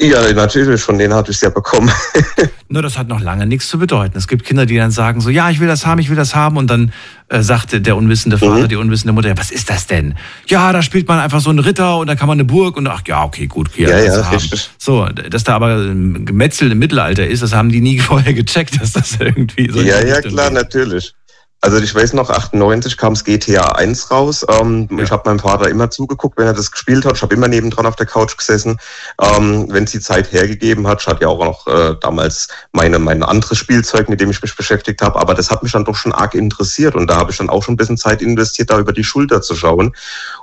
Ja, 0.00 0.32
natürlich, 0.32 0.80
von 0.80 0.98
denen 0.98 1.12
hatte 1.12 1.30
ich 1.30 1.36
es 1.36 1.42
ja 1.42 1.50
bekommen. 1.50 1.90
Nur 2.68 2.82
das 2.82 2.96
hat 2.96 3.08
noch 3.08 3.20
lange 3.20 3.46
nichts 3.46 3.68
zu 3.68 3.78
bedeuten. 3.78 4.16
Es 4.16 4.26
gibt 4.26 4.44
Kinder, 4.44 4.64
die 4.64 4.76
dann 4.76 4.90
sagen 4.90 5.20
so, 5.20 5.28
ja, 5.28 5.50
ich 5.50 5.60
will 5.60 5.68
das 5.68 5.84
haben, 5.84 6.00
ich 6.00 6.08
will 6.08 6.16
das 6.16 6.34
haben. 6.34 6.56
Und 6.56 6.70
dann 6.70 6.92
äh, 7.28 7.42
sagte 7.42 7.82
der 7.82 7.96
unwissende 7.96 8.38
Vater, 8.38 8.64
mhm. 8.64 8.68
die 8.68 8.76
unwissende 8.76 9.12
Mutter, 9.12 9.28
ja, 9.28 9.36
was 9.36 9.50
ist 9.50 9.68
das 9.68 9.86
denn? 9.86 10.14
Ja, 10.46 10.72
da 10.72 10.80
spielt 10.80 11.08
man 11.08 11.18
einfach 11.18 11.40
so 11.40 11.50
einen 11.50 11.58
Ritter 11.58 11.98
und 11.98 12.06
dann 12.06 12.16
kann 12.16 12.28
man 12.28 12.36
eine 12.36 12.44
Burg 12.44 12.78
und 12.78 12.86
ach 12.86 13.02
ja, 13.06 13.24
okay, 13.24 13.46
gut, 13.46 13.68
okay, 13.68 13.82
ja, 13.82 13.98
ja, 13.98 14.28
richtig. 14.30 14.70
So, 14.78 15.06
dass 15.06 15.44
da 15.44 15.56
aber 15.56 15.76
ein 15.76 16.24
Gemetzel 16.24 16.72
im 16.72 16.78
Mittelalter 16.78 17.26
ist, 17.26 17.42
das 17.42 17.52
haben 17.52 17.68
die 17.68 17.82
nie 17.82 17.98
vorher 17.98 18.32
gecheckt, 18.32 18.80
dass 18.80 18.92
das 18.92 19.18
irgendwie 19.20 19.70
so 19.70 19.82
Ja, 19.82 20.02
ja, 20.02 20.22
klar, 20.22 20.48
geht. 20.48 20.54
natürlich. 20.54 21.14
Also 21.64 21.78
ich 21.78 21.94
weiß 21.94 22.14
noch, 22.14 22.28
98 22.28 22.96
kam 22.96 23.12
es 23.12 23.22
GTA 23.22 23.62
1 23.76 24.10
raus. 24.10 24.44
Ähm, 24.48 24.88
ja. 24.90 25.04
Ich 25.04 25.12
habe 25.12 25.30
meinem 25.30 25.38
Vater 25.38 25.70
immer 25.70 25.90
zugeguckt, 25.90 26.36
wenn 26.36 26.46
er 26.46 26.54
das 26.54 26.72
gespielt 26.72 27.04
hat. 27.04 27.14
Ich 27.14 27.22
habe 27.22 27.32
immer 27.36 27.46
nebendran 27.46 27.86
auf 27.86 27.94
der 27.94 28.06
Couch 28.06 28.36
gesessen. 28.36 28.78
Ähm, 29.20 29.66
wenn 29.70 29.84
es 29.84 29.92
die 29.92 30.00
Zeit 30.00 30.32
hergegeben 30.32 30.88
hat, 30.88 31.02
ich 31.02 31.06
hatte 31.06 31.22
ja 31.22 31.28
auch 31.28 31.38
noch 31.38 31.68
äh, 31.68 31.94
damals 32.00 32.48
meine, 32.72 32.98
mein 32.98 33.22
anderes 33.22 33.58
Spielzeug, 33.58 34.08
mit 34.08 34.20
dem 34.20 34.30
ich 34.30 34.42
mich 34.42 34.56
beschäftigt 34.56 35.02
habe. 35.02 35.20
Aber 35.20 35.34
das 35.34 35.52
hat 35.52 35.62
mich 35.62 35.70
dann 35.70 35.84
doch 35.84 35.94
schon 35.94 36.12
arg 36.12 36.34
interessiert. 36.34 36.96
Und 36.96 37.08
da 37.08 37.14
habe 37.14 37.30
ich 37.30 37.36
dann 37.36 37.48
auch 37.48 37.62
schon 37.62 37.74
ein 37.74 37.78
bisschen 37.78 37.96
Zeit 37.96 38.22
investiert, 38.22 38.70
da 38.70 38.80
über 38.80 38.92
die 38.92 39.04
Schulter 39.04 39.40
zu 39.40 39.54
schauen. 39.54 39.94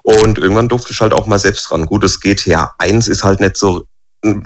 Und 0.03 0.37
irgendwann 0.37 0.69
durfte 0.69 0.93
ich 0.93 1.01
halt 1.01 1.11
auch 1.11 1.25
mal 1.25 1.37
selbst 1.37 1.69
ran. 1.69 1.85
Gut, 1.85 2.01
das 2.01 2.21
GTA 2.21 2.73
1 2.77 3.09
ist 3.09 3.25
halt 3.25 3.41
nicht 3.41 3.57
so 3.57 3.85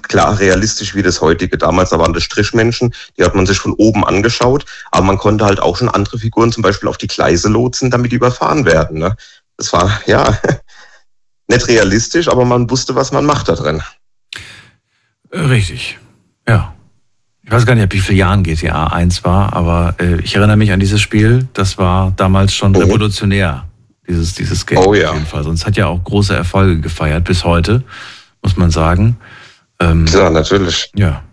klar 0.02 0.40
realistisch 0.40 0.96
wie 0.96 1.02
das 1.02 1.22
heutige. 1.22 1.58
Damals 1.58 1.90
da 1.90 2.00
waren 2.00 2.14
das 2.14 2.24
Strichmenschen, 2.24 2.94
die 3.18 3.24
hat 3.24 3.36
man 3.36 3.46
sich 3.46 3.60
von 3.60 3.74
oben 3.74 4.06
angeschaut, 4.06 4.66
aber 4.92 5.06
man 5.06 5.18
konnte 5.18 5.46
halt 5.46 5.60
auch 5.60 5.78
schon 5.78 5.90
andere 5.90 6.20
Figuren 6.20 6.52
zum 6.52 6.64
Beispiel 6.64 6.90
auf 6.90 6.98
die 6.98 7.08
Gleise 7.08 7.50
lotsen, 7.50 7.90
damit 7.90 8.12
die 8.12 8.18
überfahren 8.18 8.66
werden. 8.66 9.00
Ne? 9.00 9.16
Das 9.58 9.74
war 9.74 10.02
ja 10.06 10.38
nicht 11.48 11.68
realistisch, 11.68 12.28
aber 12.28 12.46
man 12.46 12.70
wusste, 12.70 12.96
was 12.96 13.12
man 13.12 13.26
macht 13.26 13.50
da 13.50 13.56
drin. 13.56 13.82
Richtig, 15.32 15.98
ja. 16.48 16.74
Ich 17.46 17.52
weiß 17.52 17.66
gar 17.66 17.76
nicht, 17.76 17.92
wie 17.92 18.00
viele 18.00 18.20
Jahren 18.20 18.44
GTA 18.44 18.88
1 18.88 19.26
war, 19.26 19.52
aber 19.52 19.96
äh, 20.00 20.22
ich 20.22 20.36
erinnere 20.36 20.56
mich 20.56 20.72
an 20.72 20.80
dieses 20.80 21.02
Spiel. 21.02 21.46
Das 21.54 21.78
war 21.78 22.14
damals 22.16 22.54
schon 22.54 22.74
oh. 22.74 22.80
revolutionär, 22.80 23.66
dieses, 24.08 24.34
dieses 24.34 24.66
Game 24.66 24.78
oh, 24.78 24.94
ja. 24.94 25.10
auf 25.10 25.16
jeden 25.16 25.26
Fall. 25.26 25.44
Sonst 25.44 25.66
hat 25.66 25.76
ja 25.76 25.88
auch 25.88 26.02
große 26.02 26.34
Erfolge 26.34 26.80
gefeiert 26.80 27.26
bis 27.26 27.44
heute, 27.44 27.84
muss 28.42 28.56
man 28.56 28.72
sagen. 28.72 29.18
Ähm, 29.84 30.06
ja, 30.08 30.30
natürlich. 30.30 30.92
Ja. 30.96 31.24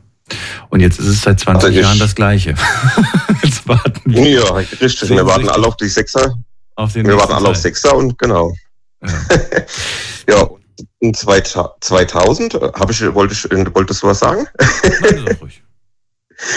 Und 0.68 0.80
jetzt 0.80 0.98
ist 0.98 1.06
es 1.06 1.22
seit 1.22 1.40
20 1.40 1.68
also 1.68 1.80
Jahren 1.80 1.98
das 1.98 2.14
Gleiche. 2.14 2.54
jetzt 3.42 3.66
warten 3.66 4.00
wir. 4.04 4.28
Ja, 4.28 4.52
richtig. 4.52 5.08
Wir 5.08 5.26
warten 5.26 5.48
alle 5.48 5.66
auf 5.66 5.76
die 5.76 5.88
Sechser. 5.88 6.34
Auf 6.76 6.94
wir 6.94 7.04
warten 7.04 7.32
alle 7.32 7.44
Teil. 7.44 7.50
auf 7.50 7.56
Sechser 7.56 7.96
und 7.96 8.18
genau. 8.18 8.54
Ja, 9.02 9.08
ja 10.28 10.48
in 11.00 11.14
2000 11.14 12.54
habe 12.54 12.92
ich, 12.92 13.14
wollte 13.14 13.34
ich, 13.34 13.74
wolltest 13.74 14.02
du 14.02 14.06
was 14.06 14.18
sagen? 14.18 14.46
Nein, 15.00 15.36
ruhig. 15.40 15.62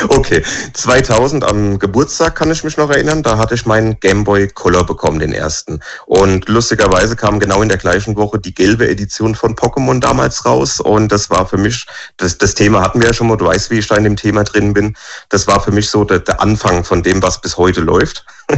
Okay, 0.07 0.43
2000 0.73 1.43
am 1.43 1.79
Geburtstag 1.79 2.35
kann 2.35 2.51
ich 2.51 2.63
mich 2.63 2.77
noch 2.77 2.89
erinnern, 2.89 3.23
da 3.23 3.37
hatte 3.37 3.55
ich 3.55 3.65
meinen 3.65 3.99
Game 3.99 4.23
Boy 4.23 4.47
Color 4.47 4.85
bekommen, 4.85 5.19
den 5.19 5.33
ersten. 5.33 5.79
Und 6.05 6.47
lustigerweise 6.47 7.15
kam 7.15 7.39
genau 7.39 7.61
in 7.61 7.69
der 7.69 7.77
gleichen 7.77 8.15
Woche 8.15 8.39
die 8.39 8.53
gelbe 8.53 8.87
Edition 8.87 9.35
von 9.35 9.55
Pokémon 9.55 9.99
damals 9.99 10.45
raus. 10.45 10.79
Und 10.79 11.11
das 11.11 11.29
war 11.29 11.47
für 11.47 11.57
mich, 11.57 11.85
das, 12.17 12.37
das 12.37 12.55
Thema 12.55 12.81
hatten 12.81 13.01
wir 13.01 13.07
ja 13.07 13.13
schon 13.13 13.27
mal, 13.27 13.37
du 13.37 13.45
weißt, 13.45 13.69
wie 13.71 13.79
ich 13.79 13.87
da 13.87 13.95
in 13.95 14.03
dem 14.03 14.15
Thema 14.15 14.43
drin 14.43 14.73
bin. 14.73 14.95
Das 15.29 15.47
war 15.47 15.61
für 15.61 15.71
mich 15.71 15.89
so 15.89 16.03
der, 16.03 16.19
der 16.19 16.41
Anfang 16.41 16.83
von 16.83 17.03
dem, 17.03 17.21
was 17.21 17.41
bis 17.41 17.57
heute 17.57 17.81
läuft. 17.81 18.25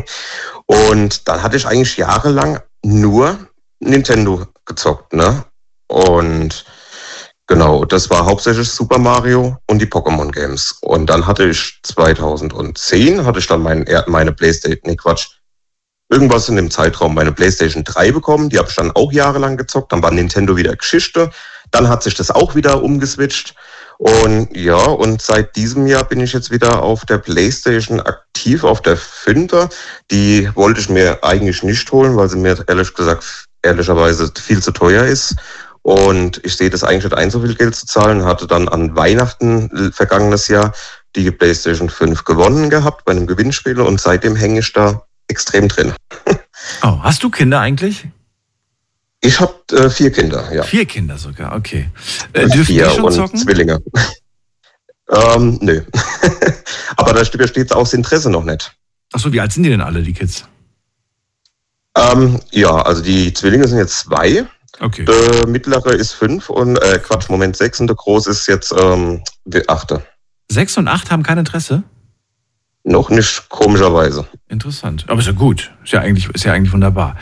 Und 0.67 1.27
dann 1.27 1.43
hatte 1.43 1.57
ich 1.57 1.67
eigentlich 1.67 1.97
jahrelang 1.97 2.59
nur 2.83 3.37
Nintendo 3.79 4.45
gezockt, 4.65 5.13
ne? 5.13 5.45
Und 5.87 6.65
Genau, 7.47 7.85
das 7.85 8.09
war 8.09 8.25
hauptsächlich 8.25 8.69
Super 8.69 8.97
Mario 8.97 9.57
und 9.67 9.79
die 9.79 9.85
Pokémon 9.85 10.31
Games. 10.31 10.77
Und 10.81 11.07
dann 11.07 11.27
hatte 11.27 11.47
ich 11.47 11.79
2010, 11.83 13.23
hatte 13.23 13.39
ich 13.39 13.47
dann 13.47 13.61
mein, 13.61 13.85
meine 14.07 14.31
Playstation, 14.31 14.81
nee 14.83 14.95
Quatsch, 14.95 15.27
irgendwas 16.09 16.49
in 16.49 16.55
dem 16.55 16.71
Zeitraum 16.71 17.13
meine 17.13 17.31
Playstation 17.31 17.83
3 17.83 18.11
bekommen. 18.11 18.49
Die 18.49 18.57
habe 18.57 18.69
ich 18.69 18.75
dann 18.75 18.91
auch 18.91 19.11
jahrelang 19.11 19.57
gezockt. 19.57 19.91
Dann 19.91 20.01
war 20.01 20.11
Nintendo 20.11 20.57
wieder 20.57 20.75
Geschichte. 20.75 21.29
Dann 21.69 21.87
hat 21.87 22.01
sich 22.01 22.15
das 22.15 22.31
auch 22.31 22.55
wieder 22.55 22.81
umgeswitcht. 22.81 23.53
Und 23.97 24.55
ja, 24.55 24.75
und 24.75 25.21
seit 25.21 25.55
diesem 25.55 25.87
Jahr 25.87 26.03
bin 26.03 26.19
ich 26.19 26.33
jetzt 26.33 26.51
wieder 26.51 26.81
auf 26.81 27.05
der 27.05 27.17
Playstation 27.17 28.01
aktiv, 28.01 28.63
auf 28.63 28.81
der 28.81 28.97
Fünfer. 28.97 29.69
Die 30.11 30.49
wollte 30.55 30.81
ich 30.81 30.89
mir 30.89 31.23
eigentlich 31.23 31.63
nicht 31.63 31.91
holen, 31.91 32.17
weil 32.17 32.29
sie 32.29 32.37
mir 32.37 32.57
ehrlich 32.67 32.93
gesagt, 32.93 33.45
ehrlicherweise 33.61 34.31
viel 34.37 34.61
zu 34.61 34.71
teuer 34.71 35.05
ist. 35.05 35.35
Und 35.85 36.43
ich 36.43 36.57
sehe 36.57 36.71
das 36.71 36.83
eigentlich 36.83 37.03
nicht 37.03 37.13
ein, 37.13 37.29
so 37.29 37.39
viel 37.41 37.53
Geld 37.53 37.75
zu 37.75 37.85
zahlen. 37.85 38.25
Hatte 38.25 38.47
dann 38.47 38.67
an 38.67 38.95
Weihnachten 38.95 39.69
äh, 39.69 39.91
vergangenes 39.91 40.47
Jahr 40.47 40.73
die 41.15 41.29
PlayStation 41.29 41.91
5 41.91 42.23
gewonnen 42.23 42.71
gehabt 42.71 43.05
bei 43.05 43.11
einem 43.11 43.27
Gewinnspiel 43.27 43.79
und 43.79 44.01
seitdem 44.01 44.35
hänge 44.35 44.61
ich 44.61 44.73
da 44.73 45.03
extrem 45.27 45.67
drin. 45.67 45.93
Oh, 46.81 46.97
hast 47.03 47.21
du 47.21 47.29
Kinder 47.29 47.59
eigentlich? 47.59 48.07
Ich 49.21 49.39
habe 49.39 49.53
äh, 49.73 49.91
vier 49.91 50.11
Kinder, 50.11 50.51
ja. 50.51 50.63
Vier 50.63 50.87
Kinder 50.87 51.19
sogar, 51.19 51.55
okay. 51.55 51.91
Äh, 52.33 52.47
dürfen 52.47 52.65
vier 52.65 52.87
die 52.87 52.95
schon 52.95 53.03
und 53.03 53.11
zocken? 53.11 53.39
Zwillinge. 53.39 53.79
ähm, 55.11 55.59
nö. 55.61 55.83
Aber 56.97 57.13
da 57.13 57.37
besteht 57.37 57.71
auch 57.71 57.83
das 57.83 57.93
Interesse 57.93 58.31
noch 58.31 58.43
nicht. 58.43 58.75
Achso, 59.13 59.31
wie 59.31 59.39
alt 59.39 59.51
sind 59.53 59.61
die 59.61 59.69
denn 59.69 59.81
alle, 59.81 60.01
die 60.01 60.13
Kids? 60.13 60.45
Ähm, 61.95 62.39
ja, 62.49 62.71
also 62.71 63.03
die 63.03 63.31
Zwillinge 63.31 63.67
sind 63.67 63.77
jetzt 63.77 63.99
zwei. 63.99 64.47
Okay. 64.79 65.05
Der 65.05 65.47
mittlere 65.47 65.93
ist 65.93 66.13
fünf 66.13 66.49
und 66.49 66.77
äh, 66.77 66.99
Quatsch, 66.99 67.29
Moment 67.29 67.55
sechs 67.55 67.79
und 67.79 67.87
der 67.87 67.95
große 67.95 68.29
ist 68.31 68.47
jetzt 68.47 68.73
ähm, 68.77 69.23
der 69.45 69.63
achte. 69.67 70.05
Sechs 70.49 70.77
und 70.77 70.87
acht 70.87 71.11
haben 71.11 71.23
kein 71.23 71.37
Interesse? 71.37 71.83
Noch 72.83 73.09
nicht, 73.09 73.49
komischerweise. 73.49 74.27
Interessant. 74.47 75.05
Aber 75.07 75.19
ist 75.19 75.25
ja 75.25 75.31
gut. 75.31 75.73
Ist 75.83 75.93
ja 75.93 76.01
eigentlich, 76.01 76.29
ist 76.29 76.43
ja 76.43 76.53
eigentlich 76.53 76.71
wunderbar. 76.71 77.15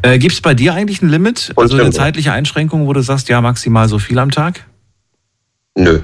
Äh, 0.00 0.18
Gibt 0.18 0.32
es 0.32 0.40
bei 0.40 0.54
dir 0.54 0.72
eigentlich 0.72 1.02
ein 1.02 1.10
Limit? 1.10 1.52
Also 1.56 1.76
eine 1.76 1.90
zeitliche 1.90 2.32
Einschränkung, 2.32 2.86
wo 2.86 2.92
du 2.94 3.02
sagst, 3.02 3.28
ja, 3.28 3.40
maximal 3.42 3.86
so 3.86 3.98
viel 3.98 4.18
am 4.18 4.30
Tag? 4.30 4.66
Nö. 5.76 6.00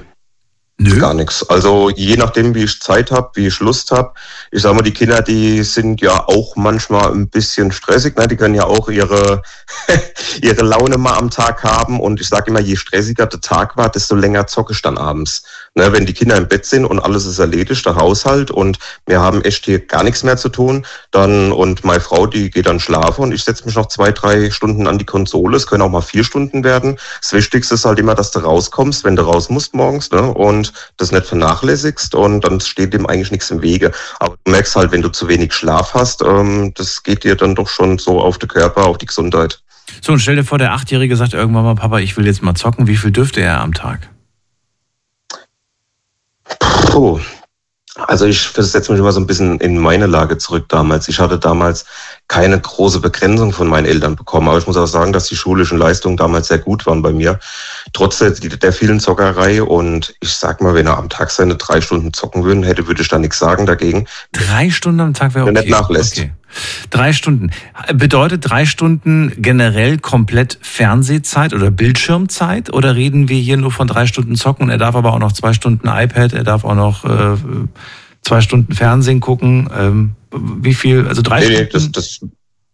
Nö. 0.79 0.99
Gar 0.99 1.15
nichts. 1.15 1.47
Also 1.49 1.89
je 1.89 2.17
nachdem, 2.17 2.53
wie 2.53 2.65
ich 2.65 2.79
Zeit 2.79 3.09
habe, 3.09 3.31
wie 3.33 3.47
ich 3.47 3.59
Lust 3.59 3.89
habe. 3.89 4.13
Ich 4.51 4.61
sag 4.61 4.75
mal, 4.75 4.83
die 4.83 4.93
Kinder, 4.93 5.23
die 5.23 5.63
sind 5.63 6.01
ja 6.01 6.27
auch 6.27 6.55
manchmal 6.55 7.11
ein 7.11 7.29
bisschen 7.29 7.71
stressig. 7.71 8.15
Ne? 8.15 8.27
Die 8.27 8.35
können 8.35 8.53
ja 8.53 8.65
auch 8.65 8.87
ihre, 8.87 9.41
ihre 10.41 10.61
Laune 10.61 10.99
mal 10.99 11.17
am 11.17 11.31
Tag 11.31 11.63
haben. 11.63 11.99
Und 11.99 12.21
ich 12.21 12.27
sage 12.27 12.51
immer, 12.51 12.59
je 12.59 12.75
stressiger 12.75 13.25
der 13.25 13.41
Tag 13.41 13.75
war, 13.75 13.89
desto 13.89 14.13
länger 14.13 14.45
zocke 14.45 14.73
ich 14.73 14.83
dann 14.83 14.99
abends. 14.99 15.43
Ne? 15.77 15.93
Wenn 15.93 16.07
die 16.07 16.13
Kinder 16.13 16.35
im 16.35 16.47
Bett 16.47 16.65
sind 16.65 16.85
und 16.85 16.99
alles 16.99 17.25
ist 17.25 17.37
erledigt, 17.37 17.85
der 17.85 17.95
Haushalt 17.95 18.49
und 18.49 18.79
wir 19.05 19.21
haben 19.21 19.43
echt 19.43 19.65
hier 19.65 19.79
gar 19.79 20.03
nichts 20.03 20.23
mehr 20.23 20.35
zu 20.35 20.49
tun, 20.49 20.85
dann 21.11 21.51
und 21.51 21.85
meine 21.85 22.01
Frau, 22.01 22.25
die 22.25 22.49
geht 22.49 22.65
dann 22.65 22.79
schlafen 22.79 23.21
und 23.21 23.31
ich 23.31 23.43
setze 23.43 23.63
mich 23.65 23.75
noch 23.75 23.85
zwei, 23.85 24.11
drei 24.11 24.49
Stunden 24.49 24.87
an 24.87 24.97
die 24.97 25.05
Konsole. 25.05 25.55
Es 25.55 25.67
können 25.67 25.83
auch 25.83 25.89
mal 25.89 26.01
vier 26.01 26.23
Stunden 26.23 26.63
werden. 26.63 26.97
Das 27.21 27.31
Wichtigste 27.31 27.75
ist 27.75 27.85
halt 27.85 27.99
immer, 27.99 28.15
dass 28.15 28.31
du 28.31 28.39
rauskommst, 28.39 29.03
wenn 29.03 29.15
du 29.15 29.21
raus 29.21 29.49
musst 29.49 29.75
morgens. 29.75 30.09
Ne? 30.09 30.21
Und 30.21 30.73
das 30.97 31.11
nicht 31.11 31.27
vernachlässigst 31.27 32.15
und 32.15 32.41
dann 32.41 32.59
steht 32.59 32.93
dem 32.93 33.05
eigentlich 33.05 33.31
nichts 33.31 33.51
im 33.51 33.61
Wege. 33.61 33.91
Aber 34.19 34.35
du 34.43 34.51
merkst 34.51 34.75
halt, 34.75 34.91
wenn 34.91 35.03
du 35.03 35.09
zu 35.09 35.27
wenig 35.27 35.53
Schlaf 35.53 35.93
hast, 35.93 36.23
ähm, 36.23 36.73
das 36.73 37.03
geht 37.03 37.23
dir 37.23 37.35
dann 37.35 37.53
doch 37.53 37.67
schon 37.67 37.99
so 37.99 38.19
auf 38.19 38.39
den 38.39 38.49
Körper, 38.49 38.87
auf 38.87 38.97
die 38.97 39.05
Gesundheit. 39.05 39.61
So, 40.01 40.13
und 40.13 40.19
stell 40.19 40.35
dir 40.35 40.43
vor, 40.43 40.57
der 40.57 40.73
Achtjährige 40.73 41.15
sagt 41.15 41.33
irgendwann 41.33 41.63
mal, 41.63 41.75
Papa, 41.75 41.99
ich 41.99 42.17
will 42.17 42.25
jetzt 42.25 42.41
mal 42.41 42.55
zocken. 42.55 42.87
Wie 42.87 42.97
viel 42.97 43.11
dürfte 43.11 43.41
er 43.41 43.61
am 43.61 43.75
Tag? 43.75 44.09
Puh. 46.59 47.19
Also 47.95 48.25
ich 48.25 48.47
versetze 48.47 48.91
mich 48.91 48.99
immer 48.99 49.11
so 49.11 49.19
ein 49.19 49.27
bisschen 49.27 49.59
in 49.59 49.77
meine 49.77 50.05
Lage 50.05 50.37
zurück 50.37 50.65
damals. 50.69 51.07
Ich 51.07 51.19
hatte 51.19 51.39
damals 51.39 51.85
keine 52.27 52.59
große 52.59 52.99
Begrenzung 52.99 53.53
von 53.53 53.67
meinen 53.67 53.85
Eltern 53.85 54.15
bekommen. 54.15 54.49
Aber 54.49 54.57
ich 54.57 54.67
muss 54.67 54.77
auch 54.77 54.85
sagen, 54.85 55.13
dass 55.13 55.27
die 55.27 55.35
schulischen 55.35 55.77
Leistungen 55.77 56.17
damals 56.17 56.47
sehr 56.47 56.57
gut 56.57 56.85
waren 56.85 57.01
bei 57.01 57.11
mir. 57.11 57.39
Trotz 57.93 58.19
der, 58.19 58.31
der 58.31 58.73
vielen 58.73 58.99
Zockerei. 58.99 59.63
Und 59.63 60.13
ich 60.19 60.33
sag 60.33 60.61
mal, 60.61 60.73
wenn 60.73 60.87
er 60.87 60.97
am 60.97 61.09
Tag 61.09 61.31
seine 61.31 61.55
drei 61.55 61.79
Stunden 61.79 62.13
zocken 62.13 62.43
würden 62.43 62.63
hätte, 62.63 62.87
würde 62.87 63.01
ich 63.01 63.07
da 63.07 63.17
nichts 63.17 63.39
sagen 63.39 63.65
dagegen. 63.65 64.07
Drei 64.33 64.69
Stunden 64.69 64.99
am 64.99 65.13
Tag 65.13 65.35
wäre 65.35 65.45
okay. 65.45 65.49
Wenn 65.49 65.55
er 65.55 65.61
nicht 65.61 65.71
nachlässt. 65.71 66.17
Okay. 66.17 66.31
Drei 66.89 67.13
Stunden. 67.13 67.51
Bedeutet 67.93 68.49
drei 68.49 68.65
Stunden 68.65 69.33
generell 69.37 69.97
komplett 69.97 70.57
Fernsehzeit 70.61 71.53
oder 71.53 71.71
Bildschirmzeit? 71.71 72.73
Oder 72.73 72.95
reden 72.95 73.29
wir 73.29 73.39
hier 73.39 73.57
nur 73.57 73.71
von 73.71 73.87
drei 73.87 74.05
Stunden 74.05 74.35
zocken? 74.35 74.69
Er 74.69 74.77
darf 74.77 74.95
aber 74.95 75.13
auch 75.13 75.19
noch 75.19 75.33
zwei 75.33 75.53
Stunden 75.53 75.87
iPad, 75.87 76.33
er 76.33 76.43
darf 76.43 76.63
auch 76.63 76.75
noch 76.75 77.05
äh, 77.05 77.37
zwei 78.27 78.41
Stunden 78.41 78.73
Fernsehen 78.73 79.19
gucken. 79.19 79.69
Ähm, 79.75 80.15
wie 80.31 80.73
viel? 80.73 81.07
Also 81.07 81.21
drei 81.21 81.39
nee, 81.39 81.45
Stunden? 81.45 81.63
Nee, 81.63 81.69
das, 81.71 81.91
das, 81.91 82.19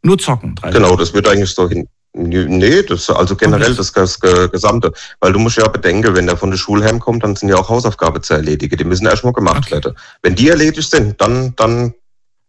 nur 0.01 0.17
zocken. 0.17 0.55
Drei 0.55 0.71
genau, 0.71 0.95
das 0.95 1.13
wird 1.13 1.27
eigentlich 1.27 1.51
so 1.51 1.69
hin. 1.69 1.87
Nee, 2.15 2.83
das 2.83 3.09
also 3.09 3.35
generell 3.35 3.73
das, 3.73 3.91
das, 3.91 4.19
Gesamte. 4.19 4.93
Weil 5.19 5.33
du 5.33 5.39
musst 5.39 5.57
ja 5.57 5.67
bedenken, 5.67 6.15
wenn 6.15 6.27
der 6.27 6.37
von 6.37 6.51
der 6.51 6.57
Schule 6.57 6.85
heimkommt, 6.85 7.23
dann 7.23 7.35
sind 7.35 7.49
ja 7.49 7.55
auch 7.55 7.69
Hausaufgaben 7.69 8.21
zu 8.21 8.35
erledigen. 8.35 8.77
Die 8.77 8.83
müssen 8.83 9.07
erstmal 9.07 9.33
gemacht 9.33 9.63
okay. 9.65 9.71
werden. 9.71 9.95
Wenn 10.21 10.35
die 10.35 10.49
erledigt 10.49 10.91
sind, 10.91 11.19
dann, 11.19 11.55
dann 11.55 11.93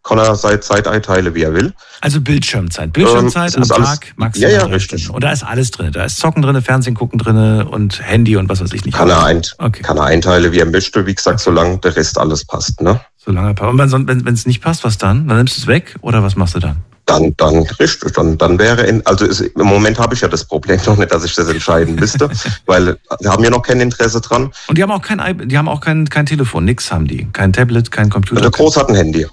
kann 0.05 0.19
er 0.19 0.37
seine 0.37 0.61
Zeit 0.61 0.87
einteilen, 0.87 1.35
wie 1.35 1.43
er 1.43 1.55
will. 1.55 1.73
Also 2.01 2.21
Bildschirmzeit. 2.21 2.93
Bildschirmzeit 2.93 3.57
ähm, 3.57 3.63
am 3.63 3.73
alles, 3.73 3.89
Tag 3.89 4.13
maximal 4.17 4.53
Ja, 4.53 4.59
ja, 4.59 4.67
richtig. 4.67 5.05
Stunden. 5.05 5.17
Und 5.17 5.25
da 5.25 5.33
ist 5.33 5.43
alles 5.43 5.71
drin. 5.71 5.91
Da 5.93 6.05
ist 6.05 6.19
Zocken 6.19 6.43
drin, 6.43 6.61
Fernsehen 6.63 6.95
gucken 6.95 7.19
drin 7.19 7.63
und 7.63 8.07
Handy 8.07 8.37
und 8.37 8.49
was 8.49 8.61
weiß 8.61 8.73
ich 8.75 8.85
nicht. 8.85 8.95
Kann 8.97 9.09
er, 9.09 9.25
ein, 9.25 9.43
okay. 9.59 9.83
kann 9.83 9.97
er 9.97 10.05
einteilen, 10.05 10.53
wie 10.53 10.59
er 10.59 10.67
möchte. 10.67 11.07
Wie 11.07 11.15
gesagt, 11.15 11.41
solange 11.41 11.79
der 11.79 11.97
Rest 11.97 12.19
alles 12.19 12.45
passt. 12.45 12.83
Ne? 12.83 13.01
Solange 13.17 13.49
er 13.49 13.55
passt. 13.55 13.95
Und 13.95 14.09
wenn 14.09 14.35
es 14.35 14.47
nicht 14.47 14.63
passt, 14.63 14.85
was 14.85 14.99
dann? 14.99 15.27
Dann 15.27 15.39
nimmst 15.39 15.57
du 15.57 15.63
es 15.63 15.67
weg 15.67 15.97
oder 16.03 16.23
was 16.23 16.37
machst 16.37 16.55
du 16.55 16.61
dann? 16.61 16.77
Dann, 17.07 17.35
dann, 17.37 17.59
richtig, 17.81 18.15
dann, 18.15 18.39
dann 18.39 18.59
wäre, 18.59 18.83
in, 18.83 19.05
also 19.05 19.27
ist, 19.27 19.41
im 19.41 19.67
Moment 19.67 19.99
habe 19.99 20.15
ich 20.15 20.23
ja 20.23 20.29
das 20.29 20.45
Problem 20.45 20.81
noch 20.87 20.97
nicht, 20.97 21.13
dass 21.13 21.25
ich 21.25 21.35
das 21.35 21.49
entscheiden 21.49 21.95
müsste, 21.97 22.31
weil 22.67 22.99
sie 23.21 23.29
haben 23.29 23.45
ja 23.45 23.51
noch 23.51 23.63
kein 23.63 23.81
Interesse 23.81 24.21
dran. 24.21 24.51
Und 24.69 24.79
die 24.79 24.83
haben 24.83 24.91
auch 24.91 25.03
kein, 25.03 25.49
die 25.49 25.57
haben 25.57 25.69
auch 25.69 25.81
kein, 25.81 26.09
kein 26.09 26.27
Telefon, 26.27 26.65
nix 26.65 26.91
haben 26.93 27.07
die. 27.07 27.27
Kein 27.33 27.53
Tablet, 27.53 27.91
kein 27.91 28.09
Computer. 28.09 28.43
Der 28.43 28.51
Groß 28.51 28.77
hat 28.77 28.89
ein 28.89 28.95
Handy. 28.95 29.27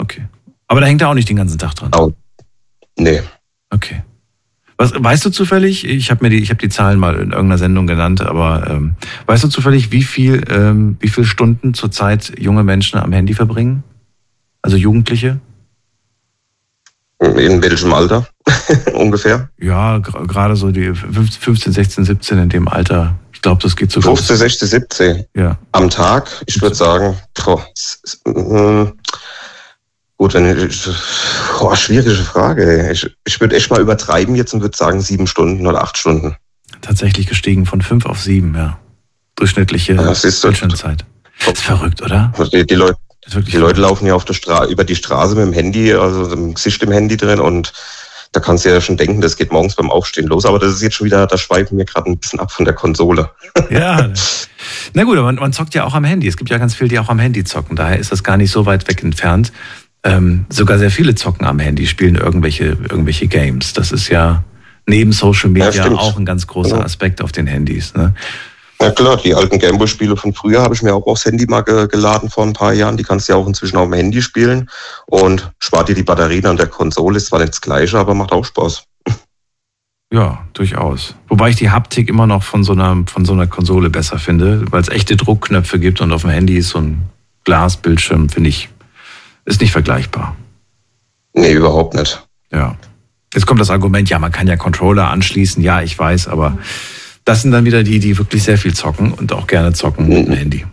Okay. 0.00 0.22
Aber 0.66 0.80
da 0.80 0.86
hängt 0.86 1.02
er 1.02 1.08
auch 1.08 1.14
nicht 1.14 1.28
den 1.28 1.36
ganzen 1.36 1.58
Tag 1.58 1.74
dran. 1.74 1.90
Oh. 1.94 2.12
Nee. 2.98 3.20
Okay. 3.70 4.02
Was, 4.76 4.92
weißt 4.96 5.26
du 5.26 5.30
zufällig, 5.30 5.84
ich 5.86 6.10
habe 6.10 6.24
mir 6.24 6.30
die, 6.30 6.38
ich 6.38 6.48
habe 6.48 6.60
die 6.60 6.70
Zahlen 6.70 6.98
mal 6.98 7.14
in 7.14 7.32
irgendeiner 7.32 7.58
Sendung 7.58 7.86
genannt, 7.86 8.22
aber 8.22 8.66
ähm, 8.70 8.94
weißt 9.26 9.44
du 9.44 9.48
zufällig, 9.48 9.92
wie 9.92 10.02
viel, 10.02 10.42
ähm, 10.48 10.96
wie 11.00 11.08
viele 11.08 11.26
Stunden 11.26 11.74
zurzeit 11.74 12.32
junge 12.38 12.64
Menschen 12.64 12.98
am 12.98 13.12
Handy 13.12 13.34
verbringen? 13.34 13.82
Also 14.62 14.76
Jugendliche? 14.78 15.38
In 17.20 17.62
welchem 17.62 17.92
Alter 17.92 18.26
ungefähr? 18.94 19.50
Ja, 19.60 19.98
gerade 19.98 20.56
so 20.56 20.70
die 20.70 20.94
15, 20.94 21.72
16, 21.74 22.04
17 22.06 22.38
in 22.38 22.48
dem 22.48 22.66
Alter. 22.66 23.18
Ich 23.34 23.42
glaube, 23.42 23.62
das 23.62 23.76
geht 23.76 23.90
sogar. 23.90 24.16
15, 24.16 24.36
16, 24.36 24.68
17 24.68 25.24
Ja. 25.36 25.58
am 25.72 25.90
Tag. 25.90 26.28
Ich 26.46 26.60
würde 26.62 26.74
sagen, 26.74 27.16
boah, 27.34 27.66
mm, 28.24 28.92
gut, 30.20 30.34
wenn 30.34 30.68
ich, 30.68 30.88
boah, 31.58 31.74
schwierige 31.74 32.14
Frage. 32.14 32.90
Ich, 32.92 33.08
ich 33.24 33.40
würde 33.40 33.56
echt 33.56 33.70
mal 33.70 33.80
übertreiben 33.80 34.34
jetzt 34.34 34.52
und 34.52 34.60
würde 34.60 34.76
sagen 34.76 35.00
sieben 35.00 35.26
Stunden 35.26 35.66
oder 35.66 35.82
acht 35.82 35.96
Stunden. 35.96 36.36
Tatsächlich 36.82 37.26
gestiegen 37.26 37.64
von 37.64 37.80
5 37.80 38.04
auf 38.04 38.20
7, 38.20 38.54
ja. 38.54 38.78
Durchschnittliche 39.36 39.94
Ja. 39.94 40.12
Bildschirmzeit. 40.12 41.06
Das 41.38 41.54
ist 41.54 41.62
verrückt, 41.62 42.02
oder? 42.02 42.34
Die, 42.52 42.66
die, 42.66 42.74
Leute, 42.74 42.98
die 43.28 43.56
Leute 43.56 43.80
laufen 43.80 44.06
ja 44.06 44.14
auf 44.14 44.26
der 44.26 44.34
Stra 44.34 44.66
über 44.66 44.84
die 44.84 44.94
Straße 44.94 45.34
mit 45.36 45.46
dem 45.46 45.52
Handy, 45.54 45.94
also 45.94 46.20
mit 46.20 46.32
dem 46.32 46.54
Gesicht 46.54 46.82
im 46.82 46.92
Handy 46.92 47.16
drin 47.16 47.40
und 47.40 47.72
da 48.32 48.40
kannst 48.40 48.66
du 48.66 48.68
ja 48.68 48.80
schon 48.82 48.98
denken, 48.98 49.22
das 49.22 49.38
geht 49.38 49.50
morgens 49.50 49.74
beim 49.74 49.90
Aufstehen 49.90 50.28
los. 50.28 50.44
Aber 50.44 50.58
das 50.58 50.74
ist 50.74 50.82
jetzt 50.82 50.96
schon 50.96 51.06
wieder, 51.06 51.26
da 51.26 51.38
schweifen 51.38 51.78
wir 51.78 51.86
gerade 51.86 52.10
ein 52.10 52.18
bisschen 52.18 52.38
ab 52.38 52.52
von 52.52 52.66
der 52.66 52.74
Konsole. 52.74 53.30
Ja. 53.70 54.12
Na 54.92 55.02
gut, 55.04 55.16
aber 55.16 55.26
man, 55.26 55.36
man 55.36 55.52
zockt 55.52 55.74
ja 55.74 55.84
auch 55.84 55.94
am 55.94 56.04
Handy. 56.04 56.28
Es 56.28 56.36
gibt 56.36 56.50
ja 56.50 56.58
ganz 56.58 56.74
viele, 56.74 56.90
die 56.90 56.98
auch 56.98 57.08
am 57.08 57.18
Handy 57.18 57.42
zocken. 57.42 57.74
Daher 57.74 57.98
ist 57.98 58.12
das 58.12 58.22
gar 58.22 58.36
nicht 58.36 58.52
so 58.52 58.66
weit 58.66 58.86
weg 58.86 59.02
entfernt. 59.02 59.50
Ähm, 60.02 60.46
sogar 60.48 60.78
sehr 60.78 60.90
viele 60.90 61.14
zocken 61.14 61.46
am 61.46 61.58
Handy, 61.58 61.86
spielen 61.86 62.14
irgendwelche, 62.14 62.64
irgendwelche 62.88 63.26
Games. 63.26 63.74
Das 63.74 63.92
ist 63.92 64.08
ja 64.08 64.44
neben 64.86 65.12
Social 65.12 65.50
Media 65.50 65.70
Ja, 65.70 65.90
auch 65.92 66.16
ein 66.16 66.24
ganz 66.24 66.46
großer 66.46 66.70
Genau. 66.70 66.84
Aspekt 66.84 67.22
auf 67.22 67.32
den 67.32 67.46
Handys. 67.46 67.94
Ne? 67.94 68.14
Ja 68.80 68.90
klar, 68.90 69.18
die 69.18 69.34
alten 69.34 69.58
Gameboy-Spiele 69.58 70.16
von 70.16 70.32
früher 70.32 70.62
habe 70.62 70.74
ich 70.74 70.82
mir 70.82 70.94
auch 70.94 71.06
aufs 71.06 71.26
Handy 71.26 71.44
mal 71.46 71.60
ge 71.60 71.86
geladen 71.86 72.30
vor 72.30 72.46
ein 72.46 72.54
paar 72.54 72.72
Jahren. 72.72 72.96
Die 72.96 73.02
kannst 73.02 73.28
du 73.28 73.34
ja 73.34 73.38
auch 73.38 73.46
inzwischen 73.46 73.76
auf 73.76 73.84
dem 73.84 73.92
Handy 73.92 74.22
spielen 74.22 74.70
und 75.06 75.52
spart 75.58 75.90
dir 75.90 75.94
die 75.94 76.02
Batterien 76.02 76.46
an 76.46 76.56
der 76.56 76.66
Konsole. 76.66 77.18
Ist 77.18 77.26
zwar 77.26 77.40
nicht 77.40 77.52
das 77.52 77.60
Gleiche, 77.60 77.98
aber 77.98 78.14
macht 78.14 78.32
auch 78.32 78.44
Spaß. 78.44 78.84
Ja, 80.12 80.44
durchaus. 80.54 81.14
Wobei 81.28 81.50
ich 81.50 81.56
die 81.56 81.70
Haptik 81.70 82.08
immer 82.08 82.26
noch 82.26 82.42
von 82.42 82.64
so 82.64 82.72
einer, 82.72 83.04
von 83.06 83.24
so 83.24 83.32
einer 83.32 83.46
Konsole 83.46 83.90
besser 83.90 84.18
finde, 84.18 84.64
weil 84.70 84.80
es 84.80 84.88
echte 84.88 85.16
Druckknöpfe 85.16 85.78
gibt 85.78 86.00
und 86.00 86.10
auf 86.10 86.22
dem 86.22 86.30
Handy 86.30 86.56
ist 86.56 86.70
so 86.70 86.78
ein 86.78 87.02
Glasbildschirm, 87.44 88.28
finde 88.28 88.48
ich, 88.48 88.70
ist 89.44 89.60
nicht 89.60 89.72
vergleichbar. 89.72 90.36
Nee, 91.34 91.52
überhaupt 91.52 91.94
nicht. 91.94 92.26
Ja. 92.52 92.76
Jetzt 93.32 93.46
kommt 93.46 93.60
das 93.60 93.70
Argument, 93.70 94.10
ja, 94.10 94.18
man 94.18 94.32
kann 94.32 94.48
ja 94.48 94.56
Controller 94.56 95.08
anschließen, 95.08 95.62
ja, 95.62 95.82
ich 95.82 95.96
weiß, 95.96 96.28
aber 96.28 96.58
das 97.24 97.42
sind 97.42 97.52
dann 97.52 97.64
wieder 97.64 97.84
die, 97.84 98.00
die 98.00 98.18
wirklich 98.18 98.42
sehr 98.42 98.58
viel 98.58 98.74
zocken 98.74 99.12
und 99.12 99.32
auch 99.32 99.46
gerne 99.46 99.72
zocken 99.72 100.08
mit 100.08 100.26
dem 100.26 100.32
Handy. 100.32 100.66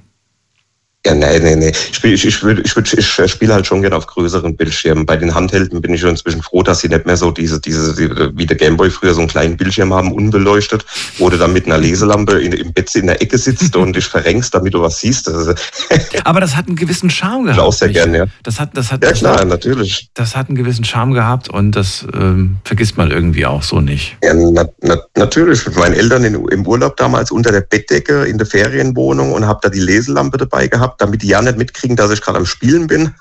Ja, 1.08 1.16
nee, 1.16 1.40
nee, 1.40 1.56
nee. 1.56 1.70
Ich, 1.70 1.96
spiel, 1.96 2.14
ich, 2.14 2.26
ich, 2.26 2.44
ich, 2.44 2.98
ich 2.98 3.32
spiele 3.32 3.54
halt 3.54 3.66
schon 3.66 3.82
gerne 3.82 3.96
auf 3.96 4.08
größeren 4.08 4.58
Bildschirmen. 4.58 5.06
Bei 5.06 5.16
den 5.16 5.34
Handhelden 5.34 5.80
bin 5.80 5.94
ich 5.94 6.02
schon 6.02 6.10
inzwischen 6.12 6.42
froh, 6.42 6.64
dass 6.64 6.80
sie 6.80 6.90
nicht 6.90 7.06
mehr 7.06 7.16
so 7.16 7.32
diese, 7.32 7.62
diese, 7.62 7.96
wie 8.36 8.46
der 8.46 8.58
Gameboy 8.58 8.90
früher 8.90 9.14
so 9.14 9.22
einen 9.22 9.30
kleinen 9.30 9.56
Bildschirm 9.56 9.94
haben, 9.94 10.12
unbeleuchtet, 10.12 10.86
wo 11.18 11.30
du 11.30 11.38
dann 11.38 11.54
mit 11.54 11.66
einer 11.66 11.78
Leselampe 11.78 12.42
in, 12.42 12.52
im 12.52 12.74
Bett 12.74 12.94
in 12.96 13.08
der 13.08 13.22
Ecke 13.22 13.38
sitzt 13.38 13.74
und 13.78 13.96
dich 13.96 14.06
verrenkst, 14.06 14.54
damit 14.54 14.74
du 14.74 14.82
was 14.82 15.00
siehst. 15.00 15.32
Aber 16.26 16.42
das 16.42 16.58
hat 16.58 16.68
einen 16.68 16.76
gewissen 16.76 17.10
Charme 17.10 17.46
gehabt. 17.46 17.58
Ich 17.58 17.64
auch 17.64 17.74
sehr 17.74 17.90
gerne, 17.90 18.18
ja. 18.18 18.26
Das 18.44 18.60
hat, 18.60 18.76
das 18.76 18.92
hat, 18.92 19.02
ja, 19.02 19.14
klar, 19.14 19.46
natürlich. 19.46 20.10
Das 20.14 20.36
hat 20.36 20.50
einen 20.50 20.58
gewissen 20.58 20.84
Charme 20.84 21.14
gehabt 21.14 21.50
und 21.50 21.72
das 21.72 22.06
ähm, 22.14 22.58
vergisst 22.66 22.98
man 22.98 23.12
irgendwie 23.12 23.46
auch 23.46 23.64
so 23.64 23.80
nicht. 23.80 24.18
Ja, 24.24 24.34
na, 24.34 24.68
na, 24.82 24.98
natürlich. 25.16 25.66
Mit 25.66 25.78
meinen 25.78 25.94
Eltern 25.94 26.26
in, 26.26 26.36
im 26.50 26.68
Urlaub 26.68 26.98
damals 26.98 27.32
unter 27.32 27.52
der 27.52 27.62
Bettdecke 27.62 28.26
in 28.26 28.38
der 28.38 28.48
Ferienwohnung 28.48 29.32
und 29.32 29.46
habe 29.46 29.60
da 29.62 29.70
die 29.70 29.80
Leselampe 29.80 30.38
dabei 30.38 30.68
gehabt 30.68 30.97
damit 30.98 31.22
die 31.22 31.28
ja 31.28 31.42
nicht 31.42 31.58
mitkriegen, 31.58 31.96
dass 31.96 32.12
ich 32.12 32.22
gerade 32.22 32.38
am 32.38 32.46
Spielen 32.46 32.88
bin. 32.88 33.14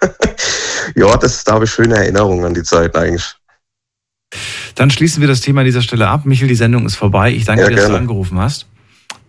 ja, 0.94 1.16
das, 1.16 1.44
da 1.44 1.52
habe 1.54 1.64
ich 1.64 1.70
schöne 1.70 1.96
Erinnerungen 1.96 2.44
an 2.44 2.54
die 2.54 2.62
Zeit 2.62 2.96
eigentlich. 2.96 3.34
Dann 4.74 4.90
schließen 4.90 5.20
wir 5.20 5.28
das 5.28 5.40
Thema 5.40 5.60
an 5.60 5.66
dieser 5.66 5.82
Stelle 5.82 6.08
ab. 6.08 6.26
Michel, 6.26 6.48
die 6.48 6.54
Sendung 6.54 6.84
ist 6.86 6.96
vorbei. 6.96 7.32
Ich 7.32 7.44
danke 7.44 7.62
ja, 7.62 7.68
dir, 7.68 7.76
dass 7.76 7.88
du 7.88 7.96
angerufen 7.96 8.38
hast. 8.38 8.66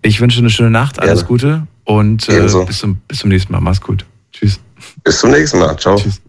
Ich 0.02 0.20
wünsche 0.20 0.40
eine 0.40 0.50
schöne 0.50 0.70
Nacht, 0.70 1.00
alles 1.00 1.20
gerne. 1.20 1.28
Gute 1.28 1.68
und 1.86 2.28
äh, 2.30 2.42
bis, 2.66 2.80
zum, 2.80 2.98
bis 3.08 3.20
zum 3.20 3.30
nächsten 3.30 3.52
Mal. 3.52 3.62
Mach's 3.62 3.82
gut. 3.82 4.06
Tschüss. 4.32 4.60
Bis 5.04 5.20
zum 5.20 5.32
nächsten 5.32 5.60
Mal. 5.60 5.78
Ciao. 5.78 5.98
Tschüss. 5.98 6.22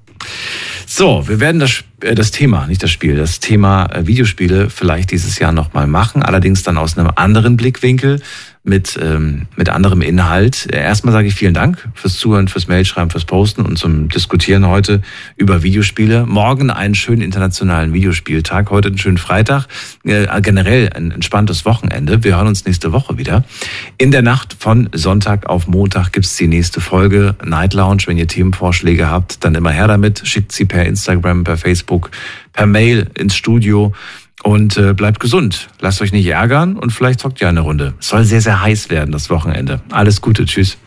So, 0.87 1.29
wir 1.29 1.39
werden 1.39 1.61
das, 1.61 1.85
äh, 2.01 2.15
das 2.15 2.31
Thema, 2.31 2.67
nicht 2.67 2.83
das 2.83 2.91
Spiel, 2.91 3.17
das 3.17 3.41
Thema 3.41 3.87
äh, 3.87 4.07
Videospiele 4.07 4.71
vielleicht 4.71 5.11
dieses 5.11 5.39
Jahr 5.39 5.53
nochmal 5.53 5.87
machen, 5.87 6.23
allerdings 6.23 6.63
dann 6.63 6.79
aus 6.79 6.97
einem 6.97 7.11
anderen 7.15 7.57
Blickwinkel 7.57 8.23
mit, 8.65 8.99
ähm, 9.03 9.47
mit 9.57 9.69
anderem 9.69 10.03
Inhalt. 10.03 10.69
Erstmal 10.73 11.13
sage 11.13 11.29
ich 11.29 11.35
vielen 11.35 11.55
Dank 11.55 11.89
fürs 11.95 12.17
Zuhören, 12.17 12.49
fürs 12.49 12.69
Mailschreiben, 12.69 13.11
fürs 13.11 13.25
Posten 13.25 13.63
und 13.63 13.79
zum 13.79 14.09
Diskutieren 14.09 14.67
heute 14.67 15.01
über 15.37 15.63
Videospiele. 15.63 16.27
Morgen 16.27 16.71
einen 16.71 16.95
schönen 16.95 17.23
internationalen 17.23 17.93
Videospieltag, 17.93 18.71
heute 18.71 18.89
einen 18.89 18.99
schönen 18.99 19.19
Freitag, 19.19 19.67
äh, 20.05 20.27
generell 20.43 20.91
ein 20.93 21.11
entspanntes 21.11 21.65
Wochenende. 21.65 22.25
Wir 22.25 22.37
hören 22.37 22.49
uns 22.49 22.65
nächste 22.65 22.93
Woche 22.93 23.19
wieder. 23.19 23.45
In 23.97 24.11
der 24.11 24.23
Nacht 24.23 24.57
von 24.59 24.89
Sonntag 24.93 25.47
auf 25.47 25.67
Montag 25.67 26.13
gibt's 26.13 26.37
die 26.37 26.49
nächste 26.49 26.81
Folge 26.81 27.37
Night 27.45 27.75
Lounge. 27.75 28.03
Wenn 28.07 28.19
ihr 28.19 28.29
Themenvorschläge 28.29 29.09
habt, 29.11 29.45
dann 29.45 29.55
immer 29.55 29.71
her 29.71 29.89
damit. 29.89 30.23
Schickt 30.25 30.53
sie 30.53 30.65
per 30.65 30.85
Instagram, 30.85 31.45
per 31.45 31.57
Facebook, 31.57 32.11
per 32.53 32.67
Mail 32.67 33.09
ins 33.15 33.35
Studio. 33.35 33.93
Und 34.43 34.77
äh, 34.77 34.95
bleibt 34.95 35.21
gesund. 35.21 35.69
Lasst 35.81 36.01
euch 36.01 36.13
nicht 36.13 36.27
ärgern 36.27 36.77
und 36.77 36.91
vielleicht 36.91 37.21
zockt 37.21 37.41
ihr 37.41 37.49
eine 37.49 37.61
Runde. 37.61 37.95
Es 38.01 38.09
soll 38.09 38.25
sehr, 38.25 38.41
sehr 38.41 38.63
heiß 38.63 38.89
werden 38.91 39.11
das 39.11 39.31
Wochenende. 39.31 39.81
Alles 39.91 40.21
Gute. 40.21 40.45
Tschüss. 40.45 40.79